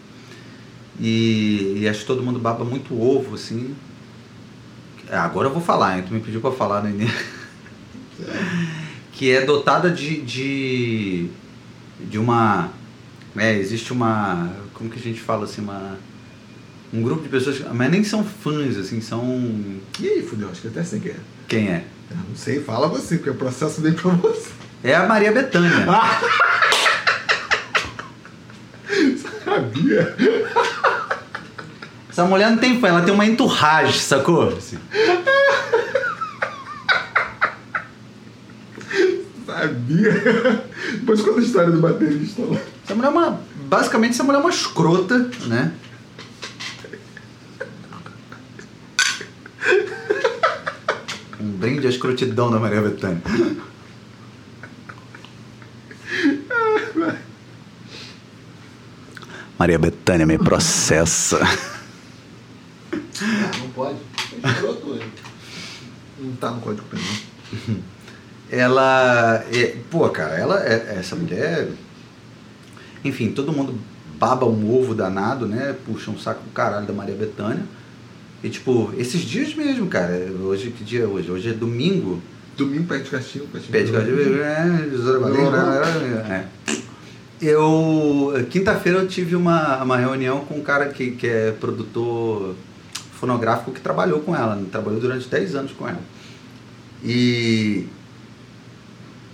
E, 1.00 1.80
e 1.80 1.88
acho 1.88 2.02
que 2.02 2.06
todo 2.06 2.24
mundo 2.24 2.40
baba 2.40 2.64
muito 2.64 3.00
ovo, 3.00 3.36
assim. 3.36 3.76
Agora 5.12 5.48
eu 5.48 5.54
vou 5.54 5.62
falar, 5.62 5.98
hein? 5.98 6.06
Tu 6.08 6.14
me 6.14 6.20
pediu 6.20 6.42
para 6.42 6.52
falar 6.52 6.82
no 6.82 6.90
início. 6.90 7.26
que 9.14 9.32
é 9.32 9.46
dotada 9.46 9.90
de, 9.90 10.22
de, 10.22 11.28
de 12.00 12.18
uma. 12.18 12.72
É, 13.36 13.54
existe 13.58 13.92
uma. 13.92 14.52
Como 14.74 14.90
que 14.90 15.00
a 15.00 15.02
gente 15.02 15.20
fala 15.20 15.46
assim? 15.46 15.62
Uma, 15.62 15.98
um 16.92 17.02
grupo 17.02 17.24
de 17.24 17.30
pessoas, 17.30 17.62
mas 17.74 17.92
nem 17.92 18.04
são 18.04 18.24
fãs, 18.24 18.78
assim, 18.78 19.02
são. 19.02 19.24
E 20.00 20.08
aí, 20.08 20.24
fudeu, 20.24 20.50
acho 20.50 20.62
que 20.62 20.68
até 20.68 20.84
sei 20.84 21.00
quem 21.00 21.12
é. 21.12 21.20
Quem 21.48 21.68
é? 21.70 21.86
Eu 22.14 22.30
não 22.30 22.36
sei, 22.36 22.64
fala 22.64 22.88
você, 22.88 23.16
porque 23.18 23.32
o 23.32 23.36
processo 23.36 23.82
vem 23.82 23.94
pra 23.94 24.12
você. 24.12 24.50
É 24.84 24.96
a 24.96 25.08
Maria 25.08 25.32
Bethânia. 25.32 25.86
Ah! 25.88 26.22
Sabia? 29.44 30.16
Essa 32.10 32.26
mulher 32.26 32.52
não 32.52 32.58
tem 32.58 32.80
fã, 32.80 32.90
ela 32.90 33.02
tem 33.02 33.14
uma 33.14 33.26
enturragem, 33.26 34.00
sacou? 34.00 34.50
Assim. 34.50 34.78
Sabia? 39.46 40.64
Depois 40.92 41.22
conta 41.22 41.40
a 41.40 41.44
história 41.44 41.72
do 41.72 41.80
baterista 41.80 42.44
lá. 42.44 42.58
Essa 42.84 42.94
mulher 42.94 43.08
é 43.08 43.12
uma. 43.12 43.42
Basicamente, 43.66 44.12
essa 44.12 44.24
mulher 44.24 44.38
é 44.38 44.42
uma 44.42 44.50
escrota, 44.50 45.18
né? 45.48 45.72
Brinde 51.64 51.88
à 51.88 51.90
escrotidão 51.90 52.52
da 52.52 52.60
Maria 52.60 52.82
Bethânia. 52.82 53.22
Maria 59.58 59.80
Bethânia 59.80 60.26
me 60.26 60.38
processa. 60.38 61.40
Ah, 61.42 62.98
não 63.60 63.70
pode. 63.70 63.98
É 64.44 64.50
escroto, 64.50 65.00
Não 66.20 66.36
tá 66.36 66.52
no 66.52 66.60
código 66.60 66.86
penal 66.90 67.06
ela. 68.52 69.46
É, 69.50 69.78
pô, 69.90 70.10
cara, 70.10 70.36
ela 70.36 70.62
é, 70.68 70.98
essa 71.00 71.16
mulher. 71.16 71.70
Enfim, 73.06 73.32
todo 73.32 73.54
mundo 73.54 73.80
baba 74.20 74.46
um 74.46 74.78
ovo 74.78 74.94
danado, 74.94 75.48
né? 75.48 75.74
Puxa 75.86 76.12
um 76.12 76.20
saco 76.20 76.44
do 76.44 76.52
caralho 76.52 76.86
da 76.86 76.94
Maria 76.94 77.16
Bethânia. 77.16 77.64
E 78.44 78.50
tipo, 78.50 78.94
esses 78.98 79.22
dias 79.22 79.56
mesmo, 79.56 79.88
cara. 79.88 80.14
Hoje, 80.44 80.72
que 80.72 80.84
dia 80.84 81.04
é 81.04 81.08
hoje? 81.08 81.32
Hoje 81.32 81.50
é 81.50 81.54
domingo. 81.54 82.22
Domingo 82.58 82.84
pé 82.84 83.00
de 83.00 83.10
castigo. 83.10 83.48
Pé 83.48 83.60
de 83.60 83.92
castigo. 83.92 84.18
É. 86.30 86.46
Eu. 87.42 88.34
Quinta-feira 88.50 89.00
eu 89.00 89.08
tive 89.08 89.36
uma, 89.36 89.82
uma 89.82 89.98
reunião 89.98 90.42
com 90.42 90.56
um 90.56 90.62
cara 90.62 90.90
que, 90.90 91.12
que 91.12 91.28
é 91.28 91.52
produtor 91.52 92.54
fonográfico 93.14 93.72
que 93.72 93.82
trabalhou 93.82 94.20
com 94.20 94.36
ela. 94.36 94.56
Né? 94.56 94.66
Trabalhou 94.72 95.00
durante 95.00 95.28
10 95.28 95.56
anos 95.56 95.72
com 95.72 95.88
ela. 95.88 96.02
E 97.04 97.88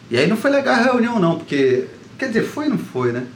e 0.10 0.18
aí 0.18 0.28
não 0.28 0.36
foi 0.36 0.50
legal 0.50 0.76
a 0.76 0.84
reunião 0.84 1.20
não, 1.20 1.38
porque. 1.38 1.88
Quer 2.18 2.28
dizer, 2.28 2.44
foi 2.44 2.66
ou 2.66 2.72
não 2.72 2.78
foi, 2.78 3.12
né? 3.12 3.28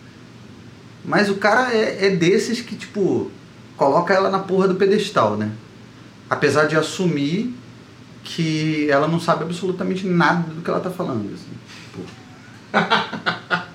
Mas 1.06 1.30
o 1.30 1.36
cara 1.36 1.74
é, 1.74 2.08
é 2.08 2.10
desses 2.10 2.62
que, 2.62 2.76
tipo, 2.76 3.32
coloca 3.78 4.14
ela 4.14 4.30
na 4.30 4.40
porra 4.40 4.68
do 4.68 4.76
pedestal, 4.76 5.38
né? 5.38 5.52
Apesar 6.34 6.66
de 6.66 6.76
assumir 6.76 7.54
que 8.24 8.90
ela 8.90 9.08
não 9.08 9.20
sabe 9.20 9.44
absolutamente 9.44 10.08
nada 10.08 10.52
do 10.52 10.64
que 10.64 10.70
ela 10.70 10.80
tá 10.80 10.90
falando. 10.90 11.32
Assim. 11.32 11.54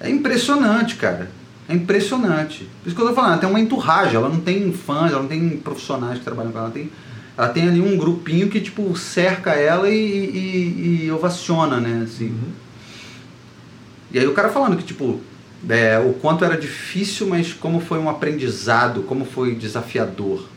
É 0.00 0.10
impressionante, 0.10 0.96
cara. 0.96 1.30
É 1.66 1.72
impressionante. 1.72 2.68
Por 2.82 2.88
isso 2.88 2.94
que 2.94 3.00
eu 3.00 3.08
tô 3.08 3.14
falando, 3.14 3.30
ela 3.30 3.40
tem 3.40 3.48
uma 3.48 3.58
enturragem, 3.60 4.16
ela 4.16 4.28
não 4.28 4.38
tem 4.38 4.70
fãs, 4.70 5.10
ela 5.10 5.22
não 5.22 5.28
tem 5.28 5.56
profissionais 5.56 6.18
que 6.18 6.24
trabalham 6.24 6.52
com 6.52 6.58
ela, 6.58 6.66
ela 6.66 6.74
tem, 6.74 6.90
ela 7.38 7.48
tem 7.48 7.68
ali 7.68 7.80
um 7.80 7.96
grupinho 7.96 8.50
que, 8.50 8.60
tipo, 8.60 8.94
cerca 8.98 9.52
ela 9.52 9.88
e, 9.88 9.94
e, 9.94 11.04
e 11.04 11.10
ovaciona, 11.10 11.80
né, 11.80 12.02
assim. 12.04 12.26
Uhum. 12.26 12.52
E 14.12 14.18
aí 14.18 14.26
o 14.26 14.34
cara 14.34 14.50
falando 14.50 14.76
que, 14.76 14.84
tipo, 14.84 15.22
é, 15.68 15.98
o 15.98 16.12
quanto 16.14 16.44
era 16.44 16.56
difícil, 16.56 17.26
mas 17.26 17.52
como 17.52 17.80
foi 17.80 17.98
um 17.98 18.08
aprendizado, 18.08 19.02
como 19.02 19.24
foi 19.24 19.54
desafiador. 19.54 20.48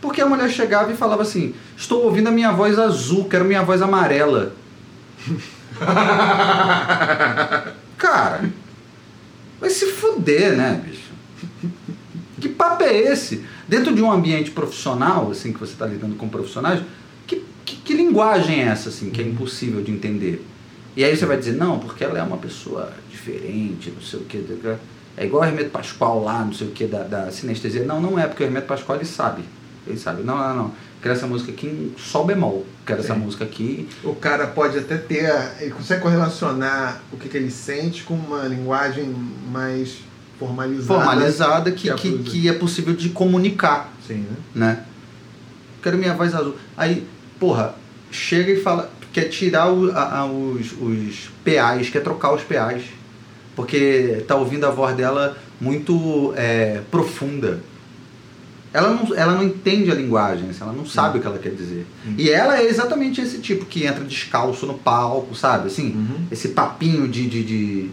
Porque 0.00 0.20
a 0.20 0.26
mulher 0.26 0.50
chegava 0.50 0.92
e 0.92 0.96
falava 0.96 1.22
assim, 1.22 1.54
estou 1.76 2.04
ouvindo 2.04 2.28
a 2.28 2.32
minha 2.32 2.52
voz 2.52 2.78
azul, 2.78 3.24
quero 3.28 3.44
minha 3.44 3.62
voz 3.62 3.82
amarela. 3.82 4.54
Cara, 7.96 8.50
vai 9.60 9.70
se 9.70 9.86
fuder, 9.86 10.56
né, 10.56 10.80
bicho? 10.84 11.10
Que 12.40 12.48
papo 12.48 12.84
é 12.84 12.96
esse? 12.96 13.44
Dentro 13.66 13.94
de 13.94 14.02
um 14.02 14.12
ambiente 14.12 14.50
profissional, 14.50 15.30
assim, 15.30 15.52
que 15.52 15.58
você 15.58 15.72
está 15.72 15.86
lidando 15.86 16.14
com 16.14 16.28
profissionais, 16.28 16.82
que, 17.26 17.42
que, 17.64 17.76
que 17.76 17.94
linguagem 17.94 18.60
é 18.60 18.66
essa, 18.66 18.90
assim, 18.90 19.10
que 19.10 19.20
é 19.20 19.24
impossível 19.24 19.82
de 19.82 19.90
entender? 19.90 20.46
E 20.96 21.04
aí 21.04 21.14
você 21.14 21.26
vai 21.26 21.36
dizer, 21.36 21.52
não, 21.52 21.78
porque 21.78 22.02
ela 22.02 22.18
é 22.18 22.22
uma 22.22 22.38
pessoa 22.38 22.90
diferente, 23.10 23.90
não 23.90 24.00
sei 24.00 24.20
o 24.20 24.24
que. 24.24 24.42
É 25.16 25.26
igual 25.26 25.42
o 25.42 25.46
Hermeto 25.46 25.70
Pascoal 25.70 26.24
lá, 26.24 26.42
não 26.42 26.52
sei 26.52 26.68
o 26.68 26.70
que, 26.70 26.86
da, 26.86 27.02
da 27.02 27.30
sinestesia. 27.30 27.84
Não, 27.84 28.00
não 28.00 28.18
é, 28.18 28.26
porque 28.26 28.42
o 28.42 28.46
Hermeto 28.46 28.66
Pascoal 28.66 28.98
ele 28.98 29.06
sabe. 29.06 29.44
Ele 29.86 29.98
sabe. 29.98 30.22
Não, 30.22 30.36
não, 30.36 30.56
não. 30.56 30.72
Quero 31.02 31.14
essa 31.14 31.26
música 31.26 31.52
aqui 31.52 31.66
em 31.66 31.94
sol 31.98 32.24
bemol. 32.24 32.66
Quero 32.84 33.00
essa 33.00 33.14
música 33.14 33.44
aqui. 33.44 33.88
O 34.02 34.14
cara 34.14 34.46
pode 34.46 34.78
até 34.78 34.96
ter. 34.96 35.30
Ele 35.60 35.70
consegue 35.70 36.02
correlacionar 36.02 37.00
o 37.12 37.16
que, 37.16 37.28
que 37.28 37.36
ele 37.36 37.50
sente 37.50 38.02
com 38.02 38.14
uma 38.14 38.44
linguagem 38.44 39.14
mais 39.52 39.98
formalizada. 40.38 41.00
Formalizada 41.00 41.70
que, 41.70 41.92
que 41.94 42.08
blusa. 42.10 42.30
que 42.30 42.48
é 42.48 42.52
possível 42.52 42.94
de 42.94 43.10
comunicar, 43.10 43.92
Sim, 44.06 44.26
né? 44.28 44.36
né? 44.54 44.84
Quero 45.82 45.96
minha 45.98 46.14
voz 46.14 46.34
azul. 46.34 46.56
Aí, 46.76 47.06
porra, 47.38 47.74
chega 48.10 48.50
e 48.50 48.60
fala, 48.60 48.90
quer 49.16 49.28
tirar 49.30 49.72
o- 49.72 49.90
a- 49.92 50.18
a- 50.20 50.26
os, 50.26 50.72
os 50.72 51.30
PAs, 51.42 51.88
quer 51.88 52.02
trocar 52.02 52.34
os 52.34 52.42
PAs. 52.42 52.82
Porque 53.54 54.22
tá 54.28 54.34
ouvindo 54.36 54.66
a 54.66 54.70
voz 54.70 54.94
dela 54.94 55.34
muito 55.58 56.34
é, 56.36 56.82
profunda. 56.90 57.62
Ela 58.74 58.90
não, 58.90 59.14
ela 59.16 59.32
não 59.32 59.42
entende 59.44 59.90
a 59.90 59.94
linguagem, 59.94 60.50
assim, 60.50 60.60
ela 60.60 60.74
não 60.74 60.84
sabe 60.84 61.16
o 61.16 61.20
que 61.22 61.26
ela 61.26 61.38
quer 61.38 61.54
dizer. 61.54 61.86
Hum. 62.06 62.14
E 62.18 62.28
ela 62.28 62.58
é 62.60 62.66
exatamente 62.66 63.22
esse 63.22 63.38
tipo 63.38 63.64
que 63.64 63.86
entra 63.86 64.04
descalço 64.04 64.66
no 64.66 64.74
palco, 64.74 65.34
sabe? 65.34 65.68
Assim, 65.68 65.92
Uhum. 65.94 66.26
esse 66.30 66.48
papinho 66.48 67.08
de, 67.08 67.26
de, 67.26 67.42
de- 67.42 67.90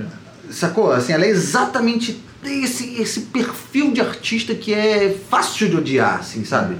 É. 0.00 0.02
Sacou? 0.50 0.90
Assim, 0.90 1.12
ela 1.12 1.24
é 1.24 1.28
exatamente 1.28 2.20
esse, 2.44 3.00
esse 3.00 3.20
perfil 3.20 3.92
de 3.92 4.00
artista 4.00 4.52
que 4.56 4.74
é 4.74 5.16
fácil 5.30 5.68
de 5.70 5.76
odiar, 5.76 6.18
assim, 6.18 6.44
sabe? 6.44 6.74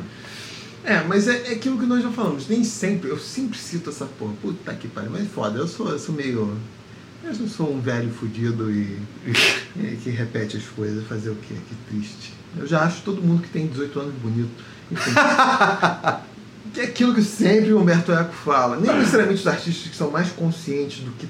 É, 0.85 1.03
mas 1.03 1.27
é, 1.27 1.49
é 1.49 1.55
aquilo 1.55 1.79
que 1.79 1.87
nós 1.87 2.03
já 2.03 2.11
falamos. 2.11 2.47
Nem 2.47 2.63
sempre, 2.63 3.09
eu 3.09 3.19
sempre 3.19 3.59
cito 3.59 3.89
essa 3.89 4.05
porra. 4.05 4.35
Puta 4.43 4.75
que 4.75 4.87
pariu, 4.87 5.11
mas 5.11 5.27
foda. 5.29 5.59
Eu 5.59 5.67
sou, 5.67 5.89
eu 5.89 5.99
sou 5.99 6.15
meio. 6.15 6.57
Eu 7.23 7.35
não 7.35 7.49
sou 7.49 7.73
um 7.73 7.81
velho 7.81 8.11
fudido 8.11 8.71
e, 8.71 8.99
e 9.77 9.97
que 10.03 10.11
repete 10.11 10.59
as 10.59 10.65
coisas. 10.65 11.07
Fazer 11.07 11.31
o 11.31 11.37
quê? 11.37 11.55
Que 11.55 11.75
triste. 11.89 12.35
Eu 12.57 12.67
já 12.67 12.83
acho 12.83 13.03
todo 13.03 13.23
mundo 13.23 13.43
que 13.43 13.49
tem 13.49 13.67
18 13.67 13.99
anos 13.99 14.15
bonito. 14.17 14.51
Enfim. 14.93 15.11
que 16.75 16.81
é 16.81 16.85
aquilo 16.85 17.15
que 17.15 17.23
sempre 17.23 17.73
o 17.73 17.81
Humberto 17.81 18.13
Eco 18.13 18.35
fala. 18.35 18.77
Nem 18.77 18.95
necessariamente 18.99 19.41
os 19.41 19.47
artistas 19.47 19.91
que 19.91 19.97
são 19.97 20.11
mais 20.11 20.31
conscientes 20.33 21.03
do 21.03 21.13
que 21.13 21.27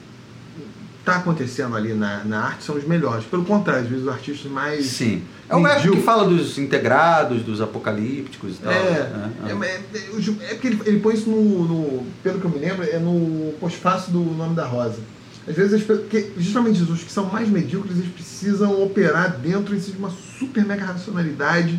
está 0.99 1.17
acontecendo 1.17 1.77
ali 1.77 1.93
na, 1.93 2.25
na 2.25 2.45
arte 2.45 2.65
são 2.65 2.77
os 2.77 2.85
melhores. 2.85 3.25
Pelo 3.27 3.45
contrário, 3.45 3.83
às 3.83 3.89
vezes 3.89 4.05
os 4.05 4.11
artistas 4.11 4.51
mais. 4.51 4.87
Sim. 4.87 5.23
É 5.49 5.57
o 5.57 5.93
que 5.93 6.01
fala 6.01 6.27
dos 6.27 6.57
integrados, 6.59 7.43
dos 7.43 7.61
apocalípticos 7.61 8.55
e 8.57 8.59
tal. 8.63 8.73
É, 8.73 8.91
né? 9.11 9.33
é, 9.47 9.51
é, 9.51 9.53
é, 9.53 10.51
é 10.51 10.55
porque 10.55 10.69
ele, 10.69 10.81
ele 10.87 11.01
põe 11.01 11.15
isso 11.15 11.29
no, 11.29 11.65
no- 11.69 12.07
Pelo 12.23 12.41
que 12.41 12.45
eu 12.47 12.51
me 12.51 12.59
lembro, 12.59 12.83
é 12.83 12.99
no 12.99 13.53
pós-fácil 13.61 14.13
do 14.13 14.21
Nome 14.21 14.55
da 14.55 14.65
Rosa. 14.67 14.99
Às 15.47 15.55
vezes, 15.55 15.83
porque 15.83 16.31
justamente 16.39 16.83
os 16.83 17.03
que 17.05 17.13
são 17.13 17.27
mais 17.27 17.49
medíocres, 17.51 17.99
eles 17.99 18.11
precisam 18.11 18.83
operar 18.83 19.37
dentro 19.37 19.77
de 19.77 19.93
uma 19.93 20.11
super 20.39 20.65
mega 20.65 20.87
racionalidade. 20.87 21.79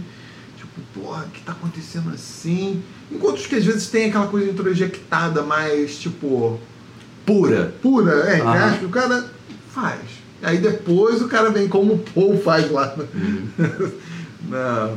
Tipo, 0.55 0.81
porra, 0.93 1.23
o 1.25 1.29
que 1.29 1.41
tá 1.41 1.53
acontecendo 1.53 2.11
assim? 2.13 2.83
Enquanto 3.11 3.37
os 3.37 3.47
que 3.47 3.55
às 3.55 3.65
vezes 3.65 3.87
tem 3.87 4.09
aquela 4.09 4.27
coisa 4.27 4.49
introjectada 4.51 5.41
mais, 5.41 5.97
tipo, 5.97 6.59
Pura. 7.25 7.73
pura, 7.81 8.11
é, 8.29 8.35
entre 8.35 8.41
Aham. 8.47 8.65
aspas, 8.65 8.83
o 8.83 8.89
cara 8.89 9.25
faz. 9.71 9.99
Aí 10.45 10.59
depois 10.59 11.23
o 11.23 11.27
cara 11.27 11.49
vem 11.49 11.67
como 11.67 11.93
o 11.93 11.97
Paul 11.97 12.38
faz 12.39 12.69
lá. 12.69 12.95
Na... 14.47 14.95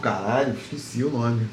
Caralho, 0.00 0.54
esqueci 0.54 1.04
o 1.04 1.10
nome. 1.10 1.46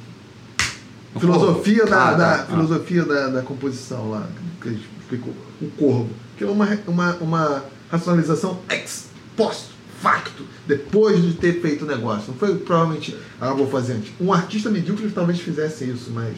O 1.14 1.20
Filosofia 1.20 1.86
da, 1.86 2.08
Ah, 2.10 2.14
da- 2.14 2.38
tá. 2.38 2.44
Ah. 2.44 2.46
filosofia 2.46 3.04
da, 3.04 3.28
da 3.28 3.42
composição 3.42 4.10
lá, 4.10 4.28
que 4.62 4.70
ele 4.70 4.82
explicou. 5.02 5.34
O 5.62 5.70
corvo. 5.72 6.10
Que 6.38 6.46
é 6.46 6.48
uma, 6.48 6.66
uma, 6.88 7.16
uma 7.18 7.66
racionalização 7.92 8.60
ex 8.70 9.08
post 9.36 9.74
facto, 10.02 10.46
depois 10.66 11.22
de 11.22 11.34
ter 11.34 11.62
feito 11.62 11.84
o 11.84 11.88
negócio. 11.88 12.30
Não 12.30 12.36
foi 12.36 12.56
provavelmente, 12.58 13.18
ah, 13.40 13.54
vou 13.54 13.70
fazer 13.70 13.94
antes. 13.94 14.14
Um 14.20 14.32
artista 14.32 14.70
medíocre 14.70 15.10
talvez 15.12 15.40
fizesse 15.40 15.84
isso, 15.90 16.10
mas, 16.12 16.36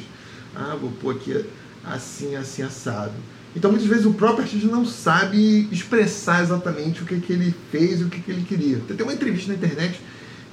ah, 0.55 0.75
vou 0.79 0.89
pôr 0.91 1.15
aqui 1.15 1.45
assim, 1.83 2.35
assim, 2.35 2.63
assado. 2.63 3.13
Então 3.55 3.71
muitas 3.71 3.87
vezes 3.87 4.05
o 4.05 4.13
próprio 4.13 4.43
artista 4.43 4.67
não 4.67 4.85
sabe 4.85 5.67
expressar 5.71 6.43
exatamente 6.43 7.01
o 7.01 7.05
que, 7.05 7.19
que 7.19 7.33
ele 7.33 7.55
fez 7.71 8.01
e 8.01 8.03
o 8.03 8.09
que, 8.09 8.19
que 8.19 8.31
ele 8.31 8.43
queria. 8.43 8.79
Tem 8.87 9.01
uma 9.01 9.13
entrevista 9.13 9.51
na 9.51 9.57
internet 9.57 9.99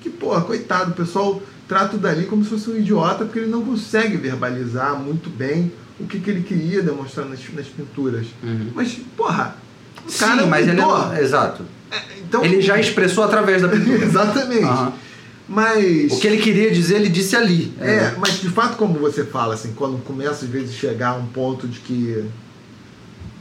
que, 0.01 0.09
pô, 0.09 0.41
coitado, 0.43 0.93
o 0.93 0.95
pessoal 0.95 1.43
trata 1.67 1.97
o 1.97 1.99
Dali 1.99 2.27
como 2.27 2.45
se 2.45 2.51
fosse 2.51 2.71
um 2.71 2.77
idiota 2.77 3.25
porque 3.25 3.41
ele 3.41 3.51
não 3.51 3.65
consegue 3.65 4.17
verbalizar 4.17 4.99
muito 4.99 5.31
bem 5.31 5.73
o 5.99 6.07
que, 6.07 6.21
que 6.21 6.31
ele 6.31 6.43
queria 6.43 6.83
demonstrar 6.83 7.27
nas, 7.27 7.41
nas 7.53 7.67
pinturas. 7.67 8.27
Uhum. 8.43 8.71
Mas, 8.75 8.99
porra, 9.17 9.57
o 10.07 10.11
Sim, 10.11 10.19
cara 10.19 10.43
é 10.43 10.47
mas 10.47 10.69
ele 10.69 10.81
é. 10.81 11.23
Exato. 11.23 11.65
É, 11.91 12.01
então, 12.19 12.45
Ele 12.45 12.61
já 12.61 12.79
expressou 12.79 13.25
através 13.25 13.63
da 13.63 13.69
pintura. 13.69 14.03
Exatamente. 14.05 14.65
Aham. 14.65 14.93
Mas. 15.49 16.13
O 16.13 16.19
que 16.19 16.27
ele 16.27 16.39
queria 16.39 16.71
dizer, 16.71 16.97
ele 16.97 17.09
disse 17.09 17.37
ali. 17.37 17.75
É, 17.79 18.15
mas 18.17 18.41
de 18.41 18.49
fato, 18.49 18.77
como 18.77 18.99
você 18.99 19.25
fala, 19.25 19.55
assim, 19.55 19.73
quando 19.75 20.03
começa 20.03 20.45
às 20.45 20.51
vezes 20.51 20.71
a 20.71 20.79
chegar 20.79 21.09
a 21.11 21.15
um 21.15 21.27
ponto 21.27 21.69
de 21.69 21.81
que. 21.81 22.25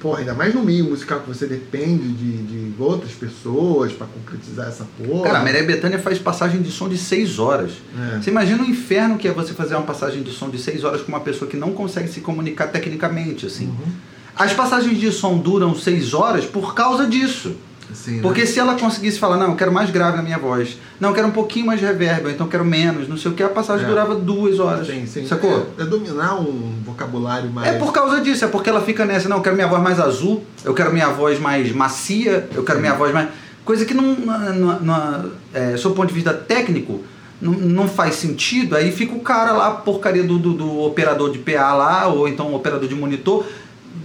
Porra, 0.01 0.19
ainda 0.19 0.33
mais 0.33 0.53
no 0.55 0.63
meio 0.63 0.85
musical 0.85 1.19
que 1.19 1.27
você 1.27 1.45
depende 1.45 2.07
de, 2.07 2.37
de 2.37 2.81
outras 2.81 3.11
pessoas 3.11 3.93
pra 3.93 4.07
concretizar 4.07 4.67
essa 4.67 4.85
porra. 4.97 5.25
Cara, 5.25 5.39
a 5.39 5.43
Maria 5.43 5.63
Bethânia 5.63 5.99
faz 5.99 6.17
passagem 6.17 6.59
de 6.59 6.71
som 6.71 6.89
de 6.89 6.97
6 6.97 7.37
horas. 7.37 7.73
É. 8.15 8.17
Você 8.17 8.31
imagina 8.31 8.63
o 8.63 8.65
inferno 8.65 9.19
que 9.19 9.27
é 9.27 9.31
você 9.31 9.53
fazer 9.53 9.75
uma 9.75 9.83
passagem 9.83 10.23
de 10.23 10.31
som 10.31 10.49
de 10.49 10.57
6 10.57 10.83
horas 10.83 11.01
com 11.01 11.09
uma 11.09 11.19
pessoa 11.19 11.49
que 11.49 11.55
não 11.55 11.73
consegue 11.73 12.07
se 12.07 12.19
comunicar 12.19 12.67
tecnicamente, 12.67 13.45
assim. 13.45 13.67
Uhum. 13.67 13.91
As 14.35 14.53
passagens 14.53 14.99
de 14.99 15.11
som 15.11 15.37
duram 15.37 15.75
6 15.75 16.15
horas 16.15 16.45
por 16.45 16.73
causa 16.73 17.05
disso. 17.05 17.55
Assim, 17.91 18.18
né? 18.18 18.22
Porque 18.22 18.45
se 18.45 18.59
ela 18.59 18.76
conseguisse 18.76 19.19
falar, 19.19 19.38
não, 19.38 19.49
eu 19.49 19.55
quero 19.55 19.72
mais 19.72 19.89
grave 19.89 20.18
na 20.18 20.23
minha 20.23 20.38
voz, 20.38 20.77
não, 20.99 21.09
eu 21.09 21.15
quero 21.15 21.27
um 21.27 21.31
pouquinho 21.31 21.65
mais 21.65 21.81
reverb, 21.81 22.30
então 22.30 22.47
eu 22.47 22.49
quero 22.51 22.63
menos, 22.63 23.07
não 23.07 23.18
sei 23.18 23.31
o 23.31 23.34
que, 23.34 23.43
a 23.43 23.49
passagem 23.49 23.85
É. 23.85 23.89
durava 23.89 24.15
duas 24.15 24.59
horas. 24.59 24.88
Sim, 24.88 25.05
sim. 25.05 25.26
Sacou? 25.27 25.68
É, 25.77 25.81
é 25.81 25.85
dominar 25.85 26.35
um 26.39 26.73
vocabulário 26.85 27.49
mais. 27.49 27.68
É 27.68 27.77
por 27.77 27.91
causa 27.91 28.22
disso, 28.22 28.45
é 28.45 28.47
porque 28.47 28.69
ela 28.69 28.81
fica 28.81 29.05
nessa, 29.05 29.27
não, 29.27 29.38
eu 29.38 29.43
quero 29.43 29.55
minha 29.55 29.68
voz 29.68 29.81
mais 29.84 29.99
azul, 29.99 30.43
eu 30.63 30.73
quero 30.73 30.91
minha 30.93 31.09
voz 31.09 31.39
mais 31.39 31.72
macia, 31.73 32.47
eu 32.55 32.63
quero 32.63 32.80
minha 32.80 32.93
voz 32.93 33.13
mais. 33.13 33.30
Coisa 33.65 33.85
que 33.85 33.93
não, 33.93 34.15
não, 34.15 34.80
não, 34.80 35.31
é, 35.53 35.77
sob 35.77 35.93
o 35.93 35.95
ponto 35.95 36.07
de 36.07 36.15
vista 36.15 36.34
técnico, 36.34 37.01
não, 37.41 37.51
não 37.53 37.88
faz 37.88 38.15
sentido, 38.15 38.76
aí 38.76 38.91
fica 38.91 39.13
o 39.15 39.19
cara 39.19 39.51
lá, 39.51 39.72
porcaria 39.72 40.23
do, 40.23 40.38
do, 40.38 40.53
do 40.53 40.80
operador 40.81 41.31
de 41.31 41.39
PA 41.39 41.73
lá, 41.73 42.07
ou 42.07 42.27
então 42.27 42.47
o 42.47 42.55
operador 42.55 42.88
de 42.88 42.95
monitor, 42.95 43.45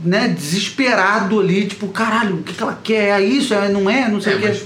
né, 0.05 0.29
desesperado 0.29 1.41
ali, 1.41 1.67
tipo, 1.67 1.89
caralho, 1.89 2.37
o 2.37 2.43
que, 2.43 2.55
que 2.55 2.63
ela 2.63 2.79
quer? 2.83 3.21
É 3.21 3.25
isso? 3.25 3.55
É, 3.55 3.69
não 3.69 3.89
é? 3.91 4.09
Não 4.09 4.21
sei 4.21 4.35
É, 4.35 4.37
o 4.37 4.41
que. 4.41 4.49
mas, 4.49 4.65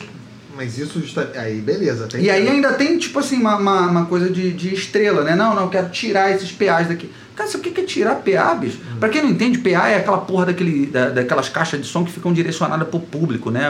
mas 0.57 0.79
isso 0.79 1.01
justa... 1.01 1.33
Aí, 1.37 1.61
beleza. 1.61 2.07
Tem 2.07 2.23
E 2.23 2.31
aí 2.31 2.49
ainda 2.49 2.73
tem, 2.73 2.99
tipo 2.99 3.19
assim, 3.19 3.37
uma, 3.37 3.57
uma, 3.57 3.81
uma 3.87 4.07
coisa 4.07 4.29
de, 4.29 4.53
de 4.53 4.75
estrela, 4.75 5.23
né? 5.23 5.35
Não, 5.35 5.55
não, 5.55 5.63
eu 5.65 5.69
quero 5.69 5.89
tirar 5.89 6.31
esses 6.31 6.53
PAs 6.53 6.89
daqui. 6.89 7.11
Cara, 7.35 7.49
sabe 7.49 7.69
o 7.69 7.73
que 7.73 7.81
é 7.81 7.85
tirar 7.85 8.17
PA, 8.17 8.55
bicho? 8.55 8.79
Pra 8.99 9.09
quem 9.09 9.23
não 9.23 9.31
entende, 9.31 9.59
PA 9.59 9.89
é 9.89 9.97
aquela 9.97 10.19
porra 10.19 10.47
daquele, 10.47 10.87
da, 10.87 11.09
daquelas 11.09 11.49
caixas 11.49 11.81
de 11.81 11.87
som 11.87 12.05
que 12.05 12.13
ficam 12.13 12.33
direcionadas 12.33 12.87
pro 12.89 13.01
público, 13.01 13.51
né? 13.51 13.63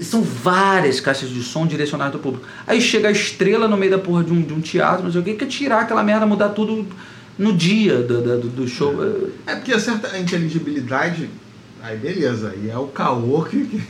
São 0.00 0.22
várias 0.22 1.00
caixas 1.00 1.28
de 1.30 1.42
som 1.42 1.66
direcionadas 1.66 2.12
pro 2.12 2.20
público. 2.20 2.46
Aí 2.66 2.80
chega 2.80 3.08
a 3.08 3.10
estrela 3.10 3.66
no 3.66 3.76
meio 3.76 3.90
da 3.90 3.98
porra 3.98 4.22
de 4.22 4.32
um, 4.32 4.40
de 4.40 4.52
um 4.54 4.60
teatro, 4.60 5.10
sei 5.10 5.20
o 5.20 5.24
que, 5.24 5.34
quer 5.34 5.46
tirar 5.46 5.80
aquela 5.80 6.02
merda, 6.04 6.24
mudar 6.26 6.50
tudo 6.50 6.86
no 7.40 7.54
dia 7.54 8.02
do, 8.02 8.20
do, 8.20 8.48
do 8.48 8.68
show. 8.68 8.94
É 9.46 9.56
porque 9.56 9.72
a 9.72 9.80
certa 9.80 10.16
inteligibilidade, 10.18 11.30
aí 11.82 11.96
beleza, 11.96 12.50
aí 12.50 12.68
é 12.68 12.76
o 12.76 12.88
caô 12.88 13.42
que, 13.44 13.64
que, 13.64 13.82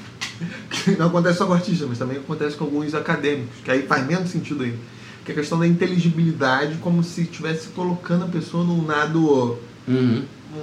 que 0.70 0.90
não 0.93 1.09
acontece 1.09 1.39
só 1.39 1.47
com 1.47 1.52
artistas, 1.52 1.89
mas 1.89 1.98
também 1.98 2.18
acontece 2.18 2.56
com 2.56 2.64
alguns 2.64 2.94
acadêmicos, 2.94 3.56
que 3.64 3.70
aí 3.70 3.82
faz 3.82 4.06
menos 4.06 4.31
sentido 4.31 4.62
ainda. 4.62 4.78
que 5.24 5.32
é 5.32 5.35
a 5.35 5.36
questão 5.36 5.59
da 5.59 5.66
inteligibilidade, 5.66 6.77
como 6.77 7.02
se 7.02 7.22
estivesse 7.22 7.68
colocando 7.70 8.24
a 8.24 8.28
pessoa 8.28 8.62
num 8.62 8.86
lado. 8.86 9.59
Uhum. 9.89 10.22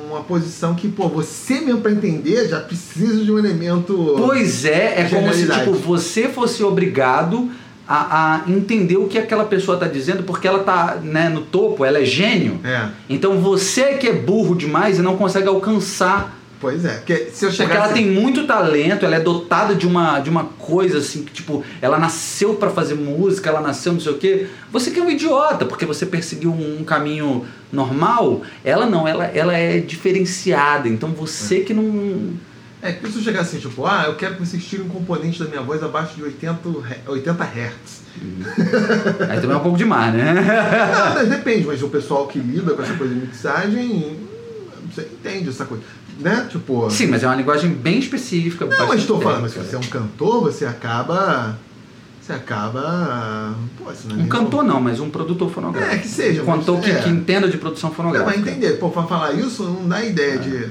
Uma 0.10 0.22
posição 0.22 0.76
que, 0.76 0.90
pô, 0.90 1.08
você 1.08 1.62
mesmo 1.62 1.80
para 1.80 1.92
entender 1.92 2.50
já 2.50 2.60
precisa 2.60 3.24
de 3.24 3.32
um 3.32 3.40
elemento. 3.40 4.16
Pois 4.18 4.66
é, 4.66 5.02
é 5.02 5.10
como 5.10 5.34
se 5.34 5.48
tipo, 5.48 5.74
você 5.74 6.28
fosse 6.28 6.62
obrigado 6.62 7.50
a, 7.88 8.36
a 8.46 8.50
entender 8.52 8.98
o 8.98 9.08
que 9.08 9.18
aquela 9.18 9.46
pessoa 9.46 9.76
está 9.76 9.88
dizendo, 9.88 10.24
porque 10.24 10.48
ela 10.48 10.60
tá 10.60 10.98
né, 11.02 11.30
no 11.30 11.42
topo, 11.42 11.86
ela 11.86 12.00
é 12.00 12.06
gênio. 12.06 12.60
É, 12.64 12.88
Então 13.10 13.40
você 13.40 13.94
que 13.94 14.08
é 14.08 14.14
burro 14.14 14.56
demais 14.56 15.00
e 15.00 15.02
não 15.02 15.16
consegue 15.16 15.48
alcançar. 15.48 16.38
pois 16.60 16.84
é. 16.84 16.96
Porque 16.96 17.30
se 17.32 17.46
eu 17.46 17.50
Porque 17.50 17.64
chegar. 17.64 17.76
ela 17.76 17.94
tem 17.94 18.06
muito 18.06 18.46
talento, 18.46 19.06
ela 19.06 19.16
é 19.16 19.20
dotada 19.20 19.74
de 19.74 19.88
uma, 19.88 20.20
de 20.20 20.30
uma 20.30 20.44
coisa 20.46 20.98
assim, 20.98 21.24
que 21.24 21.32
tipo, 21.32 21.64
ela 21.82 21.98
nasceu 21.98 22.56
para 22.56 22.70
fazer 22.70 22.96
música, 22.96 23.50
ela 23.50 23.62
nasceu 23.62 23.94
não 23.94 24.00
sei 24.00 24.12
o 24.12 24.18
quê. 24.18 24.48
Você 24.72 24.92
que 24.92 25.00
é 25.00 25.04
um 25.04 25.10
idiota, 25.10 25.66
porque 25.66 25.86
você 25.86 26.06
perseguiu 26.06 26.52
um, 26.52 26.80
um 26.82 26.84
caminho 26.84 27.46
normal, 27.72 28.42
ela 28.66 28.86
não, 28.86 29.08
ela, 29.08 29.26
ela 29.26 29.54
é 29.58 29.78
diferenciada. 29.80 30.90
Então 30.90 31.10
você 31.12 31.62
que 31.62 31.74
não. 31.74 32.34
É, 32.82 32.92
porque 32.92 33.12
se 33.12 33.18
eu 33.18 33.24
chegar 33.24 33.42
assim, 33.42 33.58
tipo, 33.60 33.86
ah, 33.86 34.04
eu 34.08 34.16
quero 34.16 34.36
que 34.36 34.46
vocês 34.46 34.64
tirem 34.64 34.86
um 34.86 34.90
componente 34.90 35.40
da 35.44 35.46
minha 35.50 35.62
voz 35.62 35.82
abaixo 35.82 36.16
de 36.16 36.24
80, 36.24 36.70
Hz- 36.70 37.08
80 37.08 37.44
Hz. 37.44 38.02
Aí 39.30 39.40
também 39.42 39.52
é 39.56 39.60
um 39.60 39.64
pouco 39.64 39.78
demais, 39.78 40.14
né? 40.14 40.34
Não, 40.34 41.14
mas 41.16 41.28
depende, 41.30 41.66
mas 41.66 41.82
o 41.82 41.90
pessoal 41.90 42.28
que 42.28 42.40
lida 42.40 42.74
com 42.74 42.82
essa 42.84 42.94
coisa 42.94 43.14
de 43.14 43.20
mixagem, 43.22 44.18
você 44.94 45.02
entende 45.02 45.50
essa 45.50 45.66
coisa. 45.66 45.84
Né? 46.20 46.48
Tipo. 46.50 46.90
Sim, 46.90 47.08
mas 47.08 47.24
é 47.24 47.28
uma 47.28 47.36
linguagem 47.36 47.70
bem 47.72 48.00
específica. 48.00 48.66
Não, 48.66 48.88
mas 48.88 49.02
estou 49.02 49.22
falando, 49.22 49.42
mas 49.44 49.52
se 49.54 49.60
você 49.60 49.76
é 49.76 49.80
um 49.80 49.82
cantor, 49.84 50.42
você 50.44 50.66
acaba. 50.66 51.58
Você 52.22 52.34
acaba. 52.34 53.56
Pô, 53.78 53.92
isso 53.92 54.08
não 54.08 54.20
é 54.20 54.24
Um 54.24 54.28
cantor 54.28 54.64
não, 54.64 54.82
mas 54.82 55.00
um 55.00 55.10
produtor 55.10 55.50
fonográfico. 55.52 55.96
É, 55.96 55.98
que 56.00 56.08
seja, 56.08 56.42
Um 56.42 56.46
cantor 56.46 56.76
mas- 56.78 56.86
que, 56.86 56.92
é. 56.92 57.02
que 57.02 57.10
entenda 57.10 57.48
de 57.48 57.58
produção 57.58 57.92
fonográfica. 57.92 58.32
vai 58.32 58.40
entender. 58.52 58.74
Pô, 58.80 58.90
pra 58.90 59.04
falar 59.04 59.34
isso, 59.34 59.64
não 59.64 59.88
dá 59.88 60.04
ideia 60.04 60.34
É. 60.34 60.38
de. 60.38 60.70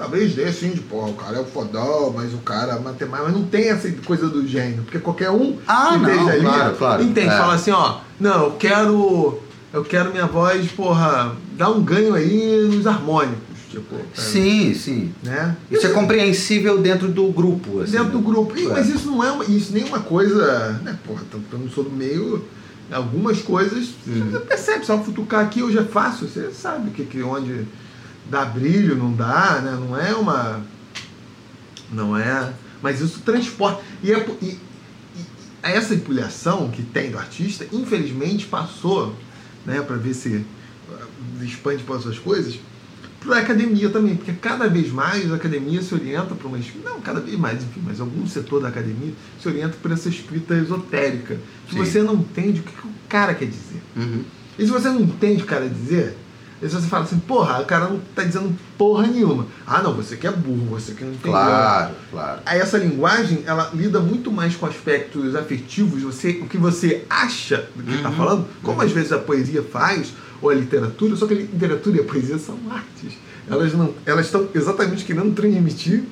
Talvez 0.00 0.34
dê 0.34 0.44
assim, 0.44 0.70
de, 0.70 0.80
pô, 0.80 1.04
o 1.04 1.12
cara 1.12 1.36
é 1.36 1.40
o 1.40 1.44
fodão, 1.44 2.10
mas 2.16 2.32
o 2.32 2.38
cara 2.38 2.72
é 2.72 2.78
matemático. 2.80 3.28
Mas 3.28 3.36
não 3.38 3.44
tem 3.46 3.68
essa 3.68 3.92
coisa 4.06 4.28
do 4.30 4.46
gênio. 4.46 4.82
Porque 4.84 4.98
qualquer 4.98 5.30
um 5.30 5.58
Ah, 5.68 5.90
que 6.02 6.10
esteja 6.10 6.30
ali 6.32 6.40
claro, 6.40 6.76
claro. 6.76 7.02
entende. 7.02 7.28
É. 7.28 7.36
Fala 7.36 7.52
assim, 7.54 7.70
ó, 7.70 7.98
não, 8.18 8.44
eu 8.44 8.50
quero. 8.52 9.38
Eu 9.74 9.84
quero 9.84 10.10
minha 10.10 10.24
voz, 10.26 10.70
porra, 10.72 11.36
dar 11.52 11.68
um 11.68 11.82
ganho 11.82 12.14
aí 12.14 12.66
nos 12.74 12.86
harmônicos. 12.86 13.38
Tipo, 13.70 13.94
pra- 13.94 14.04
Sim, 14.14 14.72
sim. 14.72 15.12
né? 15.22 15.54
Isso 15.70 15.86
é 15.86 15.90
compreensível 15.90 16.78
dentro 16.78 17.06
do 17.06 17.26
grupo. 17.30 17.82
Assim, 17.82 17.92
dentro 17.92 18.10
do 18.12 18.18
né? 18.20 18.24
grupo. 18.24 18.58
Ih, 18.58 18.64
É. 18.66 18.68
mas 18.70 18.88
isso 18.88 19.08
não 19.10 19.22
é 19.22 19.30
uma, 19.30 19.44
isso 19.44 19.70
nem 19.74 19.84
uma 19.84 20.00
coisa, 20.00 20.80
né, 20.82 20.98
porra, 21.06 21.20
eu 21.52 21.58
não 21.58 21.68
sou 21.68 21.84
do 21.84 21.90
meio, 21.90 22.42
algumas 22.90 23.40
coisas 23.42 23.90
Uhum. 24.06 24.30
você 24.32 24.40
percebe, 24.40 24.84
só 24.86 24.98
futucar 24.98 25.42
aqui 25.44 25.62
hoje 25.62 25.78
é 25.78 25.84
fácil, 25.84 26.26
você 26.26 26.50
sabe 26.50 26.90
que, 26.90 27.04
que 27.04 27.22
onde 27.22 27.64
dá 28.30 28.44
brilho, 28.44 28.96
não 28.96 29.12
dá, 29.12 29.60
né? 29.60 29.72
Não 29.72 29.98
é 29.98 30.14
uma 30.14 30.62
não 31.92 32.16
é, 32.16 32.52
mas 32.82 33.00
isso 33.00 33.20
transporta 33.20 33.82
e, 34.02 34.12
é, 34.12 34.26
e, 34.40 34.46
e 34.46 34.58
essa 35.62 35.94
empilhação 35.94 36.70
que 36.70 36.82
tem 36.82 37.10
do 37.10 37.18
artista, 37.18 37.66
infelizmente 37.72 38.46
passou, 38.46 39.14
né, 39.66 39.80
para 39.80 39.96
ver 39.96 40.14
se 40.14 40.28
uh, 40.28 41.44
expande 41.44 41.82
para 41.82 41.96
outras 41.96 42.18
coisas, 42.18 42.58
para 43.20 43.36
a 43.36 43.40
academia 43.40 43.90
também, 43.90 44.16
porque 44.16 44.32
cada 44.32 44.66
vez 44.68 44.90
mais 44.90 45.30
a 45.30 45.36
academia 45.36 45.82
se 45.82 45.92
orienta 45.94 46.34
para 46.34 46.48
uma 46.48 46.58
não 46.82 47.00
cada 47.00 47.20
vez 47.20 47.38
mais, 47.38 47.62
enfim, 47.62 47.82
mas 47.84 48.00
algum 48.00 48.26
setor 48.26 48.62
da 48.62 48.68
academia 48.68 49.12
se 49.38 49.46
orienta 49.46 49.76
por 49.82 49.90
essa 49.90 50.08
escrita 50.08 50.54
esotérica, 50.54 51.38
que 51.66 51.74
Sim. 51.74 51.84
você 51.84 52.02
não 52.02 52.14
entende 52.14 52.60
o 52.60 52.62
que, 52.62 52.72
que 52.72 52.86
o 52.86 52.92
cara 53.08 53.34
quer 53.34 53.46
dizer. 53.46 53.82
Uhum. 53.94 54.24
E 54.58 54.64
se 54.64 54.70
você 54.70 54.88
não 54.88 55.00
entende 55.00 55.34
o 55.34 55.38
que 55.38 55.44
o 55.44 55.46
cara 55.46 55.68
dizer, 55.68 56.16
aí 56.62 56.68
você 56.68 56.86
fala 56.88 57.04
assim, 57.04 57.18
porra, 57.18 57.60
o 57.60 57.64
cara 57.64 57.88
não 57.88 58.00
tá 58.14 58.22
dizendo 58.22 58.54
porra 58.76 59.06
nenhuma. 59.06 59.46
Ah, 59.66 59.82
não, 59.82 59.94
você 59.94 60.16
que 60.16 60.26
é 60.26 60.30
burro, 60.30 60.66
você 60.70 60.92
que 60.92 61.02
não 61.04 61.12
entendeu. 61.12 61.32
Claro, 61.32 61.94
claro. 62.10 62.40
Aí 62.44 62.60
essa 62.60 62.76
linguagem, 62.78 63.42
ela 63.46 63.70
lida 63.74 64.00
muito 64.00 64.30
mais 64.30 64.54
com 64.56 64.66
aspectos 64.66 65.34
afetivos, 65.34 66.02
você, 66.02 66.30
o 66.42 66.46
que 66.46 66.58
você 66.58 67.04
acha 67.08 67.68
do 67.74 67.82
que 67.82 67.94
está 67.94 68.08
Uhum. 68.10 68.16
falando, 68.16 68.46
como 68.62 68.80
às 68.82 68.92
vezes 68.92 69.12
a 69.12 69.18
poesia 69.18 69.62
faz, 69.62 70.12
ou 70.42 70.50
a 70.50 70.54
literatura, 70.54 71.16
só 71.16 71.26
que 71.26 71.34
a 71.34 71.36
literatura 71.36 71.96
e 71.98 72.00
a 72.00 72.04
poesia 72.04 72.38
são 72.38 72.56
artes. 72.70 73.12
Elas 73.48 73.72
não, 73.74 73.92
elas 74.06 74.26
estão 74.26 74.48
exatamente 74.54 75.04
querendo 75.04 75.34
transmitir 75.34 76.04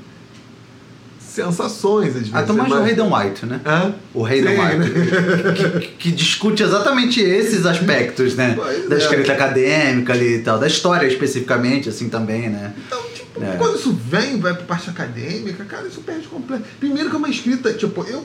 sensações, 1.44 2.08
às 2.08 2.14
vezes. 2.14 2.30
Ah, 2.34 2.42
então 2.42 2.56
mais 2.56 2.72
o 2.72 2.76
Hayden 2.76 3.12
White, 3.12 3.46
né? 3.46 3.60
Hã? 3.64 3.94
O 4.14 4.24
Hayden 4.24 4.54
Sim, 4.56 4.62
White. 4.62 4.76
né? 4.76 5.80
que, 5.80 5.86
que 5.88 6.10
discute 6.12 6.62
exatamente 6.62 7.20
esses 7.20 7.64
aspectos, 7.66 8.34
né? 8.34 8.54
Pois 8.56 8.88
da 8.88 8.96
é. 8.96 8.98
escrita 8.98 9.32
acadêmica 9.32 10.12
ali 10.12 10.36
e 10.36 10.42
tal, 10.42 10.58
da 10.58 10.66
história 10.66 11.06
especificamente, 11.06 11.88
assim 11.88 12.08
também, 12.08 12.48
né? 12.50 12.72
Então, 12.86 13.00
tipo, 13.14 13.42
É. 13.42 13.56
quando 13.56 13.76
isso 13.76 13.92
vem, 13.92 14.38
vai 14.40 14.54
pra 14.54 14.64
parte 14.64 14.90
acadêmica, 14.90 15.64
cara, 15.64 15.86
isso 15.86 16.00
perde 16.00 16.26
completo. 16.28 16.64
Primeiro 16.80 17.08
que 17.10 17.14
é 17.14 17.18
uma 17.18 17.28
escrita, 17.30 17.72
tipo, 17.72 18.02
eu. 18.04 18.24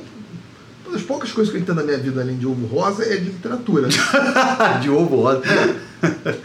Uma 0.86 0.94
das 0.98 1.02
poucas 1.04 1.32
coisas 1.32 1.50
que 1.52 1.58
eu 1.58 1.62
entendo 1.62 1.78
na 1.78 1.84
minha 1.84 1.98
vida, 1.98 2.22
além 2.22 2.38
de 2.38 2.46
ovo 2.46 2.66
rosa, 2.68 3.04
é 3.04 3.16
de 3.16 3.26
literatura. 3.26 3.88
De 4.82 4.90
ovo 4.90 5.16
rosa. 5.16 5.42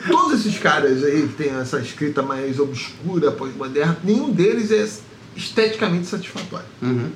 Todos 0.08 0.40
esses 0.40 0.58
caras 0.58 1.02
aí 1.04 1.22
que 1.28 1.34
tem 1.34 1.50
essa 1.60 1.78
escrita 1.80 2.22
mais 2.22 2.58
obscura, 2.60 3.32
pós-moderna, 3.32 3.98
nenhum 4.04 4.30
deles 4.30 4.70
é 4.70 4.86
esteticamente 5.38 6.06
satisfatório. 6.06 6.66
Uhum. 6.82 7.10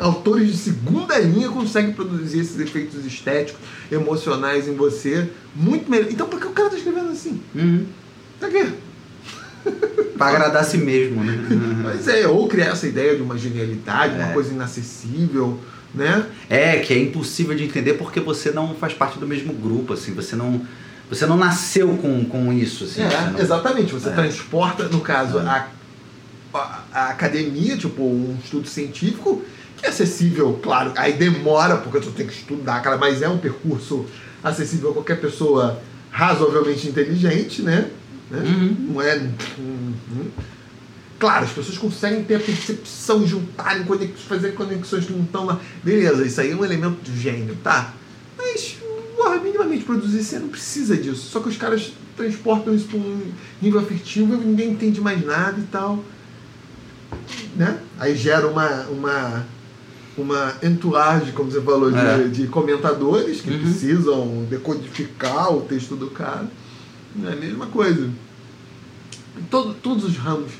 Autores 0.00 0.50
de 0.50 0.56
segunda 0.56 1.18
linha 1.18 1.48
conseguem 1.50 1.92
produzir 1.92 2.40
esses 2.40 2.58
efeitos 2.58 3.04
estéticos, 3.04 3.60
emocionais 3.90 4.66
em 4.66 4.74
você 4.74 5.28
muito 5.54 5.90
melhor. 5.90 6.08
Então, 6.10 6.26
por 6.26 6.40
que 6.40 6.46
o 6.46 6.50
cara 6.50 6.70
tá 6.70 6.76
escrevendo 6.76 7.10
assim? 7.12 7.40
Uhum. 7.54 7.86
Pra 8.40 8.48
quê? 8.48 8.66
Pra 10.16 10.28
agradar 10.28 10.62
a 10.62 10.64
si 10.64 10.78
mesmo, 10.78 11.22
né? 11.22 11.36
Mas 11.84 12.08
é, 12.08 12.26
ou 12.26 12.48
criar 12.48 12.66
essa 12.72 12.86
ideia 12.86 13.14
de 13.14 13.22
uma 13.22 13.36
genialidade, 13.36 14.14
É. 14.18 14.24
uma 14.24 14.32
coisa 14.32 14.52
inacessível, 14.52 15.60
né? 15.94 16.26
É, 16.48 16.78
que 16.78 16.92
é 16.94 16.98
impossível 16.98 17.54
de 17.54 17.64
entender 17.64 17.94
porque 17.94 18.18
você 18.18 18.50
não 18.50 18.74
faz 18.74 18.94
parte 18.94 19.18
do 19.18 19.26
mesmo 19.26 19.52
grupo, 19.52 19.92
assim, 19.92 20.14
você 20.14 20.34
não, 20.34 20.62
você 21.10 21.26
não 21.26 21.36
nasceu 21.36 21.88
com, 21.98 22.24
com 22.24 22.52
isso, 22.52 22.84
assim. 22.84 23.02
você 23.06 23.14
É, 23.14 23.30
não- 23.30 23.38
exatamente. 23.38 23.92
Você 23.92 24.08
É. 24.08 24.12
transporta, 24.12 24.88
no 24.88 25.00
caso, 25.00 25.38
É. 25.38 25.42
a, 25.42 25.68
a, 26.54 27.08
academia, 27.10 27.76
tipo, 27.76 28.02
um 28.02 28.36
estudo 28.42 28.68
científico, 28.68 29.42
que 29.76 29.86
é 29.86 29.88
acessível, 29.88 30.58
claro, 30.62 30.92
aí 30.96 31.14
demora, 31.14 31.76
porque 31.76 32.00
tu 32.00 32.12
tem 32.12 32.26
que 32.26 32.32
estudar, 32.32 32.80
cara, 32.80 32.96
mas 32.96 33.22
é 33.22 33.28
um 33.28 33.38
percurso 33.38 34.06
acessível 34.42 34.90
a 34.90 34.94
qualquer 34.94 35.20
pessoa 35.20 35.80
razoavelmente 36.10 36.88
inteligente, 36.88 37.62
né? 37.62 37.90
Né? 38.30 38.40
Uhum. 38.40 38.76
Não 38.94 39.02
é. 39.02 39.16
hum, 39.58 39.92
hum. 40.10 40.30
Claro, 41.18 41.44
as 41.44 41.52
pessoas 41.52 41.78
conseguem 41.78 42.24
ter 42.24 42.36
a 42.36 42.40
percepção, 42.40 43.24
juntarem, 43.24 43.84
conex, 43.84 44.22
fazer 44.22 44.52
conexões 44.52 45.04
que 45.04 45.12
não 45.12 45.22
estão 45.22 45.44
lá. 45.44 45.60
Beleza, 45.84 46.26
isso 46.26 46.40
aí 46.40 46.50
é 46.50 46.56
um 46.56 46.64
elemento 46.64 47.00
de 47.02 47.20
gênio, 47.20 47.56
tá? 47.62 47.94
Mas, 48.36 48.76
porra, 49.16 49.36
minimamente 49.36 49.84
produzir 49.84 50.24
você 50.24 50.38
não 50.38 50.48
precisa 50.48 50.96
disso. 50.96 51.28
Só 51.30 51.38
que 51.38 51.48
os 51.48 51.56
caras 51.56 51.92
transportam 52.16 52.74
isso 52.74 52.86
para 52.86 52.98
um 52.98 53.30
nível 53.60 53.80
afetivo 53.80 54.34
e 54.34 54.36
ninguém 54.38 54.70
entende 54.70 55.00
mais 55.00 55.24
nada 55.24 55.60
e 55.60 55.64
tal. 55.64 56.02
Né? 57.56 57.78
Aí 57.98 58.16
gera 58.16 58.46
uma, 58.48 58.68
uma, 58.90 59.46
uma 60.16 60.54
entourage, 60.62 61.32
como 61.32 61.50
você 61.50 61.60
falou, 61.60 61.90
de, 61.90 61.98
É. 61.98 62.28
de 62.28 62.46
comentadores 62.46 63.40
que 63.40 63.50
Uhum. 63.50 63.60
precisam 63.60 64.46
decodificar 64.48 65.52
o 65.52 65.60
texto 65.62 65.94
do 65.96 66.08
cara. 66.08 66.46
É 67.24 67.32
a 67.32 67.36
mesma 67.36 67.66
coisa. 67.66 68.08
Em 69.38 69.42
todo, 69.50 69.74
todos 69.74 70.04
os 70.04 70.16
ramos 70.16 70.50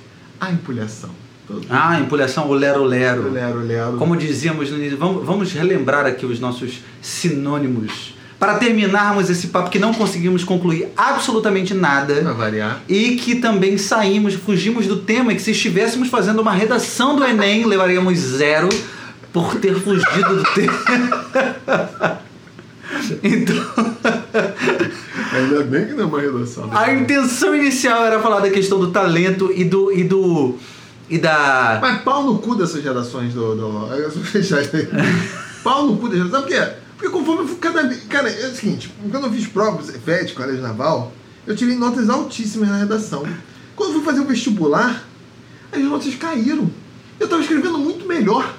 há 0.40 0.50
empulhação. 0.50 1.10
Todos 1.46 1.66
Ah, 1.70 1.98
empulhação, 2.00 2.48
o 2.48 2.54
lero 2.54 2.84
lero. 2.84 3.26
os- 3.28 3.32
lero, 3.32 3.58
lero. 3.60 3.96
Como 3.96 4.16
dizíamos 4.16 4.70
no 4.70 4.76
início, 4.78 4.96
vamos, 4.98 5.24
vamos 5.26 5.52
relembrar 5.52 6.06
aqui 6.06 6.24
os 6.24 6.38
nossos 6.40 6.80
sinônimos 7.00 8.14
para 8.42 8.54
terminarmos 8.54 9.30
esse 9.30 9.46
papo 9.46 9.70
que 9.70 9.78
não 9.78 9.94
conseguimos 9.94 10.42
concluir 10.42 10.88
absolutamente 10.96 11.74
Pra 11.74 11.80
nada 11.80 12.34
variar. 12.34 12.82
e 12.88 13.14
que 13.14 13.36
também 13.36 13.78
saímos, 13.78 14.34
fugimos 14.34 14.84
do 14.84 14.96
tema 14.96 15.32
e 15.32 15.36
que 15.36 15.42
se 15.42 15.52
estivéssemos 15.52 16.08
fazendo 16.08 16.42
uma 16.42 16.50
redação 16.50 17.14
do 17.14 17.22
Enem 17.22 17.64
levaríamos 17.64 18.18
zero 18.18 18.68
por 19.32 19.54
ter 19.60 19.76
fugido 19.76 20.38
do 20.38 20.44
tema. 20.54 22.18
Então, 23.22 23.56
Ainda 25.32 25.64
bem 25.64 25.86
que 25.86 25.94
não 25.94 26.02
é 26.02 26.06
uma 26.06 26.20
redação. 26.20 26.66
né? 26.66 26.72
a 26.74 26.92
intenção 26.92 27.54
inicial 27.54 28.04
era 28.04 28.20
falar 28.20 28.40
da 28.40 28.50
questão 28.50 28.78
do 28.78 28.90
talento 28.90 29.50
e 29.54 29.64
do 29.64 29.90
e 29.90 30.04
do 30.04 30.56
e 31.08 31.18
da 31.18 31.78
Mas 31.80 32.02
pau 32.02 32.22
no 32.24 32.38
cu 32.38 32.54
dessas 32.54 32.84
redações 32.84 33.32
do. 33.34 33.54
do... 33.54 33.88
Pau 35.64 35.86
no 35.86 35.96
cu 35.96 36.08
dessas 36.08 36.30
Sabe 36.30 36.42
por 36.42 36.52
quê? 36.52 36.81
Porque 37.02 37.08
conforme 37.18 37.42
eu 37.42 37.48
fui 37.48 37.56
cada 37.56 37.82
vez. 37.82 38.04
Cara, 38.04 38.30
é 38.30 38.46
o 38.46 38.54
seguinte, 38.54 38.94
quando 39.10 39.24
eu 39.26 39.32
fiz 39.32 39.48
provas 39.48 39.90
FET, 40.04 40.34
colégio 40.34 40.62
naval, 40.62 41.12
eu 41.44 41.56
tirei 41.56 41.74
notas 41.74 42.08
altíssimas 42.08 42.68
na 42.68 42.78
redação. 42.78 43.26
Quando 43.74 43.90
eu 43.90 43.94
fui 43.96 44.04
fazer 44.04 44.20
o 44.20 44.24
vestibular, 44.24 45.02
as 45.72 45.80
notas 45.82 46.14
caíram. 46.14 46.70
Eu 47.18 47.26
tava 47.26 47.42
escrevendo 47.42 47.76
muito 47.76 48.06
melhor. 48.06 48.54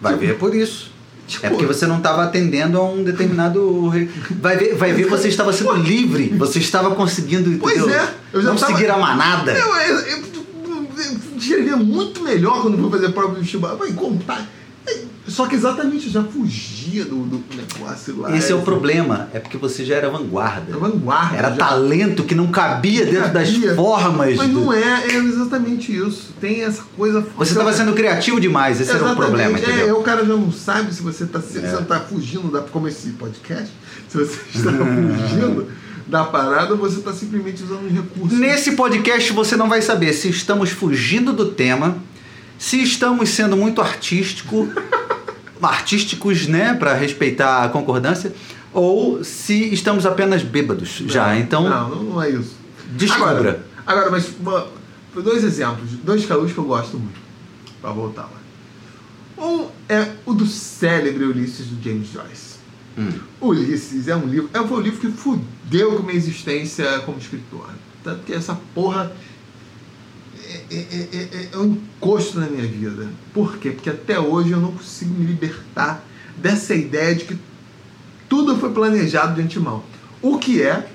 vai 0.00 0.16
ver 0.16 0.36
por 0.36 0.52
isso. 0.52 0.90
Tipo, 1.28 1.46
É 1.46 1.50
porque 1.50 1.66
você 1.66 1.86
não 1.86 1.98
estava 1.98 2.24
atendendo 2.24 2.76
a 2.78 2.90
um 2.90 3.04
determinado. 3.04 3.92
Vai 4.40 4.56
ver, 4.56 4.74
vai 4.74 4.92
ver 4.92 5.06
você 5.06 5.28
estava 5.28 5.52
sendo 5.52 5.74
livre, 5.74 6.34
você 6.36 6.58
estava 6.58 6.92
conseguindo. 6.96 7.56
Pois 7.60 7.76
entendeu? 7.76 8.00
é, 8.00 8.14
eu 8.32 8.42
já 8.42 8.48
não 8.48 8.56
tava- 8.56 8.72
seguir 8.76 8.90
a 8.90 8.96
manada. 8.96 9.52
Eu, 9.52 9.76
eu, 9.76 9.98
eu, 9.98 10.18
eu 10.18 11.16
escrevia 11.36 11.76
muito 11.76 12.20
melhor 12.22 12.62
quando 12.62 12.78
fui 12.78 12.90
fazer 12.90 13.12
prova 13.12 13.34
de 13.34 13.40
vestibular. 13.42 13.74
Vai 13.76 13.92
contar. 13.92 14.44
Só 15.28 15.46
que 15.46 15.54
exatamente 15.54 16.06
eu 16.06 16.12
já 16.12 16.22
fugia 16.24 17.04
do, 17.04 17.16
do 17.24 17.44
negócio 17.54 18.18
lá. 18.20 18.34
Esse 18.36 18.50
é 18.50 18.54
o 18.54 18.62
problema, 18.62 19.28
é 19.32 19.38
porque 19.38 19.56
você 19.56 19.84
já 19.84 19.94
era 19.96 20.08
vanguarda. 20.10 20.72
É 20.72 20.76
vanguarda. 20.76 21.36
Era 21.36 21.50
já. 21.50 21.56
talento 21.56 22.24
que 22.24 22.34
não 22.34 22.48
cabia 22.48 23.04
dentro 23.04 23.30
das 23.32 23.50
Cabia. 23.50 23.74
formas. 23.74 24.36
Mas 24.36 24.48
do- 24.48 24.60
não 24.60 24.72
é, 24.72 25.06
é 25.06 25.16
exatamente 25.16 25.94
isso. 25.94 26.32
Tem 26.40 26.62
essa 26.62 26.82
coisa. 26.96 27.24
Você 27.36 27.52
estava 27.52 27.72
sendo 27.72 27.92
criativo 27.92 28.40
demais, 28.40 28.80
esse 28.80 28.90
era 28.90 29.00
o 29.00 29.06
Exatamente. 29.06 29.26
problema, 29.26 29.58
É, 29.58 29.62
entendeu? 29.62 29.98
o 29.98 30.02
cara 30.02 30.24
já 30.24 30.34
não 30.34 30.50
sabe 30.50 30.94
se 30.94 31.02
você 31.02 31.24
está 31.24 31.40
se 31.40 31.58
É. 31.58 31.60
você 31.70 31.84
tá 31.84 32.00
fugindo 32.00 32.50
da. 32.50 32.60
Como 32.62 32.88
esse 32.88 33.10
podcast, 33.10 33.72
se 34.08 34.16
você 34.16 34.38
está 34.54 34.70
fugindo 34.72 35.66
da 36.06 36.24
parada, 36.24 36.74
você 36.74 37.00
está 37.00 37.12
simplesmente 37.12 37.62
usando 37.62 37.84
um 37.86 37.92
recurso. 37.94 38.34
Nesse 38.34 38.72
podcast 38.72 39.30
você 39.32 39.56
não 39.56 39.68
vai 39.68 39.82
saber 39.82 40.14
se 40.14 40.28
estamos 40.30 40.70
fugindo 40.70 41.34
do 41.34 41.46
tema, 41.52 41.98
se 42.58 42.82
estamos 42.82 43.28
sendo 43.28 43.56
muito 43.58 43.80
artístico, 43.82 44.66
artísticos, 45.62 46.46
né, 46.46 46.74
para 46.74 46.94
respeitar 46.94 47.64
a 47.64 47.68
concordância, 47.68 48.32
ou 48.72 49.24
se 49.24 49.72
estamos 49.72 50.04
apenas 50.06 50.42
bêbados 50.42 51.02
já. 51.06 51.36
Então, 51.36 51.68
Não, 51.68 51.88
não, 51.88 52.02
não 52.04 52.22
é 52.22 52.30
isso. 52.30 52.56
descubra. 52.92 53.30
Agora, 53.30 53.64
agora 53.86 54.10
mas 54.10 54.30
uma- 54.38 54.66
dois 55.22 55.42
exemplos, 55.42 55.90
dois 56.04 56.24
calos 56.26 56.52
que 56.52 56.58
eu 56.58 56.64
gosto 56.64 56.98
muito, 56.98 57.18
para 57.80 57.90
voltar 57.90 58.22
lá. 58.22 58.38
Um 59.44 59.68
é 59.88 60.06
o 60.26 60.34
do 60.34 60.46
célebre 60.46 61.24
Ulisses 61.24 61.66
do 61.66 61.82
James 61.82 62.08
Joyce. 62.12 62.58
Hum. 62.98 63.10
Ulisses 63.40 64.08
é 64.08 64.16
um 64.16 64.26
livro, 64.26 64.50
é, 64.52 64.58
foi 64.58 64.78
um 64.78 64.80
livro 64.80 64.98
que 65.00 65.10
fudeu 65.10 65.92
com 65.92 65.98
a 66.02 66.02
minha 66.02 66.16
existência 66.16 66.98
como 67.00 67.18
escritor. 67.18 67.68
Tanto 68.02 68.20
que 68.24 68.32
essa 68.32 68.58
porra 68.74 69.12
é, 70.48 70.74
é, 70.74 71.08
é, 71.12 71.28
é- 71.32 71.48
é 71.52 71.58
um 71.58 71.72
encosto 71.72 72.38
na 72.40 72.46
minha 72.46 72.66
vida. 72.66 73.08
Por 73.34 73.58
quê? 73.58 73.70
Porque 73.70 73.90
até 73.90 74.18
hoje 74.18 74.50
eu 74.50 74.60
não 74.60 74.72
consigo 74.72 75.12
me 75.14 75.26
libertar 75.26 76.04
dessa 76.36 76.74
ideia 76.74 77.14
de 77.14 77.24
que 77.24 77.38
tudo 78.28 78.56
foi 78.56 78.72
planejado 78.72 79.34
de 79.34 79.42
antemão. 79.42 79.82
O 80.22 80.38
que 80.38 80.62
é, 80.62 80.88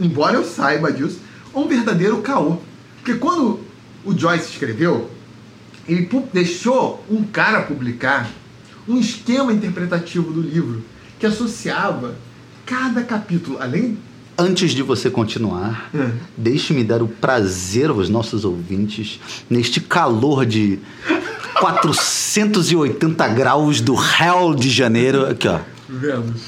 embora 0.00 0.36
eu 0.36 0.44
saiba 0.44 0.92
disso, 0.92 1.20
um 1.54 1.66
verdadeiro 1.66 2.18
caô. 2.22 2.58
Porque 2.96 3.14
quando 3.14 3.60
o 4.04 4.16
Joyce 4.16 4.50
escreveu, 4.50 5.10
ele 5.86 6.08
deixou 6.32 7.04
um 7.10 7.22
cara 7.24 7.62
publicar 7.62 8.30
um 8.86 8.98
esquema 8.98 9.52
interpretativo 9.52 10.32
do 10.32 10.40
livro 10.40 10.82
que 11.18 11.26
associava 11.26 12.14
cada 12.64 13.02
capítulo, 13.02 13.58
além 13.60 13.98
Antes 14.40 14.70
de 14.70 14.82
você 14.84 15.10
continuar, 15.10 15.90
É. 15.92 16.12
deixe-me 16.36 16.84
dar 16.84 17.02
o 17.02 17.08
prazer 17.08 17.90
aos 17.90 18.08
nossos 18.08 18.44
ouvintes 18.44 19.18
neste 19.50 19.80
calor 19.80 20.46
de 20.46 20.78
480 21.58 23.26
graus 23.28 23.80
do 23.80 23.94
Hell 23.94 24.54
de 24.54 24.70
Janeiro. 24.70 25.26
Aqui, 25.26 25.48
ó. 25.48 25.58
Vemos. 25.88 26.42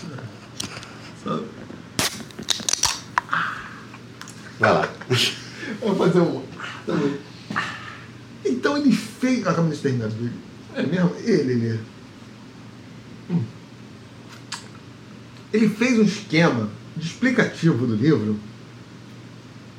Vai 4.61 4.73
lá. 4.73 4.89
Vou 5.81 5.97
fazer 5.97 6.21
um. 6.21 6.43
Também. 6.87 7.17
Então 8.45 8.77
ele 8.77 8.93
fez. 8.93 9.41
Acabamos 9.47 9.77
de 9.79 9.83
terminar 9.83 10.09
dele. 10.11 10.33
É 10.77 10.83
mesmo? 10.85 11.12
Ele, 11.25 11.53
ele. 11.53 11.81
Hum. 13.31 13.43
Ele 15.53 15.69
fez 15.69 15.99
um 15.99 16.03
esquema 16.03 16.69
explicativo 17.06 17.86
do 17.86 17.94
livro 17.94 18.39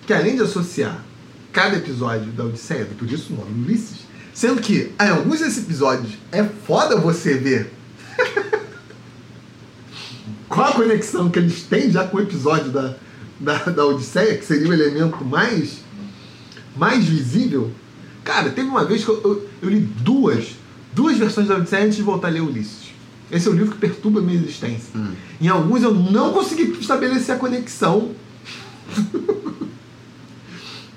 que 0.06 0.14
além 0.14 0.36
de 0.36 0.42
associar 0.42 1.04
cada 1.52 1.78
episódio 1.78 2.32
da 2.32 2.46
Odisseia, 2.46 2.86
por 2.98 3.10
isso 3.10 3.34
o 3.34 3.38
nome 3.38 3.66
Ulisses, 3.66 4.00
sendo 4.34 4.62
que 4.62 4.92
em 5.00 5.10
alguns 5.10 5.40
desses 5.40 5.64
episódios 5.64 6.14
é 6.32 6.44
foda 6.44 6.98
você 6.98 7.36
ver 7.36 7.72
qual 10.48 10.72
a 10.72 10.74
conexão 10.74 11.30
que 11.30 11.40
eles 11.40 11.64
têm 11.64 11.92
já 11.92 12.08
com 12.08 12.18
o 12.18 12.22
episódio 12.22 12.72
da, 12.72 12.96
da, 13.40 13.58
da 13.66 13.86
Odisseia, 13.86 14.38
que 14.38 14.46
seria 14.46 14.70
o 14.70 14.74
elemento 14.74 15.24
mais, 15.26 15.80
mais 16.76 17.06
visível. 17.06 17.72
Cara, 18.24 18.50
teve 18.50 18.68
uma 18.68 18.86
vez 18.86 19.04
que 19.04 19.10
eu, 19.10 19.22
eu, 19.24 19.50
eu 19.62 19.70
li 19.70 19.80
duas, 19.80 20.56
duas 20.94 21.18
versões 21.18 21.48
da 21.48 21.58
Odisseia 21.58 21.86
antes 21.86 21.98
de 21.98 22.04
voltar 22.04 22.28
a 22.28 22.32
ler 22.32 22.42
Ulisses. 22.42 22.81
Esse 23.32 23.48
é 23.48 23.52
o 23.52 23.54
livro 23.54 23.72
que 23.72 23.78
perturba 23.80 24.20
a 24.20 24.22
minha 24.24 24.38
existência. 24.38 24.90
Hum. 24.96 25.14
Em 25.40 25.48
alguns 25.48 25.82
eu 25.84 25.94
não 25.94 26.34
consegui 26.34 26.64
estabelecer 26.80 27.36
a 27.36 27.40
conexão. 27.40 28.12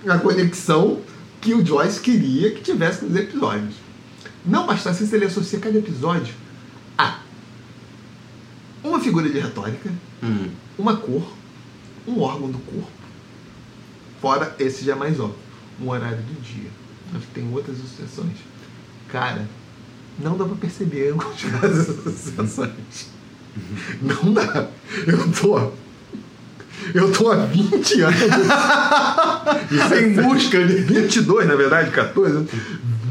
a 0.09 0.19
conexão 0.19 1.01
que 1.40 1.55
o 1.55 1.65
Joyce 1.65 2.01
queria 2.01 2.51
que 2.51 2.61
tivesse 2.61 3.05
nos 3.05 3.16
episódios. 3.16 3.74
Não 4.44 4.66
bastasse 4.66 5.06
se 5.06 5.15
ele 5.15 5.27
associa 5.27 5.61
cada 5.61 5.78
episódio 5.78 6.35
a 6.98 7.20
uma 8.82 9.01
figura 9.01 9.28
de 9.28 9.39
retórica, 9.39 9.90
Hum. 10.23 10.48
uma 10.78 10.97
cor, 10.97 11.32
um 12.06 12.20
órgão 12.20 12.51
do 12.51 12.59
corpo. 12.59 12.90
Fora 14.20 14.55
esse 14.59 14.85
já 14.85 14.93
é 14.93 14.97
mais 14.97 15.20
óbvio, 15.20 15.39
um 15.81 15.89
horário 15.89 16.19
do 16.19 16.43
dia. 16.43 16.70
Mas 17.12 17.23
tem 17.32 17.48
outras 17.52 17.77
associações. 17.78 18.36
Cara, 19.09 19.47
não 20.19 20.36
dá 20.36 20.45
pra 20.45 20.55
perceber 20.57 21.11
algumas 21.12 21.36
dessas 21.41 22.07
associações. 22.07 23.15
Não 24.03 24.32
dá. 24.32 24.69
Eu 25.07 25.32
tô. 25.32 25.85
Eu 26.93 27.12
tô 27.12 27.31
há 27.31 27.36
20 27.36 28.01
anos. 28.03 28.20
Isso 29.70 29.95
é 29.95 30.03
em 30.03 30.12
busca 30.12 30.66
de 30.66 30.74
22, 30.82 31.47
na 31.47 31.55
verdade, 31.55 31.91
14. 31.91 32.47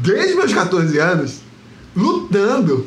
Desde 0.02 0.34
meus 0.36 0.52
14 0.52 0.98
anos, 0.98 1.40
lutando 1.96 2.86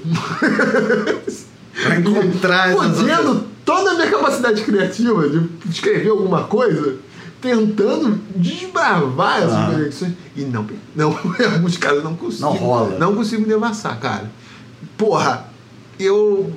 Pra 1.84 2.00
encontrar 2.00 2.70
essas 2.70 2.98
Fodendo 3.00 3.48
toda 3.66 3.92
a 3.92 3.94
minha 3.96 4.10
capacidade 4.10 4.62
criativa 4.64 5.28
de 5.28 5.50
escrever 5.70 6.10
alguma 6.10 6.44
coisa, 6.46 6.96
tentando 7.42 8.20
desbravar 8.36 9.38
essas 9.40 9.54
Ah. 9.54 9.72
conexões. 9.72 10.14
E 10.36 10.42
não, 10.42 10.66
não, 10.96 11.12
em 11.40 11.46
alguns 11.54 11.78
casos 11.78 12.04
não 12.04 12.16
consigo. 12.16 12.44
Não 12.46 12.54
rola. 12.54 12.98
Não 12.98 13.16
consigo 13.16 13.46
devassar, 13.46 14.00
cara. 14.00 14.30
Porra, 14.98 15.46
eu. 16.00 16.52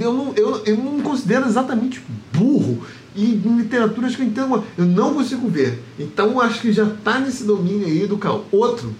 Eu 0.00 0.12
não, 0.14 0.32
eu, 0.34 0.62
eu 0.64 0.76
não 0.78 0.92
me 0.94 1.02
considero 1.02 1.46
exatamente 1.46 2.02
burro. 2.32 2.78
E 3.14 3.34
em 3.34 3.56
literatura 3.58 4.06
acho 4.06 4.16
que 4.16 4.22
eu 4.22 4.26
entendo, 4.26 4.64
eu 4.78 4.84
não 4.86 5.12
consigo 5.14 5.46
ver. 5.48 5.82
Então 5.98 6.40
acho 6.40 6.60
que 6.60 6.72
já 6.72 6.86
tá 7.04 7.18
nesse 7.20 7.44
domínio 7.44 7.86
aí 7.86 8.06
do 8.06 8.16
cal. 8.16 8.44
Outro 8.50 8.94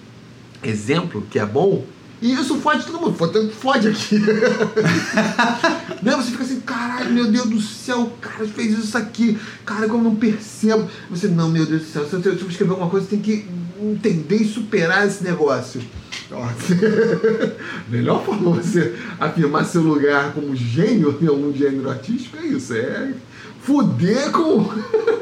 exemplo 0.63 1.23
que 1.31 1.39
é 1.39 1.47
bom, 1.47 1.85
e 2.21 2.33
isso 2.33 2.57
fode 2.59 2.87
todo 2.87 3.01
mundo, 3.01 3.15
fode, 3.15 3.51
fode 3.51 3.89
aqui. 3.89 4.19
né? 6.03 6.17
Você 6.17 6.31
fica 6.31 6.45
assim, 6.45 6.61
caralho, 6.61 7.13
meu 7.13 7.31
Deus 7.31 7.49
do 7.49 7.61
céu, 7.61 8.03
o 8.03 8.11
cara 8.19 8.47
fez 8.47 8.79
isso 8.79 8.97
aqui, 8.97 9.39
cara, 9.65 9.87
como 9.87 10.07
eu 10.07 10.11
não 10.11 10.17
percebo. 10.17 10.89
Você, 11.11 11.29
não, 11.29 11.51
meu 11.51 11.67
Deus 11.67 11.83
do 11.83 11.89
céu, 11.89 12.09
se 12.09 12.15
eu, 12.15 12.39
se 12.39 12.47
escrever 12.47 12.71
alguma 12.71 12.89
coisa, 12.89 13.07
tem 13.07 13.21
que 13.21 13.47
entender 13.81 14.37
e 14.37 14.49
superar 14.49 15.07
esse 15.07 15.23
negócio. 15.23 15.83
Melhor 17.89 18.25
forma 18.25 18.51
você 18.51 18.97
afirmar 19.21 19.65
seu 19.65 19.83
lugar 19.83 20.33
como 20.33 20.57
gênio 20.57 21.17
algum 21.29 21.53
gênero 21.53 21.89
artístico 21.89 22.37
é 22.39 22.47
isso, 22.47 22.75
é 22.75 23.13
fuder 23.67 24.31
com, 24.31 24.65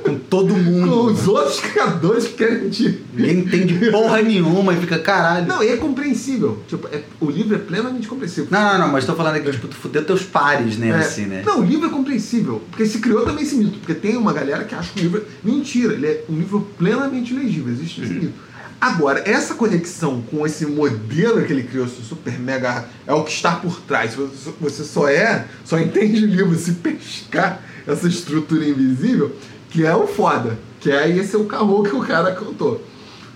Com 0.02 0.18
todo 0.28 0.52
com 0.54 0.60
mundo. 0.60 1.06
os 1.06 1.26
outros 1.26 1.60
criadores 1.60 2.26
que 2.26 2.34
querem 2.34 2.68
te. 2.68 3.02
Ninguém 3.14 3.38
entende 3.38 3.90
porra 3.90 4.20
nenhuma 4.20 4.74
e 4.74 4.76
fica 4.80 4.98
caralho. 4.98 5.46
Não, 5.46 5.62
e 5.62 5.68
é 5.68 5.76
compreensível. 5.78 6.62
Tipo, 6.68 6.86
é- 6.88 7.02
o 7.20 7.30
livro 7.30 7.54
é 7.54 7.58
plenamente 7.58 8.06
compreensível. 8.06 8.48
Não, 8.50 8.60
não, 8.72 8.78
não, 8.80 8.88
mas 8.92 9.06
tô 9.06 9.14
falando 9.14 9.36
aqui, 9.36 9.50
tipo, 9.50 9.66
tu 9.66 9.74
fudeu 9.76 10.04
teus 10.04 10.22
pares, 10.22 10.76
né? 10.76 10.88
É, 10.90 10.94
Assim, 10.96 11.24
né? 11.24 11.42
Não, 11.46 11.60
o 11.60 11.64
livro 11.64 11.86
é 11.86 11.90
compreensível. 11.90 12.62
Porque 12.70 12.84
se 12.86 12.98
criou 12.98 13.24
também 13.24 13.44
esse 13.44 13.54
mito. 13.56 13.78
Porque 13.78 13.94
tem 13.94 14.16
uma 14.16 14.32
galera 14.34 14.64
que 14.64 14.74
acha 14.74 14.92
que 14.92 15.00
o 15.00 15.02
livro. 15.04 15.20
é- 15.22 15.24
Mentira, 15.42 15.94
ele 15.94 16.06
é 16.06 16.24
um 16.28 16.36
livro 16.36 16.68
plenamente 16.78 17.32
legível. 17.32 17.72
Existe 17.72 18.02
esse 18.02 18.12
mito. 18.12 18.44
Agora, 18.80 19.22
essa 19.24 19.54
conexão 19.54 20.20
com 20.30 20.44
esse 20.44 20.66
modelo 20.66 21.42
que 21.46 21.52
ele 21.52 21.62
criou, 21.62 21.88
super 21.88 22.38
mega. 22.38 22.84
É 23.06 23.14
o 23.14 23.22
que 23.24 23.30
está 23.32 23.52
por 23.52 23.80
trás. 23.80 24.14
Você- 24.14 24.50
Você 24.60 24.84
só 24.84 25.08
é, 25.08 25.46
só 25.64 25.78
entende 25.78 26.22
o 26.22 26.26
livro 26.26 26.54
se 26.58 26.72
pescar 26.72 27.62
essa 27.86 28.08
estrutura 28.08 28.64
invisível, 28.64 29.34
que 29.70 29.84
é 29.84 29.94
o 29.94 30.06
foda. 30.06 30.58
Que 30.80 30.90
é 30.90 31.08
esse 31.08 31.34
é 31.34 31.38
o 31.38 31.44
carro 31.44 31.82
que 31.82 31.94
o 31.94 32.00
cara 32.00 32.32
contou. 32.32 32.84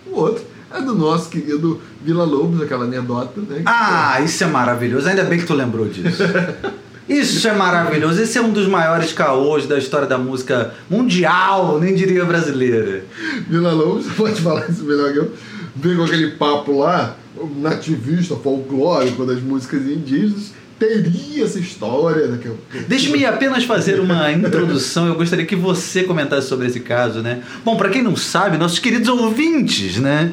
O 0.06 0.16
outro 0.16 0.44
é 0.70 0.80
do 0.82 0.94
nosso 0.94 1.30
querido 1.30 1.80
Vila 2.02 2.24
Lobos, 2.24 2.60
aquela 2.60 2.84
anedota, 2.84 3.40
né? 3.40 3.62
Ah, 3.64 4.20
isso 4.20 4.44
é 4.44 4.46
maravilhoso. 4.46 5.08
Ainda 5.08 5.24
bem 5.24 5.38
que 5.38 5.46
tu 5.46 5.54
lembrou 5.54 5.88
disso. 5.88 6.22
Isso 7.08 7.48
é 7.48 7.54
maravilhoso. 7.54 8.20
Esse 8.20 8.36
é 8.36 8.42
um 8.42 8.52
dos 8.52 8.68
maiores 8.68 9.14
caôs 9.14 9.66
da 9.66 9.78
história 9.78 10.06
da 10.06 10.18
música 10.18 10.74
mundial, 10.90 11.80
nem 11.80 11.94
diria 11.94 12.22
brasileira. 12.22 13.02
Vila 13.48 13.72
Lobos, 13.72 14.12
pode 14.14 14.38
falar 14.42 14.68
isso 14.68 14.84
melhor 14.84 15.10
que 15.10 15.18
eu. 15.18 15.32
Vem 15.74 15.96
com 15.96 16.04
aquele 16.04 16.32
papo 16.32 16.80
lá, 16.80 17.16
nativista, 17.56 18.36
folclórico 18.36 19.24
das 19.24 19.40
músicas 19.40 19.86
indígenas, 19.86 20.52
teria 20.78 21.44
essa 21.44 21.58
história. 21.58 22.26
Né, 22.26 22.38
Deixe-me 22.86 23.24
apenas 23.24 23.64
fazer 23.64 24.00
uma 24.00 24.30
introdução. 24.32 25.06
Eu 25.06 25.14
gostaria 25.14 25.44
que 25.44 25.56
você 25.56 26.04
comentasse 26.04 26.48
sobre 26.48 26.66
esse 26.66 26.80
caso, 26.80 27.20
né? 27.20 27.42
Bom, 27.64 27.76
para 27.76 27.88
quem 27.88 28.02
não 28.02 28.16
sabe, 28.16 28.56
nossos 28.56 28.78
queridos 28.78 29.08
ouvintes, 29.08 29.96
né? 29.98 30.32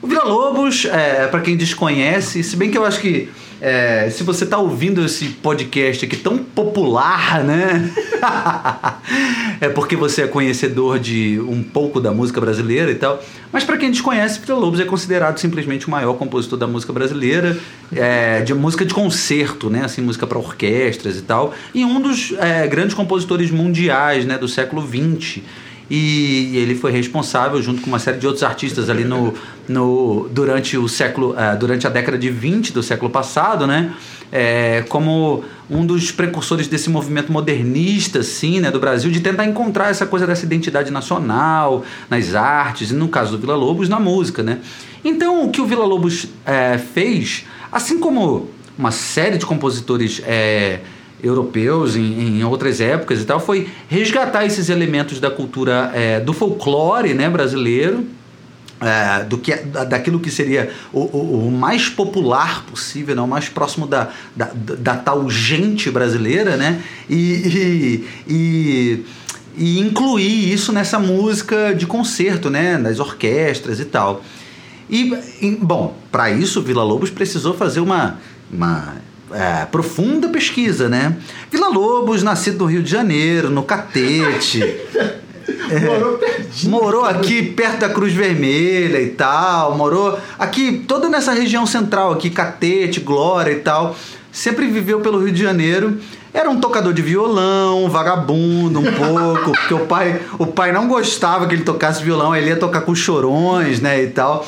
O 0.00 0.06
Vila 0.06 0.24
Lobos, 0.24 0.84
é, 0.84 1.26
para 1.26 1.40
quem 1.40 1.56
desconhece, 1.56 2.42
se 2.42 2.56
bem 2.56 2.70
que 2.70 2.78
eu 2.78 2.84
acho 2.84 3.00
que 3.00 3.28
é, 3.60 4.08
se 4.10 4.22
você 4.22 4.44
está 4.44 4.56
ouvindo 4.58 5.04
esse 5.04 5.26
podcast 5.28 6.04
aqui 6.04 6.16
tão 6.16 6.38
popular, 6.38 7.42
né? 7.42 7.90
é 9.60 9.68
porque 9.68 9.96
você 9.96 10.22
é 10.22 10.26
conhecedor 10.28 10.98
de 10.98 11.40
um 11.40 11.62
pouco 11.62 12.00
da 12.00 12.12
música 12.12 12.40
brasileira 12.40 12.90
e 12.90 12.94
tal. 12.94 13.22
Mas 13.52 13.64
para 13.64 13.76
quem 13.76 13.90
desconhece, 13.90 14.40
Vila 14.44 14.58
Lobos 14.58 14.78
é 14.78 14.84
considerado 14.84 15.38
simplesmente 15.38 15.88
o 15.88 15.90
maior 15.90 16.14
compositor 16.14 16.58
da 16.58 16.66
música 16.66 16.92
brasileira, 16.92 17.58
é, 17.94 18.42
de 18.42 18.54
música 18.54 18.84
de 18.84 18.94
concerto, 18.94 19.68
né? 19.68 19.84
Assim, 19.84 20.02
música 20.02 20.26
para 20.26 20.38
orquestras 20.38 21.16
e 21.16 21.22
tal. 21.22 21.52
E 21.74 21.84
um 21.84 22.00
dos 22.00 22.32
é, 22.38 22.66
grandes 22.68 22.94
compositores 22.94 23.50
mundiais, 23.50 24.24
né? 24.24 24.38
Do 24.38 24.46
século 24.46 24.86
XX 24.86 25.42
e 25.90 26.56
ele 26.56 26.74
foi 26.74 26.92
responsável 26.92 27.60
junto 27.62 27.80
com 27.80 27.88
uma 27.88 27.98
série 27.98 28.18
de 28.18 28.26
outros 28.26 28.42
artistas 28.42 28.90
ali 28.90 29.04
no, 29.04 29.32
no 29.66 30.28
durante 30.30 30.76
o 30.76 30.86
século 30.86 31.30
uh, 31.30 31.58
durante 31.58 31.86
a 31.86 31.90
década 31.90 32.18
de 32.18 32.30
20 32.30 32.72
do 32.72 32.82
século 32.82 33.10
passado 33.10 33.66
né? 33.66 33.94
É, 34.30 34.84
como 34.90 35.42
um 35.70 35.86
dos 35.86 36.12
precursores 36.12 36.68
desse 36.68 36.90
movimento 36.90 37.32
modernista 37.32 38.18
assim 38.18 38.60
né 38.60 38.70
do 38.70 38.78
Brasil 38.78 39.10
de 39.10 39.20
tentar 39.20 39.46
encontrar 39.46 39.88
essa 39.88 40.04
coisa 40.04 40.26
dessa 40.26 40.44
identidade 40.44 40.90
nacional 40.90 41.82
nas 42.10 42.34
artes 42.34 42.90
e 42.90 42.94
no 42.94 43.08
caso 43.08 43.32
do 43.32 43.38
Vila 43.38 43.56
Lobos 43.56 43.88
na 43.88 43.98
música 43.98 44.42
né? 44.42 44.58
Então 45.02 45.46
o 45.46 45.50
que 45.50 45.62
o 45.62 45.66
Vila 45.66 45.86
Lobos 45.86 46.26
é, 46.44 46.76
fez 46.76 47.46
assim 47.72 47.98
como 47.98 48.50
uma 48.78 48.90
série 48.90 49.38
de 49.38 49.46
compositores 49.46 50.20
é, 50.26 50.80
europeus 51.22 51.96
em, 51.96 52.38
em, 52.38 52.44
outras 52.44 52.80
épocas 52.80 53.20
e 53.20 53.24
tal, 53.24 53.40
foi 53.40 53.68
resgatar 53.88 54.44
esses 54.44 54.68
elementos 54.68 55.20
da 55.20 55.30
cultura 55.30 55.90
é, 55.94 56.20
do 56.20 56.32
folclore 56.32 57.14
né, 57.14 57.28
brasileiro, 57.28 58.06
é, 58.80 59.24
do 59.24 59.38
que, 59.38 59.54
daquilo 59.56 60.20
que 60.20 60.30
seria 60.30 60.70
o, 60.92 61.00
o, 61.00 61.48
o, 61.48 61.50
mais 61.50 61.88
popular 61.88 62.64
possível, 62.64 63.16
né, 63.16 63.22
o 63.22 63.26
mais 63.26 63.48
próximo 63.48 63.86
da, 63.86 64.10
da, 64.36 64.50
da 64.54 64.96
tal 64.96 65.28
gente 65.28 65.90
brasileira, 65.90 66.56
né, 66.56 66.80
e, 67.10 67.16
e, 67.16 68.08
e, 68.28 69.04
e 69.56 69.80
incluir 69.80 70.52
isso 70.52 70.72
nessa 70.72 70.98
música 71.00 71.74
de 71.74 71.86
concerto, 71.86 72.48
né, 72.48 72.78
das 72.78 73.00
orquestras 73.00 73.80
e 73.80 73.84
tal. 73.84 74.22
E, 74.88 75.12
bom, 75.60 75.94
para 76.10 76.30
isso, 76.30 76.62
Vila 76.62 76.82
Lobos 76.82 77.10
precisou 77.10 77.52
fazer 77.52 77.80
uma, 77.80 78.18
uma 78.50 78.94
é, 79.32 79.64
profunda 79.66 80.28
pesquisa, 80.28 80.88
né? 80.88 81.16
Vila 81.50 81.68
Lobos, 81.68 82.22
nascido 82.22 82.60
no 82.60 82.66
Rio 82.66 82.82
de 82.82 82.90
Janeiro, 82.90 83.50
no 83.50 83.62
Catete. 83.62 84.62
É, 85.70 85.80
morou 85.80 86.18
pertinho. 86.18 86.70
Morou 86.70 87.04
aqui 87.04 87.42
perto 87.42 87.80
da 87.80 87.88
Cruz 87.88 88.12
Vermelha 88.12 89.00
e 89.00 89.08
tal. 89.08 89.76
Morou 89.76 90.18
aqui, 90.38 90.84
toda 90.86 91.08
nessa 91.08 91.32
região 91.32 91.66
central 91.66 92.12
aqui, 92.12 92.30
Catete, 92.30 93.00
Glória 93.00 93.52
e 93.52 93.60
tal. 93.60 93.96
Sempre 94.30 94.66
viveu 94.66 95.00
pelo 95.00 95.18
Rio 95.18 95.32
de 95.32 95.42
Janeiro. 95.42 95.98
Era 96.32 96.48
um 96.50 96.60
tocador 96.60 96.92
de 96.92 97.02
violão, 97.02 97.88
vagabundo 97.88 98.78
um 98.78 98.92
pouco, 98.92 99.52
porque 99.52 99.74
o 99.74 99.86
pai, 99.86 100.20
o 100.38 100.46
pai 100.46 100.70
não 100.70 100.86
gostava 100.86 101.46
que 101.46 101.54
ele 101.54 101.64
tocasse 101.64 102.02
violão, 102.02 102.36
ele 102.36 102.48
ia 102.48 102.56
tocar 102.56 102.82
com 102.82 102.94
chorões, 102.94 103.80
né, 103.80 104.02
e 104.02 104.08
tal 104.08 104.46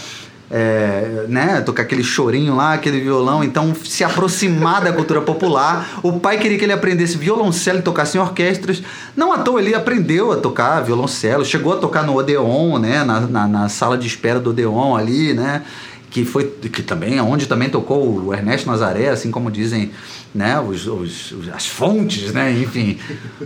é, 0.50 1.26
né, 1.28 1.60
tocar 1.60 1.84
aquele 1.84 2.02
chorinho 2.02 2.56
lá, 2.56 2.74
aquele 2.74 3.00
violão, 3.00 3.44
então 3.44 3.72
se 3.84 4.02
aproximar 4.02 4.82
da 4.82 4.92
cultura 4.92 5.20
popular. 5.20 6.00
O 6.02 6.18
pai 6.18 6.38
queria 6.38 6.58
que 6.58 6.64
ele 6.64 6.72
aprendesse 6.72 7.16
violoncelo 7.16 7.78
e 7.78 7.82
tocasse 7.82 8.18
em 8.18 8.20
orquestras. 8.20 8.82
Não 9.16 9.32
à 9.32 9.38
toa 9.38 9.60
ele 9.60 9.74
aprendeu 9.74 10.32
a 10.32 10.36
tocar 10.36 10.80
violoncelo, 10.80 11.44
chegou 11.44 11.74
a 11.74 11.76
tocar 11.76 12.02
no 12.02 12.16
Odeon, 12.16 12.78
né, 12.78 13.04
na, 13.04 13.20
na, 13.20 13.46
na 13.46 13.68
sala 13.68 13.96
de 13.96 14.06
espera 14.06 14.40
do 14.40 14.50
Odeon 14.50 14.96
ali, 14.96 15.32
né, 15.32 15.62
que 16.10 16.24
foi 16.24 16.44
que 16.44 16.82
também 16.82 17.20
onde 17.20 17.46
também 17.46 17.68
tocou 17.68 18.26
o 18.26 18.34
Ernesto 18.34 18.68
Nazaré, 18.68 19.08
assim 19.08 19.30
como 19.30 19.50
dizem 19.50 19.92
né, 20.34 20.60
os, 20.60 20.86
os, 20.86 21.34
as 21.52 21.66
fontes, 21.66 22.32
né, 22.32 22.52
enfim. 22.52 22.98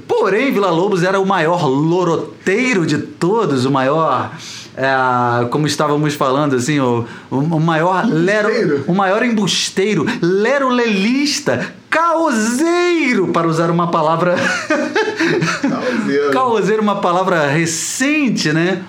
Porém, 0.06 0.52
Vila 0.52 0.70
Lobos 0.70 1.02
era 1.02 1.18
o 1.18 1.26
maior 1.26 1.66
loroteiro 1.66 2.86
de 2.86 2.98
todos, 2.98 3.64
o 3.64 3.70
maior 3.70 4.32
é, 4.76 5.46
como 5.50 5.66
estávamos 5.66 6.14
falando, 6.14 6.56
assim, 6.56 6.80
o, 6.80 7.06
o 7.30 7.60
maior 7.60 8.04
lero, 8.06 8.84
o 8.88 8.94
maior 8.94 9.24
embusteiro, 9.24 10.04
lerolelista, 10.20 11.74
caoseiro, 11.88 13.28
para 13.28 13.46
usar 13.46 13.70
uma 13.70 13.90
palavra. 13.90 14.34
caoseiro. 15.62 16.30
caoseiro, 16.32 16.82
uma 16.82 17.00
palavra 17.00 17.46
recente, 17.46 18.52
né? 18.52 18.82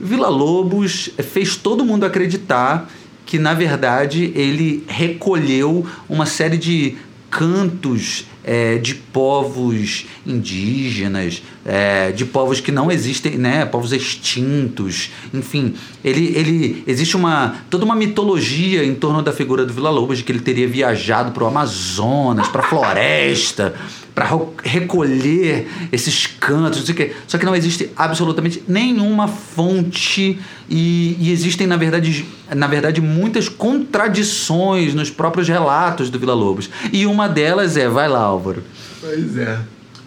Vila 0.00 0.28
Lobos 0.28 1.10
fez 1.18 1.54
todo 1.56 1.84
mundo 1.84 2.04
acreditar 2.04 2.90
que, 3.24 3.38
na 3.38 3.54
verdade, 3.54 4.32
ele 4.34 4.82
recolheu 4.88 5.86
uma 6.08 6.26
série 6.26 6.56
de 6.56 6.96
cantos 7.30 8.26
é, 8.42 8.78
de 8.78 8.94
povos 8.94 10.06
indígenas, 10.26 11.42
é, 11.64 12.10
de 12.10 12.24
povos 12.24 12.60
que 12.60 12.72
não 12.72 12.90
existem, 12.90 13.36
né, 13.36 13.64
povos 13.64 13.92
extintos, 13.92 15.10
enfim, 15.32 15.74
ele, 16.04 16.32
ele 16.36 16.82
existe 16.86 17.16
uma 17.16 17.56
toda 17.68 17.84
uma 17.84 17.94
mitologia 17.94 18.84
em 18.84 18.94
torno 18.94 19.22
da 19.22 19.32
figura 19.32 19.64
do 19.64 19.72
Vila 19.72 19.90
Lobos 19.90 20.18
de 20.18 20.24
que 20.24 20.32
ele 20.32 20.40
teria 20.40 20.66
viajado 20.66 21.32
para 21.32 21.44
o 21.44 21.46
Amazonas, 21.46 22.48
para 22.48 22.62
a 22.62 22.64
floresta, 22.64 23.74
para 24.14 24.28
recolher 24.62 25.68
esses 25.92 26.26
cantos, 26.26 26.78
não 26.78 26.86
sei 26.86 26.94
o 26.94 26.96
quê. 26.96 27.12
Só 27.26 27.38
que 27.38 27.44
não 27.44 27.54
existe 27.54 27.90
absolutamente 27.96 28.62
nenhuma 28.66 29.28
fonte 29.28 30.38
e, 30.68 31.16
e, 31.18 31.32
existem, 31.32 31.66
na 31.66 31.76
verdade, 31.76 32.24
na 32.54 32.66
verdade, 32.66 33.00
muitas 33.00 33.48
contradições 33.48 34.94
nos 34.94 35.10
próprios 35.10 35.48
relatos 35.48 36.10
do 36.10 36.18
Vila 36.18 36.34
Lobos. 36.34 36.70
E 36.92 37.06
uma 37.06 37.28
delas 37.28 37.76
é, 37.76 37.88
vai 37.88 38.08
lá, 38.08 38.20
Álvaro. 38.20 38.62
Pois 39.00 39.36
é. 39.36 39.58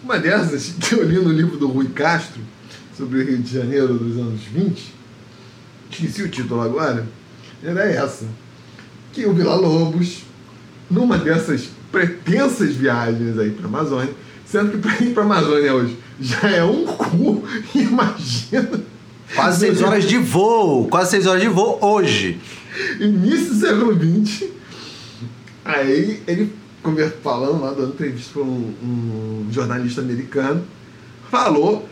Uma 0.02 0.18
dessas 0.18 0.74
que 0.80 0.94
eu 0.96 1.08
li 1.08 1.16
no 1.16 1.32
livro 1.32 1.56
do 1.56 1.68
Rui 1.68 1.88
Castro, 1.88 2.40
sobre 2.96 3.18
o 3.18 3.26
Rio 3.26 3.38
de 3.38 3.52
Janeiro 3.52 3.94
dos 3.98 4.16
anos 4.16 4.40
20, 4.42 4.94
esqueci 5.90 6.22
o 6.22 6.28
título 6.28 6.60
agora, 6.60 7.06
era 7.62 7.84
essa. 7.84 8.26
Que 9.12 9.26
o 9.26 9.32
Vila 9.32 9.54
Lobos, 9.54 10.22
numa 10.90 11.18
dessas 11.18 11.68
pretensas 11.94 12.74
viagens 12.74 13.38
aí 13.38 13.52
para 13.52 13.66
a 13.66 13.68
Amazônia, 13.68 14.12
sendo 14.44 14.72
que 14.72 14.78
para 14.78 15.00
ir 15.00 15.14
para 15.14 15.22
a 15.22 15.26
Amazônia 15.26 15.72
hoje 15.72 15.96
já 16.20 16.50
é 16.50 16.64
um 16.64 16.84
cu, 16.84 17.44
imagina. 17.72 18.82
Quase 19.32 19.60
seis 19.60 19.80
horas 19.80 20.04
de 20.04 20.18
voo, 20.18 20.88
quase 20.88 21.10
seis 21.12 21.26
horas 21.26 21.40
de 21.40 21.48
voo 21.48 21.78
hoje. 21.80 22.40
Início 22.98 23.54
do 23.54 23.60
século 23.60 23.94
XX. 23.94 24.48
Aí 25.64 26.20
ele 26.26 26.52
falando 27.22 27.62
lá, 27.62 27.70
dando 27.70 27.94
entrevista 27.94 28.32
para 28.34 28.42
um, 28.42 28.74
um, 28.82 29.46
jornalista 29.50 30.02
americano, 30.02 30.62
falou 31.30 31.88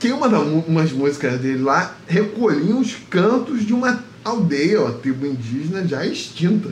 que 0.00 0.10
uma 0.10 0.28
das 0.28 0.42
umas 0.66 0.90
músicas 0.90 1.38
dele 1.38 1.62
lá 1.62 1.96
recolhia 2.08 2.74
os 2.74 2.96
cantos 3.08 3.64
de 3.64 3.72
uma 3.72 4.02
aldeia, 4.24 4.80
uma 4.80 4.92
tribo 4.92 5.26
indígena 5.26 5.86
já 5.86 6.04
extinta. 6.04 6.70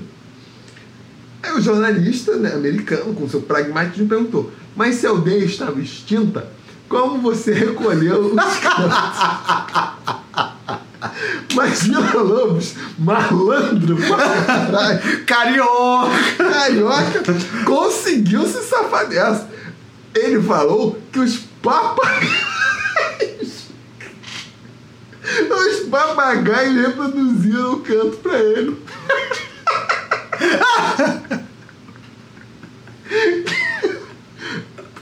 Aí 1.43 1.53
o 1.53 1.61
jornalista 1.61 2.37
né, 2.37 2.55
americano, 2.55 3.15
com 3.15 3.29
seu 3.29 3.43
pragmatismo, 3.43 4.09
perguntou: 4.09 4.53
Mas 4.77 4.97
se 4.97 5.07
a 5.07 5.11
aldeia 5.11 5.45
estava 5.45 5.81
extinta, 5.81 6.47
como 6.89 7.21
você 7.21 7.53
recolheu 7.55 8.27
os 8.27 8.59
cantos? 8.59 9.23
Mas 11.55 11.83
Vila 11.83 12.23
Lobos, 12.23 12.75
malandro 12.99 13.97
carioca, 15.27 16.11
carioca, 16.39 17.23
conseguiu 17.65 18.47
se 18.47 18.63
safar 18.63 19.09
dessa. 19.09 19.51
Ele 20.15 20.41
falou 20.43 20.99
que 21.13 21.19
os 21.19 21.39
papagaios. 21.63 22.33
Os 25.51 25.89
papagaios 25.89 26.87
reproduziram 26.87 27.73
o 27.75 27.81
canto 27.81 28.17
pra 28.19 28.39
ele. 28.39 28.77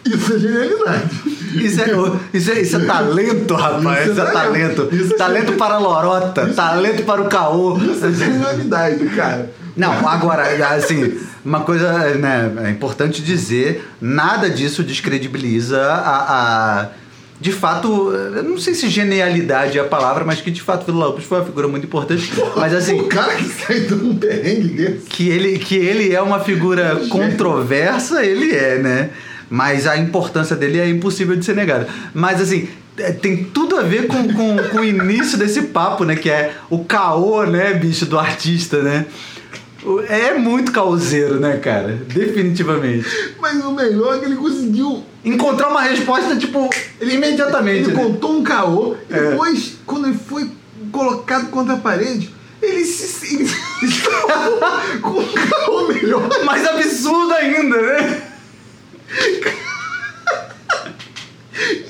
Isso 0.05 0.35
é 0.35 0.39
genialidade. 0.39 1.11
Isso 1.55 1.81
é, 1.81 1.87
isso 2.33 2.51
é, 2.51 2.61
isso 2.61 2.77
é 2.77 2.85
talento, 2.85 3.55
rapaz. 3.55 4.09
Isso, 4.09 4.21
é, 4.21 4.25
é 4.25 4.31
talento. 4.31 4.89
Isso 4.93 5.15
é 5.15 5.17
talento 5.17 5.53
para 5.55 5.75
a 5.75 5.79
lorota, 5.79 6.43
isso, 6.45 6.55
talento 6.55 7.03
para 7.05 7.23
o 7.23 7.29
caô. 7.29 7.79
Isso 7.79 8.07
é 8.07 8.13
genialidade, 8.13 9.05
cara. 9.09 9.51
Não, 9.77 10.09
agora, 10.09 10.43
assim, 10.75 11.19
uma 11.45 11.61
coisa 11.61 11.93
né, 12.15 12.53
é 12.65 12.71
importante 12.71 13.23
dizer: 13.23 13.89
nada 14.01 14.51
disso 14.51 14.83
descredibiliza 14.83 15.81
a, 15.81 16.81
a 16.81 16.87
de 17.41 17.53
fato, 17.53 18.13
eu 18.13 18.43
não 18.43 18.59
sei 18.59 18.75
se 18.75 18.87
genialidade 18.91 19.79
é 19.79 19.81
a 19.81 19.85
palavra, 19.85 20.27
mas 20.27 20.43
que 20.43 20.51
de 20.51 20.61
fato 20.61 20.85
Vila 20.85 21.07
Lobos 21.07 21.25
foi 21.25 21.39
uma 21.39 21.47
figura 21.47 21.67
muito 21.67 21.87
importante. 21.87 22.31
Mas 22.55 22.75
assim. 22.75 23.01
O 23.01 23.09
cara 23.09 23.35
que 23.35 23.45
sai 23.45 23.81
de 23.81 23.95
um 23.95 24.15
perrengue 24.15 24.69
desse. 24.69 25.07
Que 25.07 25.31
ele, 25.31 25.59
que 25.59 25.75
ele 25.75 26.15
é 26.15 26.21
uma 26.21 26.41
figura 26.41 27.01
controversa, 27.09 28.23
ele 28.23 28.55
é, 28.55 28.79
né? 28.79 29.11
Mas 29.49 29.87
a 29.87 29.97
importância 29.97 30.55
dele 30.55 30.79
é 30.79 30.89
impossível 30.89 31.35
de 31.35 31.43
ser 31.43 31.57
negada. 31.57 31.89
Mas 32.13 32.43
assim, 32.43 32.69
é, 32.99 33.11
tem 33.11 33.45
tudo 33.45 33.77
a 33.77 33.83
ver 33.83 34.07
com, 34.07 34.23
com, 34.35 34.57
com 34.71 34.79
o 34.81 34.85
início 34.85 35.39
desse 35.39 35.63
papo, 35.63 36.05
né? 36.05 36.17
Que 36.17 36.29
é 36.29 36.53
o 36.69 36.85
caô, 36.85 37.45
né, 37.45 37.73
bicho, 37.73 38.05
do 38.05 38.19
artista, 38.19 38.83
né? 38.83 39.07
É 40.09 40.35
muito 40.35 40.73
causeiro, 40.73 41.41
né, 41.41 41.57
cara? 41.57 41.99
Definitivamente. 42.07 43.07
Mas 43.41 43.65
o 43.65 43.73
melhor 43.73 44.17
é 44.17 44.19
que 44.19 44.25
ele 44.27 44.37
conseguiu 44.37 45.03
encontrar 45.25 45.69
uma 45.69 45.83
resposta, 45.83 46.37
tipo, 46.37 46.69
ele 47.01 47.15
imediatamente. 47.15 47.89
Ele 47.89 47.97
né? 47.97 48.03
contou 48.05 48.33
um 48.39 48.43
caô, 48.43 48.97
É. 49.09 49.31
depois, 49.31 49.79
quando 49.87 50.09
ele 50.09 50.19
foi 50.19 50.51
colocado 50.93 51.51
contra 51.51 51.75
a 51.75 51.79
parede, 51.79 52.31
ele 52.61 52.85
se. 52.85 53.37
Ele 53.37 53.49
com 55.01 55.21
um 55.21 55.33
caô 55.33 55.89
melhor. 55.89 56.29
Mais 56.45 56.67
absurdo 56.67 57.33
ainda, 57.33 57.81
né? 57.81 58.23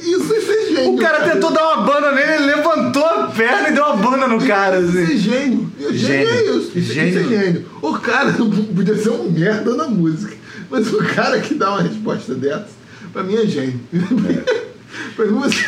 Isso 0.02 0.34
é 0.34 0.40
ser 0.40 0.74
gênio. 0.74 0.94
O 0.94 0.98
cara 0.98 1.30
tentou 1.30 1.52
dar 1.52 1.74
uma 1.74 1.82
banda 1.86 2.12
nele, 2.12 2.32
ele 2.32 2.46
levantou 2.46 3.04
a 3.04 3.26
perna 3.28 3.68
e 3.68 3.72
deu 3.72 3.84
uma 3.84 3.96
banda 3.96 4.26
no 4.26 4.40
cara, 4.46 4.80
Isso 4.80 4.98
é 4.98 5.02
assim. 5.04 5.16
gênio. 5.16 5.72
Gênio, 5.78 5.98
Gênio. 5.98 6.28
é 6.28 6.42
isso. 6.56 6.78
Isso, 6.78 6.92
Gênio. 6.92 7.08
isso 7.22 7.32
é 7.34 7.38
gênio. 7.44 7.66
O 7.82 7.92
cara 7.98 8.32
podia 8.74 8.96
ser 8.96 9.10
um 9.10 9.30
merda 9.30 9.74
na 9.74 9.86
música. 9.86 10.36
Mas 10.70 10.92
o 10.92 10.98
cara 10.98 11.40
que 11.40 11.54
dá 11.54 11.70
uma 11.70 11.82
resposta 11.82 12.34
dessa, 12.34 12.68
pra 13.12 13.22
mim 13.22 13.34
é 13.34 13.46
gênio. 13.46 13.80
pra 15.16 15.26
mim 15.26 15.38
você 15.40 15.64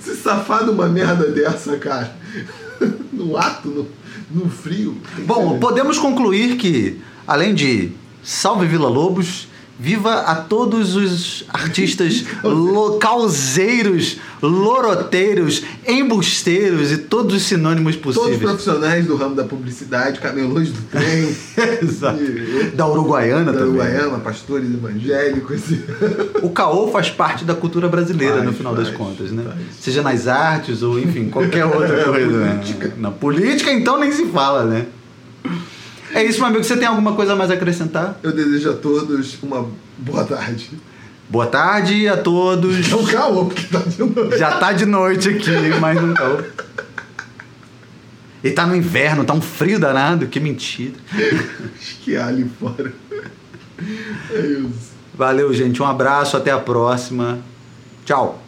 se 0.00 0.14
safar 0.16 0.64
de 0.64 0.70
uma 0.70 0.86
merda 0.88 1.26
dessa, 1.28 1.76
cara, 1.78 2.14
no 3.12 3.36
ato, 3.36 3.68
no, 3.68 3.88
no 4.30 4.50
frio. 4.50 4.96
Bom, 5.26 5.58
podemos 5.58 5.98
concluir 5.98 6.56
que, 6.56 7.00
além 7.26 7.54
de 7.54 7.92
Salve 8.22 8.66
Vila 8.66 8.88
Lobos, 8.88 9.48
viva 9.78 10.20
a 10.20 10.36
todos 10.36 10.94
os 10.94 11.44
artistas 11.48 12.24
lo- 12.44 12.98
causeiros, 12.98 14.18
loroteiros, 14.40 15.62
embusteiros 15.86 16.92
e 16.92 16.98
todos 16.98 17.34
os 17.34 17.42
sinônimos 17.42 17.96
Todos 17.96 18.16
os 18.16 18.22
possíveis. 18.22 18.42
profissionais 18.50 19.06
do 19.06 19.16
ramo 19.16 19.34
da 19.34 19.42
publicidade, 19.44 20.20
camelôs 20.20 20.68
do 20.70 20.80
trem, 20.82 21.34
Exato. 21.82 22.22
e- 22.22 22.70
Da 22.74 22.86
Uruguaiana 22.86 23.46
da 23.46 23.52
também. 23.52 23.68
Uruguaiana, 23.68 24.18
pastores 24.20 24.72
evangélicos. 24.72 25.60
O 26.42 26.50
caô 26.50 26.90
faz 26.92 27.10
parte 27.10 27.44
da 27.44 27.54
cultura 27.54 27.88
brasileira, 27.88 28.34
Faz, 28.36 28.46
no 28.46 28.52
final 28.52 28.74
das 28.74 28.86
faz, 28.88 28.96
contas, 28.96 29.30
né? 29.32 29.42
faz. 29.44 29.58
Seja 29.80 30.02
nas 30.02 30.28
artes 30.28 30.82
ou, 30.82 30.98
enfim, 30.98 31.28
qualquer 31.30 31.64
outra 31.64 32.04
coisa. 32.04 32.26
né? 32.38 32.52
Política. 32.54 32.92
Na 32.98 33.10
política, 33.10 33.72
então, 33.72 33.98
nem 33.98 34.12
se 34.12 34.26
fala, 34.26 34.64
né? 34.64 34.86
É 36.14 36.22
isso, 36.22 36.38
meu 36.38 36.46
amigo. 36.46 36.62
Você 36.62 36.76
tem 36.76 36.86
alguma 36.86 37.14
coisa 37.14 37.34
mais 37.34 37.50
a 37.50 37.54
acrescentar? 37.54 38.18
Eu 38.22 38.30
desejo 38.30 38.70
a 38.70 38.74
todos 38.74 39.36
uma 39.42 39.68
boa 39.98 40.24
tarde. 40.24 40.70
Boa 41.28 41.46
tarde 41.46 42.06
a 42.06 42.16
todos. 42.16 42.92
Um 42.92 43.04
caô, 43.04 43.46
porque 43.46 43.66
tá 43.66 43.80
de 43.80 43.98
noite. 43.98 44.38
Já 44.38 44.58
tá 44.58 44.72
de 44.72 44.86
noite 44.86 45.28
aqui, 45.28 45.50
mas 45.80 46.00
não. 46.00 46.44
E 48.44 48.50
tá 48.50 48.64
no 48.64 48.76
inverno, 48.76 49.24
tá 49.24 49.34
um 49.34 49.40
frio 49.40 49.80
danado, 49.80 50.28
que 50.28 50.38
mentira. 50.38 50.94
esquiar 51.80 52.28
ali 52.28 52.48
fora. 52.60 52.92
É 54.30 54.38
isso. 54.38 54.92
Valeu, 55.14 55.52
gente. 55.52 55.82
Um 55.82 55.86
abraço, 55.86 56.36
até 56.36 56.52
a 56.52 56.58
próxima. 56.58 57.40
Tchau. 58.04 58.40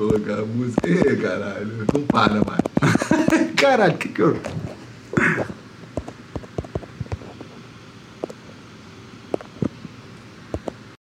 colocar 0.00 0.38
a 0.38 0.46
música. 0.46 0.88
Ê, 0.88 1.16
caralho, 1.16 1.86
não 1.92 2.02
para 2.04 2.40
mais. 2.42 3.52
caralho, 3.54 3.98
que 3.98 4.08
que 4.08 4.22
eu. 4.22 4.40